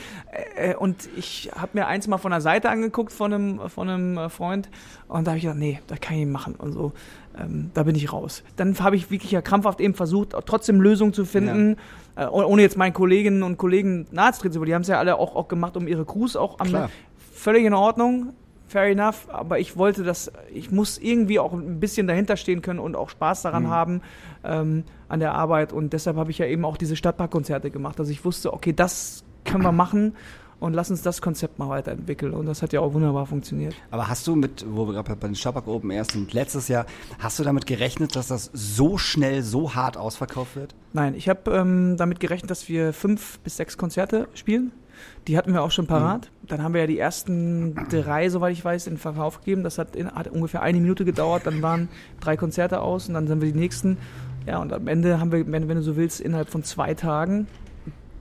äh, 0.56 0.74
und 0.76 1.08
ich 1.16 1.50
habe 1.54 1.72
mir 1.74 1.88
eins 1.88 2.06
mal 2.06 2.18
von 2.18 2.30
der 2.30 2.40
Seite 2.40 2.70
angeguckt 2.70 3.12
von 3.12 3.34
einem, 3.34 3.68
von 3.68 3.88
einem 3.88 4.16
äh, 4.16 4.28
Freund 4.30 4.70
und 5.08 5.26
da 5.26 5.32
habe 5.32 5.38
ich 5.38 5.42
gedacht, 5.42 5.58
nee, 5.58 5.80
das 5.88 6.00
kann 6.00 6.14
ich 6.14 6.24
nicht 6.24 6.32
machen 6.32 6.54
und 6.54 6.72
so. 6.72 6.92
Ähm, 7.40 7.70
da 7.74 7.84
bin 7.84 7.94
ich 7.94 8.12
raus. 8.12 8.42
Dann 8.56 8.78
habe 8.80 8.96
ich 8.96 9.10
wirklich 9.10 9.30
ja 9.32 9.40
krampfhaft 9.42 9.80
eben 9.80 9.94
versucht, 9.94 10.34
trotzdem 10.46 10.80
Lösungen 10.80 11.12
zu 11.12 11.24
finden, 11.24 11.76
äh, 12.16 12.26
oh- 12.26 12.44
ohne 12.44 12.62
jetzt 12.62 12.76
meinen 12.76 12.92
Kolleginnen 12.92 13.42
und 13.42 13.56
Kollegen 13.56 14.06
naheztreten 14.10 14.52
zu 14.52 14.60
wollen. 14.60 14.66
Die 14.68 14.74
haben 14.74 14.82
es 14.82 14.88
ja 14.88 14.98
alle 14.98 15.16
auch, 15.16 15.36
auch 15.36 15.48
gemacht, 15.48 15.76
um 15.76 15.88
ihre 15.88 16.04
Crews 16.04 16.36
auch 16.36 16.58
am 16.60 16.68
Klar. 16.68 16.90
völlig 17.32 17.64
in 17.64 17.72
Ordnung, 17.74 18.32
fair 18.68 18.84
enough, 18.84 19.28
aber 19.28 19.58
ich 19.58 19.76
wollte 19.76 20.04
das, 20.04 20.30
ich 20.52 20.70
muss 20.70 20.98
irgendwie 20.98 21.38
auch 21.38 21.52
ein 21.52 21.80
bisschen 21.80 22.06
dahinter 22.06 22.36
stehen 22.36 22.62
können 22.62 22.78
und 22.78 22.94
auch 22.94 23.10
Spaß 23.10 23.42
daran 23.42 23.68
haben 23.68 24.00
ähm, 24.44 24.84
an 25.08 25.18
der 25.20 25.34
Arbeit. 25.34 25.72
Und 25.72 25.92
deshalb 25.92 26.16
habe 26.16 26.30
ich 26.30 26.38
ja 26.38 26.46
eben 26.46 26.64
auch 26.64 26.76
diese 26.76 26.94
Stadtparkkonzerte 26.94 27.70
gemacht, 27.70 27.98
dass 27.98 28.08
ich 28.08 28.24
wusste, 28.24 28.52
okay, 28.52 28.72
das 28.72 29.24
können 29.44 29.64
wir 29.64 29.72
machen 29.84 30.14
und 30.60 30.74
lass 30.74 30.90
uns 30.90 31.02
das 31.02 31.20
Konzept 31.20 31.58
mal 31.58 31.68
weiterentwickeln 31.68 32.32
und 32.32 32.46
das 32.46 32.62
hat 32.62 32.72
ja 32.72 32.80
auch 32.80 32.94
wunderbar 32.94 33.26
funktioniert. 33.26 33.74
Aber 33.90 34.08
hast 34.08 34.26
du 34.26 34.36
mit, 34.36 34.64
wo 34.68 34.86
wir 34.86 34.92
gerade 34.92 35.16
bei 35.16 35.26
den 35.26 35.34
Stabak 35.34 35.66
Open 35.66 35.90
erst 35.90 36.12
sind, 36.12 36.32
letztes 36.32 36.68
Jahr, 36.68 36.86
hast 37.18 37.38
du 37.38 37.42
damit 37.42 37.66
gerechnet, 37.66 38.14
dass 38.14 38.28
das 38.28 38.50
so 38.52 38.98
schnell, 38.98 39.42
so 39.42 39.74
hart 39.74 39.96
ausverkauft 39.96 40.56
wird? 40.56 40.74
Nein, 40.92 41.14
ich 41.14 41.28
habe 41.28 41.50
ähm, 41.50 41.96
damit 41.96 42.20
gerechnet, 42.20 42.50
dass 42.50 42.68
wir 42.68 42.92
fünf 42.92 43.40
bis 43.40 43.56
sechs 43.56 43.76
Konzerte 43.76 44.28
spielen. 44.34 44.72
Die 45.28 45.38
hatten 45.38 45.54
wir 45.54 45.62
auch 45.62 45.70
schon 45.70 45.86
parat. 45.86 46.30
Dann 46.46 46.62
haben 46.62 46.74
wir 46.74 46.82
ja 46.82 46.86
die 46.86 46.98
ersten 46.98 47.74
drei, 47.88 48.28
soweit 48.28 48.52
ich 48.52 48.62
weiß, 48.62 48.86
in 48.86 48.98
Verkauf 48.98 49.38
gegeben. 49.38 49.62
Das 49.62 49.78
hat, 49.78 49.96
in, 49.96 50.10
hat 50.10 50.28
ungefähr 50.28 50.60
eine 50.60 50.78
Minute 50.78 51.06
gedauert. 51.06 51.46
Dann 51.46 51.62
waren 51.62 51.88
drei 52.20 52.36
Konzerte 52.36 52.82
aus 52.82 53.08
und 53.08 53.14
dann 53.14 53.26
sind 53.26 53.40
wir 53.40 53.50
die 53.50 53.58
nächsten 53.58 53.96
Ja, 54.46 54.58
und 54.58 54.72
am 54.72 54.88
Ende 54.88 55.20
haben 55.20 55.32
wir, 55.32 55.50
wenn, 55.50 55.68
wenn 55.68 55.76
du 55.76 55.82
so 55.82 55.96
willst, 55.96 56.20
innerhalb 56.20 56.48
von 56.50 56.64
zwei 56.64 56.94
Tagen 56.94 57.46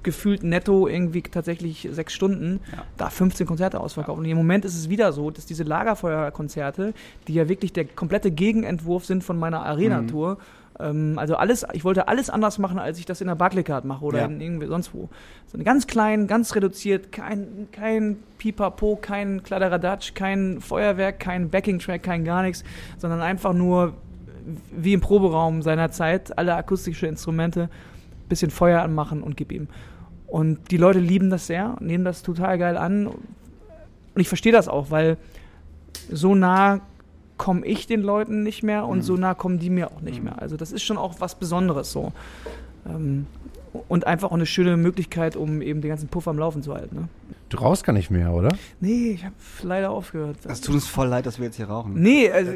gefühlt 0.03 0.43
netto 0.43 0.87
irgendwie 0.87 1.21
tatsächlich 1.21 1.87
sechs 1.91 2.13
Stunden, 2.13 2.59
Ja. 2.71 2.83
da 2.97 3.09
15 3.09 3.45
Konzerte 3.45 3.79
ausverkauft. 3.79 4.17
Und 4.19 4.25
im 4.25 4.37
Moment 4.37 4.65
ist 4.65 4.75
es 4.77 4.89
wieder 4.89 5.11
so, 5.11 5.29
dass 5.31 5.45
diese 5.45 5.63
Lagerfeuerkonzerte, 5.63 6.93
die 7.27 7.33
ja 7.33 7.49
wirklich 7.49 7.73
der 7.73 7.85
komplette 7.85 8.31
Gegenentwurf 8.31 9.05
sind 9.05 9.23
von 9.23 9.37
meiner 9.37 9.65
Arena-Tour, 9.65 10.37
ähm, 10.79 11.15
also 11.17 11.35
alles, 11.35 11.65
ich 11.73 11.83
wollte 11.83 12.07
alles 12.07 12.29
anders 12.29 12.57
machen, 12.57 12.79
als 12.79 12.97
ich 12.99 13.05
das 13.05 13.19
in 13.21 13.27
der 13.27 13.35
Barclaycard 13.35 13.83
mache 13.85 14.05
oder 14.05 14.19
Ja. 14.19 14.25
in 14.25 14.39
irgendwie 14.39 14.67
sonst 14.67 14.93
wo. 14.93 15.09
So 15.47 15.55
eine 15.55 15.63
ganz 15.65 15.87
klein, 15.87 16.27
ganz 16.27 16.55
reduziert, 16.55 17.11
kein, 17.11 17.67
kein 17.71 18.17
Pipapo, 18.37 18.97
kein 19.01 19.43
Kladderadatsch, 19.43 20.13
kein 20.13 20.61
Feuerwerk, 20.61 21.19
kein 21.19 21.49
Backing-Track, 21.49 22.03
kein 22.03 22.23
gar 22.23 22.43
nichts, 22.43 22.63
sondern 22.97 23.19
einfach 23.21 23.53
nur 23.53 23.93
wie 24.71 24.93
im 24.93 25.01
Proberaum 25.01 25.61
seiner 25.61 25.91
Zeit, 25.91 26.37
alle 26.37 26.55
akustische 26.55 27.07
Instrumente, 27.07 27.69
bisschen 28.29 28.49
Feuer 28.51 28.81
anmachen 28.81 29.21
und 29.21 29.35
gib 29.37 29.51
ihm. 29.51 29.67
Und 30.29 30.71
die 30.71 30.77
Leute 30.77 30.99
lieben 30.99 31.29
das 31.29 31.47
sehr, 31.47 31.75
nehmen 31.79 32.05
das 32.05 32.21
total 32.21 32.57
geil 32.57 32.77
an. 32.77 33.07
Und 33.07 33.17
ich 34.15 34.27
verstehe 34.27 34.51
das 34.51 34.67
auch, 34.67 34.91
weil 34.91 35.17
so 36.11 36.35
nah 36.35 36.81
komme 37.37 37.65
ich 37.65 37.87
den 37.87 38.01
Leuten 38.01 38.43
nicht 38.43 38.63
mehr 38.63 38.85
und 38.85 39.01
so 39.01 39.15
nah 39.15 39.33
kommen 39.33 39.59
die 39.59 39.69
mir 39.69 39.91
auch 39.91 40.01
nicht 40.01 40.21
mehr. 40.21 40.41
Also 40.41 40.57
das 40.57 40.71
ist 40.71 40.83
schon 40.83 40.97
auch 40.97 41.15
was 41.19 41.35
Besonderes 41.35 41.91
so. 41.91 42.11
Ähm, 42.85 43.25
und 43.87 44.07
einfach 44.07 44.29
auch 44.29 44.35
eine 44.35 44.45
schöne 44.45 44.77
Möglichkeit, 44.77 45.35
um 45.35 45.61
eben 45.61 45.81
den 45.81 45.89
ganzen 45.89 46.09
Puff 46.09 46.27
am 46.27 46.37
Laufen 46.37 46.63
zu 46.63 46.73
halten. 46.73 46.95
Ne? 46.95 47.07
Du 47.49 47.57
rauchst 47.57 47.83
gar 47.83 47.93
nicht 47.93 48.09
mehr, 48.09 48.33
oder? 48.33 48.49
Nee, 48.79 49.11
ich 49.11 49.25
habe 49.25 49.35
leider 49.63 49.91
aufgehört. 49.91 50.37
Es 50.47 50.61
tut 50.61 50.75
uns 50.75 50.87
voll 50.87 51.07
leid, 51.07 51.25
dass 51.25 51.39
wir 51.39 51.45
jetzt 51.45 51.55
hier 51.55 51.67
rauchen. 51.67 51.93
nee, 51.93 52.29
also 52.31 52.51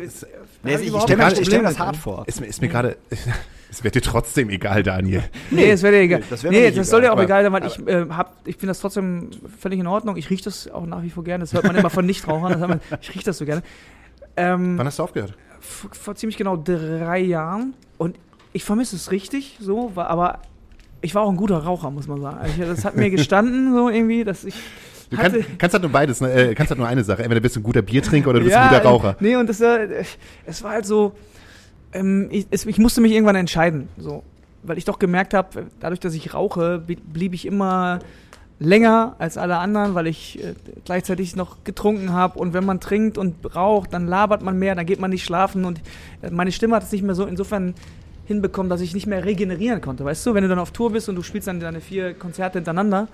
Nee, 0.63 0.73
hab 0.73 0.81
ich 0.81 0.87
überhaupt 0.87 1.09
stelle 1.09 1.23
mir, 1.23 1.33
ich 1.33 1.45
stell 1.45 1.59
mir 1.59 1.69
das 1.69 1.79
hart 1.79 1.97
vor. 1.97 2.23
Ist 2.27 2.41
mir, 2.41 2.47
ist 2.47 2.61
mir 2.61 2.67
gerade. 2.67 2.97
Es 3.73 3.83
wird 3.83 3.95
dir 3.95 4.01
trotzdem 4.01 4.51
egal, 4.51 4.83
Daniel. 4.83 5.23
Nee, 5.49 5.71
es 5.71 5.81
wäre 5.81 5.93
dir 5.93 6.01
egal. 6.01 6.23
das 6.29 6.43
wär 6.43 6.51
nee, 6.51 6.69
das 6.69 6.89
soll 6.89 7.01
dir 7.01 7.11
auch 7.11 7.19
egal, 7.19 7.43
egal 7.43 7.51
sein, 7.51 7.53
weil 7.53 7.65
ich 7.67 7.87
äh, 7.87 8.05
hab, 8.15 8.37
ich 8.45 8.55
finde 8.55 8.67
das 8.67 8.79
trotzdem 8.79 9.31
völlig 9.59 9.79
in 9.79 9.87
Ordnung. 9.87 10.15
Ich 10.15 10.29
rieche 10.29 10.43
das 10.43 10.69
auch 10.69 10.85
nach 10.85 11.01
wie 11.01 11.09
vor 11.09 11.23
gerne. 11.23 11.43
Das 11.43 11.53
hört 11.53 11.63
man 11.65 11.75
immer 11.75 11.89
von 11.89 12.05
Nichtrauchern. 12.05 12.59
Man, 12.59 12.81
ich 13.01 13.09
rieche 13.09 13.25
das 13.25 13.39
so 13.39 13.45
gerne. 13.45 13.63
Ähm, 14.37 14.77
Wann 14.77 14.85
hast 14.85 14.99
du 14.99 15.03
aufgehört? 15.03 15.33
vor, 15.63 15.89
vor 15.93 16.15
ziemlich 16.15 16.37
genau 16.37 16.57
drei 16.57 17.19
Jahren 17.19 17.73
und 17.97 18.17
ich 18.51 18.63
vermisse 18.63 18.95
es 18.95 19.11
richtig, 19.11 19.57
so, 19.59 19.91
aber 19.95 20.41
ich 21.01 21.15
war 21.15 21.23
auch 21.23 21.29
ein 21.29 21.37
guter 21.37 21.57
Raucher, 21.57 21.89
muss 21.89 22.07
man 22.07 22.21
sagen. 22.21 22.37
Also 22.37 22.63
das 22.63 22.85
hat 22.85 22.95
mir 22.95 23.09
gestanden, 23.09 23.73
so 23.73 23.89
irgendwie, 23.89 24.23
dass 24.23 24.43
ich. 24.43 24.55
Du 25.09 25.17
kannst, 25.17 25.37
kannst 25.57 25.73
halt 25.73 25.83
nur 25.83 25.91
beides, 25.91 26.21
ne? 26.21 26.31
äh, 26.31 26.55
kannst 26.55 26.71
halt 26.71 26.79
nur 26.79 26.87
eine 26.87 27.03
Sache. 27.03 27.23
Entweder 27.23 27.41
bist 27.41 27.55
du 27.55 27.59
ein 27.59 27.63
guter 27.63 27.81
Biertrinker 27.81 28.29
oder 28.29 28.39
du 28.39 28.45
bist 28.45 28.55
Ja, 28.55 28.63
ein 28.63 28.69
guter 28.69 28.83
Raucher. 28.83 29.15
Nee, 29.19 29.35
und 29.35 29.47
das, 29.47 29.61
äh, 29.61 30.03
es 30.45 30.63
war 30.63 30.71
halt 30.71 30.85
so, 30.85 31.13
ähm, 31.93 32.27
ich, 32.31 32.47
es, 32.51 32.65
ich 32.65 32.77
musste 32.77 33.01
mich 33.01 33.11
irgendwann 33.11 33.35
entscheiden, 33.35 33.87
so, 33.97 34.23
weil 34.63 34.77
ich 34.77 34.85
doch 34.85 34.99
gemerkt 34.99 35.33
habe, 35.33 35.67
dadurch, 35.79 35.99
dass 35.99 36.13
ich 36.13 36.33
rauche, 36.33 36.81
blie- 36.85 36.97
blieb 37.01 37.33
ich 37.33 37.45
immer 37.45 37.99
länger 38.59 39.15
als 39.19 39.37
alle 39.37 39.57
anderen, 39.57 39.93
weil 39.95 40.07
ich 40.07 40.41
äh, 40.43 40.53
gleichzeitig 40.85 41.35
noch 41.35 41.63
getrunken 41.63 42.13
habe 42.13 42.39
und 42.39 42.53
wenn 42.53 42.65
man 42.65 42.79
trinkt 42.79 43.17
und 43.17 43.55
raucht, 43.55 43.91
dann 43.93 44.07
labert 44.07 44.41
man 44.41 44.57
mehr, 44.57 44.75
dann 44.75 44.85
geht 44.85 44.99
man 44.99 45.09
nicht 45.09 45.25
schlafen. 45.25 45.65
Und 45.65 45.81
äh, 46.21 46.29
meine 46.29 46.51
Stimme 46.51 46.75
hat 46.75 46.83
es 46.83 46.91
nicht 46.91 47.03
mehr 47.03 47.15
so 47.15 47.25
insofern 47.25 47.73
hinbekommen, 48.25 48.69
dass 48.69 48.79
ich 48.79 48.93
nicht 48.93 49.05
mehr 49.05 49.25
regenerieren 49.25 49.81
konnte, 49.81 50.05
weißt 50.05 50.25
du, 50.25 50.33
wenn 50.33 50.43
du 50.43 50.49
dann 50.49 50.59
auf 50.59 50.71
Tour 50.71 50.91
bist 50.93 51.09
und 51.09 51.15
du 51.15 51.23
spielst 51.23 51.47
dann 51.49 51.59
deine 51.59 51.81
vier 51.81 52.13
Konzerte 52.13 52.57
hintereinander, 52.57 53.09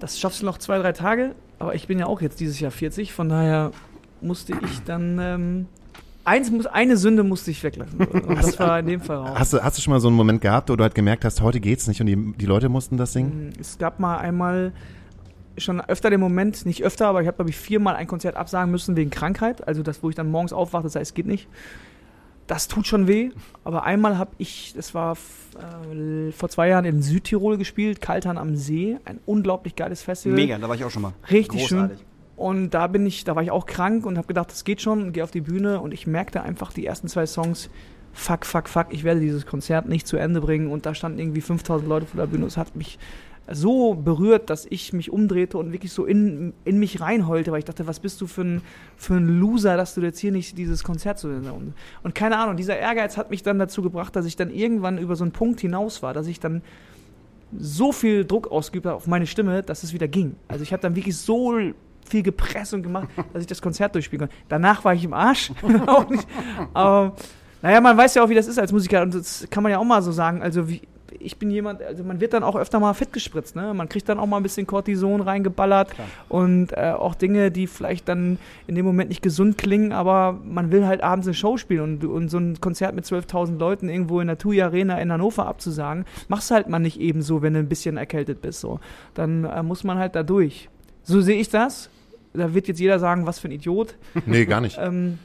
das 0.00 0.18
schaffst 0.20 0.42
du 0.42 0.46
noch 0.46 0.58
zwei, 0.58 0.78
drei 0.78 0.92
Tage, 0.92 1.34
aber 1.58 1.74
ich 1.74 1.86
bin 1.86 1.98
ja 1.98 2.06
auch 2.06 2.20
jetzt 2.20 2.38
dieses 2.38 2.60
Jahr 2.60 2.70
40, 2.70 3.12
von 3.14 3.30
daher 3.30 3.72
musste 4.20 4.52
ich 4.52 4.82
dann 4.84 5.18
ähm, 5.18 5.66
eins 6.28 6.50
muss 6.50 6.66
eine 6.66 6.96
Sünde 6.96 7.24
musste 7.24 7.50
ich 7.50 7.62
weglassen 7.62 7.98
und 8.00 8.28
das 8.38 8.58
war 8.58 8.78
in 8.78 8.86
dem 8.86 9.00
Fall 9.00 9.18
auch. 9.18 9.38
Hast 9.38 9.52
du, 9.52 9.62
hast 9.62 9.78
du 9.78 9.82
schon 9.82 9.92
mal 9.92 10.00
so 10.00 10.08
einen 10.08 10.16
Moment 10.16 10.40
gehabt, 10.40 10.70
wo 10.70 10.76
du 10.76 10.82
halt 10.82 10.94
gemerkt 10.94 11.24
hast, 11.24 11.40
heute 11.40 11.60
geht's 11.60 11.88
nicht 11.88 12.00
und 12.00 12.06
die, 12.06 12.16
die 12.36 12.46
Leute 12.46 12.68
mussten 12.68 12.96
das 12.96 13.12
singen? 13.12 13.52
Es 13.58 13.78
gab 13.78 13.98
mal 13.98 14.18
einmal 14.18 14.72
schon 15.56 15.80
öfter 15.80 16.10
den 16.10 16.20
Moment, 16.20 16.66
nicht 16.66 16.84
öfter, 16.84 17.08
aber 17.08 17.20
ich 17.20 17.26
habe 17.26 17.36
glaube 17.36 17.50
ich 17.50 17.56
viermal 17.56 17.96
ein 17.96 18.06
Konzert 18.06 18.36
absagen 18.36 18.70
müssen 18.70 18.96
wegen 18.96 19.10
Krankheit, 19.10 19.66
also 19.66 19.82
das, 19.82 20.02
wo 20.02 20.10
ich 20.10 20.14
dann 20.14 20.30
morgens 20.30 20.52
aufwachte, 20.52 20.86
das 20.86 20.96
heißt, 20.96 21.10
es 21.10 21.14
geht 21.14 21.26
nicht. 21.26 21.48
Das 22.46 22.66
tut 22.66 22.86
schon 22.86 23.06
weh, 23.06 23.30
aber 23.64 23.82
einmal 23.84 24.16
habe 24.16 24.30
ich, 24.38 24.72
das 24.74 24.94
war 24.94 25.18
äh, 25.58 26.32
vor 26.32 26.48
zwei 26.48 26.68
Jahren 26.68 26.86
in 26.86 27.02
Südtirol 27.02 27.58
gespielt, 27.58 28.00
Kaltern 28.00 28.38
am 28.38 28.56
See, 28.56 28.96
ein 29.04 29.20
unglaublich 29.26 29.76
geiles 29.76 30.02
Festival. 30.02 30.36
Mega, 30.36 30.56
da 30.56 30.66
war 30.66 30.74
ich 30.74 30.82
auch 30.82 30.90
schon 30.90 31.02
mal. 31.02 31.12
Richtig 31.30 31.60
Großartig. 31.60 31.98
schön. 31.98 32.07
Und 32.38 32.70
da 32.70 32.86
bin 32.86 33.04
ich, 33.04 33.24
da 33.24 33.34
war 33.34 33.42
ich 33.42 33.50
auch 33.50 33.66
krank 33.66 34.06
und 34.06 34.16
habe 34.16 34.28
gedacht, 34.28 34.52
das 34.52 34.62
geht 34.62 34.80
schon 34.80 35.12
gehe 35.12 35.24
auf 35.24 35.32
die 35.32 35.40
Bühne 35.40 35.80
und 35.80 35.92
ich 35.92 36.06
merkte 36.06 36.40
einfach 36.40 36.72
die 36.72 36.86
ersten 36.86 37.08
zwei 37.08 37.26
Songs, 37.26 37.68
fuck, 38.12 38.46
fuck, 38.46 38.68
fuck, 38.68 38.86
ich 38.90 39.02
werde 39.02 39.18
dieses 39.18 39.44
Konzert 39.44 39.88
nicht 39.88 40.06
zu 40.06 40.16
Ende 40.16 40.40
bringen 40.40 40.70
und 40.70 40.86
da 40.86 40.94
standen 40.94 41.18
irgendwie 41.18 41.40
5000 41.40 41.88
Leute 41.88 42.06
vor 42.06 42.20
der 42.20 42.28
Bühne. 42.28 42.46
Es 42.46 42.56
hat 42.56 42.76
mich 42.76 42.96
so 43.50 43.94
berührt, 43.94 44.50
dass 44.50 44.66
ich 44.70 44.92
mich 44.92 45.10
umdrehte 45.10 45.58
und 45.58 45.72
wirklich 45.72 45.90
so 45.92 46.04
in, 46.04 46.52
in 46.64 46.78
mich 46.78 47.00
reinheulte, 47.00 47.50
weil 47.50 47.58
ich 47.58 47.64
dachte, 47.64 47.88
was 47.88 47.98
bist 47.98 48.20
du 48.20 48.28
für 48.28 48.42
ein, 48.42 48.62
für 48.96 49.14
ein 49.14 49.40
Loser, 49.40 49.76
dass 49.76 49.96
du 49.96 50.00
jetzt 50.02 50.20
hier 50.20 50.30
nicht 50.30 50.56
dieses 50.56 50.84
Konzert 50.84 51.18
zu 51.18 51.26
und, 51.26 51.74
und 52.04 52.14
keine 52.14 52.38
Ahnung, 52.38 52.56
dieser 52.56 52.78
Ehrgeiz 52.78 53.16
hat 53.16 53.30
mich 53.30 53.42
dann 53.42 53.58
dazu 53.58 53.82
gebracht, 53.82 54.14
dass 54.14 54.26
ich 54.26 54.36
dann 54.36 54.50
irgendwann 54.50 54.96
über 54.96 55.16
so 55.16 55.24
einen 55.24 55.32
Punkt 55.32 55.58
hinaus 55.58 56.04
war, 56.04 56.14
dass 56.14 56.28
ich 56.28 56.38
dann 56.38 56.62
so 57.58 57.90
viel 57.90 58.24
Druck 58.24 58.52
ausgeübt 58.52 58.86
habe 58.86 58.94
auf 58.94 59.08
meine 59.08 59.26
Stimme, 59.26 59.64
dass 59.64 59.82
es 59.82 59.92
wieder 59.92 60.06
ging. 60.06 60.36
Also 60.46 60.62
ich 60.62 60.72
habe 60.72 60.82
dann 60.82 60.94
wirklich 60.94 61.16
so 61.16 61.58
viel 62.08 62.22
gepresst 62.22 62.74
und 62.74 62.82
gemacht, 62.82 63.08
dass 63.32 63.42
ich 63.42 63.48
das 63.48 63.62
Konzert 63.62 63.94
durchspielen 63.94 64.28
konnte. 64.28 64.34
Danach 64.48 64.84
war 64.84 64.94
ich 64.94 65.04
im 65.04 65.12
Arsch. 65.12 65.52
auch 65.86 66.08
nicht. 66.08 66.26
Aber 66.74 67.14
naja, 67.62 67.80
man 67.80 67.96
weiß 67.96 68.14
ja 68.14 68.24
auch, 68.24 68.28
wie 68.28 68.34
das 68.34 68.46
ist 68.46 68.58
als 68.58 68.72
Musiker 68.72 69.02
und 69.02 69.14
das 69.14 69.46
kann 69.50 69.62
man 69.62 69.72
ja 69.72 69.78
auch 69.78 69.84
mal 69.84 70.02
so 70.02 70.12
sagen. 70.12 70.42
Also 70.42 70.68
wie, 70.68 70.82
ich 71.20 71.38
bin 71.38 71.50
jemand, 71.50 71.82
also 71.82 72.04
man 72.04 72.20
wird 72.20 72.32
dann 72.32 72.42
auch 72.42 72.56
öfter 72.56 72.80
mal 72.80 72.94
fit 72.94 73.12
gespritzt, 73.12 73.56
ne? 73.56 73.74
Man 73.74 73.88
kriegt 73.88 74.08
dann 74.08 74.18
auch 74.18 74.26
mal 74.26 74.36
ein 74.36 74.42
bisschen 74.42 74.66
Cortison 74.66 75.20
reingeballert 75.20 75.90
und 76.28 76.72
äh, 76.72 76.92
auch 76.96 77.14
Dinge, 77.14 77.50
die 77.50 77.66
vielleicht 77.66 78.08
dann 78.08 78.38
in 78.66 78.74
dem 78.74 78.84
Moment 78.84 79.08
nicht 79.08 79.22
gesund 79.22 79.58
klingen, 79.58 79.92
aber 79.92 80.38
man 80.44 80.70
will 80.70 80.86
halt 80.86 81.02
abends 81.02 81.26
eine 81.26 81.34
Show 81.34 81.56
spielen 81.56 82.00
und, 82.00 82.04
und 82.04 82.28
so 82.28 82.38
ein 82.38 82.60
Konzert 82.60 82.94
mit 82.94 83.04
12.000 83.04 83.58
Leuten 83.58 83.88
irgendwo 83.88 84.20
in 84.20 84.26
der 84.26 84.38
TUI 84.38 84.62
Arena 84.62 84.98
in 84.98 85.12
Hannover 85.12 85.46
abzusagen, 85.46 86.04
machst 86.28 86.50
halt 86.50 86.68
mal 86.68 86.78
nicht 86.78 87.00
eben 87.00 87.22
so, 87.22 87.42
wenn 87.42 87.54
du 87.54 87.60
ein 87.60 87.68
bisschen 87.68 87.96
erkältet 87.96 88.40
bist, 88.40 88.60
so. 88.60 88.80
Dann 89.14 89.44
äh, 89.44 89.62
muss 89.62 89.84
man 89.84 89.98
halt 89.98 90.14
da 90.14 90.22
durch. 90.22 90.68
So 91.02 91.20
sehe 91.20 91.40
ich 91.40 91.48
das. 91.48 91.90
Da 92.34 92.54
wird 92.54 92.68
jetzt 92.68 92.80
jeder 92.80 92.98
sagen, 92.98 93.26
was 93.26 93.38
für 93.38 93.48
ein 93.48 93.52
Idiot. 93.52 93.96
Nee, 94.26 94.44
gar 94.46 94.60
nicht. 94.60 94.78
Ähm, 94.80 95.18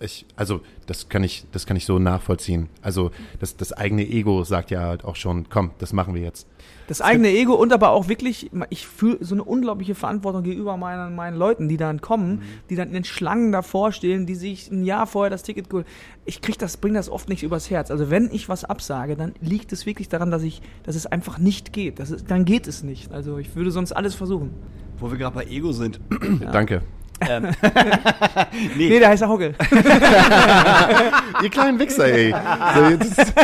Ich, 0.00 0.26
also, 0.36 0.60
das 0.86 1.08
kann 1.08 1.24
ich, 1.24 1.44
das 1.52 1.66
kann 1.66 1.76
ich 1.76 1.84
so 1.84 1.98
nachvollziehen. 1.98 2.68
Also, 2.82 3.10
das, 3.40 3.56
das 3.56 3.72
eigene 3.72 4.06
Ego 4.06 4.44
sagt 4.44 4.70
ja 4.70 4.82
halt 4.82 5.04
auch 5.04 5.16
schon, 5.16 5.48
komm, 5.48 5.72
das 5.78 5.92
machen 5.92 6.14
wir 6.14 6.22
jetzt. 6.22 6.46
Das 6.88 7.02
eigene 7.02 7.28
Ego 7.28 7.52
und 7.52 7.74
aber 7.74 7.90
auch 7.90 8.08
wirklich, 8.08 8.50
ich 8.70 8.86
fühle 8.86 9.18
so 9.20 9.34
eine 9.34 9.44
unglaubliche 9.44 9.94
Verantwortung 9.94 10.42
gegenüber 10.42 10.78
meinen, 10.78 11.14
meinen 11.14 11.36
Leuten, 11.36 11.68
die 11.68 11.76
dann 11.76 12.00
kommen, 12.00 12.42
die 12.70 12.76
dann 12.76 12.88
in 12.88 12.94
den 12.94 13.04
Schlangen 13.04 13.52
davor 13.52 13.92
stehen, 13.92 14.24
die 14.24 14.34
sich 14.34 14.70
ein 14.70 14.84
Jahr 14.84 15.06
vorher 15.06 15.28
das 15.28 15.42
Ticket 15.42 15.68
geholt. 15.68 15.86
Ich 16.24 16.40
krieg 16.40 16.58
das, 16.58 16.78
bring 16.78 16.94
das 16.94 17.10
oft 17.10 17.28
nicht 17.28 17.42
übers 17.42 17.68
Herz. 17.68 17.90
Also 17.90 18.10
wenn 18.10 18.30
ich 18.32 18.48
was 18.48 18.64
absage, 18.64 19.16
dann 19.16 19.34
liegt 19.42 19.70
es 19.72 19.84
wirklich 19.84 20.08
daran, 20.08 20.30
dass 20.30 20.42
ich, 20.42 20.62
dass 20.82 20.96
es 20.96 21.04
einfach 21.04 21.38
nicht 21.38 21.74
geht. 21.74 21.98
Das 21.98 22.10
ist, 22.10 22.30
dann 22.30 22.46
geht 22.46 22.66
es 22.66 22.82
nicht. 22.82 23.12
Also 23.12 23.36
ich 23.36 23.54
würde 23.54 23.70
sonst 23.70 23.92
alles 23.92 24.14
versuchen. 24.14 24.50
Wo 24.96 25.10
wir 25.10 25.18
gerade 25.18 25.34
bei 25.34 25.44
Ego 25.44 25.72
sind. 25.72 26.00
Danke. 26.40 26.82
Nee, 28.76 28.98
der 28.98 29.08
heißt 29.08 29.22
Hauke. 29.24 29.54
Ihr 31.42 31.50
kleinen 31.50 31.78
Wichser, 31.78 32.06
ey. 32.06 32.34
So, 32.74 32.84
jetzt, 32.88 33.34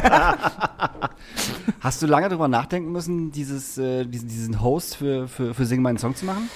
Hast 1.81 2.01
du 2.01 2.07
lange 2.07 2.29
darüber 2.29 2.49
nachdenken 2.49 2.93
müssen, 2.93 3.31
dieses, 3.31 3.77
äh, 3.77 4.07
diesen, 4.07 4.29
diesen 4.29 4.62
Host 4.62 4.97
für, 4.97 5.29
für, 5.29 5.53
für 5.53 5.66
Sing 5.66 5.83
meinen 5.83 5.99
Song 5.99 6.16
zu 6.16 6.25
machen? 6.25 6.49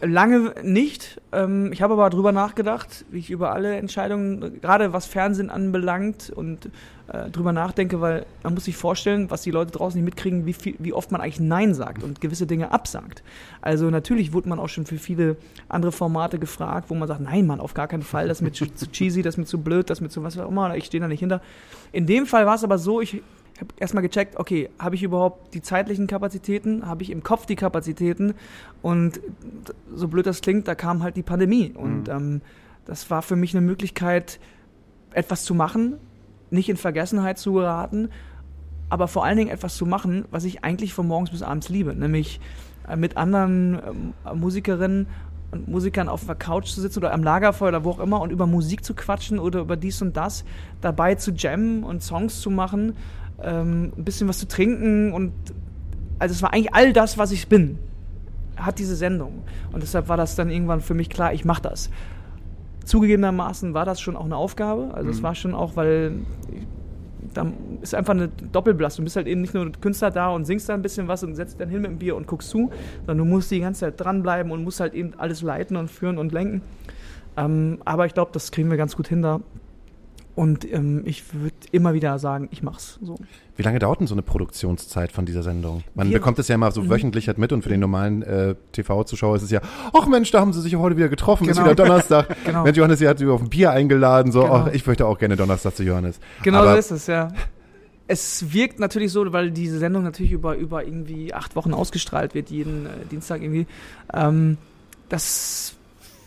Lange 0.00 0.54
nicht. 0.62 1.20
Ähm, 1.32 1.72
ich 1.72 1.82
habe 1.82 1.94
aber 1.94 2.08
drüber 2.10 2.32
nachgedacht, 2.32 3.04
wie 3.10 3.18
ich 3.18 3.30
über 3.30 3.52
alle 3.52 3.76
Entscheidungen, 3.76 4.60
gerade 4.60 4.92
was 4.92 5.06
Fernsehen 5.06 5.50
anbelangt 5.50 6.30
und 6.30 6.70
äh, 7.08 7.30
drüber 7.30 7.52
nachdenke, 7.52 8.00
weil 8.00 8.26
man 8.42 8.54
muss 8.54 8.64
sich 8.64 8.76
vorstellen, 8.76 9.30
was 9.30 9.42
die 9.42 9.50
Leute 9.50 9.72
draußen 9.72 10.00
nicht 10.00 10.04
mitkriegen, 10.04 10.46
wie, 10.46 10.52
viel, 10.52 10.76
wie 10.78 10.92
oft 10.92 11.12
man 11.12 11.20
eigentlich 11.20 11.40
Nein 11.40 11.74
sagt 11.74 12.02
und 12.02 12.20
gewisse 12.20 12.46
Dinge 12.46 12.72
absagt. 12.72 13.22
Also 13.60 13.90
natürlich 13.90 14.32
wurde 14.32 14.48
man 14.48 14.58
auch 14.58 14.68
schon 14.68 14.86
für 14.86 14.98
viele 14.98 15.36
andere 15.68 15.92
Formate 15.92 16.38
gefragt, 16.38 16.90
wo 16.90 16.94
man 16.94 17.08
sagt, 17.08 17.20
nein, 17.20 17.46
Mann, 17.46 17.60
auf 17.60 17.74
gar 17.74 17.88
keinen 17.88 18.02
Fall, 18.02 18.28
das 18.28 18.38
ist 18.38 18.42
mir 18.42 18.52
zu, 18.52 18.66
zu 18.66 18.90
cheesy, 18.90 19.22
das 19.22 19.34
ist 19.34 19.38
mir 19.38 19.44
zu 19.46 19.58
blöd, 19.58 19.90
das 19.90 19.98
ist 19.98 20.02
mir 20.02 20.08
zu 20.08 20.22
was 20.22 20.38
auch 20.38 20.48
immer, 20.48 20.76
ich 20.76 20.86
stehe 20.86 21.00
da 21.00 21.08
nicht 21.08 21.20
hinter. 21.20 21.40
In 21.92 22.06
dem 22.06 22.26
Fall 22.26 22.46
war 22.46 22.54
es 22.54 22.64
aber 22.64 22.78
so, 22.78 23.00
ich 23.00 23.22
habe 23.60 23.74
erstmal 23.78 24.02
gecheckt, 24.02 24.36
okay, 24.36 24.68
habe 24.78 24.94
ich 24.94 25.02
überhaupt 25.02 25.54
die 25.54 25.62
zeitlichen 25.62 26.06
Kapazitäten, 26.06 26.86
habe 26.86 27.02
ich 27.02 27.10
im 27.10 27.22
Kopf 27.22 27.46
die 27.46 27.56
Kapazitäten? 27.56 28.34
Und 28.82 29.20
so 29.94 30.08
blöd 30.08 30.26
das 30.26 30.42
klingt, 30.42 30.68
da 30.68 30.74
kam 30.74 31.02
halt 31.02 31.16
die 31.16 31.22
Pandemie. 31.22 31.72
Und 31.72 32.08
ähm, 32.08 32.42
das 32.84 33.10
war 33.10 33.22
für 33.22 33.36
mich 33.36 33.54
eine 33.54 33.64
Möglichkeit, 33.66 34.38
etwas 35.12 35.44
zu 35.44 35.54
machen, 35.54 35.94
nicht 36.50 36.68
in 36.68 36.76
Vergessenheit 36.76 37.38
zu 37.38 37.54
geraten, 37.54 38.10
aber 38.88 39.08
vor 39.08 39.24
allen 39.24 39.38
Dingen 39.38 39.50
etwas 39.50 39.76
zu 39.76 39.86
machen, 39.86 40.24
was 40.30 40.44
ich 40.44 40.62
eigentlich 40.62 40.94
von 40.94 41.06
morgens 41.06 41.30
bis 41.30 41.42
abends 41.42 41.68
liebe, 41.68 41.94
nämlich 41.94 42.40
äh, 42.88 42.96
mit 42.96 43.16
anderen 43.16 43.80
ähm, 44.24 44.38
Musikerinnen 44.38 45.06
und 45.50 45.68
Musikern 45.68 46.08
auf 46.08 46.26
der 46.26 46.34
Couch 46.34 46.66
zu 46.68 46.80
sitzen 46.80 46.98
oder 46.98 47.12
am 47.12 47.22
Lagerfeuer 47.22 47.68
oder 47.68 47.84
wo 47.84 47.90
auch 47.90 48.00
immer 48.00 48.20
und 48.20 48.30
über 48.30 48.46
Musik 48.46 48.84
zu 48.84 48.94
quatschen 48.94 49.38
oder 49.38 49.60
über 49.60 49.76
dies 49.76 50.02
und 50.02 50.16
das, 50.16 50.44
dabei 50.80 51.14
zu 51.14 51.32
jammen 51.32 51.84
und 51.84 52.02
Songs 52.02 52.40
zu 52.40 52.50
machen, 52.50 52.96
ähm, 53.42 53.92
ein 53.96 54.04
bisschen 54.04 54.28
was 54.28 54.38
zu 54.38 54.48
trinken 54.48 55.12
und 55.12 55.32
also 56.18 56.32
es 56.32 56.42
war 56.42 56.52
eigentlich 56.52 56.74
all 56.74 56.92
das, 56.92 57.18
was 57.18 57.30
ich 57.30 57.48
bin, 57.48 57.78
hat 58.56 58.78
diese 58.78 58.96
Sendung. 58.96 59.42
Und 59.72 59.82
deshalb 59.82 60.08
war 60.08 60.16
das 60.16 60.34
dann 60.34 60.50
irgendwann 60.50 60.80
für 60.80 60.94
mich 60.94 61.10
klar, 61.10 61.32
ich 61.34 61.44
mache 61.44 61.62
das. 61.62 61.90
Zugegebenermaßen 62.84 63.74
war 63.74 63.84
das 63.84 64.00
schon 64.00 64.16
auch 64.16 64.24
eine 64.24 64.36
Aufgabe. 64.36 64.94
Also 64.94 65.10
es 65.10 65.22
war 65.22 65.34
schon 65.34 65.54
auch, 65.54 65.76
weil 65.76 66.12
da 67.34 67.46
ist 67.82 67.94
einfach 67.94 68.14
eine 68.14 68.28
Doppelbelastung. 68.28 69.04
Du 69.04 69.06
bist 69.06 69.16
halt 69.16 69.26
eben 69.26 69.40
nicht 69.40 69.54
nur 69.54 69.70
Künstler 69.72 70.10
da 70.10 70.28
und 70.28 70.44
singst 70.44 70.68
da 70.68 70.74
ein 70.74 70.82
bisschen 70.82 71.08
was 71.08 71.22
und 71.22 71.34
setzt 71.34 71.54
dich 71.54 71.58
dann 71.58 71.68
hin 71.68 71.82
mit 71.82 71.90
dem 71.90 71.98
Bier 71.98 72.16
und 72.16 72.26
guckst 72.26 72.48
zu, 72.48 72.70
sondern 73.04 73.18
du 73.18 73.24
musst 73.24 73.50
die 73.50 73.60
ganze 73.60 73.80
Zeit 73.80 74.00
dranbleiben 74.00 74.52
und 74.52 74.64
musst 74.64 74.80
halt 74.80 74.94
eben 74.94 75.12
alles 75.18 75.42
leiten 75.42 75.76
und 75.76 75.90
führen 75.90 76.16
und 76.16 76.32
lenken. 76.32 76.62
Ähm, 77.36 77.78
aber 77.84 78.06
ich 78.06 78.14
glaube, 78.14 78.30
das 78.32 78.52
kriegen 78.52 78.70
wir 78.70 78.76
ganz 78.76 78.96
gut 78.96 79.08
hin 79.08 79.20
da. 79.20 79.40
Und 80.36 80.70
ähm, 80.70 81.02
ich 81.06 81.32
würde 81.34 81.56
immer 81.72 81.94
wieder 81.94 82.18
sagen, 82.20 82.48
ich 82.52 82.62
mach's 82.62 82.98
so. 83.02 83.16
Wie 83.56 83.62
lange 83.62 83.78
dauert 83.78 84.00
denn 84.00 84.06
so 84.06 84.14
eine 84.14 84.20
Produktionszeit 84.22 85.10
von 85.10 85.24
dieser 85.24 85.42
Sendung? 85.42 85.82
Man 85.94 86.10
Wir- 86.10 86.18
bekommt 86.18 86.38
es 86.38 86.46
ja 86.48 86.54
immer 86.56 86.70
so 86.70 86.88
wöchentlich 86.90 87.26
halt 87.26 87.38
mit 87.38 87.52
und 87.52 87.62
für 87.62 87.70
den 87.70 87.80
normalen 87.80 88.22
äh, 88.22 88.54
TV-Zuschauer 88.72 89.36
ist 89.36 89.42
es 89.42 89.50
ja, 89.50 89.60
ach 89.94 90.06
Mensch, 90.06 90.30
da 90.30 90.40
haben 90.40 90.52
sie 90.52 90.60
sich 90.60 90.76
heute 90.76 90.96
wieder 90.98 91.08
getroffen, 91.08 91.48
ist 91.48 91.56
Genau. 91.56 91.70
wieder 91.70 91.74
Donnerstag. 91.74 92.36
Genau. 92.44 92.64
Mensch, 92.64 92.76
Johannes, 92.76 92.98
sie 92.98 93.08
hat 93.08 93.18
sie 93.18 93.26
auf 93.26 93.40
ein 93.40 93.48
Bier 93.48 93.70
eingeladen, 93.72 94.30
so, 94.30 94.42
Genau. 94.42 94.54
ach, 94.54 94.66
ich 94.74 94.86
möchte 94.86 95.06
auch 95.06 95.18
gerne 95.18 95.36
Donnerstag 95.36 95.74
zu 95.74 95.82
Johannes. 95.84 96.20
Genau 96.42 96.58
Aber 96.58 96.72
so 96.74 96.78
ist 96.78 96.90
es, 96.90 97.06
ja. 97.06 97.28
Es 98.06 98.52
wirkt 98.52 98.78
natürlich 98.78 99.10
so, 99.12 99.32
weil 99.32 99.50
diese 99.50 99.78
Sendung 99.78 100.02
natürlich 100.04 100.32
über, 100.32 100.54
über 100.56 100.84
irgendwie 100.84 101.32
acht 101.34 101.56
Wochen 101.56 101.72
ausgestrahlt 101.72 102.34
wird, 102.34 102.50
jeden 102.50 102.84
äh, 102.86 102.90
Dienstag 103.10 103.40
irgendwie. 103.42 103.66
Ähm, 104.12 104.58
das, 105.08 105.74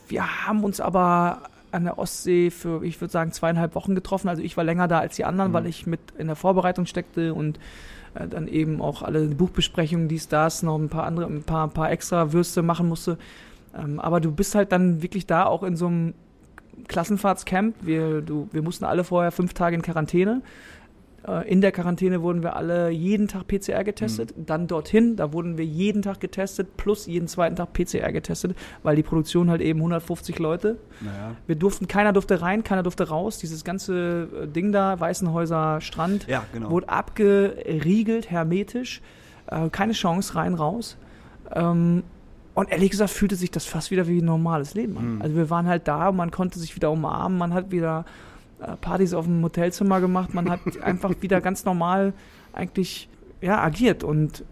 wir 0.08 0.46
haben 0.48 0.64
uns 0.64 0.82
aber 0.82 1.44
an 1.72 1.84
der 1.84 1.98
Ostsee 1.98 2.50
für, 2.50 2.84
ich 2.84 3.00
würde 3.00 3.12
sagen, 3.12 3.32
zweieinhalb 3.32 3.76
Wochen 3.76 3.96
getroffen. 3.96 4.30
Also 4.30 4.42
ich 4.42 4.58
war 4.58 4.64
länger 4.64 4.88
da 4.88 5.00
als 5.00 5.16
die 5.16 5.26
anderen, 5.26 5.54
weil 5.54 5.66
ich 5.66 5.86
mit 5.86 6.00
in 6.18 6.28
der 6.28 6.36
Vorbereitung 6.36 6.86
steckte 6.86 7.34
und 7.34 7.60
äh, 8.16 8.28
dann 8.28 8.48
eben 8.48 8.82
auch 8.82 9.02
alle 9.02 9.28
Buchbesprechungen, 9.28 10.08
dies, 10.08 10.28
das, 10.28 10.64
noch 10.64 10.78
ein 10.78 10.90
paar 10.90 11.04
andere, 11.04 11.28
ein 11.28 11.44
paar, 11.44 11.68
ein 11.68 11.74
paar 11.74 11.92
extra 11.92 12.34
Würste 12.34 12.62
machen 12.62 12.88
musste. 12.88 13.18
Ähm, 13.78 14.00
aber 14.00 14.20
du 14.20 14.32
bist 14.32 14.56
halt 14.56 14.72
dann 14.72 15.02
wirklich 15.02 15.28
da 15.28 15.46
auch 15.46 15.64
in 15.64 15.76
so 15.76 15.88
einem 15.88 16.14
Klassenfahrtscamp. 16.88 17.76
Wir, 17.82 18.22
du, 18.22 18.48
wir 18.52 18.62
mussten 18.62 18.86
alle 18.86 19.04
vorher 19.04 19.32
fünf 19.32 19.54
Tage 19.54 19.76
in 19.76 19.82
Quarantäne. 19.82 20.42
Äh, 21.28 21.50
In 21.52 21.62
der 21.62 21.72
Quarantäne 21.72 22.22
wurden 22.22 22.44
wir 22.44 22.56
alle 22.56 22.90
jeden 22.90 23.28
Tag 23.28 23.48
PCR 23.48 23.84
getestet. 23.84 24.34
Dann 24.38 24.68
dorthin, 24.68 25.16
da 25.16 25.34
wurden 25.34 25.58
wir 25.58 25.66
jeden 25.66 26.02
Tag 26.02 26.20
getestet, 26.20 26.78
plus 26.78 27.06
jeden 27.06 27.28
zweiten 27.28 27.56
Tag 27.56 27.74
PCR 27.74 28.12
getestet, 28.12 28.56
weil 28.84 28.96
die 28.96 29.04
Produktion 29.04 29.50
halt 29.50 29.62
eben 29.62 29.80
150 29.80 30.40
Leute. 30.40 30.78
Naja. 31.02 31.36
Wir 31.48 31.56
durften, 31.56 31.88
keiner 31.88 32.14
durfte 32.14 32.42
rein, 32.42 32.64
keiner 32.64 32.84
durfte 32.84 33.08
raus. 33.10 33.38
Dieses 33.38 33.64
ganze 33.64 34.28
äh, 34.44 34.48
Ding 34.48 34.72
da, 34.72 35.00
Weißenhäuser 35.00 35.82
Strand, 35.82 36.28
Ja, 36.28 36.44
genau. 36.54 36.70
wurde 36.72 36.90
abgeriegelt, 36.90 38.30
hermetisch. 38.30 39.02
Äh, 39.48 39.70
keine 39.70 39.94
Chance, 39.94 40.36
rein, 40.36 40.54
raus. 40.54 40.98
Ähm, 41.54 42.04
und 42.56 42.72
ehrlich 42.72 42.90
gesagt 42.92 43.12
fühlte 43.12 43.36
sich 43.36 43.52
das 43.52 43.66
fast 43.66 43.90
wieder 43.92 44.08
wie 44.08 44.20
ein 44.22 44.26
normales 44.26 44.74
Leben 44.74 44.98
an. 44.98 45.16
Mhm. 45.16 45.22
Also 45.22 45.36
wir 45.36 45.50
waren 45.50 45.68
halt 45.68 45.88
da, 45.88 46.12
man 46.12 46.30
konnte 46.32 46.60
sich 46.60 46.76
wieder 46.76 46.92
umarmen, 46.92 47.38
man 47.38 47.54
hat 47.54 47.72
wieder 47.72 48.06
Partys 48.82 49.14
auf 49.14 49.26
dem 49.26 49.44
Hotelzimmer 49.44 50.02
gemacht, 50.02 50.34
man 50.34 50.50
hat 50.50 50.60
einfach 50.82 51.14
wieder 51.22 51.42
ganz 51.42 51.66
normal 51.66 52.14
eigentlich 52.54 53.10
ja, 53.42 53.62
agiert. 53.62 54.04
Und 54.04 54.44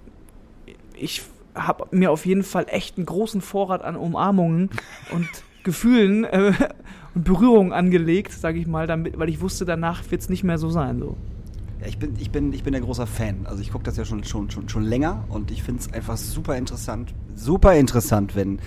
ich 0.95 1.23
habe 1.55 1.87
mir 1.91 2.11
auf 2.11 2.25
jeden 2.25 2.43
Fall 2.43 2.65
echt 2.69 2.97
einen 2.97 3.05
großen 3.05 3.41
Vorrat 3.41 3.83
an 3.83 3.95
Umarmungen 3.95 4.69
und 5.11 5.27
Gefühlen 5.63 6.23
äh, 6.23 6.53
und 7.13 7.25
Berührungen 7.25 7.73
angelegt, 7.73 8.31
sage 8.31 8.59
ich 8.59 8.67
mal, 8.67 8.87
damit, 8.87 9.17
weil 9.19 9.27
ich 9.27 9.41
wusste, 9.41 9.65
danach 9.65 10.09
wird 10.09 10.21
es 10.21 10.29
nicht 10.29 10.43
mehr 10.43 10.57
so 10.57 10.69
sein. 10.69 10.99
So. 10.99 11.17
Ja, 11.81 11.87
ich 11.87 11.97
bin, 11.97 12.13
ich 12.19 12.31
bin, 12.31 12.53
ich 12.53 12.63
bin 12.63 12.73
ein 12.73 12.83
großer 12.83 13.07
Fan. 13.07 13.45
Also 13.45 13.61
ich 13.61 13.71
gucke 13.71 13.83
das 13.83 13.97
ja 13.97 14.05
schon, 14.05 14.23
schon, 14.23 14.49
schon, 14.49 14.69
schon 14.69 14.83
länger 14.83 15.25
und 15.29 15.51
ich 15.51 15.63
finde 15.63 15.81
es 15.81 15.91
einfach 15.91 16.15
super 16.15 16.55
interessant, 16.57 17.13
super 17.35 17.75
interessant, 17.75 18.35
wenn 18.35 18.59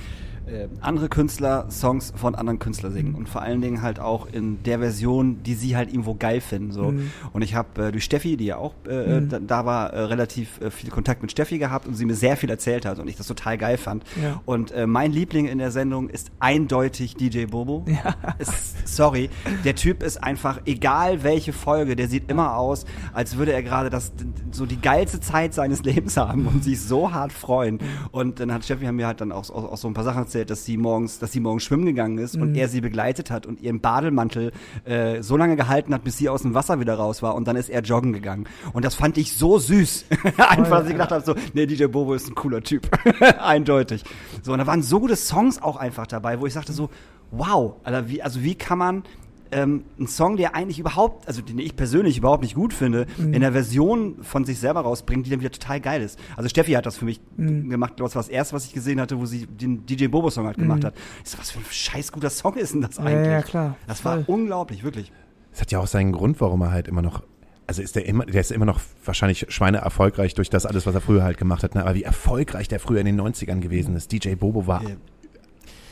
äh, 0.51 0.69
andere 0.81 1.09
Künstler 1.09 1.67
Songs 1.71 2.13
von 2.17 2.35
anderen 2.35 2.59
Künstlern 2.59 2.93
singen 2.93 3.15
und 3.15 3.29
vor 3.29 3.43
allen 3.43 3.61
Dingen 3.61 3.83
halt 3.83 4.01
auch 4.01 4.27
in 4.31 4.63
der 4.63 4.79
Version, 4.79 5.43
die 5.43 5.55
sie 5.55 5.77
halt 5.77 5.91
irgendwo 5.91 6.15
geil 6.15 6.41
finden. 6.41 6.73
So. 6.73 6.91
Mhm. 6.93 7.11
Und 7.33 7.43
ich 7.43 7.55
habe 7.55 7.87
äh, 7.89 7.93
durch 7.93 8.05
Steffi, 8.05 8.37
die 8.37 8.47
ja 8.47 8.57
auch 8.57 8.75
äh, 8.89 9.21
Mhm. 9.21 9.29
da, 9.29 9.39
da 9.39 9.67
war, 9.67 9.93
äh, 9.93 10.01
relativ 10.01 10.61
äh, 10.61 10.71
viel 10.71 10.91
Kontakt 10.91 11.23
mit 11.23 11.31
Steffi 11.31 11.59
gehabt 11.59 11.87
und 11.87 11.95
sie 11.95 12.05
mir 12.05 12.15
sehr 12.15 12.37
viel 12.37 12.51
erzählt 12.51 12.87
hat 12.87 12.99
und 12.99 13.09
ich 13.09 13.17
das 13.17 13.27
total 13.27 13.59
geil 13.59 13.77
fand. 13.77 14.05
Ja. 14.23 14.41
Und 14.45 14.73
äh, 14.73 14.87
mein 14.87 15.13
Liebling 15.13 15.47
in 15.47 15.59
der 15.59 15.71
Sendung 15.71 16.09
ist 16.09 16.31
eindeutig 16.39 17.15
DJ 17.17 17.47
Bobo. 17.47 17.85
Ja. 17.87 18.15
Ist, 18.39 18.89
sorry, 18.89 19.31
der 19.65 19.75
Typ 19.75 20.03
ist 20.03 20.23
einfach, 20.23 20.61
egal 20.65 21.23
welche 21.23 21.53
Folge, 21.53 21.97
der 21.97 22.09
sieht 22.09 22.31
immer 22.31 22.57
aus, 22.57 22.85
als 23.13 23.37
würde 23.37 23.53
er 23.53 23.63
gerade 23.63 23.91
das 23.91 24.13
so 24.53 24.67
die 24.67 24.81
geilste 24.81 25.21
Zeit 25.21 25.55
seines 25.55 25.83
Lebens 25.85 26.17
haben 26.17 26.47
und 26.47 26.65
sich 26.65 26.81
so 26.81 27.13
hart 27.13 27.33
freuen. 27.33 27.79
Und 28.11 28.41
dann 28.41 28.53
hat 28.53 28.65
Steffi 28.65 28.91
mir 28.91 29.07
halt 29.07 29.21
dann 29.21 29.33
auch, 29.33 29.49
auch, 29.51 29.73
auch 29.73 29.77
so 29.77 29.89
ein 29.89 29.95
paar 29.95 30.05
Sachen 30.05 30.23
erzählt, 30.23 30.40
dass 30.45 30.65
sie 30.65 30.77
morgens, 30.77 31.19
dass 31.19 31.33
sie 31.33 31.41
morgens 31.41 31.65
schwimmen 31.65 31.87
gegangen 31.87 32.19
ist 32.19 32.37
und 32.37 32.51
Mhm. 32.51 32.55
er 32.55 32.69
sie 32.69 32.81
begleitet 32.81 33.31
hat 33.31 33.47
und 33.47 33.61
ihren 33.61 33.81
Bademantel 33.81 34.53
äh, 34.85 35.23
so 35.23 35.37
lange 35.37 35.57
gehalten 35.57 35.93
hat, 35.95 36.05
bis 36.05 36.17
sie 36.19 36.29
aus 36.29 36.43
dem 36.43 36.55
Wasser 36.55 36.81
wieder 36.81 36.95
raus 36.95 37.23
war 37.23 37.35
und 37.35 37.47
dann 37.49 37.57
ist 37.57 37.69
er 37.71 37.83
joggen 37.83 38.13
gegangen. 38.13 38.47
Und 38.73 38.85
das 38.85 38.95
fand 38.95 39.19
ich 39.19 39.33
so 39.35 39.59
süß. 39.59 40.07
Einfach, 40.37 40.79
dass 40.81 40.87
ich 40.87 40.93
gedacht 40.93 41.11
habe, 41.13 41.25
so, 41.25 41.35
nee, 41.55 41.67
DJ 41.67 41.87
Bobo 41.87 42.15
ist 42.15 42.29
ein 42.29 42.35
cooler 42.35 42.63
Typ. 42.63 42.89
Eindeutig. 43.41 44.05
So, 44.43 44.53
und 44.53 44.59
da 44.59 44.67
waren 44.67 44.83
so 44.83 45.01
gute 45.01 45.17
Songs 45.17 45.61
auch 45.63 45.77
einfach 45.77 46.07
dabei, 46.07 46.41
wo 46.41 46.47
ich 46.47 46.53
sagte 46.55 46.73
so, 46.73 46.91
wow, 47.31 47.75
Alter, 47.85 48.09
wie, 48.09 48.23
also 48.23 48.43
wie 48.43 48.55
kann 48.55 48.79
man 48.79 49.03
ähm, 49.53 49.85
einen 49.99 50.07
Song, 50.07 50.37
der 50.37 50.55
eigentlich 50.55 50.79
überhaupt, 50.79 51.27
also 51.27 51.43
den 51.43 51.59
ich 51.59 51.75
persönlich 51.77 52.19
überhaupt 52.19 52.43
nicht 52.43 52.55
gut 52.55 52.73
finde, 52.73 53.07
Mhm. 53.19 53.35
in 53.35 53.41
der 53.41 53.53
Version 53.53 54.17
von 54.23 54.45
sich 54.45 54.59
selber 54.59 54.81
rausbringen, 54.83 55.25
die 55.25 55.31
dann 55.31 55.41
wieder 55.41 55.51
total 55.51 55.81
geil 55.81 56.03
ist. 56.03 56.19
Also 56.37 56.49
Steffi 56.49 56.73
hat 56.73 56.87
das 56.87 56.97
für 56.97 57.05
mich 57.05 57.21
Mhm. 57.37 57.69
gemacht, 57.69 57.95
das 57.97 58.15
war 58.15 58.23
das 58.23 58.29
erste, 58.29 58.55
was 58.55 58.65
ich 58.67 58.73
gesehen 58.73 59.01
hatte, 59.01 59.19
wo 59.19 59.27
sie 59.27 59.47
den 59.47 59.85
DJ 59.87 60.07
Bobo 60.07 60.31
Song 60.31 60.47
halt 60.47 60.57
gemacht 60.59 60.83
Mhm. 60.83 60.87
hat. 60.87 60.95
Ich 61.25 61.31
so, 61.31 61.39
was 61.39 61.51
für 61.51 61.59
ein 61.59 61.65
scheiß 61.69 62.13
guter 62.13 62.31
Song 62.31 62.55
ist 62.57 62.75
denn 62.75 62.81
das 62.83 62.97
Ja, 62.99 63.05
eigentlich? 63.05 63.27
ja, 63.33 63.43
klar. 63.43 63.77
Das 63.87 64.01
Voll. 64.01 64.19
war 64.19 64.29
unglaublich, 64.29 64.85
wirklich. 64.85 65.13
Es 65.53 65.61
hat 65.61 65.73
ja 65.73 65.81
auch 65.81 65.87
seinen 65.89 66.13
Grund, 66.13 66.41
warum 66.41 66.61
er 66.63 66.71
halt 66.71 66.87
immer 66.87 67.03
noch, 67.03 67.23
also 67.67 67.83
ist 67.83 67.97
der 67.97 68.07
immer, 68.07 68.27
der 68.27 68.41
ist 68.41 68.53
immer 68.53 68.67
noch 68.67 68.81
wahrscheinlich 69.05 69.47
Schweine 69.49 69.79
erfolgreich 69.79 70.35
durch 70.35 70.49
das 70.51 70.65
alles, 70.65 70.87
was 70.87 70.95
er 70.95 71.01
früher 71.01 71.25
halt 71.25 71.39
gemacht 71.39 71.65
hat. 71.65 71.75
Ne? 71.75 71.83
Aber 71.83 71.95
wie 71.97 72.05
erfolgreich 72.05 72.69
der 72.69 72.79
früher 72.79 73.01
in 73.01 73.07
den 73.07 73.17
90ern 73.21 73.61
gewesen 73.61 73.97
ist. 73.97 74.13
DJ 74.13 74.35
Bobo 74.37 74.67
war 74.69 74.83
Ja. 74.85 74.91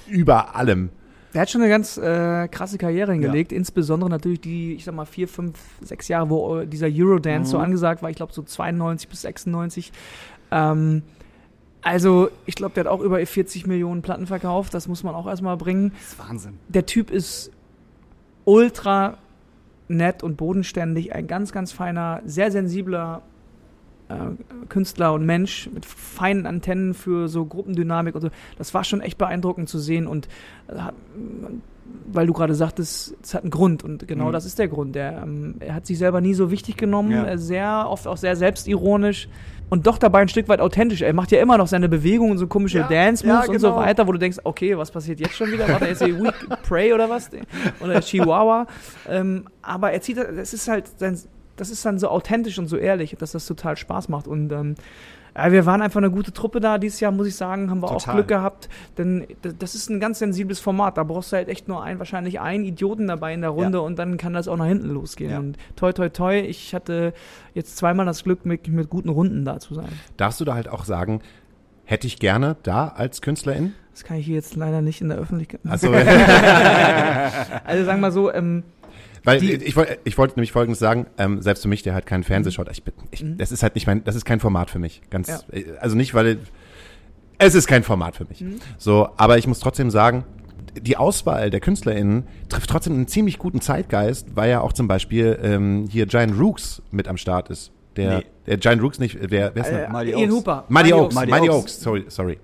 über 0.09 0.54
allem. 0.56 0.90
Der 1.35 1.43
hat 1.43 1.51
schon 1.51 1.61
eine 1.61 1.70
ganz 1.70 1.97
äh, 1.99 2.49
krasse 2.49 2.79
Karriere 2.79 3.12
hingelegt, 3.12 3.53
insbesondere 3.53 4.09
natürlich 4.09 4.41
die, 4.41 4.72
ich 4.74 4.85
sag 4.85 4.95
mal, 4.95 5.05
vier, 5.05 5.29
fünf, 5.29 5.59
sechs 5.83 6.09
Jahre, 6.09 6.31
wo 6.31 6.59
äh, 6.59 6.66
dieser 6.66 6.89
Eurodance 6.91 7.51
so 7.51 7.59
Mhm. 7.59 7.64
angesagt 7.64 8.03
war, 8.03 8.09
ich 8.11 8.16
glaube 8.16 8.33
so 8.33 8.43
92 8.43 9.09
bis 9.09 9.20
96. 9.22 9.93
Ähm, 10.51 11.03
also, 11.83 12.29
ich 12.47 12.55
glaube, 12.55 12.74
der 12.74 12.85
hat 12.85 12.91
auch 12.91 13.01
über 13.01 13.24
40 13.24 13.66
Millionen 13.66 14.03
Platten 14.03 14.26
verkauft, 14.26 14.74
das 14.74 14.89
muss 14.89 15.05
man 15.05 15.14
auch 15.14 15.26
erstmal 15.26 15.57
bringen. 15.57 15.93
Das 15.95 16.09
ist 16.12 16.18
Wahnsinn. 16.18 16.55
Der 16.68 16.87
Typ 16.87 17.11
ist 17.11 17.51
ultra 18.45 19.18
nett 19.89 20.22
und 20.22 20.37
bodenständig, 20.37 21.14
ein 21.14 21.26
ganz, 21.26 21.53
ganz 21.53 21.72
feiner, 21.72 22.20
sehr 22.24 22.51
sensibler 22.51 23.22
Künstler 24.68 25.12
und 25.12 25.26
Mensch 25.26 25.68
mit 25.72 25.84
feinen 25.84 26.46
Antennen 26.46 26.94
für 26.94 27.28
so 27.28 27.44
Gruppendynamik 27.44 28.14
und 28.14 28.22
so. 28.22 28.28
Das 28.56 28.72
war 28.74 28.84
schon 28.84 29.00
echt 29.00 29.18
beeindruckend 29.18 29.68
zu 29.68 29.78
sehen 29.78 30.06
und 30.06 30.28
äh, 30.68 30.74
weil 32.11 32.26
du 32.26 32.32
gerade 32.34 32.54
sagtest, 32.54 33.14
es 33.22 33.34
hat 33.34 33.42
einen 33.42 33.50
Grund 33.50 33.82
und 33.82 34.06
genau 34.09 34.28
Mhm. 34.28 34.32
das 34.32 34.44
ist 34.44 34.59
der 34.59 34.68
Grund. 34.68 34.94
Der, 34.94 35.22
ähm, 35.22 35.54
er 35.61 35.74
hat 35.74 35.86
sich 35.86 35.96
selber 35.98 36.20
nie 36.20 36.34
so 36.34 36.50
wichtig 36.50 36.76
genommen, 36.76 37.11
Ja. 37.12 37.26
äh, 37.26 37.38
sehr 37.38 37.86
oft 37.88 38.06
auch 38.06 38.16
sehr 38.18 38.36
selbstironisch 38.36 39.28
und 39.70 39.86
doch 39.86 39.96
dabei 39.98 40.20
ein 40.20 40.28
Stück 40.28 40.48
weit 40.48 40.61
authentisch. 40.61 41.00
Er 41.02 41.12
macht 41.14 41.30
ja 41.32 41.40
immer 41.40 41.56
noch 41.59 41.66
seine 41.66 41.88
Bewegungen 41.88 42.32
und 42.32 42.38
so 42.38 42.46
komische 42.46 42.78
Ja, 42.78 42.88
Dance-Moves 42.88 43.46
ja, 43.46 43.52
und 43.52 43.59
so 43.59 43.68
genau. 43.68 43.80
weiter, 43.80 44.06
wo 44.06 44.12
du 44.12 44.18
denkst, 44.18 44.38
okay, 44.44 44.76
was 44.76 44.90
passiert 44.90 45.20
jetzt 45.20 45.34
schon 45.34 45.50
wieder? 45.50 45.66
Warte, 45.68 45.86
jetzt 45.86 46.02
hier 46.04 46.18
Weak 46.18 46.34
Prey 46.68 46.92
oder 46.92 47.09
was? 47.09 47.30
Oder 47.82 48.00
Chihuahua. 48.00 48.66
Ähm, 49.09 49.44
aber 49.62 49.92
er 49.92 50.00
zieht, 50.02 50.18
das 50.18 50.52
ist 50.54 50.68
halt 50.68 50.86
sein, 50.98 51.18
das 51.59 51.70
ist 51.70 51.84
dann 51.84 51.98
so 51.98 52.09
authentisch 52.09 52.59
und 52.59 52.68
so 52.68 52.76
ehrlich, 52.76 53.16
dass 53.18 53.32
das 53.32 53.46
total 53.46 53.76
Spaß 53.76 54.09
macht. 54.09 54.26
Und 54.26 54.50
ähm, 54.52 54.74
wir 55.50 55.66
waren 55.66 55.82
einfach 55.82 55.98
eine 55.98 56.11
gute 56.11 56.32
Truppe 56.32 56.59
da 56.59 56.78
dieses 56.78 56.98
Jahr, 56.98 57.12
muss 57.12 57.26
ich 57.28 57.36
sagen, 57.36 57.70
haben 57.70 57.80
wir 57.80 57.86
auch 57.88 57.98
Total. 57.98 58.14
Glück 58.16 58.28
gehabt, 58.28 58.68
denn 58.96 59.24
das 59.61 59.74
ist 59.76 59.88
ein 59.88 60.00
ganz 60.00 60.18
sensibles 60.18 60.59
Format. 60.59 60.96
Da 60.98 61.04
brauchst 61.04 61.30
du 61.32 61.36
halt 61.36 61.48
echt 61.48 61.68
nur 61.68 61.82
einen, 61.82 61.98
wahrscheinlich 62.00 62.40
einen 62.40 62.64
Idioten 62.64 63.06
dabei 63.06 63.34
in 63.34 63.42
der 63.42 63.50
Runde 63.50 63.78
Ja. 63.78 63.84
und 63.84 63.98
dann 64.00 64.16
kann 64.16 64.32
das 64.32 64.48
auch 64.48 64.56
nach 64.56 64.66
hinten 64.66 64.88
losgehen. 64.88 65.30
Ja. 65.30 65.38
Und 65.38 65.56
toi, 65.76 65.92
toi, 65.92 66.09
toi, 66.09 66.40
ich 66.40 66.74
hatte 66.74 67.12
jetzt 67.54 67.76
zweimal 67.76 68.04
das 68.06 68.24
Glück, 68.24 68.46
mit, 68.46 68.66
mit 68.66 68.88
guten 68.90 69.11
Runden 69.11 69.44
da 69.44 69.61
zu 69.61 69.74
sein. 69.74 69.88
Darfst 70.16 70.40
du 70.40 70.44
da 70.44 70.54
halt 70.54 70.68
auch 70.68 70.84
sagen, 70.84 71.20
hätte 71.84 72.06
ich 72.09 72.18
gerne 72.18 72.56
da 72.64 72.88
als 72.88 73.20
Künstlerin? 73.22 73.74
Das 73.92 74.02
kann 74.04 74.16
ich 74.16 74.26
hier 74.26 74.36
jetzt 74.36 74.56
leider 74.56 74.80
nicht 74.80 75.00
in 75.00 75.09
der 75.09 75.18
Öffentlichkeit. 75.18 75.61
Also, 75.68 75.92
Also 77.64 77.84
sagen 77.84 78.00
wir 78.00 78.11
so, 78.12 78.32
ähm, 78.32 78.62
weil 79.25 79.41
Die- 79.41 79.53
ich, 79.55 79.77
wollte 79.77 79.99
ich 80.05 80.16
wollte 80.19 80.35
nämlich 80.37 80.53
Folgendes 80.53 80.79
sagen, 80.79 81.07
ähm, 81.19 81.43
selbst 81.43 81.62
für 81.62 81.69
mich, 81.69 81.83
der 81.83 81.95
halt 81.95 82.07
keinen 82.07 82.25
Fernseh 82.25 82.51
schaut, 82.51 82.69
ich, 82.71 82.83
bin- 82.83 82.95
ich, 83.11 83.23
Mhm. 83.23 83.39
das 83.39 83.53
ist 83.53 83.62
halt 83.62 83.75
nicht 83.75 83.87
mein, 83.87 84.05
das 84.05 84.14
ist 84.14 84.25
kein 84.25 84.41
Format 84.41 84.71
für 84.71 84.79
mich. 84.79 85.03
Ganz, 85.11 85.29
Ja. 85.29 85.41
äh, 85.53 85.64
also 85.81 85.97
nicht, 85.97 86.14
weil 86.14 86.39
Es 87.41 87.55
ist 87.55 87.69
kein 87.69 87.85
Format 87.85 88.16
für 88.16 88.25
mich. 88.25 88.45
So, 88.79 89.11
aber 89.16 89.39
ich 89.39 89.47
muss 89.47 89.61
trotzdem 89.61 89.91
sagen, 89.91 90.25
die 90.81 90.97
Auswahl 90.97 91.51
der 91.51 91.61
KünstlerInnen 91.61 92.25
trifft 92.49 92.69
trotzdem 92.69 92.95
einen 92.95 93.07
ziemlich 93.07 93.39
guten 93.39 93.61
Zeitgeist, 93.61 94.35
weil 94.35 94.51
ja 94.51 94.61
auch 94.61 94.73
zum 94.73 94.89
Beispiel 94.89 95.39
ähm, 95.43 95.87
hier 95.89 96.07
Giant 96.07 96.37
Rooks 96.39 96.83
mit 96.91 97.07
am 97.07 97.16
Start 97.16 97.49
ist. 97.51 97.71
Der, 97.97 98.19
Nee. 98.19 98.25
der 98.47 98.57
Giant 98.59 98.83
Rooks 98.83 98.99
nicht, 98.99 99.19
wer, 99.21 99.53
wer 99.55 99.62
ist 99.64 99.71
Äh, 99.71 99.83
noch? 99.85 99.93
Mighty 99.93 100.11
Ian 100.11 100.21
Oaks. 100.23 100.33
Hooper. 100.35 100.64
Mighty 100.69 100.93
Oaks, 100.93 101.16
Oaks. 101.16 101.49
Oaks, 101.49 101.81
sorry, 101.81 102.05
sorry. 102.09 102.39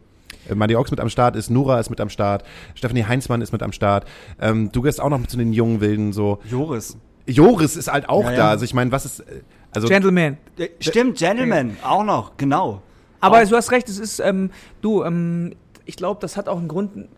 Äh, 0.48 0.54
Mighty 0.54 0.76
Oaks 0.76 0.90
mit 0.90 1.00
am 1.00 1.08
Start 1.08 1.36
ist, 1.36 1.50
Nura 1.50 1.80
ist 1.80 1.90
mit 1.90 2.00
am 2.00 2.08
Start, 2.10 2.44
Stephanie 2.74 3.04
Heinzmann 3.04 3.40
ist 3.42 3.52
mit 3.52 3.62
am 3.62 3.72
Start. 3.72 4.04
Ähm, 4.40 4.70
du 4.72 4.82
gehst 4.82 5.00
auch 5.00 5.10
noch 5.10 5.24
zu 5.26 5.36
den 5.36 5.52
jungen 5.52 5.80
Wilden 5.80 6.12
so. 6.12 6.38
Joris. 6.50 6.96
Joris 7.26 7.76
ist 7.76 7.90
halt 7.90 8.08
auch 8.08 8.24
Ja, 8.24 8.30
ja. 8.32 8.36
da. 8.36 8.50
Also 8.50 8.64
ich 8.64 8.74
meine, 8.74 8.92
was 8.92 9.04
ist 9.06 9.20
äh, 9.20 9.40
also 9.72 9.88
Gentleman. 9.88 10.36
Äh, 10.58 10.68
Stimmt, 10.80 11.18
Gentleman, 11.18 11.76
auch 11.82 12.04
noch, 12.04 12.36
genau. 12.36 12.80
Aber 13.20 13.42
Auch- 13.42 13.48
du 13.48 13.56
hast 13.56 13.72
recht, 13.72 13.88
es 13.88 13.98
ist, 13.98 14.20
ähm, 14.20 14.50
du, 14.82 15.02
ähm, 15.02 15.54
ich 15.86 15.96
glaube, 15.96 16.20
das 16.20 16.36
hat 16.36 16.48
auch 16.48 16.58
einen 16.58 16.68
Grund. 16.68 17.08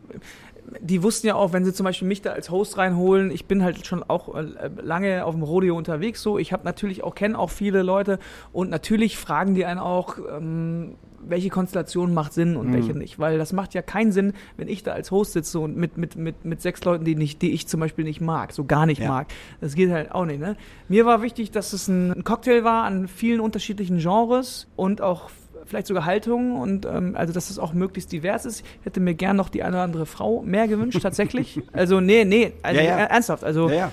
Die 0.80 1.02
wussten 1.04 1.26
ja 1.28 1.36
auch, 1.36 1.52
wenn 1.52 1.64
sie 1.64 1.72
zum 1.72 1.84
Beispiel 1.84 2.08
mich 2.08 2.22
da 2.22 2.30
als 2.32 2.50
Host 2.50 2.76
reinholen, 2.76 3.30
ich 3.30 3.46
bin 3.46 3.62
halt 3.62 3.86
schon 3.86 4.02
auch 4.02 4.34
lange 4.82 5.24
auf 5.24 5.34
dem 5.34 5.42
Rodeo 5.44 5.76
unterwegs, 5.76 6.22
so. 6.22 6.38
Ich 6.38 6.52
habe 6.52 6.64
natürlich 6.64 7.04
auch, 7.04 7.14
kenne 7.14 7.38
auch 7.38 7.50
viele 7.50 7.82
Leute 7.82 8.18
und 8.52 8.68
natürlich 8.70 9.16
fragen 9.16 9.54
die 9.54 9.64
einen 9.64 9.78
auch, 9.78 10.16
ähm, 10.36 10.96
welche 11.28 11.48
Konstellation 11.50 12.14
macht 12.14 12.32
Sinn 12.32 12.56
und 12.56 12.72
welche 12.72 12.94
nicht. 12.94 13.18
Weil 13.18 13.38
das 13.38 13.52
macht 13.52 13.74
ja 13.74 13.82
keinen 13.82 14.12
Sinn, 14.12 14.32
wenn 14.56 14.68
ich 14.68 14.82
da 14.82 14.92
als 14.92 15.10
Host 15.10 15.32
sitze 15.32 15.60
und 15.60 15.76
mit, 15.76 15.96
mit, 15.98 16.16
mit, 16.16 16.44
mit 16.44 16.62
sechs 16.62 16.84
Leuten, 16.84 17.04
die, 17.04 17.14
nicht, 17.14 17.42
die 17.42 17.52
ich 17.52 17.66
zum 17.66 17.80
Beispiel 17.80 18.04
nicht 18.04 18.20
mag, 18.20 18.52
so 18.52 18.64
gar 18.64 18.86
nicht 18.86 19.00
Ja. 19.00 19.08
mag. 19.08 19.28
Das 19.60 19.74
geht 19.74 19.90
halt 19.90 20.12
auch 20.12 20.24
nicht. 20.24 20.40
Ne? 20.40 20.56
Mir 20.88 21.06
war 21.06 21.22
wichtig, 21.22 21.50
dass 21.50 21.72
es 21.72 21.88
ein, 21.88 22.12
ein 22.12 22.24
Cocktail 22.24 22.64
war 22.64 22.84
an 22.84 23.08
vielen 23.08 23.40
unterschiedlichen 23.40 23.98
Genres 23.98 24.68
und 24.76 25.00
auch 25.02 25.30
vielleicht 25.66 25.86
sogar 25.88 26.04
Haltungen 26.04 26.52
und 26.56 26.86
ähm, 26.86 27.14
also 27.16 27.32
dass 27.32 27.50
es 27.50 27.58
auch 27.58 27.72
möglichst 27.72 28.12
divers 28.12 28.44
ist. 28.46 28.60
Ich 28.80 28.86
hätte 28.86 29.00
mir 29.00 29.14
gern 29.14 29.36
noch 29.36 29.48
die 29.48 29.62
eine 29.62 29.76
oder 29.76 29.82
andere 29.84 30.06
Frau 30.06 30.42
mehr 30.42 30.68
gewünscht, 30.68 31.00
tatsächlich. 31.02 31.60
also 31.72 32.00
nee, 32.00 32.24
nee, 32.24 32.52
also, 32.62 32.80
Ja, 32.80 32.86
ja. 32.86 32.96
er- 32.98 33.10
ernsthaft. 33.10 33.44
Also 33.44 33.68
Ja, 33.70 33.90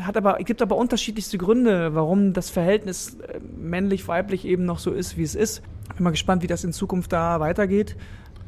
hat 0.00 0.16
aber, 0.16 0.38
es 0.40 0.46
gibt 0.46 0.60
aber 0.62 0.76
unterschiedlichste 0.76 1.38
Gründe, 1.38 1.94
warum 1.94 2.32
das 2.32 2.50
Verhältnis 2.50 3.14
äh, 3.20 3.38
männlich-weiblich 3.56 4.44
eben 4.44 4.64
noch 4.64 4.78
so 4.78 4.90
ist, 4.90 5.16
wie 5.16 5.22
es 5.22 5.34
ist. 5.34 5.62
Bin 5.96 6.04
mal 6.04 6.10
gespannt, 6.10 6.42
wie 6.42 6.46
das 6.46 6.64
in 6.64 6.72
Zukunft 6.72 7.12
da 7.12 7.38
weitergeht. 7.40 7.96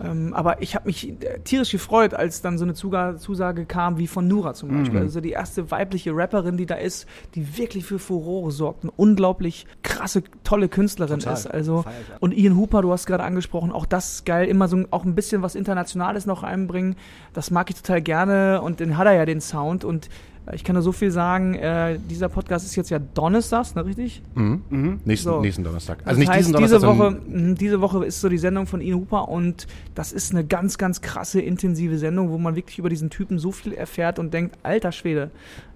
Ähm, 0.03 0.35
aber 0.35 0.63
ich 0.63 0.75
habe 0.75 0.87
mich 0.87 1.09
äh, 1.09 1.39
tierisch 1.45 1.71
gefreut, 1.71 2.15
als 2.15 2.43
dann 2.43 2.59
so 2.59 2.65
eine 2.65 2.75
Zusage 2.75 3.67
kam, 3.67 3.99
wie 3.99 4.07
von 4.07 4.27
Nura 4.27 4.55
zum 4.55 4.71
Beispiel. 4.71 5.01
Also 5.01 5.21
die 5.21 5.31
erste 5.31 5.71
weibliche 5.71 6.15
Rapperin, 6.15 6.57
die 6.57 6.67
da 6.67 6.75
ist, 6.75 7.07
die 7.35 7.57
wirklich 7.57 7.85
für 7.85 7.99
Furore 7.99 8.51
sorgt. 8.51 8.85
Eine 8.85 8.93
unglaublich 8.97 9.67
krasse, 9.83 10.25
tolle 10.43 10.69
Künstlerin 10.69 11.21
Total. 11.21 11.35
ist. 11.35 11.47
Also 11.47 11.85
und 12.21 12.33
Ian 12.33 12.57
Hooper, 12.57 12.83
du 12.83 12.93
hast 12.93 13.07
gerade 13.07 13.25
angesprochen, 13.25 13.73
auch 13.73 13.87
das 13.87 14.15
ist 14.15 14.27
geil, 14.27 14.49
immer 14.49 14.69
so 14.69 14.85
auch 14.91 15.05
ein 15.05 15.15
bisschen 15.15 15.43
was 15.43 15.55
Internationales 15.55 16.27
noch 16.27 16.43
einbringen. 16.43 16.97
Das 17.33 17.51
mag 17.51 17.71
ich 17.71 17.77
total 17.77 18.03
gerne 18.03 18.63
und 18.63 18.81
den 18.81 18.97
hat 18.99 19.07
er 19.07 19.15
ja 19.15 19.27
den 19.27 19.41
Sound 19.41 19.85
und 19.85 20.09
ich 20.53 20.63
kann 20.65 20.75
nur 20.75 20.83
so 20.83 20.93
viel 20.93 21.11
sagen, 21.11 21.55
äh, 21.55 21.99
dieser 22.11 22.29
Podcast 22.29 22.67
ist 22.67 22.77
jetzt 22.77 22.91
ja 22.91 22.99
Donnerstags, 22.99 23.75
ne, 23.75 23.85
richtig? 23.85 24.23
nächsten, 24.35 25.17
So. 25.17 25.41
nächsten 25.41 25.65
Donnerstag. 25.65 25.99
Das 26.01 26.09
Also 26.09 26.21
nicht 26.21 26.29
heißt, 26.31 26.49
diesen 26.51 26.57
diese 26.59 26.81
Donnerstag, 26.81 26.99
Woche, 27.15 27.21
sondern 27.23 27.51
mh, 27.51 27.55
diese 27.55 27.81
Woche 27.81 28.05
ist 28.05 28.21
so 28.21 28.29
die 28.29 28.39
Sendung 28.39 28.67
von 28.67 28.81
Ian 28.81 28.99
Hooper 29.01 29.29
und 29.29 29.67
das 29.95 30.13
ist 30.13 30.33
eine 30.33 30.45
ganz, 30.45 30.77
ganz 30.79 31.01
krasse, 31.01 31.41
intensive 31.41 31.97
Sendung, 31.99 32.31
wo 32.31 32.39
man 32.39 32.57
wirklich 32.57 32.79
über 32.79 32.89
diesen 32.91 33.11
Typen 33.11 33.39
so 33.39 33.53
viel 33.53 33.73
erfährt 33.73 34.19
und 34.19 34.35
denkt, 34.35 34.59
alter 34.63 34.93
Schwede, 34.93 35.31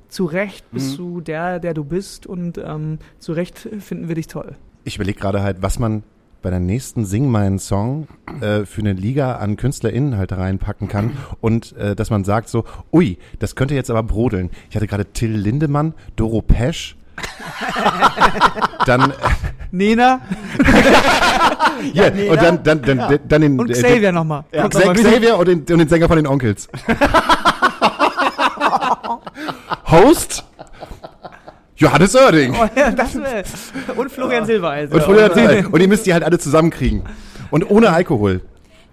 zu 0.09 0.25
Recht 0.25 0.65
bist 0.71 0.99
du 0.99 1.21
der, 1.21 1.61
der 1.61 1.75
du 1.75 1.85
bist 1.85 2.27
und 2.27 2.59
ähm, 2.59 2.99
zu 3.19 3.33
Recht 3.33 3.59
finden 3.81 4.09
wir 4.09 4.15
dich 4.15 4.27
toll. 4.27 4.55
ich 4.85 4.97
überlege 4.97 5.19
gerade 5.19 5.43
halt, 5.43 5.59
was 5.61 5.79
man 5.79 6.03
bei 6.43 6.51
der 6.51 6.61
nächsten 6.61 7.05
Sing 7.05 7.29
meinen 7.31 7.59
Song 7.59 8.09
äh, 8.41 8.65
für 8.65 8.81
eine 8.81 8.93
Liga 8.93 9.37
an 9.37 9.57
KünstlerInnen 9.57 10.17
halt 10.17 10.33
reinpacken 10.33 10.89
kann 10.89 11.17
und 11.41 11.77
äh, 11.77 11.97
dass 11.97 12.11
man 12.11 12.25
sagt 12.25 12.49
so, 12.49 12.65
ui, 12.93 13.19
das 13.39 13.57
könnte 13.57 13.75
jetzt 13.75 13.91
aber 13.91 14.03
brodeln. 14.03 14.51
Ich 14.71 14.77
hatte 14.77 14.87
gerade 14.87 15.07
Till 15.07 15.33
Lindemann, 15.33 15.95
Doro 16.17 16.43
Pesch, 16.43 16.97
dann 18.87 19.11
äh, 19.11 19.15
Nena 19.71 20.21
ja, 21.93 22.07
und 22.07 22.43
dann 22.43 22.63
dann 22.63 22.83
dann, 22.83 23.19
dann 23.29 23.41
den 23.43 23.59
und 23.59 23.71
Xavier 23.71 24.13
nochmal. 24.13 24.45
den, 24.53 24.63
noch 24.63 24.73
mal 24.73 24.95
Xavier, 24.95 24.97
wieder. 24.97 25.11
Xavier 25.11 25.39
und 25.39 25.49
den, 25.49 25.59
und 25.59 25.79
den 25.79 25.89
Sänger 25.89 26.09
von 26.09 26.17
den 26.17 26.27
Onkels. 26.27 26.69
Host 29.91 30.48
Johannes 31.79 32.15
Oerding. 32.17 32.55
Oh, 32.55 32.69
ja, 32.75 32.91
das 32.91 33.15
und 33.97 34.11
Florian 34.11 34.45
Silbereisen. 34.45 34.93
Und, 34.95 35.03
Florian- 35.03 35.67
und 35.67 35.81
ihr 35.81 35.89
müsst 35.89 36.07
die 36.07 36.13
halt 36.13 36.25
alle 36.25 36.39
zusammenkriegen. 36.39 37.05
Und 37.51 37.71
ohne 37.71 37.91
Alkohol. 37.91 38.41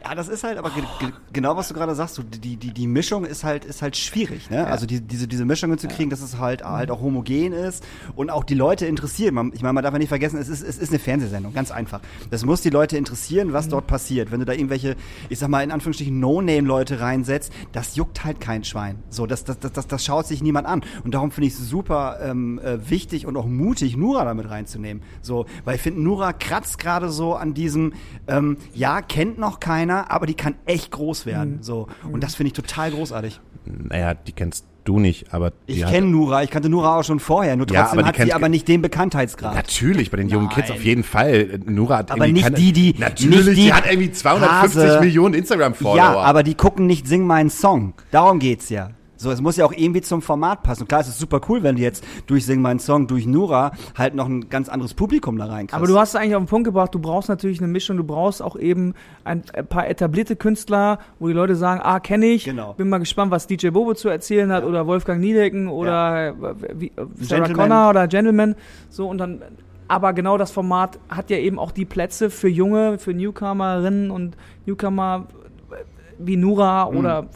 Ja, 0.07 0.13
das 0.13 0.27
ist 0.27 0.43
halt, 0.43 0.59
aber 0.59 0.69
ge 0.69 0.83
ge 0.99 1.09
genau 1.33 1.57
was 1.57 1.67
du 1.67 1.73
gerade 1.73 1.95
sagst, 1.95 2.15
so, 2.15 2.21
die, 2.21 2.57
die, 2.57 2.71
die 2.71 2.87
Mischung 2.87 3.25
ist 3.25 3.43
halt, 3.43 3.65
ist 3.65 3.81
halt 3.81 3.97
schwierig, 3.97 4.51
ne? 4.51 4.67
Also 4.67 4.85
die, 4.85 5.01
diese, 5.01 5.27
diese 5.27 5.45
Mischungen 5.45 5.79
zu 5.79 5.87
kriegen, 5.87 6.11
dass 6.11 6.21
es 6.21 6.37
halt, 6.37 6.63
halt 6.63 6.91
auch 6.91 7.01
homogen 7.01 7.53
ist 7.53 7.83
und 8.15 8.29
auch 8.29 8.43
die 8.43 8.53
Leute 8.53 8.85
interessiert. 8.85 9.33
Man, 9.33 9.51
ich 9.53 9.63
meine, 9.63 9.73
man 9.73 9.83
darf 9.83 9.93
ja 9.93 9.97
nicht 9.97 10.09
vergessen, 10.09 10.37
es 10.37 10.47
ist, 10.47 10.61
es 10.61 10.77
ist 10.77 10.89
eine 10.89 10.99
Fernsehsendung, 10.99 11.53
ganz 11.55 11.71
einfach. 11.71 12.01
Das 12.29 12.45
muss 12.45 12.61
die 12.61 12.69
Leute 12.69 12.97
interessieren, 12.97 13.51
was 13.51 13.67
dort 13.67 13.87
passiert. 13.87 14.31
Wenn 14.31 14.41
du 14.41 14.45
da 14.45 14.53
irgendwelche, 14.53 14.95
ich 15.29 15.39
sag 15.39 15.49
mal, 15.49 15.63
in 15.63 15.71
Anführungsstrichen 15.71 16.19
No-Name-Leute 16.19 16.99
reinsetzt, 16.99 17.51
das 17.71 17.95
juckt 17.95 18.23
halt 18.23 18.39
kein 18.39 18.63
Schwein. 18.63 18.99
So, 19.09 19.25
das, 19.25 19.43
das, 19.43 19.57
das, 19.57 19.71
das, 19.71 19.87
das 19.87 20.05
schaut 20.05 20.27
sich 20.27 20.43
niemand 20.43 20.67
an. 20.67 20.83
Und 21.03 21.15
darum 21.15 21.31
finde 21.31 21.47
ich 21.47 21.53
es 21.53 21.67
super 21.67 22.19
ähm, 22.21 22.59
äh, 22.59 22.89
wichtig 22.91 23.25
und 23.25 23.37
auch 23.37 23.47
mutig, 23.47 23.97
Nura 23.97 24.23
damit 24.23 24.51
reinzunehmen. 24.51 25.01
So, 25.23 25.47
weil 25.63 25.77
ich 25.77 25.81
finde, 25.81 26.01
Nura 26.01 26.31
kratzt 26.31 26.77
gerade 26.77 27.09
so 27.09 27.33
an 27.33 27.55
diesem, 27.55 27.93
ähm, 28.27 28.57
ja, 28.75 29.01
kennt 29.01 29.39
noch 29.39 29.59
keiner, 29.59 29.94
aber 30.03 30.25
die 30.25 30.33
kann 30.35 30.55
echt 30.65 30.91
groß 30.91 31.25
werden. 31.25 31.59
So. 31.61 31.87
Und 32.11 32.23
das 32.23 32.35
finde 32.35 32.47
ich 32.49 32.53
total 32.53 32.91
großartig. 32.91 33.39
Naja, 33.65 34.13
die 34.13 34.31
kennst 34.31 34.65
du 34.83 34.99
nicht, 34.99 35.33
aber 35.33 35.51
die 35.67 35.73
Ich 35.73 35.85
kenne 35.87 36.05
Nura, 36.07 36.43
ich 36.43 36.51
kannte 36.51 36.69
Nura 36.69 36.99
auch 36.99 37.03
schon 37.03 37.19
vorher, 37.19 37.55
nur 37.55 37.65
Ja, 37.71 37.81
trotzdem 37.81 37.99
aber 37.99 38.11
die 38.11 38.19
hat 38.21 38.27
sie 38.27 38.33
aber 38.33 38.49
nicht 38.49 38.67
den 38.67 38.83
Bekanntheitsgrad. 38.83 39.55
Natürlich, 39.55 40.11
bei 40.11 40.17
den 40.17 40.29
jungen 40.29 40.49
Kids 40.49 40.69
Nein. 40.69 40.77
auf 40.77 40.83
jeden 40.85 41.03
Fall. 41.03 41.59
Nura 41.65 41.97
hat 41.97 42.11
Aber 42.11 42.25
irgendwie 42.27 42.33
nicht 42.33 42.43
keine, 42.43 42.55
die, 42.57 42.73
die- 42.73 42.95
Natürlich, 42.99 43.45
nicht 43.45 43.47
die, 43.49 43.55
die 43.63 43.73
hat 43.73 43.85
irgendwie 43.89 44.11
250 44.11 44.83
Hase. 44.83 44.99
Millionen 44.99 45.33
Instagram-Follower. 45.33 45.97
Ja, 45.97 46.15
aber 46.19 46.43
die 46.43 46.53
gucken 46.53 46.85
nicht 46.85 47.07
Sing 47.07 47.25
meinen 47.25 47.49
Song. 47.49 47.93
Darum 48.11 48.37
geht's 48.37 48.69
ja. 48.69 48.91
So, 49.25 49.31
es 49.31 49.41
muss 49.41 49.57
ja 49.57 49.65
auch 49.65 49.73
irgendwie 49.75 50.01
zum 50.01 50.21
Format 50.21 50.61
passen. 50.63 50.83
Und 50.83 50.87
klar, 50.87 51.01
es 51.01 51.07
ist 51.07 51.17
super 51.19 51.41
cool, 51.49 51.63
wenn 51.63 51.75
du 51.75 51.81
jetzt 51.81 52.03
durch 52.27 52.45
Sing 52.45 52.61
meinen 52.61 52.79
Song, 52.79 53.07
durch 53.07 53.25
Nura 53.25 53.71
halt 53.97 54.13
noch 54.15 54.27
ein 54.29 54.49
ganz 54.49 54.69
anderes 54.69 54.93
Publikum 54.93 55.37
da 55.37 55.45
reinkriegst. 55.47 55.73
Aber 55.73 55.87
du 55.87 55.97
hast 55.97 56.09
es 56.09 56.15
eigentlich 56.15 56.35
auf 56.35 56.43
den 56.43 56.47
Punkt 56.47 56.65
gebracht, 56.65 56.93
du 56.93 56.99
brauchst 56.99 57.27
natürlich 57.27 57.59
eine 57.59 57.67
Mischung, 57.67 57.97
du 57.97 58.03
brauchst 58.03 58.41
auch 58.41 58.55
eben 58.55 58.93
ein, 59.23 59.41
paar 59.67 59.87
etablierte 59.89 60.35
Künstler, 60.35 60.99
wo 61.19 61.27
die 61.27 61.33
Leute 61.33 61.55
sagen, 61.55 61.81
ah, 61.83 61.99
kenne 61.99 62.27
ich, 62.27 62.45
Genau. 62.45 62.73
bin 62.73 62.87
mal 62.87 62.99
gespannt, 62.99 63.31
was 63.31 63.47
DJ 63.47 63.69
Bobo 63.69 63.95
zu 63.95 64.09
erzählen 64.09 64.51
hat 64.51 64.63
oder 64.63 64.85
Wolfgang 64.85 65.19
Niedecken 65.19 65.67
oder 65.67 66.27
äh, 66.29 66.33
wie, 66.75 66.87
äh, 66.87 66.91
Sarah 67.19 67.45
Gentleman. 67.45 67.69
Connor 67.69 67.89
oder 67.89 68.07
Gentleman, 68.07 68.55
so 68.89 69.07
und 69.09 69.17
dann 69.17 69.41
aber 69.87 70.13
genau 70.13 70.37
das 70.37 70.51
Format 70.51 70.97
hat 71.09 71.29
ja 71.29 71.37
eben 71.37 71.59
auch 71.59 71.71
die 71.71 71.85
Plätze 71.85 72.29
für 72.29 72.47
junge, 72.49 72.97
für 72.99 73.13
Newcomerinnen 73.13 74.09
und 74.11 74.35
Newcomer 74.65 75.27
äh, 75.71 75.75
wie 76.17 76.37
Nura 76.37 76.89
Mhm. 76.91 76.97
oder 76.97 77.27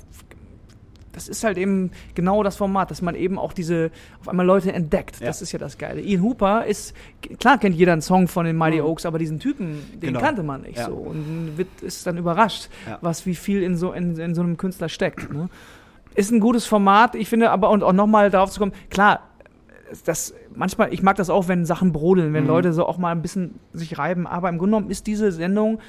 das 1.20 1.28
ist 1.28 1.44
halt 1.44 1.58
eben 1.58 1.92
genau 2.16 2.44
das 2.44 2.56
Format, 2.56 2.90
dass 2.92 3.02
man 3.02 3.14
eben 3.16 3.38
auch 3.38 3.52
diese 3.52 3.92
auf 4.22 4.30
einmal 4.30 4.46
Leute 4.46 4.72
entdeckt. 4.72 5.16
Das 5.22 5.40
Ja. 5.40 5.44
ist 5.44 5.52
ja 5.52 5.60
das 5.60 5.78
Geile. 5.78 6.00
Ian 6.02 6.22
Hooper 6.24 6.66
ist 6.66 6.96
klar 7.40 7.58
kennt 7.58 7.76
jeder 7.76 7.92
einen 7.94 8.02
Song 8.02 8.28
von 8.30 8.46
den 8.46 8.58
Mighty 8.58 8.80
Oaks, 8.82 9.06
aber 9.06 9.20
diesen 9.20 9.40
Typen, 9.40 9.82
den 9.94 10.00
Genau. 10.14 10.20
kannte 10.22 10.44
man 10.44 10.62
nicht 10.62 10.78
Ja. 10.78 10.86
so 10.86 10.94
und 10.94 11.58
wird 11.58 11.68
ist 11.82 12.08
dann 12.08 12.18
überrascht, 12.18 12.70
Ja. 12.88 12.98
was 13.02 13.26
wie 13.26 13.36
viel 13.36 13.62
in 13.64 13.76
so 13.76 13.92
in, 13.92 14.18
in 14.18 14.34
so 14.34 14.42
einem 14.42 14.56
Künstler 14.58 14.88
steckt. 14.90 15.32
Ne? 15.34 15.50
Ist 16.16 16.32
ein 16.32 16.40
gutes 16.40 16.66
Format, 16.66 17.16
ich 17.16 17.28
finde, 17.30 17.52
aber 17.52 17.70
und 17.70 17.84
auch 17.84 17.94
nochmal 17.94 18.30
darauf 18.30 18.50
zu 18.52 18.60
kommen, 18.60 18.72
klar. 18.90 19.20
Das, 20.06 20.36
manchmal, 20.54 20.94
ich 20.94 21.02
mag 21.02 21.16
das 21.16 21.32
auch, 21.32 21.48
wenn 21.48 21.66
Sachen 21.66 21.92
brodeln, 21.92 22.30
Mhm. 22.30 22.34
wenn 22.36 22.46
Leute 22.48 22.74
so 22.74 22.86
auch 22.86 23.00
mal 23.00 23.12
ein 23.12 23.24
bisschen 23.24 23.56
sich 23.74 23.98
reiben, 23.98 24.28
aber 24.28 24.48
im 24.48 24.60
Grunde 24.60 24.76
genommen 24.78 24.92
ist 24.92 25.08
diese 25.08 25.32
Sendung 25.32 25.80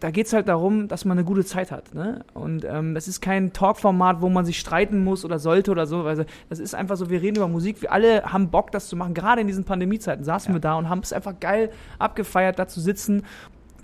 da 0.00 0.10
geht 0.10 0.26
es 0.26 0.32
halt 0.34 0.46
darum, 0.48 0.88
dass 0.88 1.04
man 1.06 1.16
eine 1.16 1.24
gute 1.24 1.44
Zeit 1.44 1.70
hat. 1.70 1.94
Ne? 1.94 2.24
Und 2.34 2.64
ähm, 2.64 2.94
das 2.94 3.08
ist 3.08 3.20
kein 3.22 3.52
Talkformat, 3.54 4.20
wo 4.20 4.28
man 4.28 4.44
sich 4.44 4.58
streiten 4.58 5.02
muss 5.02 5.24
oder 5.24 5.38
sollte 5.38 5.70
oder 5.70 5.86
so. 5.86 6.02
Also, 6.02 6.24
das 6.50 6.58
ist 6.58 6.74
einfach 6.74 6.96
so, 6.96 7.08
wir 7.08 7.22
reden 7.22 7.36
über 7.36 7.48
Musik, 7.48 7.80
wir 7.80 7.92
alle 7.92 8.24
haben 8.24 8.50
Bock, 8.50 8.70
das 8.72 8.88
zu 8.88 8.96
machen. 8.96 9.14
Gerade 9.14 9.40
in 9.40 9.46
diesen 9.46 9.64
Pandemiezeiten 9.64 10.24
saßen 10.24 10.52
wir 10.54 10.60
da 10.60 10.74
und 10.76 10.88
haben 10.90 11.00
es 11.00 11.12
einfach 11.14 11.40
geil 11.40 11.70
abgefeiert, 11.98 12.58
da 12.58 12.68
zu 12.68 12.80
sitzen. 12.80 13.22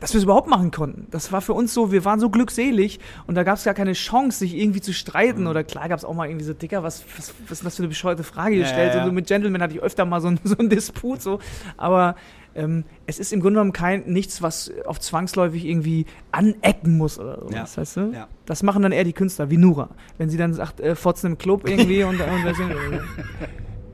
Dass 0.00 0.12
wir 0.14 0.18
es 0.18 0.24
überhaupt 0.24 0.48
machen 0.48 0.72
konnten. 0.72 1.06
Das 1.12 1.30
war 1.30 1.40
für 1.40 1.52
uns 1.52 1.72
so, 1.72 1.92
wir 1.92 2.04
waren 2.04 2.18
so 2.18 2.28
glückselig 2.28 2.98
und 3.28 3.36
da 3.36 3.44
gab 3.44 3.56
es 3.56 3.62
gar 3.62 3.72
keine 3.72 3.92
Chance, 3.92 4.40
sich 4.40 4.56
irgendwie 4.56 4.80
zu 4.80 4.90
Mhm. 4.90 4.94
streiten. 4.94 5.46
Oder 5.46 5.62
klar 5.62 5.88
gab 5.88 5.96
es 5.96 6.04
auch 6.04 6.12
mal 6.12 6.26
irgendwie 6.28 6.44
so, 6.44 6.54
Dicker, 6.54 6.82
was, 6.82 7.04
was, 7.16 7.32
was 7.46 7.58
ist 7.58 7.64
das 7.64 7.76
für 7.76 7.82
eine 7.82 7.88
bescheuerte 7.88 8.24
Frage 8.24 8.56
Ja, 8.56 8.62
gestellt? 8.62 8.88
ja, 8.94 8.96
ja. 8.96 9.02
Und 9.04 9.10
so 9.10 9.14
mit 9.14 9.28
Gentleman 9.28 9.62
hatte 9.62 9.74
ich 9.74 9.80
öfter 9.80 10.04
mal 10.04 10.20
so 10.20 10.26
einen 10.26 10.40
so 10.44 10.56
einen 10.58 10.68
Disput. 10.70 11.22
So. 11.22 11.38
Aber 11.76 12.16
ähm, 12.54 12.84
es 13.06 13.18
ist 13.18 13.32
im 13.32 13.40
Grunde 13.40 13.54
genommen 13.54 13.72
kein 13.72 14.04
nichts, 14.06 14.42
was 14.42 14.72
auf 14.86 15.00
zwangsläufig 15.00 15.64
irgendwie 15.64 16.06
anecken 16.30 16.96
muss 16.96 17.18
oder 17.18 17.40
so. 17.40 17.50
Ja. 17.50 17.60
Das 17.60 17.78
heißt, 17.78 17.96
ne? 17.96 18.10
Ja. 18.14 18.28
das 18.46 18.62
machen 18.62 18.82
dann 18.82 18.92
eher 18.92 19.04
die 19.04 19.12
Künstler, 19.12 19.50
wie 19.50 19.56
Nura. 19.56 19.90
Wenn 20.18 20.30
sie 20.30 20.36
dann 20.36 20.54
sagt, 20.54 20.80
äh, 20.80 20.94
Fotzen 20.94 21.32
im 21.32 21.38
Club 21.38 21.68
irgendwie 21.68 22.04
und, 22.04 22.20
und 22.20 22.56
sind, 22.56 22.72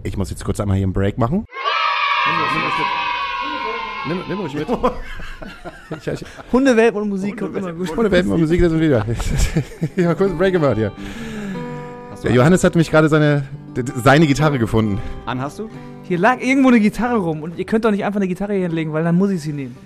Ich 0.03 0.17
muss 0.17 0.31
jetzt 0.31 0.45
kurz 0.45 0.61
einmal 0.61 0.77
hier 0.77 0.87
einen 0.87 0.93
Break 0.93 1.19
machen. 1.19 1.45
Nimm, 4.07 4.19
nimm 4.29 4.39
ruhig 4.39 4.55
mit. 4.55 4.69
ich, 6.07 6.25
Hundewelpen 6.53 7.03
und 7.03 7.09
Musik 7.09 7.39
kommt 7.39 7.57
immer 7.57 7.73
gut. 7.73 7.97
ohne 7.97 8.11
Welpen 8.11 8.33
und 8.33 8.41
Musik, 8.41 8.61
das 8.61 8.71
sind 8.71 8.81
wieder. 8.81 9.05
ich 9.97 10.05
habe 10.05 10.17
kurz 10.17 10.31
einen 10.31 10.39
Break 10.39 10.53
gemacht 10.53 10.77
hier. 10.77 10.93
Der 12.23 12.33
Johannes 12.33 12.65
hat 12.65 12.75
mich 12.75 12.91
gerade 12.91 13.09
seine, 13.09 13.45
seine 14.03 14.27
Gitarre 14.27 14.59
gefunden. 14.59 15.01
An 15.27 15.41
hast 15.41 15.59
du? 15.59 15.69
Hier 16.09 16.19
lag 16.19 16.41
irgendwo 16.41 16.69
eine 16.69 16.81
Gitarre 16.81 17.19
rum 17.19 17.43
und 17.43 17.59
ihr 17.59 17.65
könnt 17.67 17.85
doch 17.85 17.91
nicht 17.91 18.05
einfach 18.05 18.19
eine 18.19 18.29
Gitarre 18.29 18.55
hier 18.55 18.63
hinlegen, 18.63 18.93
weil 18.95 19.05
dann 19.05 19.17
muss 19.17 19.31
ich 19.31 19.43
sie 19.43 19.53
nehmen. 19.53 19.77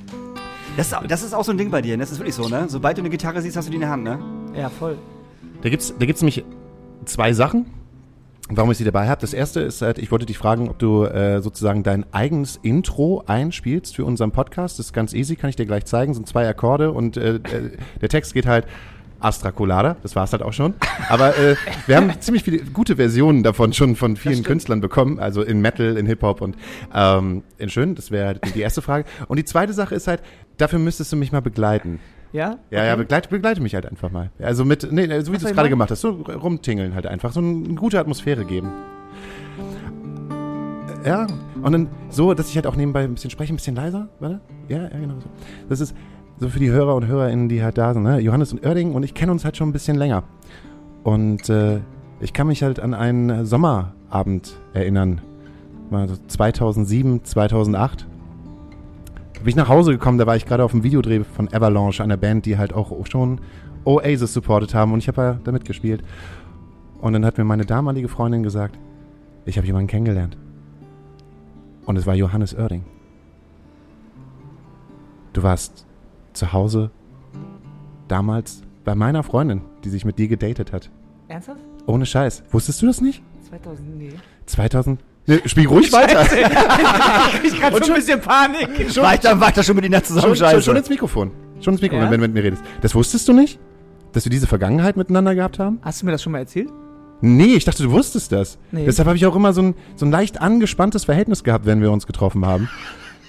Das, 0.76 0.86
ist- 0.92 0.98
das 1.08 1.22
ist 1.22 1.34
auch 1.34 1.44
so 1.44 1.50
ein 1.52 1.58
Ding 1.58 1.70
bei 1.70 1.82
dir, 1.82 1.96
ne? 1.96 2.02
das 2.02 2.12
ist 2.12 2.18
wirklich 2.18 2.34
so, 2.36 2.48
ne? 2.48 2.66
Sobald 2.68 2.96
du 2.96 3.02
eine 3.02 3.10
Gitarre 3.10 3.42
siehst, 3.42 3.56
hast 3.56 3.66
du 3.66 3.70
die 3.70 3.76
in 3.76 3.80
der 3.82 3.90
Hand, 3.90 4.04
ne? 4.04 4.18
Ja, 4.56 4.70
voll. 4.70 4.96
Da 5.62 5.68
gibt's, 5.68 5.92
da 5.98 6.06
gibt's 6.06 6.22
nämlich 6.22 6.44
zwei 7.04 7.32
Sachen, 7.32 7.66
warum 8.48 8.70
ich 8.70 8.78
sie 8.78 8.84
dabei 8.84 9.08
habe. 9.08 9.20
Das 9.20 9.34
erste 9.34 9.60
ist 9.60 9.82
halt, 9.82 9.98
ich 9.98 10.10
wollte 10.12 10.24
dich 10.26 10.38
fragen, 10.38 10.68
ob 10.68 10.78
du 10.78 11.04
äh, 11.04 11.40
sozusagen 11.42 11.82
dein 11.82 12.04
eigenes 12.12 12.58
Intro 12.62 13.22
einspielst 13.26 13.96
für 13.96 14.04
unseren 14.04 14.30
Podcast. 14.30 14.78
Das 14.78 14.86
ist 14.86 14.92
ganz 14.92 15.12
easy, 15.14 15.36
kann 15.36 15.50
ich 15.50 15.56
dir 15.56 15.66
gleich 15.66 15.84
zeigen. 15.86 16.14
Sind 16.14 16.26
zwei 16.28 16.48
Akkorde 16.48 16.92
und 16.92 17.16
äh, 17.16 17.34
äh, 17.36 17.40
der 18.00 18.08
Text 18.08 18.32
geht 18.32 18.46
halt 18.46 18.66
Astra 19.24 19.52
Colada, 19.52 19.96
das 20.02 20.16
war's 20.16 20.32
halt 20.32 20.42
auch 20.42 20.52
schon. 20.52 20.74
Aber 21.08 21.36
äh, 21.36 21.56
wir 21.86 21.96
haben 21.96 22.12
ziemlich 22.20 22.44
viele 22.44 22.58
gute 22.58 22.96
Versionen 22.96 23.42
davon 23.42 23.72
schon 23.72 23.96
von 23.96 24.16
vielen 24.16 24.42
Künstlern 24.42 24.80
bekommen, 24.80 25.18
also 25.18 25.42
in 25.42 25.60
Metal, 25.60 25.96
in 25.96 26.06
Hip-Hop 26.06 26.40
und 26.40 26.56
ähm, 26.94 27.42
in 27.58 27.68
schön, 27.68 27.94
das 27.94 28.10
wäre 28.10 28.26
halt 28.26 28.54
die 28.54 28.60
erste 28.60 28.82
Frage. 28.82 29.04
Und 29.28 29.38
die 29.38 29.44
zweite 29.44 29.72
Sache 29.72 29.94
ist 29.94 30.08
halt, 30.08 30.22
dafür 30.58 30.78
müsstest 30.78 31.12
du 31.12 31.16
mich 31.16 31.32
mal 31.32 31.42
begleiten. 31.42 32.00
Ja? 32.32 32.58
Ja, 32.70 32.84
ja, 32.84 32.96
begleite, 32.96 33.28
begleite 33.28 33.60
mich 33.60 33.74
halt 33.74 33.86
einfach 33.86 34.10
mal. 34.10 34.30
Also 34.40 34.64
mit, 34.64 34.90
nee, 34.90 35.06
so 35.20 35.32
wie 35.32 35.38
du 35.38 35.46
es 35.46 35.52
gerade 35.52 35.68
gemacht 35.68 35.90
hast, 35.90 36.00
so 36.00 36.10
rumtingeln 36.10 36.94
halt 36.94 37.06
einfach, 37.06 37.32
so 37.32 37.40
eine 37.40 37.74
gute 37.74 38.00
Atmosphäre 38.00 38.44
geben. 38.44 38.72
Ja, 41.04 41.26
und 41.62 41.72
dann 41.72 41.88
so, 42.10 42.32
dass 42.32 42.48
ich 42.48 42.56
halt 42.56 42.66
auch 42.66 42.76
nebenbei 42.76 43.02
ein 43.02 43.14
bisschen 43.14 43.30
spreche, 43.30 43.52
ein 43.52 43.56
bisschen 43.56 43.74
leiser, 43.74 44.08
warte? 44.20 44.40
Ja, 44.68 44.82
ja, 44.82 44.88
genau 44.88 45.14
so. 45.20 45.28
Das 45.68 45.80
ist 45.80 45.94
so 46.38 46.48
für 46.48 46.59
die 46.59 46.70
Hörer 46.70 46.94
und 46.94 47.06
Hörerinnen, 47.06 47.48
die 47.48 47.62
halt 47.62 47.78
da 47.78 47.94
sind, 47.94 48.02
ne? 48.02 48.18
Johannes 48.18 48.52
und 48.52 48.64
Oerding 48.64 48.92
und 48.92 49.02
ich 49.02 49.14
kennen 49.14 49.30
uns 49.30 49.44
halt 49.44 49.56
schon 49.56 49.68
ein 49.68 49.72
bisschen 49.72 49.96
länger. 49.96 50.24
Und 51.04 51.48
äh, 51.48 51.80
ich 52.20 52.32
kann 52.32 52.46
mich 52.46 52.62
halt 52.62 52.80
an 52.80 52.94
einen 52.94 53.44
Sommerabend 53.44 54.56
erinnern, 54.72 55.20
mal 55.90 56.09
so 56.09 56.16
2007, 56.28 57.24
2008 57.24 58.06
bin 59.42 59.50
ich 59.50 59.56
nach 59.56 59.68
Hause 59.68 59.92
gekommen, 59.92 60.18
da 60.18 60.26
war 60.26 60.36
ich 60.36 60.46
gerade 60.46 60.64
auf 60.64 60.70
dem 60.70 60.84
Videodreh 60.84 61.24
von 61.24 61.52
Avalanche, 61.52 62.02
einer 62.02 62.16
Band, 62.16 62.46
die 62.46 62.59
halt 62.59 62.72
auch 62.72 62.92
schon 63.06 63.40
Oasis 63.84 64.32
supportet 64.32 64.74
haben 64.74 64.92
und 64.92 65.00
ich 65.00 65.09
habe 65.09 65.20
ja 65.20 65.38
da 65.42 65.52
mitgespielt. 65.52 66.04
Und 67.00 67.14
dann 67.14 67.24
hat 67.24 67.38
mir 67.38 67.44
meine 67.44 67.66
damalige 67.66 68.09
Freundin 68.09 68.44
gesagt, 68.44 68.78
ich 69.44 69.56
habe 69.56 69.66
jemanden 69.66 69.88
kennengelernt. 69.88 70.36
Und 71.84 71.96
es 71.96 72.06
war 72.06 72.14
Johannes 72.14 72.54
Oerding. 72.54 72.84
Du 75.32 75.42
warst 75.42 75.86
zu 76.32 76.52
Hause 76.52 76.90
damals 78.09 78.62
bei 78.84 78.94
meiner 78.94 79.22
Freundin, 79.22 79.62
die 79.84 79.88
sich 79.90 80.04
mit 80.04 80.18
dir 80.18 80.28
gedatet 80.28 80.72
hat. 80.72 80.90
Ernsthaft? 81.28 81.60
Ohne 81.86 82.06
Scheiß. 82.06 82.42
Wusstest 82.50 82.82
du 82.82 82.86
das 82.86 83.00
nicht? 83.00 83.22
2000, 83.48 83.96
nee. 83.98 84.12
2000? 84.46 85.00
Nee, 85.26 85.40
spiel 85.46 85.68
ruhig 85.68 85.92
weiter. 85.92 86.22
Ich 87.44 87.59
gerade 87.59 87.76
schon 87.84 87.94
ein 87.94 88.00
bisschen 88.00 88.20
Panik. 88.20 88.96
Weiter, 88.96 89.40
weiter 89.40 89.62
schon 89.62 89.76
mit 89.76 89.84
ihnen 89.84 89.94
Schon, 89.94 90.04
zusammen, 90.04 90.36
schon, 90.36 90.62
schon 90.62 90.76
ins 90.76 90.88
Mikrofon. 90.88 91.30
Schon 91.60 91.74
ins 91.74 91.82
Mikrofon, 91.82 92.06
Ja? 92.06 92.10
wenn 92.10 92.20
du 92.20 92.26
mit 92.26 92.34
mir 92.34 92.42
redest. 92.42 92.62
Das 92.80 92.94
wusstest 92.94 93.28
du 93.28 93.32
nicht? 93.32 93.59
Dass 94.12 94.24
wir 94.24 94.30
diese 94.30 94.46
Vergangenheit 94.46 94.96
miteinander 94.96 95.34
gehabt 95.34 95.59
haben? 95.59 95.78
Hast 95.82 96.02
du 96.02 96.06
mir 96.06 96.12
das 96.12 96.22
schon 96.22 96.32
mal 96.32 96.38
erzählt? 96.40 96.70
Nee, 97.20 97.54
ich 97.54 97.64
dachte, 97.64 97.84
du 97.84 97.90
wusstest 97.92 98.32
das. 98.32 98.59
Nee. 98.72 98.84
Deshalb 98.84 99.06
habe 99.06 99.16
ich 99.16 99.24
auch 99.26 99.36
immer 99.36 99.52
so 99.52 99.62
ein, 99.62 99.74
so 99.94 100.04
ein 100.04 100.10
leicht 100.10 100.40
angespanntes 100.40 101.04
Verhältnis 101.04 101.44
gehabt, 101.44 101.66
wenn 101.66 101.80
wir 101.80 101.92
uns 101.92 102.06
getroffen 102.06 102.44
haben. 102.44 102.68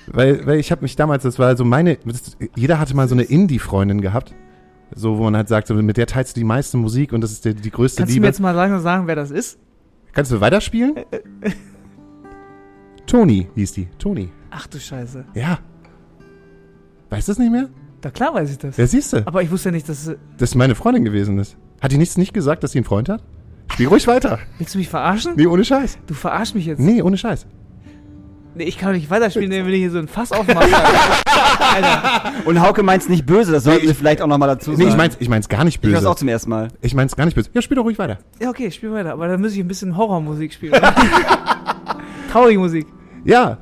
Weil, 0.07 0.45
weil 0.45 0.59
ich 0.59 0.71
habe 0.71 0.81
mich 0.81 0.95
damals, 0.95 1.23
das 1.23 1.39
war 1.39 1.55
so 1.55 1.65
meine, 1.65 1.97
das, 2.05 2.37
jeder 2.55 2.79
hatte 2.79 2.95
mal 2.95 3.07
so 3.07 3.15
eine 3.15 3.23
Indie-Freundin 3.23 4.01
gehabt. 4.01 4.33
So, 4.95 5.17
wo 5.17 5.23
man 5.23 5.35
halt 5.35 5.47
sagt, 5.47 5.67
so, 5.67 5.73
mit 5.73 5.97
der 5.97 6.05
teilst 6.05 6.35
du 6.35 6.39
die 6.39 6.45
meiste 6.45 6.77
Musik 6.77 7.13
und 7.13 7.21
das 7.21 7.31
ist 7.31 7.45
die, 7.45 7.55
die 7.55 7.71
größte 7.71 8.01
Kannst 8.01 8.11
du 8.11 8.13
Liebe. 8.15 8.21
mir 8.21 8.27
jetzt 8.27 8.39
mal 8.39 8.51
langsam 8.51 8.81
sagen, 8.81 9.07
wer 9.07 9.15
das 9.15 9.31
ist? 9.31 9.57
Kannst 10.13 10.31
du 10.31 10.39
weiterspielen? 10.39 10.95
Toni 13.07 13.47
hieß 13.55 13.71
die. 13.73 13.87
Toni. 13.97 14.29
Ach 14.51 14.67
du 14.67 14.79
Scheiße. 14.79 15.25
Ja. 15.33 15.59
Weißt 17.09 17.27
du 17.27 17.31
das 17.31 17.39
nicht 17.39 17.51
mehr? 17.51 17.69
Da 18.01 18.11
klar 18.11 18.33
weiß 18.33 18.51
ich 18.51 18.57
das. 18.59 18.77
Ja, 18.77 18.85
siehst 18.85 19.13
du. 19.13 19.25
Aber 19.25 19.41
ich 19.41 19.49
wusste 19.49 19.69
ja 19.69 19.73
nicht, 19.73 19.89
dass. 19.89 20.11
dass 20.37 20.55
meine 20.55 20.75
Freundin 20.75 21.03
gewesen 21.05 21.39
ist. 21.39 21.57
Hat 21.81 21.91
die 21.91 21.97
nichts 21.97 22.17
nicht 22.17 22.33
gesagt, 22.33 22.63
dass 22.63 22.71
sie 22.73 22.79
einen 22.79 22.85
Freund 22.85 23.09
hat? 23.09 23.23
Spiel 23.71 23.87
ruhig 23.87 24.07
weiter. 24.07 24.39
Willst 24.57 24.75
du 24.75 24.77
mich 24.77 24.89
verarschen? 24.89 25.33
Nee, 25.35 25.47
ohne 25.47 25.65
Scheiß. 25.65 25.97
Du 26.05 26.13
verarsch 26.13 26.53
mich 26.53 26.65
jetzt. 26.65 26.79
Nee, 26.79 27.01
ohne 27.01 27.17
Scheiß. 27.17 27.47
Nee, 28.55 28.65
ich 28.65 28.77
kann 28.77 28.89
doch 28.89 28.95
nicht 28.95 29.09
weiterspielen, 29.09 29.49
wenn 29.51 29.65
wir 29.65 29.75
hier 29.75 29.89
so 29.89 29.97
ein 29.97 30.07
Fass 30.07 30.31
aufmachen. 30.31 30.71
Und 32.45 32.61
Hauke 32.61 32.83
meint's 32.83 33.09
nicht 33.09 33.25
böse, 33.25 33.51
das 33.51 33.63
sollten 33.63 33.83
wir 33.83 33.91
ich- 33.91 33.97
vielleicht 33.97 34.21
auch 34.21 34.27
nochmal 34.27 34.47
dazu 34.49 34.71
sagen. 34.71 34.83
Nee, 34.83 34.89
ich 34.89 34.97
mein's, 34.97 35.17
ich 35.19 35.27
mein's 35.29 35.49
gar 35.49 35.63
nicht 35.63 35.83
Ich 35.83 35.89
hör's 35.89 36.01
böse. 36.01 36.09
auch 36.11 36.15
zum 36.15 36.27
ersten 36.27 36.49
Mal. 36.49 36.67
Ich 36.81 36.93
mein's 36.93 37.15
gar 37.15 37.25
nicht 37.25 37.33
böse. 37.35 37.49
Ja, 37.53 37.61
spiel 37.61 37.75
doch 37.75 37.83
ruhig 37.83 37.97
weiter. 37.97 38.19
ja, 38.39 38.49
okay, 38.49 38.69
spiel 38.69 38.91
weiter. 38.91 39.13
Aber 39.13 39.27
dann 39.27 39.41
muss 39.41 39.53
ich 39.53 39.59
ein 39.59 39.67
bisschen 39.67 39.97
Horrormusik 39.97 40.53
spielen. 40.53 40.73
Traurige 42.31 42.59
Musik. 42.59 42.87
Ja. 43.25 43.57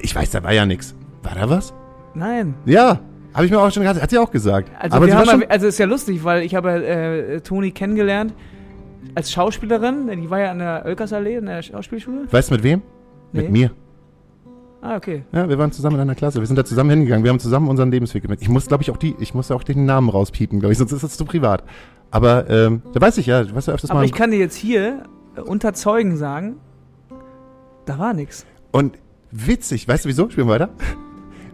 Ich 0.00 0.14
weiß, 0.14 0.30
da 0.30 0.42
war 0.42 0.52
ja 0.52 0.64
nix. 0.66 0.94
War 1.22 1.34
da 1.34 1.48
was? 1.50 1.74
Nein. 2.14 2.54
Ja. 2.64 3.00
Habe 3.34 3.44
ich 3.46 3.50
mir 3.52 3.58
auch 3.60 3.70
schon 3.70 3.82
gesagt. 3.82 4.00
Hat 4.00 4.10
sie 4.10 4.18
auch 4.18 4.30
gesagt. 4.30 4.70
Also, 4.78 4.96
Aber 4.96 5.06
wir 5.06 5.16
haben 5.16 5.26
schon, 5.28 5.44
also 5.48 5.66
ist 5.66 5.78
ja 5.78 5.86
lustig, 5.86 6.24
weil 6.24 6.42
ich 6.42 6.54
habe 6.54 6.84
äh, 6.86 7.40
Toni 7.40 7.70
kennengelernt 7.72 8.32
als 9.14 9.30
Schauspielerin. 9.32 10.08
Die 10.20 10.30
war 10.30 10.40
ja 10.40 10.50
an 10.50 10.58
der 10.60 10.82
Oelkersallee, 10.86 11.36
in 11.36 11.46
der 11.46 11.62
Schauspielschule. 11.62 12.26
weißt 12.30 12.50
du 12.50 12.54
mit 12.54 12.62
wem? 12.62 12.82
Nee. 13.32 13.42
Mit 13.42 13.50
mir. 13.50 13.70
Ah, 14.80 14.96
okay. 14.96 15.24
Ja, 15.32 15.48
wir 15.48 15.58
waren 15.58 15.72
zusammen 15.72 15.96
in 15.96 16.02
einer 16.02 16.14
Klasse. 16.14 16.38
Wir 16.40 16.46
sind 16.46 16.56
da 16.56 16.64
zusammen 16.64 16.90
hingegangen. 16.90 17.24
Wir 17.24 17.30
haben 17.32 17.40
zusammen 17.40 17.68
unseren 17.68 17.90
Lebensweg 17.90 18.22
gemacht. 18.22 18.38
Ich 18.40 18.48
muss, 18.48 18.66
glaube 18.66 18.82
ich, 18.82 18.90
auch 18.90 18.96
die, 18.96 19.16
ich 19.18 19.34
muss 19.34 19.50
auch 19.50 19.64
den 19.64 19.84
Namen 19.86 20.08
rauspiepen, 20.08 20.60
glaube 20.60 20.72
ich, 20.72 20.78
sonst 20.78 20.92
ist 20.92 21.02
das 21.02 21.16
zu 21.16 21.24
privat. 21.24 21.64
Aber, 22.10 22.48
ähm, 22.48 22.82
da 22.94 23.00
weiß 23.00 23.18
ich 23.18 23.26
ja, 23.26 23.42
du 23.42 23.54
warst 23.54 23.66
ja 23.68 23.74
öfters 23.74 23.90
Aber 23.90 24.00
mal. 24.00 24.04
ich 24.06 24.12
kann 24.12 24.30
dir 24.30 24.38
jetzt 24.38 24.54
hier 24.56 25.02
äh, 25.36 25.40
unter 25.40 25.74
Zeugen 25.74 26.16
sagen, 26.16 26.56
da 27.86 27.98
war 27.98 28.14
nix. 28.14 28.46
Und 28.70 28.96
witzig, 29.32 29.88
weißt 29.88 30.04
du 30.04 30.08
wieso? 30.08 30.30
Spielen 30.30 30.46
wir 30.46 30.54
weiter. 30.54 30.68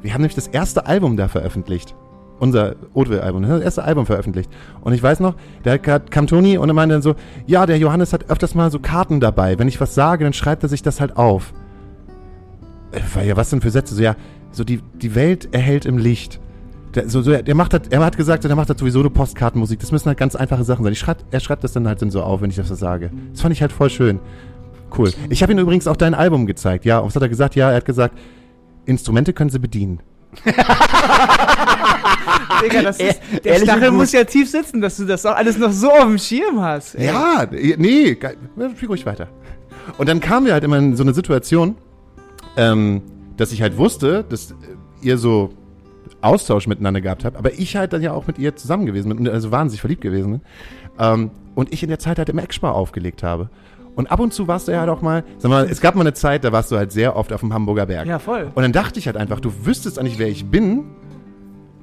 Wir 0.03 0.13
haben 0.13 0.21
nämlich 0.21 0.35
das 0.35 0.49
erste 0.49 0.87
Album 0.87 1.17
da 1.17 1.29
veröffentlicht. 1.29 1.95
Unser 2.41 2.75
Oatwell-Album, 2.93 3.43
das 3.49 3.63
erste 3.63 3.85
Album 3.85 4.05
veröffentlicht. 4.07 4.51
Und 4.83 4.93
ich 4.93 5.03
weiß 5.03 5.21
noch, 5.21 5.35
da 5.63 5.79
ka- 5.79 6.01
kam 6.01 6.27
Toni 6.27 6.59
und 6.59 6.69
er 6.69 6.75
meinte 6.75 6.95
dann 6.95 7.03
so, 7.03 7.15
ja, 7.47 7.65
der 7.65 7.79
Johannes 7.79 8.13
hat 8.13 8.29
öfters 8.29 8.55
mal 8.55 8.71
so 8.71 8.81
Karten 8.81 9.21
dabei. 9.21 9.59
Wenn 9.59 9.69
ich 9.69 9.81
was 9.81 9.95
sage, 9.95 10.25
dann 10.25 10.33
schreibt 10.33 10.63
er 10.65 10.69
sich 10.69 10.83
das 10.83 11.01
halt 11.01 11.17
auf. 11.17 11.55
Äh, 12.95 13.29
ja, 13.29 13.37
was 13.37 13.51
denn 13.51 13.61
für 13.61 13.71
Sätze? 13.71 13.95
So, 13.95 14.03
ja, 14.03 14.17
so 14.51 14.65
die, 14.65 14.81
die 14.95 15.15
Welt 15.15 15.49
erhält 15.53 15.85
im 15.87 15.99
Licht. 15.99 16.41
Der, 16.95 17.09
so, 17.09 17.23
so, 17.23 17.37
der 17.37 17.55
macht 17.55 17.73
halt, 17.73 17.93
er 17.93 18.05
hat 18.05 18.17
gesagt, 18.17 18.45
er 18.45 18.55
macht 18.55 18.69
halt 18.69 18.79
sowieso 18.79 19.01
eine 19.01 19.11
Postkartenmusik. 19.11 19.81
Das 19.81 19.91
müssen 19.91 20.07
halt 20.07 20.19
ganz 20.19 20.37
einfache 20.37 20.65
Sachen 20.65 20.85
sein. 20.85 20.93
Ich 20.93 21.01
schreib, 21.01 21.25
er 21.31 21.41
schreibt 21.41 21.65
das 21.65 21.73
dann 21.73 21.89
halt 21.89 22.01
dann 22.03 22.11
so 22.11 22.23
auf, 22.23 22.41
wenn 22.41 22.51
ich 22.51 22.57
das 22.57 22.69
so 22.69 22.75
sage. 22.75 23.11
Das 23.33 23.41
fand 23.43 23.53
ich 23.53 23.61
halt 23.61 23.73
voll 23.73 23.91
schön. 23.91 24.21
Cool. 24.97 25.13
Ich 25.29 25.43
habe 25.43 25.53
ihm 25.53 25.59
übrigens 25.59 25.89
auch 25.89 25.97
dein 25.97 26.15
Album 26.15 26.47
gezeigt. 26.47 26.85
Ja, 26.85 26.99
und 26.99 27.09
was 27.09 27.17
hat 27.17 27.23
er 27.23 27.29
gesagt? 27.29 27.57
Ja, 27.57 27.71
er 27.71 27.77
hat 27.77 27.85
gesagt, 27.85 28.17
Instrumente 28.87 29.33
können 29.33 29.51
sie 29.51 29.59
bedienen. 29.59 30.01
Digga, 32.63 32.83
das 32.83 32.99
ist, 32.99 33.21
der 33.45 33.59
Stachel 33.59 33.91
muss 33.91 34.13
ja 34.13 34.25
tief 34.25 34.51
sitzen, 34.51 34.81
dass 34.81 34.97
du 34.97 35.05
das 35.05 35.27
auch 35.27 35.35
alles 35.35 35.59
noch 35.59 35.73
so 35.73 35.91
auf 35.91 36.05
dem 36.05 36.19
Schirm 36.19 36.61
hast. 36.61 36.95
ey. 36.95 37.07
Ja, 37.07 37.47
nee, 37.51 38.17
spiel 38.77 38.89
ruhig 38.89 39.05
weiter. 39.07 39.29
Und 39.99 40.09
dann 40.09 40.21
kamen 40.21 40.47
wir 40.47 40.53
halt 40.55 40.65
immer 40.65 40.79
in 40.79 40.97
so 40.97 41.03
eine 41.03 41.13
Situation, 41.15 41.77
ähm, 42.57 43.03
dass 43.37 43.53
ich 43.53 43.63
halt 43.63 43.77
wusste, 43.77 44.25
dass 44.29 44.55
ihr 45.03 45.19
so 45.19 45.51
Austausch 46.21 46.67
miteinander 46.67 47.01
gehabt 47.01 47.25
habt, 47.25 47.37
aber 47.37 47.53
ich 47.53 47.77
halt 47.77 47.93
dann 47.93 48.03
ja 48.03 48.13
auch 48.13 48.27
mit 48.27 48.39
ihr 48.39 48.57
zusammen 48.57 48.87
gewesen 48.87 49.15
bin, 49.15 49.29
also 49.29 49.51
wahnsinnig 49.51 49.81
verliebt 49.81 50.01
gewesen 50.01 50.33
bin. 50.33 50.41
Ähm, 50.99 51.31
und 51.55 51.73
ich 51.73 51.83
in 51.83 51.89
der 51.89 51.99
Zeit 51.99 52.19
halt 52.19 52.29
im 52.29 52.39
Eckspar 52.39 52.75
aufgelegt 52.75 53.23
habe. 53.23 53.49
Und 53.95 54.11
ab 54.11 54.19
und 54.19 54.33
zu 54.33 54.49
warst 54.49 54.67
du 54.67 54.73
ja 54.73 54.81
halt 54.81 54.91
auch 54.91 55.03
mal, 55.03 55.23
sag 55.39 55.51
mal, 55.51 55.67
es 55.71 55.81
gab 55.81 55.95
mal 55.95 56.01
eine 56.01 56.15
Zeit, 56.15 56.43
da 56.43 56.51
warst 56.51 56.73
du 56.73 56.77
halt 56.77 56.91
sehr 56.91 57.15
oft 57.17 57.33
auf 57.33 57.41
dem 57.41 57.55
Hamburger 57.55 57.87
Berg. 57.87 58.07
Ja, 58.07 58.19
voll. 58.19 58.51
Und 58.55 58.63
dann 58.63 58.73
dachte 58.73 58.99
ich 58.99 59.07
halt 59.07 59.17
einfach, 59.17 59.39
du 59.39 59.53
wüsstest 59.65 59.99
eigentlich, 59.99 60.19
wer 60.19 60.29
ich 60.29 60.47
bin. 60.47 60.85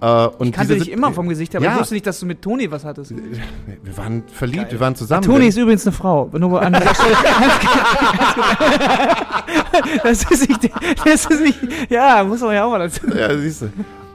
Äh, 0.02 0.28
und 0.40 0.48
Ich 0.48 0.54
kannte 0.54 0.76
dich 0.78 0.92
immer 0.92 1.12
vom 1.14 1.30
Gesicht, 1.30 1.54
her, 1.54 1.60
aber 1.60 1.66
Ja. 1.68 1.74
ich 1.76 1.80
wusste 1.82 1.94
nicht, 1.94 2.08
dass 2.08 2.20
du 2.20 2.26
mit 2.26 2.42
Toni 2.42 2.70
was 2.72 2.84
hattest. 2.84 3.14
Wir 3.84 3.98
waren 3.98 4.24
verliebt, 4.32 4.72
wir 4.72 4.80
waren 4.80 4.96
zusammen. 4.96 5.24
Toni 5.24 5.48
ist 5.48 5.58
übrigens 5.58 5.86
eine 5.86 5.94
Frau. 5.94 6.30
Nur 6.34 6.62
an 6.62 6.74
dieser 6.74 6.96
Stelle. 6.96 7.16
das 10.04 10.24
ist 10.32 10.50
nicht, 10.50 10.70
das 11.06 11.26
ist 11.26 11.42
nicht, 11.42 11.60
ja, 11.90 12.24
muss 12.24 12.42
man 12.42 12.54
ja 12.54 12.66
auch 12.66 12.72
mal 12.72 12.80
dazu. 12.80 13.08
Ja, 13.16 13.36
siehst 13.38 13.64
du. 13.64 13.72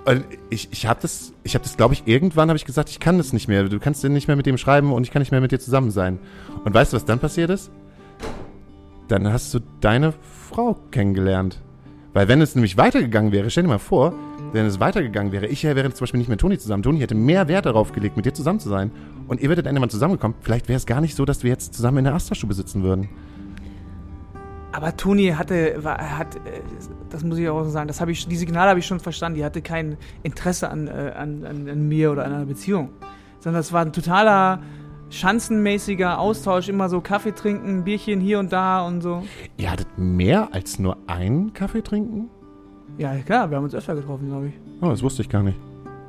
Und 0.06 0.24
ich, 0.50 0.68
ich 0.70 0.86
habe 0.86 1.00
das, 1.02 1.32
ich 1.42 1.54
habe 1.54 1.64
das, 1.64 1.76
glaube 1.76 1.94
ich, 1.94 2.04
irgendwann 2.06 2.48
habe 2.48 2.56
ich 2.56 2.64
gesagt, 2.64 2.90
ich 2.90 3.00
kann 3.00 3.18
das 3.18 3.32
nicht 3.32 3.48
mehr. 3.48 3.64
Du 3.64 3.80
kannst 3.80 4.04
nicht 4.04 4.28
mehr 4.28 4.36
mit 4.36 4.46
dem 4.46 4.56
schreiben 4.56 4.92
und 4.92 5.02
ich 5.02 5.10
kann 5.10 5.20
nicht 5.20 5.32
mehr 5.32 5.40
mit 5.40 5.50
dir 5.50 5.58
zusammen 5.58 5.90
sein. 5.90 6.18
Und 6.64 6.72
weißt 6.74 6.92
du, 6.92 6.96
was 6.96 7.04
dann 7.04 7.18
passiert 7.18 7.50
ist? 7.50 7.70
Dann 9.08 9.32
hast 9.32 9.52
du 9.52 9.58
deine 9.80 10.14
Frau 10.48 10.74
kennengelernt. 10.92 11.60
Weil 12.12 12.28
wenn 12.28 12.40
es 12.40 12.54
nämlich 12.54 12.76
weitergegangen 12.76 13.32
wäre, 13.32 13.50
stell 13.50 13.64
dir 13.64 13.68
mal 13.68 13.78
vor, 13.78 14.14
wenn 14.52 14.66
es 14.66 14.80
weitergegangen 14.80 15.32
wäre, 15.32 15.46
ich 15.46 15.64
wäre 15.64 15.92
zum 15.92 16.04
Beispiel 16.04 16.18
nicht 16.18 16.28
mit 16.28 16.40
Toni 16.40 16.58
zusammen. 16.58 16.82
Toni 16.82 17.00
hätte 17.00 17.14
mehr 17.14 17.48
Wert 17.48 17.66
darauf 17.66 17.92
gelegt, 17.92 18.16
mit 18.16 18.26
dir 18.26 18.34
zusammen 18.34 18.60
zu 18.60 18.68
sein. 18.68 18.90
Und 19.28 19.40
ihr 19.40 19.48
werdet 19.48 19.66
irgendwann 19.66 19.90
zusammengekommen. 19.90 20.36
Vielleicht 20.40 20.68
wäre 20.68 20.76
es 20.76 20.86
gar 20.86 21.00
nicht 21.00 21.16
so, 21.16 21.24
dass 21.24 21.42
wir 21.42 21.50
jetzt 21.50 21.74
zusammen 21.74 21.98
in 21.98 22.04
der 22.04 22.14
Astra-Stube 22.14 22.54
sitzen 22.54 22.82
würden. 22.82 23.08
Aber 24.72 24.94
Toni 24.94 25.28
hatte, 25.28 25.82
war, 25.82 26.18
hat, 26.18 26.36
äh, 26.36 26.60
das 27.08 27.24
muss 27.24 27.38
ich 27.38 27.48
auch 27.48 27.64
so 27.64 27.70
sagen, 27.70 27.88
das 27.88 28.00
habe 28.00 28.12
ich, 28.12 28.28
die 28.28 28.36
Signale 28.36 28.68
habe 28.68 28.78
ich 28.78 28.86
schon 28.86 29.00
verstanden. 29.00 29.38
Die 29.38 29.44
hatte 29.44 29.62
kein 29.62 29.96
Interesse 30.22 30.68
an, 30.68 30.86
äh, 30.86 31.12
an, 31.16 31.44
an, 31.44 31.68
an 31.68 31.88
mir 31.88 32.12
oder 32.12 32.26
an 32.26 32.32
einer 32.32 32.44
Beziehung, 32.44 32.90
sondern 33.40 33.60
das 33.60 33.72
war 33.72 33.82
ein 33.82 33.92
totaler 33.92 34.60
schanzenmäßiger 35.08 36.18
Austausch, 36.18 36.68
immer 36.68 36.88
so 36.88 37.00
Kaffee 37.00 37.32
trinken, 37.32 37.84
Bierchen 37.84 38.20
hier 38.20 38.38
und 38.38 38.52
da 38.52 38.86
und 38.86 39.00
so. 39.00 39.22
Ihr 39.56 39.70
hattet 39.70 39.86
mehr 39.96 40.48
als 40.52 40.78
nur 40.78 40.98
einen 41.06 41.54
Kaffee 41.54 41.82
trinken? 41.82 42.28
Ja, 42.98 43.14
klar, 43.18 43.50
wir 43.50 43.56
haben 43.56 43.64
uns 43.64 43.74
öfter 43.74 43.94
getroffen, 43.94 44.28
glaube 44.28 44.48
ich. 44.48 44.54
Oh, 44.80 44.88
das 44.88 45.02
wusste 45.02 45.22
ich 45.22 45.28
gar 45.28 45.42
nicht. 45.42 45.58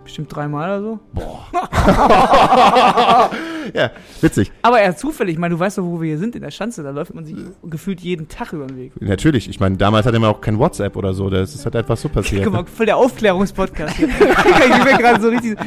Bestimmt 0.03 0.33
dreimal 0.33 0.79
oder 0.79 0.81
so. 0.81 0.99
Ja, 3.73 3.91
witzig. 4.21 4.51
Aber 4.61 4.79
eher 4.79 4.95
zufällig, 4.95 5.33
ich 5.33 5.39
meine, 5.39 5.53
du 5.53 5.59
weißt 5.59 5.77
doch, 5.77 5.83
wo 5.83 6.01
wir 6.01 6.07
hier 6.07 6.17
sind, 6.17 6.35
in 6.35 6.41
der 6.41 6.51
Schanze, 6.51 6.83
da 6.83 6.91
läuft 6.91 7.13
man 7.13 7.25
sich 7.25 7.35
gefühlt 7.63 7.99
jeden 7.99 8.27
Tag 8.27 8.53
über 8.53 8.65
den 8.65 8.77
Weg. 8.77 8.93
Natürlich. 9.01 9.49
Ich 9.49 9.59
meine, 9.59 9.77
damals 9.77 10.05
hatte 10.05 10.19
man 10.19 10.29
auch 10.29 10.41
kein 10.41 10.57
WhatsApp 10.57 10.95
oder 10.95 11.13
so. 11.13 11.29
Das 11.29 11.53
ist 11.53 11.65
halt 11.65 11.75
einfach 11.75 11.97
so 11.97 12.09
passiert. 12.09 12.45
Guck 12.45 12.53
mal, 12.53 12.65
voll 12.65 12.85
der 12.85 12.97
Aufklärungspodcast 12.97 13.97
hier. 13.97 14.07
ich 14.07 14.83
bin 14.83 14.97
gerade 14.97 15.21
so 15.21 15.29
richtig, 15.29 15.57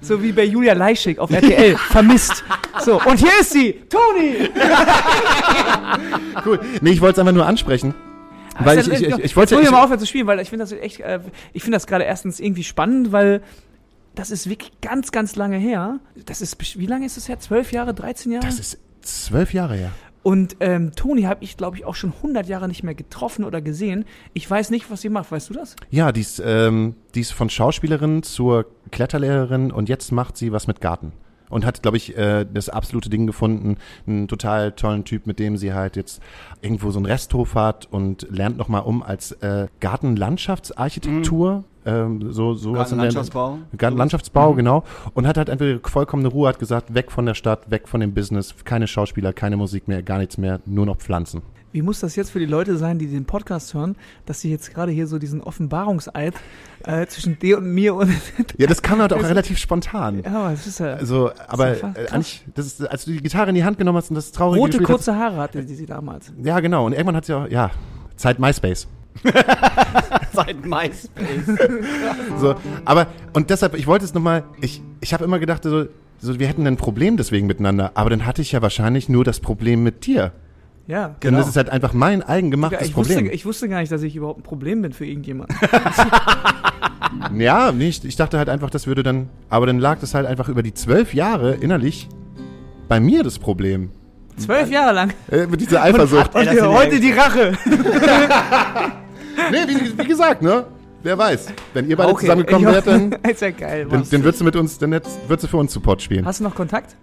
so 0.00 0.22
wie 0.22 0.32
bei 0.32 0.44
Julia 0.44 0.74
Leischig 0.74 1.18
auf 1.18 1.30
RTL, 1.30 1.76
vermisst. 1.76 2.44
So, 2.84 3.00
und 3.02 3.18
hier 3.18 3.40
ist 3.40 3.52
sie, 3.52 3.74
Toni! 3.88 4.48
Cool. 6.46 6.60
Nee, 6.80 6.90
ich 6.90 7.00
wollte 7.00 7.14
es 7.14 7.18
einfach 7.18 7.34
nur 7.34 7.46
ansprechen. 7.46 7.94
Weil 8.58 8.78
ich, 8.78 8.88
ich, 8.88 9.02
ich, 9.02 9.18
ich 9.18 9.36
wollte 9.36 9.60
ich, 9.60 9.70
mal 9.70 9.82
aufhören 9.82 10.00
zu 10.00 10.06
spielen, 10.06 10.26
weil 10.26 10.40
ich 10.40 10.50
finde 10.50 10.64
das 10.64 10.72
echt, 10.72 11.00
äh, 11.00 11.20
ich 11.52 11.62
finde 11.62 11.76
das 11.76 11.86
gerade 11.86 12.04
erstens 12.04 12.40
irgendwie 12.40 12.64
spannend, 12.64 13.12
weil 13.12 13.42
das 14.14 14.30
ist 14.30 14.48
wirklich 14.50 14.72
ganz, 14.80 15.12
ganz 15.12 15.36
lange 15.36 15.58
her. 15.58 16.00
Das 16.26 16.40
ist, 16.40 16.78
wie 16.78 16.86
lange 16.86 17.06
ist 17.06 17.16
das 17.16 17.28
her? 17.28 17.38
Zwölf 17.38 17.72
Jahre, 17.72 17.94
13 17.94 18.32
Jahre? 18.32 18.44
Das 18.44 18.58
ist 18.58 18.78
zwölf 19.02 19.54
Jahre 19.54 19.76
her. 19.76 19.92
Und 20.22 20.56
ähm, 20.60 20.92
Toni 20.94 21.22
habe 21.22 21.44
ich, 21.44 21.56
glaube 21.56 21.76
ich, 21.76 21.84
auch 21.84 21.94
schon 21.94 22.12
100 22.12 22.48
Jahre 22.48 22.68
nicht 22.68 22.82
mehr 22.82 22.94
getroffen 22.94 23.44
oder 23.44 23.62
gesehen. 23.62 24.04
Ich 24.34 24.50
weiß 24.50 24.70
nicht, 24.70 24.90
was 24.90 25.00
sie 25.00 25.08
macht. 25.08 25.30
Weißt 25.30 25.48
du 25.48 25.54
das? 25.54 25.76
Ja, 25.90 26.12
die 26.12 26.20
ist, 26.20 26.42
ähm, 26.44 26.96
die 27.14 27.20
ist 27.20 27.30
von 27.30 27.48
Schauspielerin 27.48 28.22
zur 28.22 28.66
Kletterlehrerin 28.90 29.70
und 29.70 29.88
jetzt 29.88 30.10
macht 30.10 30.36
sie 30.36 30.52
was 30.52 30.66
mit 30.66 30.80
Garten. 30.80 31.12
Und 31.50 31.64
hat, 31.64 31.82
glaube 31.82 31.96
ich, 31.96 32.16
äh, 32.16 32.44
das 32.52 32.68
absolute 32.68 33.08
Ding 33.10 33.26
gefunden, 33.26 33.76
einen 34.06 34.28
total 34.28 34.72
tollen 34.72 35.04
Typ, 35.04 35.26
mit 35.26 35.38
dem 35.38 35.56
sie 35.56 35.72
halt 35.72 35.96
jetzt 35.96 36.22
irgendwo 36.60 36.90
so 36.90 36.98
einen 36.98 37.06
Resthof 37.06 37.54
hat 37.54 37.88
und 37.90 38.26
lernt 38.30 38.56
nochmal 38.58 38.82
um 38.82 39.02
als 39.02 39.32
äh, 39.32 39.68
Gartenlandschaftsarchitektur. 39.80 41.64
Ähm, 41.86 42.32
so, 42.32 42.54
so 42.54 42.72
Gartenlandschaftsbau. 42.72 43.58
Gartenlandschaftsbau, 43.76 44.54
genau. 44.54 44.84
Und 45.14 45.26
hat 45.26 45.38
halt 45.38 45.48
einfach 45.48 45.66
vollkommene 45.88 46.28
Ruhe, 46.28 46.48
hat 46.48 46.58
gesagt, 46.58 46.94
weg 46.94 47.10
von 47.10 47.24
der 47.24 47.34
Stadt, 47.34 47.70
weg 47.70 47.88
von 47.88 48.00
dem 48.00 48.12
Business, 48.12 48.54
keine 48.64 48.86
Schauspieler, 48.86 49.32
keine 49.32 49.56
Musik 49.56 49.88
mehr, 49.88 50.02
gar 50.02 50.18
nichts 50.18 50.36
mehr, 50.36 50.60
nur 50.66 50.86
noch 50.86 50.96
Pflanzen. 50.96 51.42
Wie 51.72 51.82
muss 51.82 52.00
das 52.00 52.16
jetzt 52.16 52.30
für 52.30 52.38
die 52.38 52.46
Leute 52.46 52.76
sein, 52.78 52.98
die 52.98 53.06
den 53.06 53.24
Podcast 53.26 53.74
hören, 53.74 53.96
dass 54.26 54.40
sie 54.40 54.50
jetzt 54.50 54.72
gerade 54.72 54.90
hier 54.90 55.06
so 55.06 55.18
diesen 55.18 55.42
Offenbarungseid 55.42 56.34
äh, 56.84 57.06
zwischen 57.06 57.38
dir 57.38 57.58
und 57.58 57.72
mir 57.74 57.94
und 57.94 58.10
Ja, 58.56 58.66
das 58.66 58.80
kam 58.80 59.00
halt 59.00 59.12
auch 59.12 59.22
relativ 59.22 59.58
spontan. 59.58 60.22
ja, 60.24 60.30
aber 60.44 60.52
es 60.52 60.66
ist 60.66 60.80
ja 60.80 60.94
Also, 60.94 61.30
aber 61.46 61.72
ist 61.72 61.82
ja 61.82 61.92
äh, 61.94 62.08
eigentlich, 62.08 62.44
das 62.54 62.66
ist, 62.66 62.88
als 62.88 63.04
du 63.04 63.12
die 63.12 63.20
Gitarre 63.22 63.50
in 63.50 63.54
die 63.54 63.64
Hand 63.64 63.78
genommen 63.78 63.98
hast 63.98 64.10
und 64.10 64.14
das 64.14 64.32
traurige 64.32 64.60
rote 64.60 64.82
kurze 64.82 65.14
Haare 65.16 65.36
hatte 65.36 65.62
die 65.62 65.74
sie 65.74 65.86
damals. 65.86 66.32
Ja, 66.42 66.60
genau. 66.60 66.86
Und 66.86 66.92
irgendwann 66.92 67.16
hat 67.16 67.26
sie 67.26 67.34
auch, 67.34 67.48
ja, 67.48 67.70
Zeit 68.16 68.38
MySpace. 68.38 68.88
Seit 70.32 70.64
MySpace. 70.64 71.10
So, 72.38 72.54
aber, 72.84 73.08
und 73.32 73.50
deshalb, 73.50 73.74
ich 73.74 73.86
wollte 73.86 74.04
es 74.04 74.14
nochmal, 74.14 74.44
ich, 74.60 74.82
ich 75.00 75.12
habe 75.12 75.24
immer 75.24 75.38
gedacht, 75.38 75.64
so, 75.64 75.86
so, 76.20 76.38
wir 76.38 76.46
hätten 76.46 76.66
ein 76.66 76.76
Problem 76.76 77.16
deswegen 77.16 77.46
miteinander, 77.46 77.92
aber 77.94 78.10
dann 78.10 78.26
hatte 78.26 78.42
ich 78.42 78.52
ja 78.52 78.62
wahrscheinlich 78.62 79.08
nur 79.08 79.24
das 79.24 79.40
Problem 79.40 79.82
mit 79.82 80.06
dir. 80.06 80.32
Ja, 80.88 81.08
Denn 81.08 81.16
Genau. 81.20 81.38
das 81.38 81.48
ist 81.48 81.56
halt 81.56 81.68
einfach 81.68 81.92
mein 81.92 82.22
eigengemachtes 82.22 82.88
ich, 82.88 82.96
wusste, 82.96 83.14
Problem. 83.14 83.32
ich 83.32 83.44
wusste 83.44 83.68
gar 83.68 83.80
nicht, 83.80 83.92
dass 83.92 84.02
ich 84.02 84.16
überhaupt 84.16 84.40
ein 84.40 84.42
Problem 84.42 84.80
bin 84.80 84.92
für 84.94 85.04
irgendjemanden. 85.04 85.54
ja, 87.38 87.72
nicht. 87.72 88.06
Ich 88.06 88.16
dachte 88.16 88.38
halt 88.38 88.48
einfach, 88.48 88.70
das 88.70 88.86
würde 88.86 89.02
dann, 89.02 89.28
aber 89.50 89.66
dann 89.66 89.78
lag 89.78 89.98
das 90.00 90.14
halt 90.14 90.26
einfach 90.26 90.48
über 90.48 90.62
die 90.62 90.72
zwölf 90.72 91.12
Jahre 91.12 91.54
innerlich 91.54 92.08
bei 92.88 93.00
mir 93.00 93.22
das 93.22 93.38
Problem. 93.38 93.90
Zwölf 94.38 94.70
Jahre 94.70 94.94
lang. 94.94 95.12
Äh, 95.30 95.46
mit 95.46 95.60
dieser 95.60 95.82
Eifersucht. 95.82 96.34
Und 96.34 96.46
das 96.46 96.54
in 96.56 96.66
heute 96.66 97.00
die 97.00 97.12
Rache. 97.12 97.52
nee, 99.50 99.58
wie, 99.66 99.98
wie 99.98 100.06
gesagt, 100.06 100.40
ne? 100.42 100.64
Wer 101.02 101.18
weiß. 101.18 101.48
Wenn 101.74 101.88
ihr 101.88 101.96
beide 101.96 102.10
Okay, 102.12 102.22
zusammengekommen 102.22 102.66
wärt, 102.72 102.86
dann, 102.86 103.12
ist 103.12 103.42
ja 103.42 103.50
geil. 103.50 103.86
dann, 103.90 104.04
dann 104.10 104.22
würdest 104.24 104.40
du 104.40 104.44
mit 104.44 104.56
uns, 104.56 104.78
dann 104.78 104.90
würdest 104.92 105.44
du 105.44 105.48
für 105.48 105.56
uns 105.58 105.72
Support 105.72 106.02
spielen. 106.02 106.24
Hast 106.24 106.40
du 106.40 106.44
noch 106.44 106.54
Kontakt? 106.54 106.96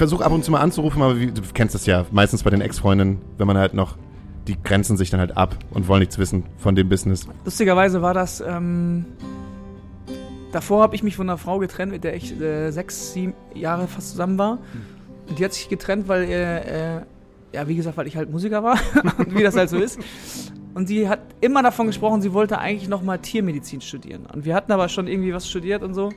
Ich 0.00 0.02
versuche 0.02 0.24
ab 0.24 0.32
und 0.32 0.42
zu 0.42 0.50
mal 0.50 0.60
anzurufen, 0.60 1.02
aber 1.02 1.20
wie, 1.20 1.26
du 1.26 1.42
kennst 1.52 1.74
das 1.74 1.84
ja, 1.84 2.06
meistens 2.10 2.42
bei 2.42 2.48
den 2.48 2.62
Ex-Freundinnen, 2.62 3.18
wenn 3.36 3.46
man 3.46 3.58
halt 3.58 3.74
noch, 3.74 3.98
die 4.48 4.56
grenzen 4.58 4.96
sich 4.96 5.10
dann 5.10 5.20
halt 5.20 5.36
ab 5.36 5.54
und 5.72 5.88
wollen 5.88 6.00
nichts 6.00 6.16
wissen 6.16 6.44
von 6.56 6.74
dem 6.74 6.88
Business. 6.88 7.28
Lustigerweise 7.44 8.00
war 8.00 8.14
das, 8.14 8.40
ähm, 8.40 9.04
davor 10.52 10.84
habe 10.84 10.94
ich 10.94 11.02
mich 11.02 11.16
von 11.16 11.28
einer 11.28 11.36
Frau 11.36 11.58
getrennt, 11.58 11.92
mit 11.92 12.02
der 12.02 12.16
ich 12.16 12.40
äh, 12.40 12.70
sechs, 12.70 13.12
sieben 13.12 13.34
Jahre 13.54 13.88
fast 13.88 14.12
zusammen 14.12 14.38
war. 14.38 14.56
Und 15.28 15.38
die 15.38 15.44
hat 15.44 15.52
sich 15.52 15.68
getrennt, 15.68 16.08
weil, 16.08 16.22
äh, 16.22 16.96
äh, 16.96 17.00
ja, 17.52 17.68
wie 17.68 17.76
gesagt, 17.76 17.98
weil 17.98 18.06
ich 18.06 18.16
halt 18.16 18.30
Musiker 18.30 18.64
war 18.64 18.78
und 19.18 19.36
wie 19.36 19.42
das 19.42 19.54
halt 19.54 19.68
so 19.68 19.76
ist. 19.76 20.00
Und 20.72 20.86
sie 20.88 21.10
hat 21.10 21.20
immer 21.42 21.62
davon 21.62 21.88
gesprochen, 21.88 22.22
sie 22.22 22.32
wollte 22.32 22.56
eigentlich 22.56 22.88
nochmal 22.88 23.18
Tiermedizin 23.18 23.82
studieren. 23.82 24.24
Und 24.32 24.46
wir 24.46 24.54
hatten 24.54 24.72
aber 24.72 24.88
schon 24.88 25.06
irgendwie 25.08 25.34
was 25.34 25.46
studiert 25.46 25.82
und 25.82 25.92
so. 25.92 26.08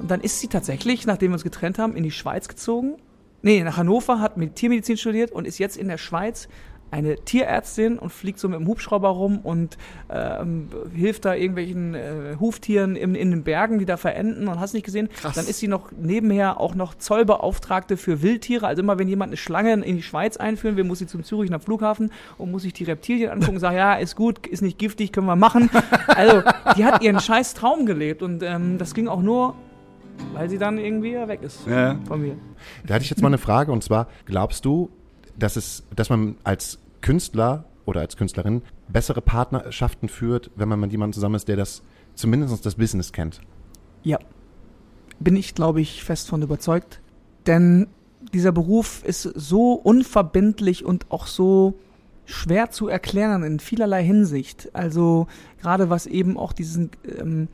Und 0.00 0.10
dann 0.10 0.20
ist 0.20 0.40
sie 0.40 0.48
tatsächlich, 0.48 1.06
nachdem 1.06 1.30
wir 1.30 1.34
uns 1.34 1.44
getrennt 1.44 1.78
haben, 1.78 1.94
in 1.94 2.02
die 2.02 2.10
Schweiz 2.10 2.48
gezogen. 2.48 2.96
Nee, 3.42 3.62
nach 3.62 3.76
Hannover, 3.76 4.20
hat 4.20 4.36
mit 4.36 4.56
Tiermedizin 4.56 4.96
studiert 4.96 5.32
und 5.32 5.46
ist 5.46 5.58
jetzt 5.58 5.76
in 5.76 5.88
der 5.88 5.98
Schweiz 5.98 6.48
eine 6.90 7.16
Tierärztin 7.16 7.98
und 7.98 8.10
fliegt 8.10 8.38
so 8.38 8.48
mit 8.48 8.58
dem 8.58 8.66
Hubschrauber 8.66 9.10
rum 9.10 9.38
und 9.38 9.78
ähm, 10.10 10.68
hilft 10.92 11.24
da 11.24 11.34
irgendwelchen 11.34 11.94
äh, 11.94 12.36
Huftieren 12.40 12.96
in, 12.96 13.14
in 13.14 13.30
den 13.30 13.44
Bergen, 13.44 13.78
die 13.78 13.84
da 13.84 13.96
verenden 13.96 14.48
und 14.48 14.58
hast 14.58 14.74
nicht 14.74 14.84
gesehen. 14.84 15.08
Krass. 15.08 15.36
Dann 15.36 15.46
ist 15.46 15.60
sie 15.60 15.68
noch 15.68 15.92
nebenher 15.92 16.58
auch 16.60 16.74
noch 16.74 16.94
Zollbeauftragte 16.94 17.96
für 17.96 18.22
Wildtiere. 18.22 18.66
Also 18.66 18.82
immer 18.82 18.98
wenn 18.98 19.08
jemand 19.08 19.30
eine 19.30 19.36
Schlange 19.36 19.72
in 19.72 19.96
die 19.96 20.02
Schweiz 20.02 20.36
einführen 20.36 20.76
will, 20.76 20.84
muss 20.84 20.98
sie 20.98 21.06
zum 21.06 21.22
Züricher 21.22 21.60
Flughafen 21.60 22.12
und 22.38 22.50
muss 22.50 22.62
sich 22.62 22.72
die 22.72 22.84
Reptilien 22.84 23.30
angucken 23.30 23.54
und 23.54 23.60
sagen, 23.60 23.76
ja, 23.76 23.94
ist 23.94 24.16
gut, 24.16 24.46
ist 24.46 24.62
nicht 24.62 24.78
giftig, 24.78 25.12
können 25.12 25.26
wir 25.26 25.36
machen. 25.36 25.70
Also 26.08 26.42
die 26.76 26.84
hat 26.84 27.02
ihren 27.02 27.20
scheiß 27.20 27.54
Traum 27.54 27.86
gelebt 27.86 28.22
und 28.22 28.42
ähm, 28.42 28.78
das 28.78 28.94
ging 28.94 29.08
auch 29.08 29.22
nur, 29.22 29.54
weil 30.32 30.48
sie 30.50 30.58
dann 30.58 30.78
irgendwie 30.78 31.12
ja 31.12 31.28
weg 31.28 31.42
ist 31.42 31.66
Ja. 31.66 31.98
von 32.06 32.20
mir. 32.22 32.36
Da 32.86 32.94
hatte 32.94 33.04
ich 33.04 33.10
jetzt 33.10 33.22
mal 33.22 33.28
eine 33.28 33.38
Frage 33.38 33.72
und 33.72 33.82
zwar, 33.84 34.08
glaubst 34.26 34.64
du, 34.64 34.90
dass 35.38 35.56
es, 35.56 35.84
dass 35.94 36.10
man 36.10 36.36
als 36.44 36.78
Künstler 37.00 37.64
oder 37.86 38.00
als 38.00 38.16
Künstlerin 38.16 38.62
bessere 38.88 39.20
Partnerschaften 39.22 40.08
führt, 40.08 40.50
wenn 40.56 40.68
man 40.68 40.80
mit 40.80 40.92
jemandem 40.92 41.14
zusammen 41.14 41.34
ist, 41.36 41.48
der 41.48 41.56
das 41.56 41.82
zumindest 42.14 42.64
das 42.66 42.74
Business 42.74 43.12
kennt? 43.12 43.40
Ja. 44.02 44.18
Bin 45.18 45.36
ich, 45.36 45.54
glaube 45.54 45.80
ich, 45.80 46.02
fest 46.04 46.28
von 46.28 46.42
überzeugt. 46.42 47.00
Denn 47.46 47.88
dieser 48.32 48.52
Beruf 48.52 49.02
ist 49.04 49.22
so 49.22 49.72
unverbindlich 49.72 50.84
und 50.84 51.10
auch 51.10 51.26
so 51.26 51.74
schwer 52.26 52.70
zu 52.70 52.88
erklären 52.88 53.42
in 53.42 53.60
vielerlei 53.60 54.04
Hinsicht. 54.04 54.70
Also 54.72 55.26
gerade 55.60 55.90
was 55.90 56.06
eben 56.06 56.36
auch 56.38 56.52
diesen, 56.52 56.90
ähm, 57.18 57.48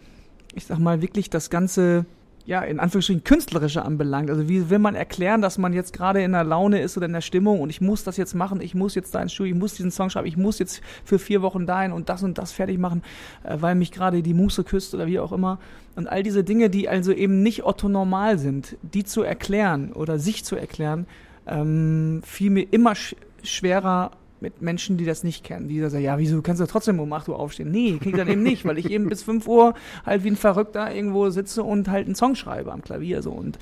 ich 0.55 0.67
sag 0.67 0.79
mal, 0.79 1.03
wirklich 1.03 1.31
das 1.31 1.51
Ganze, 1.51 2.05
ja, 2.47 2.63
in 2.63 2.79
Anführungsstrichen 2.79 3.25
künstlerische 3.25 3.85
anbelangt. 3.85 4.31
Also 4.31 4.49
wie 4.49 4.71
will 4.71 4.79
man 4.79 4.95
erklären, 4.95 5.43
dass 5.43 5.59
man 5.59 5.73
jetzt 5.73 5.93
gerade 5.93 6.23
in 6.23 6.33
der 6.33 6.45
Laune 6.45 6.81
ist 6.81 6.97
oder 6.97 7.07
in 7.07 7.13
der 7.13 7.21
Stimmung 7.21 7.61
und 7.61 7.71
ich 7.71 7.81
muss 7.81 8.05
das 8.05 8.17
jetzt 8.17 8.35
machen, 8.35 8.61
ich 8.61 8.75
muss 8.75 8.95
jetzt 8.95 9.15
da 9.15 9.21
ins 9.21 9.33
Studio, 9.33 9.55
ich 9.55 9.59
muss 9.59 9.75
diesen 9.75 9.91
Song 9.91 10.11
schreiben, 10.11 10.29
ich 10.29 10.37
muss 10.37 10.61
jetzt 10.61 10.81
für 11.05 11.19
vier 11.19 11.43
Wochen 11.43 11.67
dahin 11.67 11.91
und 11.91 12.09
das 12.09 12.23
und 12.23 12.39
das 12.39 12.53
fertig 12.53 12.79
machen, 12.79 13.03
äh, 13.43 13.57
weil 13.61 13.75
mich 13.75 13.91
gerade 13.91 14.23
die 14.23 14.35
Muße 14.35 14.63
küsst 14.63 14.95
oder 14.95 15.07
wie 15.07 15.19
auch 15.19 15.33
immer. 15.33 15.59
Und 15.97 16.09
all 16.09 16.23
diese 16.23 16.45
Dinge, 16.45 16.71
die 16.71 16.89
also 16.89 17.13
eben 17.13 17.43
nicht 17.43 17.65
orthonormal 17.65 18.39
sind, 18.39 18.77
die 18.83 19.03
zu 19.03 19.23
erklären 19.23 19.93
oder 19.93 20.21
sich 20.21 20.45
zu 20.45 20.55
erklären, 20.55 21.07
ähm, 21.47 22.23
fiel 22.25 22.51
mir 22.51 22.67
immer 22.71 22.95
sch 22.95 23.17
schwerer 23.43 24.11
mit 24.41 24.61
Menschen, 24.61 24.97
die 24.97 25.05
das 25.05 25.25
nicht 25.25 25.45
kennen, 25.45 25.69
die 25.69 25.81
sagen, 25.81 26.05
ja, 26.05 26.19
wieso 26.19 26.43
kannst 26.43 26.61
du 26.61 26.67
trotzdem 26.67 27.01
um 27.01 27.13
8 27.13 27.29
Uhr 27.29 27.39
aufstehen? 27.39 27.71
Nee, 27.71 27.99
krieg 27.99 28.13
ich 28.13 28.19
dann 28.19 28.29
eben 28.29 28.43
nicht, 28.43 28.65
weil 28.65 28.79
ich 28.79 28.91
eben 28.91 29.09
bis 29.09 29.23
5 29.23 29.47
Uhr 29.47 29.75
halt 30.05 30.25
wie 30.25 30.29
ein 30.29 30.37
Verrückter 30.37 30.95
irgendwo 30.95 31.31
sitze 31.31 31.63
und 31.63 31.89
halt 31.89 32.07
einen 32.07 32.15
Song 32.15 32.35
schreibe 32.35 32.73
am 32.73 32.83
Klavier 32.83 33.23
so 33.23 33.33
und 33.33 33.59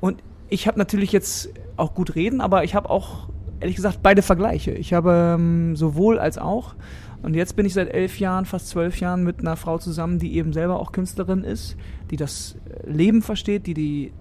und 0.00 0.22
ich 0.48 0.68
habe 0.68 0.78
natürlich 0.78 1.10
jetzt 1.10 1.50
auch 1.76 1.94
gut 1.94 2.14
reden, 2.14 2.40
aber 2.40 2.62
ich 2.62 2.74
habe 2.74 2.88
auch 2.88 3.28
ehrlich 3.60 3.76
gesagt 3.76 4.00
beide 4.02 4.22
Vergleiche. 4.22 4.70
Ich 4.72 4.92
habe 4.92 5.36
ähm, 5.36 5.74
sowohl 5.74 6.18
als 6.18 6.38
auch 6.38 6.74
und 7.22 7.34
jetzt 7.34 7.56
bin 7.56 7.66
ich 7.66 7.74
seit 7.74 7.92
elf 7.92 8.20
Jahren, 8.20 8.44
fast 8.44 8.68
zwölf 8.68 9.00
Jahren 9.00 9.24
mit 9.24 9.40
einer 9.40 9.56
Frau 9.56 9.78
zusammen, 9.78 10.18
die 10.18 10.36
eben 10.36 10.52
selber 10.52 10.78
auch 10.78 10.92
Künstlerin 10.92 11.44
ist, 11.44 11.76
die 12.10 12.16
das 12.16 12.56
Leben 12.84 13.22
versteht, 13.22 13.66
die 13.66 13.74
die 13.74 14.12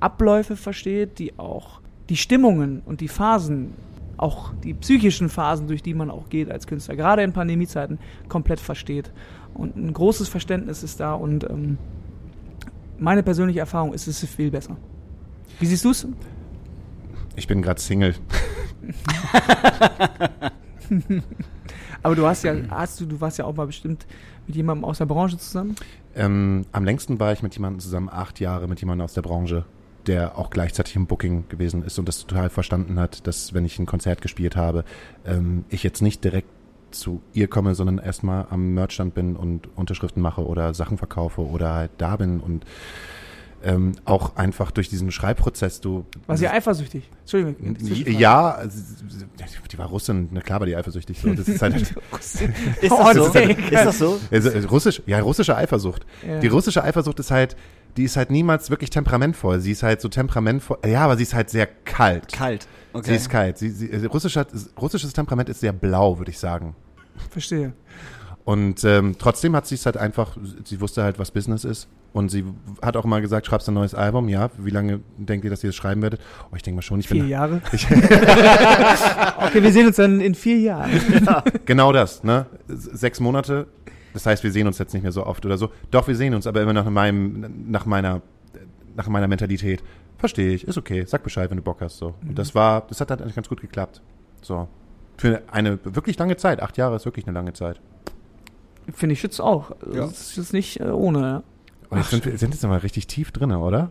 Abläufe 0.00 0.56
versteht, 0.56 1.18
die 1.18 1.38
auch 1.38 1.80
die 2.08 2.16
Stimmungen 2.16 2.82
und 2.84 3.00
die 3.00 3.08
Phasen, 3.08 3.72
auch 4.20 4.52
die 4.62 4.74
psychischen 4.74 5.30
Phasen, 5.30 5.66
durch 5.66 5.82
die 5.82 5.94
man 5.94 6.10
auch 6.10 6.28
geht 6.28 6.50
als 6.50 6.66
Künstler, 6.66 6.94
gerade 6.96 7.22
in 7.22 7.32
Pandemiezeiten, 7.32 7.98
komplett 8.28 8.60
versteht. 8.60 9.12
Und 9.54 9.76
ein 9.76 9.92
großes 9.92 10.28
Verständnis 10.28 10.82
ist 10.82 11.00
da 11.00 11.14
und 11.14 11.48
ähm, 11.48 11.78
meine 12.98 13.22
persönliche 13.22 13.60
Erfahrung 13.60 13.94
ist, 13.94 14.06
es 14.06 14.22
ist 14.22 14.34
viel 14.34 14.50
besser. 14.50 14.76
Wie 15.58 15.66
siehst 15.66 15.84
du 15.84 15.90
es? 15.90 16.06
Ich 17.34 17.46
bin 17.46 17.62
gerade 17.62 17.80
Single. 17.80 18.14
Aber 22.02 22.14
du 22.14 22.26
hast 22.26 22.44
ja, 22.44 22.54
hast 22.70 23.00
du, 23.00 23.06
du 23.06 23.20
warst 23.20 23.38
ja 23.38 23.44
auch 23.46 23.54
mal 23.54 23.66
bestimmt 23.66 24.06
mit 24.46 24.56
jemandem 24.56 24.84
aus 24.84 24.98
der 24.98 25.06
Branche 25.06 25.38
zusammen. 25.38 25.76
Ähm, 26.14 26.66
am 26.72 26.84
längsten 26.84 27.18
war 27.20 27.32
ich 27.32 27.42
mit 27.42 27.54
jemandem 27.54 27.80
zusammen, 27.80 28.10
acht 28.10 28.40
Jahre 28.40 28.68
mit 28.68 28.80
jemandem 28.80 29.04
aus 29.04 29.14
der 29.14 29.22
Branche, 29.22 29.64
der 30.06 30.38
auch 30.38 30.50
gleichzeitig 30.50 30.96
im 30.96 31.06
Booking 31.06 31.48
gewesen 31.48 31.84
ist 31.84 31.98
und 31.98 32.06
das 32.08 32.26
total 32.26 32.50
verstanden 32.50 32.98
hat, 32.98 33.26
dass 33.26 33.54
wenn 33.54 33.64
ich 33.64 33.78
ein 33.78 33.86
Konzert 33.86 34.22
gespielt 34.22 34.56
habe, 34.56 34.84
ähm, 35.24 35.64
ich 35.68 35.82
jetzt 35.82 36.02
nicht 36.02 36.24
direkt 36.24 36.48
zu 36.90 37.22
ihr 37.32 37.48
komme, 37.48 37.74
sondern 37.74 37.98
erstmal 37.98 38.46
am 38.50 38.74
Merchstand 38.74 39.14
bin 39.14 39.36
und 39.36 39.68
Unterschriften 39.76 40.22
mache 40.22 40.44
oder 40.44 40.74
Sachen 40.74 40.98
verkaufe 40.98 41.42
oder 41.42 41.74
halt 41.74 41.90
da 41.98 42.16
bin 42.16 42.40
und 42.40 42.64
ähm, 43.62 43.92
auch 44.04 44.36
einfach 44.36 44.70
durch 44.70 44.88
diesen 44.88 45.10
Schreibprozess 45.10 45.80
du. 45.80 46.06
War 46.26 46.36
sie 46.36 46.48
eifersüchtig? 46.48 47.10
Entschuldigung. 47.20 47.76
Ja, 48.18 48.58
die 49.70 49.78
war 49.78 49.86
Russin, 49.88 50.28
na 50.32 50.40
klar 50.40 50.60
war 50.60 50.66
die 50.66 50.76
eifersüchtig. 50.76 51.20
So. 51.20 51.34
Das 51.34 51.46
ist 51.46 51.60
halt 51.60 51.74
Ist 52.80 52.90
das 52.90 53.14
so? 53.14 53.38
Ist 53.38 53.72
das 53.72 53.98
so? 53.98 54.20
Also, 54.30 54.48
äh, 54.50 54.64
Russisch, 54.64 55.02
ja, 55.06 55.20
russische 55.20 55.56
Eifersucht. 55.56 56.06
Ja. 56.26 56.40
Die 56.40 56.46
russische 56.48 56.82
Eifersucht 56.82 57.18
ist 57.20 57.30
halt, 57.30 57.56
die 57.96 58.04
ist 58.04 58.16
halt 58.16 58.30
niemals 58.30 58.70
wirklich 58.70 58.90
temperamentvoll. 58.90 59.60
Sie 59.60 59.72
ist 59.72 59.82
halt 59.82 60.00
so 60.00 60.08
temperamentvoll, 60.08 60.78
ja, 60.86 61.02
aber 61.02 61.16
sie 61.16 61.22
ist 61.24 61.34
halt 61.34 61.50
sehr 61.50 61.66
kalt. 61.66 62.32
Kalt. 62.32 62.62
Sie 62.62 62.98
Okay. 62.98 63.14
ist 63.16 63.28
kalt. 63.30 63.56
Sie, 63.58 63.70
sie, 63.70 63.90
äh, 63.90 64.04
russisch 64.06 64.36
hat, 64.36 64.48
russisches 64.80 65.12
Temperament 65.12 65.48
ist 65.48 65.60
sehr 65.60 65.72
blau, 65.72 66.18
würde 66.18 66.30
ich 66.32 66.38
sagen. 66.38 66.74
Verstehe. 67.30 67.72
Und 68.44 68.82
ähm, 68.84 69.14
trotzdem 69.18 69.54
hat 69.54 69.66
sie 69.66 69.76
es 69.76 69.86
halt 69.86 69.96
einfach, 69.96 70.36
sie 70.64 70.80
wusste 70.80 71.02
halt, 71.04 71.18
was 71.18 71.30
Business 71.30 71.64
ist. 71.64 71.88
Und 72.12 72.30
sie 72.30 72.44
hat 72.82 72.96
auch 72.96 73.04
mal 73.04 73.20
gesagt, 73.20 73.46
schreibst 73.46 73.68
du 73.68 73.70
ein 73.70 73.74
neues 73.74 73.94
Album? 73.94 74.28
Ja. 74.28 74.50
Wie 74.58 74.70
lange 74.70 74.98
denkt 75.16 75.44
ihr, 75.44 75.50
dass 75.50 75.62
ihr 75.62 75.68
das 75.68 75.76
schreiben 75.76 76.02
werdet? 76.02 76.20
Oh, 76.50 76.56
ich 76.56 76.62
denke 76.62 76.76
mal 76.76 76.82
schon. 76.82 76.98
Ich 76.98 77.06
Vier 77.06 77.20
bin, 77.22 77.30
Jahre. 77.30 77.62
Ich, 77.72 77.86
Okay, 77.86 79.62
wir 79.62 79.72
sehen 79.72 79.86
uns 79.86 79.96
dann 79.96 80.20
in 80.20 80.34
vier 80.34 80.58
Jahren. 80.58 80.90
genau 81.66 81.92
das, 81.92 82.24
ne? 82.24 82.46
Sechs 82.66 83.20
Monate. 83.20 83.68
Das 84.12 84.26
heißt, 84.26 84.42
wir 84.42 84.52
sehen 84.52 84.66
uns 84.66 84.78
jetzt 84.78 84.92
nicht 84.92 85.02
mehr 85.02 85.12
so 85.12 85.26
oft 85.26 85.44
oder 85.46 85.56
so. 85.58 85.70
Doch, 85.90 86.08
wir 86.08 86.16
sehen 86.16 86.34
uns, 86.34 86.46
aber 86.46 86.62
immer 86.62 86.72
nach 86.72 86.88
meinem, 86.88 87.70
nach 87.70 87.86
meiner, 87.86 88.22
nach 88.96 89.08
meiner 89.08 89.28
Mentalität. 89.28 89.82
Verstehe 90.18 90.52
ich, 90.52 90.66
ist 90.66 90.76
okay. 90.76 91.04
Sag 91.06 91.22
Bescheid, 91.22 91.48
wenn 91.50 91.56
du 91.56 91.62
Bock 91.62 91.80
hast. 91.80 91.98
So. 91.98 92.14
Und 92.26 92.38
das 92.38 92.54
war, 92.54 92.82
das 92.88 93.00
hat 93.00 93.10
halt 93.10 93.22
eigentlich 93.22 93.36
ganz 93.36 93.48
gut 93.48 93.60
geklappt. 93.60 94.02
So. 94.42 94.68
Für 95.16 95.42
eine 95.50 95.78
wirklich 95.84 96.18
lange 96.18 96.36
Zeit. 96.36 96.60
Acht 96.60 96.76
Jahre 96.76 96.96
ist 96.96 97.04
wirklich 97.04 97.26
eine 97.26 97.34
lange 97.34 97.52
Zeit. 97.52 97.80
Finde 98.92 99.12
ich 99.14 99.22
jetzt 99.22 99.40
auch. 99.40 99.70
Ja. 99.92 100.06
Das 100.06 100.20
ist 100.20 100.36
jetzt 100.36 100.52
nicht 100.52 100.80
äh, 100.80 100.84
ohne. 100.84 101.20
ja. 101.20 101.42
Und 101.88 101.98
jetzt 101.98 102.10
sind 102.10 102.24
wir 102.24 102.38
sind 102.38 102.54
jetzt 102.54 102.64
aber 102.64 102.82
richtig 102.82 103.06
tief 103.06 103.32
drin, 103.32 103.50
oder? 103.52 103.90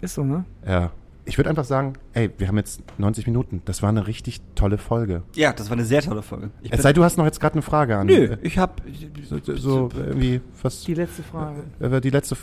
Ist 0.00 0.14
so, 0.14 0.24
ne? 0.24 0.44
Ja. 0.66 0.90
Ich 1.24 1.38
würde 1.38 1.50
einfach 1.50 1.64
sagen, 1.64 1.92
ey, 2.14 2.30
wir 2.38 2.48
haben 2.48 2.56
jetzt 2.56 2.80
90 2.98 3.26
Minuten. 3.26 3.62
Das 3.64 3.82
war 3.82 3.88
eine 3.90 4.06
richtig 4.06 4.40
tolle 4.54 4.78
Folge. 4.78 5.22
Ja, 5.34 5.52
das 5.52 5.68
war 5.70 5.76
eine 5.76 5.84
sehr 5.84 6.02
tolle 6.02 6.22
Folge. 6.22 6.50
Ich 6.62 6.72
Es 6.72 6.82
sei, 6.82 6.92
du 6.92 7.04
hast 7.04 7.18
noch 7.18 7.24
jetzt 7.24 7.40
gerade 7.40 7.54
eine 7.54 7.62
Frage 7.62 7.96
an. 7.96 8.06
Nö, 8.06 8.36
ich 8.42 8.58
hab. 8.58 8.80
So, 9.28 9.38
so 9.56 9.88
irgendwie, 9.96 10.40
was, 10.62 10.82
Die 10.82 10.94
letzte 10.94 11.22
Frage. 11.22 11.62
äh, 11.78 12.00
die 12.00 12.10
letzte, 12.10 12.36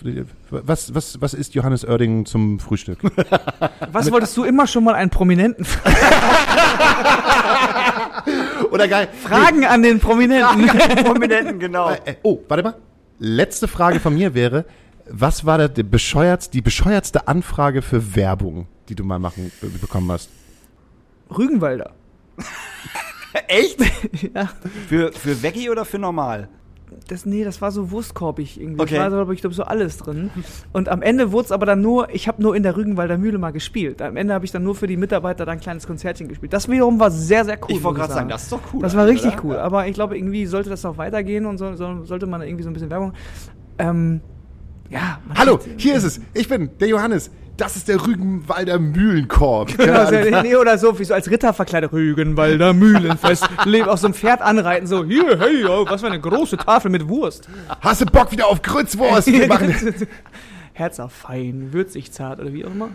was, 0.49 0.93
was, 0.93 1.19
was 1.21 1.33
ist 1.33 1.55
Johannes 1.55 1.85
Oerding 1.85 2.25
zum 2.25 2.59
Frühstück? 2.59 2.99
Was 3.91 4.11
wolltest 4.11 4.35
du 4.37 4.43
immer 4.43 4.67
schon 4.67 4.83
mal 4.83 4.93
einen 4.95 5.09
Prominenten 5.09 5.65
fragen? 5.65 5.95
Oder 8.71 8.87
geil. 8.87 9.07
Fragen 9.23 9.65
an 9.65 9.81
den 9.83 9.99
Prominenten. 9.99 10.67
Prominenten, 11.03 11.59
genau. 11.59 11.91
Äh, 11.91 12.15
oh, 12.23 12.39
warte 12.47 12.63
mal. 12.63 12.75
Letzte 13.19 13.67
Frage 13.67 13.99
von 13.99 14.13
mir 14.13 14.33
wäre, 14.33 14.65
was 15.09 15.45
war 15.45 15.57
der, 15.57 15.69
der 15.69 15.83
bescheuertst, 15.83 16.53
die 16.53 16.61
bescheuertste 16.61 17.27
Anfrage 17.27 17.81
für 17.81 18.15
Werbung, 18.15 18.67
die 18.89 18.95
du 18.95 19.03
mal 19.03 19.19
machen, 19.19 19.51
be 19.61 19.67
bekommen 19.67 20.11
hast? 20.11 20.29
Rügenwalder. 21.35 21.91
Echt? 23.47 23.79
Ja. 24.33 24.49
Für, 24.87 25.11
für 25.11 25.41
Veggie 25.41 25.69
oder 25.69 25.85
für 25.85 25.99
normal? 25.99 26.49
Das, 27.07 27.25
nee, 27.25 27.43
das 27.43 27.61
war 27.61 27.71
so 27.71 27.91
wurstkorbig 27.91 28.59
irgendwie. 28.59 28.81
Okay. 28.81 28.95
Das 28.95 29.03
war 29.03 29.11
so, 29.11 29.17
glaub 29.17 29.31
ich 29.31 29.41
glaube, 29.41 29.55
so 29.55 29.63
alles 29.63 29.97
drin. 29.97 30.29
Und 30.71 30.89
am 30.89 31.01
Ende 31.01 31.31
wurde 31.31 31.45
es 31.45 31.51
aber 31.51 31.65
dann 31.65 31.81
nur, 31.81 32.13
ich 32.13 32.27
habe 32.27 32.41
nur 32.41 32.55
in 32.55 32.63
der 32.63 32.77
Rügenwalder 32.77 33.17
Mühle 33.17 33.37
mal 33.37 33.51
gespielt. 33.51 34.01
Am 34.01 34.15
Ende 34.15 34.33
habe 34.33 34.45
ich 34.45 34.51
dann 34.51 34.63
nur 34.63 34.75
für 34.75 34.87
die 34.87 34.97
Mitarbeiter 34.97 35.45
dann 35.45 35.57
ein 35.57 35.61
kleines 35.61 35.85
Konzertchen 35.85 36.27
gespielt. 36.27 36.53
Das 36.53 36.69
wiederum 36.69 36.99
war 36.99 37.11
sehr, 37.11 37.45
sehr 37.45 37.57
cool. 37.63 37.75
ich 37.75 37.83
wollte 37.83 37.99
gerade 37.99 38.13
sagen, 38.13 38.29
das 38.29 38.43
ist 38.43 38.51
doch 38.51 38.61
cool. 38.73 38.81
Das 38.81 38.95
war 38.95 39.05
richtig 39.05 39.33
oder? 39.33 39.43
cool. 39.43 39.55
Aber 39.57 39.87
ich 39.87 39.93
glaube, 39.93 40.17
irgendwie 40.17 40.45
sollte 40.45 40.69
das 40.69 40.83
noch 40.83 40.97
weitergehen 40.97 41.45
und 41.45 41.57
so, 41.57 41.75
so, 41.75 42.03
sollte 42.03 42.25
man 42.25 42.41
irgendwie 42.41 42.63
so 42.63 42.69
ein 42.69 42.73
bisschen 42.73 42.89
Werbung. 42.89 43.13
Ähm, 43.77 44.21
ja. 44.89 45.19
Hallo, 45.35 45.59
hier 45.77 45.95
ist 45.95 46.03
es. 46.03 46.19
Ich 46.33 46.47
bin 46.47 46.69
der 46.79 46.87
Johannes. 46.87 47.31
Das 47.57 47.75
ist 47.75 47.87
der 47.87 48.05
Rügenwalder 48.05 48.77
Mühlenkorb. 48.77 49.75
Genau, 49.79 49.91
Ja, 49.91 50.05
so, 50.05 50.41
nee, 50.43 50.55
oder 50.55 50.77
so, 50.77 50.99
wie 50.99 51.03
so 51.05 51.15
als 51.15 51.27
Ritter 51.27 51.53
verkleidet. 51.53 51.91
Rügenwalder 51.91 52.71
Mühlenfest. 52.73 53.49
Leben 53.65 53.89
auf 53.89 53.99
so 53.99 54.05
einem 54.07 54.13
Pferd 54.13 54.41
anreiten, 54.41 54.85
so, 54.85 55.03
hier, 55.03 55.39
hey, 55.39 55.65
oh, 55.65 55.83
was 55.89 56.01
für 56.01 56.07
eine 56.07 56.19
große 56.21 56.57
Tafel 56.57 56.91
mit 56.91 57.07
Wurst. 57.09 57.49
Hast 57.81 58.01
du 58.01 58.05
Bock 58.05 58.31
wieder 58.31 58.45
auf 58.47 58.61
Grützwurst? 58.61 59.25
Wir 59.31 59.47
machen 59.47 59.73
Herz 60.73 60.99
auf 60.99 61.11
fein, 61.11 61.69
würzig, 61.71 62.11
zart 62.11 62.39
oder 62.39 62.53
wie 62.53 62.63
auch 62.63 62.69
immer. 62.69 62.89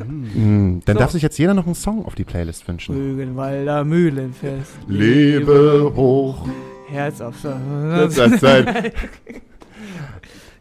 Hm, 0.00 0.82
Dann 0.84 0.96
So. 0.96 1.00
darf 1.00 1.12
sich 1.12 1.22
jetzt 1.22 1.38
jeder 1.38 1.54
noch 1.54 1.66
einen 1.66 1.76
Song 1.76 2.04
auf 2.04 2.16
die 2.16 2.24
Playlist 2.24 2.66
wünschen. 2.66 2.96
Rügenwalder 2.96 3.84
Mühlenfest. 3.84 4.72
Lebe 4.88 5.92
hoch. 5.94 6.48
Herz 6.88 7.20
auf 7.20 7.36
Das 7.42 8.18
ist 8.18 8.40
sein. 8.40 8.90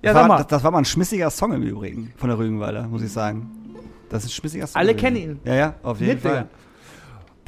Ja, 0.02 0.14
das, 0.14 0.14
sag 0.14 0.22
war, 0.22 0.28
mal. 0.28 0.38
das, 0.38 0.48
das 0.48 0.64
war 0.64 0.72
mal 0.72 0.78
ein 0.80 0.86
schmissiger 0.86 1.30
Song 1.30 1.54
im 1.54 1.64
Übrigen 1.64 2.14
von 2.16 2.30
der 2.30 2.38
Rügenwalder, 2.38 2.88
muss 2.88 3.02
ich 3.02 3.12
sagen. 3.12 3.50
Das 4.10 4.24
ist 4.24 4.30
ein 4.30 4.34
schmissiger 4.34 4.68
Song. 4.68 4.80
Alle 4.80 4.96
kennen 4.96 5.16
ihn. 5.18 5.40
Ja, 5.44 5.56
ja, 5.56 5.76
auf 5.84 6.00
jeden 6.00 6.16
Mit, 6.16 6.24
Digga. 6.24 6.48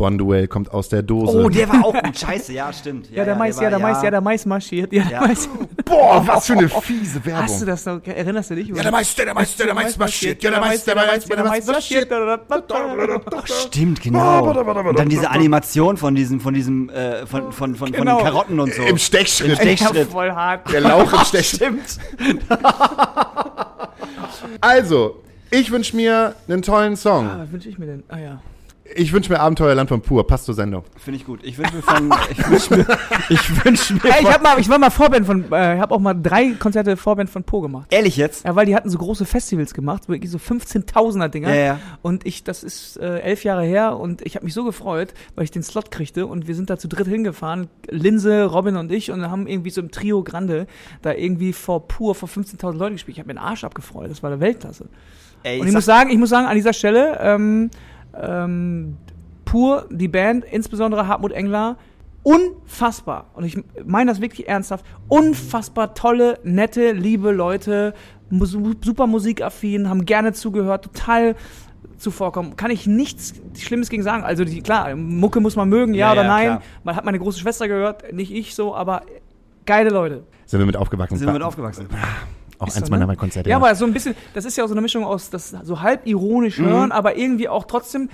Bonduell 0.02 0.48
kommt 0.48 0.72
aus 0.74 0.90
der 0.90 1.04
Dose. 1.04 1.38
Oh, 1.38 1.48
der 1.48 1.70
war 1.70 1.86
auch 1.86 1.94
gut. 1.94 2.18
Scheiße, 2.18 2.54
ja, 2.54 2.74
stimmt. 2.74 3.12
Ja, 3.12 3.24
der 3.24 3.36
Mais, 3.36 3.56
war- 3.58 3.64
ja, 3.66 3.70
der 3.70 3.78
Mais, 3.80 4.02
ja, 4.02 4.10
der 4.10 4.22
Mais 4.22 4.46
marschiert. 4.48 4.92
Ja, 4.92 5.04
der 5.04 5.12
Ja. 5.12 5.28
Mais. 5.28 5.48
Boah, 5.86 6.24
was 6.26 6.48
für 6.48 6.54
eine 6.54 6.68
fiese 6.70 7.24
Werbung. 7.24 7.44
Hast 7.44 7.62
du 7.62 7.66
das 7.68 7.86
noch? 7.86 8.00
Erinnerst 8.04 8.50
du 8.50 8.56
dich? 8.56 8.70
Ja, 8.70 8.82
der 8.82 8.92
Meister, 8.92 9.26
der 9.26 9.36
Meister, 9.36 9.66
der 9.66 9.76
Meister 9.76 10.00
marschiert. 10.00 10.42
Ja, 10.42 10.50
der 10.50 10.60
Meister, 10.60 10.96
der 10.96 11.06
Meister, 11.06 11.36
der 11.36 11.46
Meister 11.46 11.72
marschiert. 11.74 12.10
Stimmt, 13.68 14.02
genau. 14.02 14.50
Und 14.90 14.98
dann 14.98 15.08
diese 15.10 15.30
Animation 15.30 15.98
von 15.98 16.16
diesem, 16.16 16.40
von 16.42 16.54
diesem, 16.56 16.90
äh, 16.90 17.28
von, 17.28 17.52
von, 17.52 17.76
von, 17.76 17.90
von 17.90 17.92
Genau. 17.92 18.18
den 18.18 18.26
Karotten 18.26 18.60
und 18.60 18.74
so. 18.74 18.82
Im 18.82 18.98
Stechschritt. 18.98 19.50
Im 19.52 19.68
Ja, 19.68 19.76
Stechschritt. 19.78 20.10
voll 20.12 20.32
hart. 20.32 20.72
Der 20.72 20.82
Lauch 20.82 21.14
im 21.14 21.20
Stechschritt. 21.20 21.62
Stimmt. 22.18 22.42
Also, 24.62 25.22
ich 25.50 25.72
wünsche 25.72 25.96
mir 25.96 26.36
einen 26.48 26.62
tollen 26.62 26.94
Ah, 26.94 26.98
Song. 26.98 27.30
was 27.38 27.52
wünsche 27.52 27.70
ich 27.70 27.78
mir 27.78 27.86
denn? 27.86 28.04
Ah 28.10 28.18
ja. 28.18 28.42
Ich 28.96 29.14
wünsche 29.14 29.32
mir 29.32 29.40
Abenteuerland 29.40 29.90
von 29.90 30.02
Pur. 30.02 30.26
Passt 30.28 30.46
zur 30.46 30.56
Sendung. 30.56 30.84
Finde 30.98 31.18
ich 31.18 31.26
gut. 31.26 31.42
Ich 31.44 31.58
wünsche 31.58 31.76
mir 31.76 31.82
von, 31.82 32.12
ich 32.32 32.50
wünsche 32.50 32.76
mir, 32.76 32.86
ich 33.30 33.66
wünsche 33.66 33.94
mir 33.94 34.06
Ey, 34.06 34.22
ich 34.22 34.32
hab 34.32 34.42
mal, 34.42 34.60
ich 34.60 34.70
war 34.70 34.78
mal 34.80 34.90
Vorband 34.90 35.26
von, 35.26 35.52
äh, 35.52 35.76
ich 35.76 35.82
habe 35.82 35.94
auch 35.94 36.00
mal 36.00 36.14
drei 36.14 36.52
Konzerte 36.60 36.98
Vorband 36.98 37.30
von 37.30 37.44
Po 37.44 37.62
gemacht. 37.62 37.88
ehrlich 37.92 38.18
jetzt? 38.18 38.46
Ja, 38.46 38.56
weil 38.56 38.66
die 38.66 38.76
hatten 38.76 38.90
so 38.90 38.98
große 38.98 39.26
Festivals 39.26 39.74
gemacht, 39.74 40.10
wirklich 40.10 40.32
so 40.32 40.38
15.000er 40.38 41.28
Dinger. 41.30 41.54
Ja, 41.54 41.62
ja. 41.62 41.80
Und 42.02 42.26
ich, 42.26 42.44
das 42.44 42.64
ist 42.64 42.98
äh, 42.98 43.20
elf 43.20 43.44
Jahre 43.44 43.64
her 43.64 43.98
und 43.98 44.22
ich 44.26 44.36
habe 44.36 44.46
mich 44.46 44.54
so 44.54 44.64
gefreut, 44.64 45.14
weil 45.36 45.44
ich 45.44 45.52
den 45.52 45.64
Slot 45.64 45.92
kriegte 45.92 46.26
und 46.26 46.48
wir 46.48 46.56
sind 46.56 46.70
da 46.70 46.78
zu 46.78 46.88
dritt 46.88 47.08
hingefahren, 47.08 47.68
Linse, 47.90 48.46
Robin 48.46 48.78
und 48.78 48.92
ich 48.92 49.12
und 49.12 49.30
haben 49.30 49.48
irgendwie 49.48 49.70
so 49.70 49.82
im 49.82 49.92
Trio 49.92 50.24
Grande 50.24 50.68
da 51.02 51.14
irgendwie 51.14 51.54
vor 51.54 51.88
pur 51.88 52.16
vor 52.16 52.30
15.000 52.30 52.74
Leuten 52.78 52.96
gespielt. 52.96 53.16
Ich 53.16 53.20
habe 53.20 53.28
mir 53.28 53.36
den 53.36 53.44
Arsch 53.44 53.64
abgefreut, 53.64 54.10
das 54.10 54.24
war 54.24 54.30
der 54.30 54.40
Weltklasse. 54.40 54.86
Ey, 55.44 55.60
Und 55.60 55.68
ich 55.68 55.74
muss 55.74 55.86
sagen, 55.86 56.12
ich 56.12 56.18
muss 56.18 56.30
sagen, 56.30 56.46
an 56.48 56.56
dieser 56.56 56.74
Stelle, 56.74 57.18
ähm, 57.20 57.72
ähm, 58.20 58.98
pur 59.46 59.88
die 59.90 60.08
Band, 60.08 60.46
insbesondere 60.46 61.08
Hartmut 61.08 61.32
Engler, 61.32 61.78
unfassbar. 62.24 63.32
Und 63.34 63.44
ich 63.44 63.58
meine 63.86 64.12
das 64.12 64.22
wirklich 64.22 64.48
ernsthaft. 64.48 64.86
Unfassbar 65.08 65.94
tolle, 65.94 66.40
nette, 66.44 66.92
liebe 66.92 67.32
Leute, 67.32 67.94
super 68.84 69.08
musikaffin, 69.08 69.90
haben 69.90 70.06
gerne 70.06 70.34
zugehört, 70.34 70.86
total 70.86 71.36
zuvorkommen. 71.98 72.56
Kann 72.56 72.72
ich 72.72 72.88
nichts 72.88 73.34
Schlimmes 73.58 73.90
gegen 73.90 74.04
sagen. 74.04 74.24
Also 74.24 74.44
die, 74.46 74.62
klar, 74.62 74.96
Mucke 74.96 75.40
muss 75.40 75.56
man 75.56 75.70
mögen, 75.70 75.94
ja, 75.94 76.08
Ja, 76.08 76.12
oder 76.14 76.24
ja, 76.24 76.28
nein. 76.28 76.46
klar. 76.46 76.62
Man 76.84 76.96
hat 76.96 77.06
meine 77.06 77.20
große 77.20 77.40
Schwester 77.40 77.68
gehört, 77.68 78.14
nicht 78.14 78.32
ich 78.32 78.56
so, 78.56 78.76
aber 78.76 79.04
geile 79.66 79.90
Leute. 79.90 80.24
Sind 80.46 80.60
wir 80.60 80.66
mit 80.66 80.78
aufgewachsen? 80.78 81.18
sind 81.18 81.28
wir 81.28 81.34
mit 81.34 81.44
aufgewachsen. 81.44 81.88
Auch 82.62 82.68
Ist 82.68 82.78
eins 82.78 82.88
so, 82.88 82.92
meiner 82.92 83.08
ne? 83.08 83.16
Konzerte. 83.16 83.50
Ja, 83.50 83.56
aber 83.58 83.74
so 83.74 83.86
ein 83.86 83.92
bisschen, 83.94 84.14
das 84.36 84.46
ist 84.46 84.56
ja 84.56 84.64
auch 84.64 84.68
so 84.68 84.76
eine 84.76 84.82
Mischung 84.82 85.04
aus, 85.04 85.32
das 85.32 85.50
so 85.64 85.82
halb 85.82 86.06
ironisch 86.06 86.60
Mhm. 86.60 86.66
hören, 86.66 86.92
aber 86.92 87.18
irgendwie 87.18 87.50
auch 87.50 87.66
trotzdem, 87.66 88.10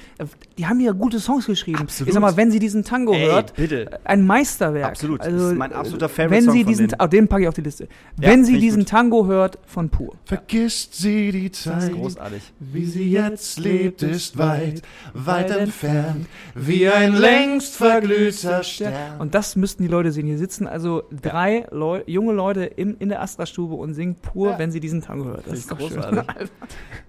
die 0.58 0.66
haben 0.68 0.80
ja 0.80 0.94
gute 0.94 1.20
Songs 1.20 1.46
geschrieben. 1.48 1.80
Absolut. 1.80 2.08
Ich 2.08 2.14
sag 2.14 2.22
mal, 2.22 2.38
wenn 2.38 2.50
sie 2.50 2.60
diesen 2.60 2.86
Tango 2.86 3.12
Ey, 3.14 3.26
hört, 3.26 3.56
bitte. 3.56 4.00
ein 4.06 4.26
Meisterwerk. 4.26 4.86
Absolut. 4.88 5.20
Also, 5.20 5.38
Das 5.38 5.52
ist 5.52 5.58
mein 5.58 5.74
absoluter 5.74 6.08
Favorite 6.08 6.32
Wenn 6.32 6.44
Song 6.46 6.54
sie 6.54 6.64
von 6.64 6.68
diesen, 6.70 6.88
denen. 6.88 7.02
oh, 7.02 7.08
den 7.08 7.28
packe 7.28 7.42
ich 7.42 7.48
auf 7.50 7.54
die 7.56 7.62
Liste. 7.62 7.90
Ja, 8.22 8.30
wenn 8.30 8.46
sie 8.46 8.58
diesen 8.58 8.80
gut. 8.84 8.90
Tango 8.90 9.26
hört, 9.28 9.60
von 9.66 9.90
Pur. 9.90 10.16
Vergisst 10.24 10.96
sie 10.96 11.32
die 11.34 11.50
Das 11.50 11.64
Zeit, 11.64 11.84
ist 11.84 11.92
großartig. 11.94 12.42
wie 12.62 12.86
sie 12.86 13.12
jetzt 13.12 13.60
lebt, 13.60 14.02
ist 14.02 14.38
weit, 14.38 14.82
weit 15.14 15.52
entfernt, 15.52 16.26
wie 16.56 16.88
ein 16.88 17.14
längst 17.16 17.76
verglühter 17.76 18.64
Stern. 18.64 19.20
Und 19.20 19.36
das 19.36 19.58
müssten 19.58 19.84
die 19.84 19.90
Leute 19.90 20.14
sehen. 20.14 20.26
Hier 20.26 20.38
sitzen 20.38 20.68
also 20.68 21.04
drei 21.22 21.66
Leu 21.72 22.02
junge 22.06 22.32
Leute 22.32 22.64
im, 22.64 22.96
in 23.00 23.10
der 23.10 23.22
Astra-Stube 23.22 23.76
und 23.76 23.94
singen 23.94 24.16
Pur, 24.16 24.37
wenn 24.58 24.72
sie 24.72 24.80
diesen 24.80 25.02
Tango 25.02 25.26
hört. 25.26 25.48
Das 25.48 25.60
ist 25.60 25.72
doch 25.72 25.80
schön. 25.80 26.02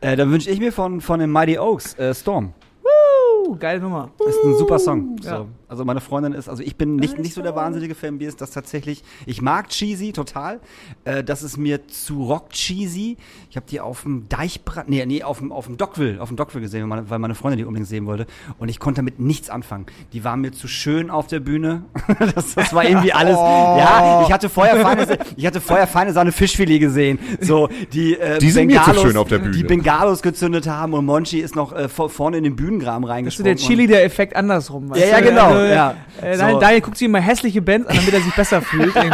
Äh, 0.00 0.14
dann 0.14 0.30
wünsche 0.30 0.48
ich 0.48 0.60
mir 0.60 0.72
von, 0.72 1.00
von 1.00 1.18
den 1.18 1.32
Mighty 1.32 1.58
Oaks 1.58 1.98
äh, 1.98 2.14
Storm. 2.14 2.52
Uh, 2.84 3.56
geile 3.56 3.80
Nummer. 3.80 4.12
Das 4.16 4.28
ist 4.28 4.44
ein 4.44 4.54
super 4.56 4.78
Song. 4.78 5.16
Ja. 5.22 5.38
So. 5.38 5.48
Also 5.68 5.84
meine 5.84 6.00
Freundin 6.00 6.32
ist, 6.32 6.48
also 6.48 6.62
ich 6.62 6.76
bin 6.76 6.96
nicht, 6.96 7.18
nicht 7.18 7.34
so 7.34 7.42
der 7.42 7.54
wahnsinnige 7.54 7.94
Fan, 7.94 8.16
mir 8.16 8.28
ist 8.28 8.40
das 8.40 8.50
tatsächlich, 8.52 9.02
ich 9.26 9.42
mag 9.42 9.68
cheesy 9.68 10.12
total. 10.12 10.60
Äh, 11.04 11.22
das 11.22 11.42
ist 11.42 11.56
mir 11.58 11.86
zu 11.88 12.24
rock 12.24 12.50
cheesy. 12.50 13.16
Ich 13.50 13.56
habe 13.56 13.66
die 13.70 13.80
auf 13.80 14.02
dem 14.02 14.28
Deichbrand, 14.28 14.88
nee, 14.88 15.04
nee, 15.04 15.22
auf 15.22 15.38
dem, 15.38 15.52
auf 15.52 15.66
dem 15.66 15.76
Dockville, 15.76 16.20
auf 16.22 16.28
dem 16.28 16.36
Dockville 16.36 16.62
gesehen, 16.62 16.80
weil 16.82 16.88
meine, 16.88 17.10
weil 17.10 17.18
meine 17.18 17.34
Freundin 17.34 17.58
die 17.58 17.64
unbedingt 17.64 17.88
sehen 17.88 18.06
wollte. 18.06 18.26
Und 18.58 18.68
ich 18.68 18.78
konnte 18.80 19.00
damit 19.00 19.20
nichts 19.20 19.50
anfangen. 19.50 19.86
Die 20.12 20.24
waren 20.24 20.40
mir 20.40 20.52
zu 20.52 20.68
schön 20.68 21.10
auf 21.10 21.26
der 21.26 21.40
Bühne. 21.40 21.82
das, 22.34 22.54
das 22.54 22.72
war 22.72 22.84
irgendwie 22.84 23.12
alles. 23.12 23.36
Ja, 23.78 24.22
ich 24.26 24.32
hatte 24.32 24.48
vorher 24.48 24.76
feine, 24.80 25.18
ich 25.36 25.46
hatte 25.46 25.60
vorher 25.60 25.86
feine 25.86 26.12
Sahne 26.12 26.32
Fischfilet 26.32 26.78
gesehen. 26.80 27.18
So, 27.40 27.68
die, 27.92 28.16
äh, 28.18 28.38
Die 28.38 28.50
sind 28.50 28.68
mir 28.68 28.82
zu 28.82 28.94
schön 28.94 29.16
auf 29.16 29.28
der 29.28 29.38
Bühne. 29.38 29.52
Die 29.56 29.62
Bengalos 29.62 30.22
gezündet 30.22 30.66
haben 30.66 30.94
und 30.94 31.04
Monchi 31.04 31.38
ist 31.40 31.54
noch 31.54 31.72
äh, 31.72 31.88
vor- 31.88 32.08
vorne 32.10 32.38
in 32.38 32.44
den 32.44 32.56
Bühnengraben 32.56 33.02
Das 33.02 33.08
ist 33.10 33.14
reingesprungen. 33.14 33.56
der 33.56 33.56
Chili, 33.56 33.86
der 33.86 34.04
Effekt 34.04 34.34
andersrum. 34.34 34.90
weißt 34.90 35.00
Ja, 35.00 35.06
ja, 35.08 35.20
genau, 35.20 35.50
Also, 35.58 35.72
ja. 35.72 35.94
Äh, 36.22 36.34
So. 36.34 36.40
Daniel, 36.42 36.60
Daniel 36.60 36.80
guckt 36.80 36.96
sich 36.96 37.06
immer 37.06 37.20
hässliche 37.20 37.62
Bands 37.62 37.88
an, 37.88 37.96
damit 37.96 38.14
er 38.14 38.20
sich 38.20 38.34
besser 38.34 38.62
fühlt. 38.62 38.94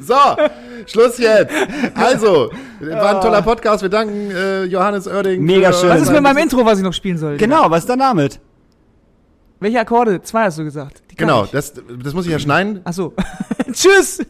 So. 0.00 0.14
Schluss 0.86 1.18
jetzt. 1.18 1.52
Also, 1.94 2.50
war 2.80 3.16
ein 3.16 3.20
toller 3.20 3.42
Podcast. 3.42 3.82
Wir 3.82 3.88
danken 3.88 4.30
äh, 4.30 4.64
Johannes 4.64 5.06
Oerding. 5.08 5.42
Mega 5.42 5.72
schön. 5.72 5.88
Was 5.90 6.02
ist 6.02 6.12
mit 6.12 6.22
meinem 6.22 6.38
Intro, 6.38 6.64
was 6.64 6.78
ich 6.78 6.84
noch 6.84 6.92
spielen 6.92 7.18
soll? 7.18 7.36
Genau, 7.36 7.70
was 7.70 7.80
ist 7.80 7.88
da 7.88 7.96
damit? 7.96 8.40
Welche 9.58 9.80
Akkorde? 9.80 10.22
Zwei 10.22 10.44
hast 10.44 10.58
du 10.58 10.64
gesagt. 10.64 11.02
Genau, 11.16 11.44
ich. 11.44 11.50
das, 11.50 11.72
das 12.02 12.12
muss 12.14 12.26
ich 12.26 12.32
ja 12.32 12.38
schneiden. 12.38 12.80
Ach 12.84 12.92
so. 12.92 13.14
Tschüss. 13.72 14.18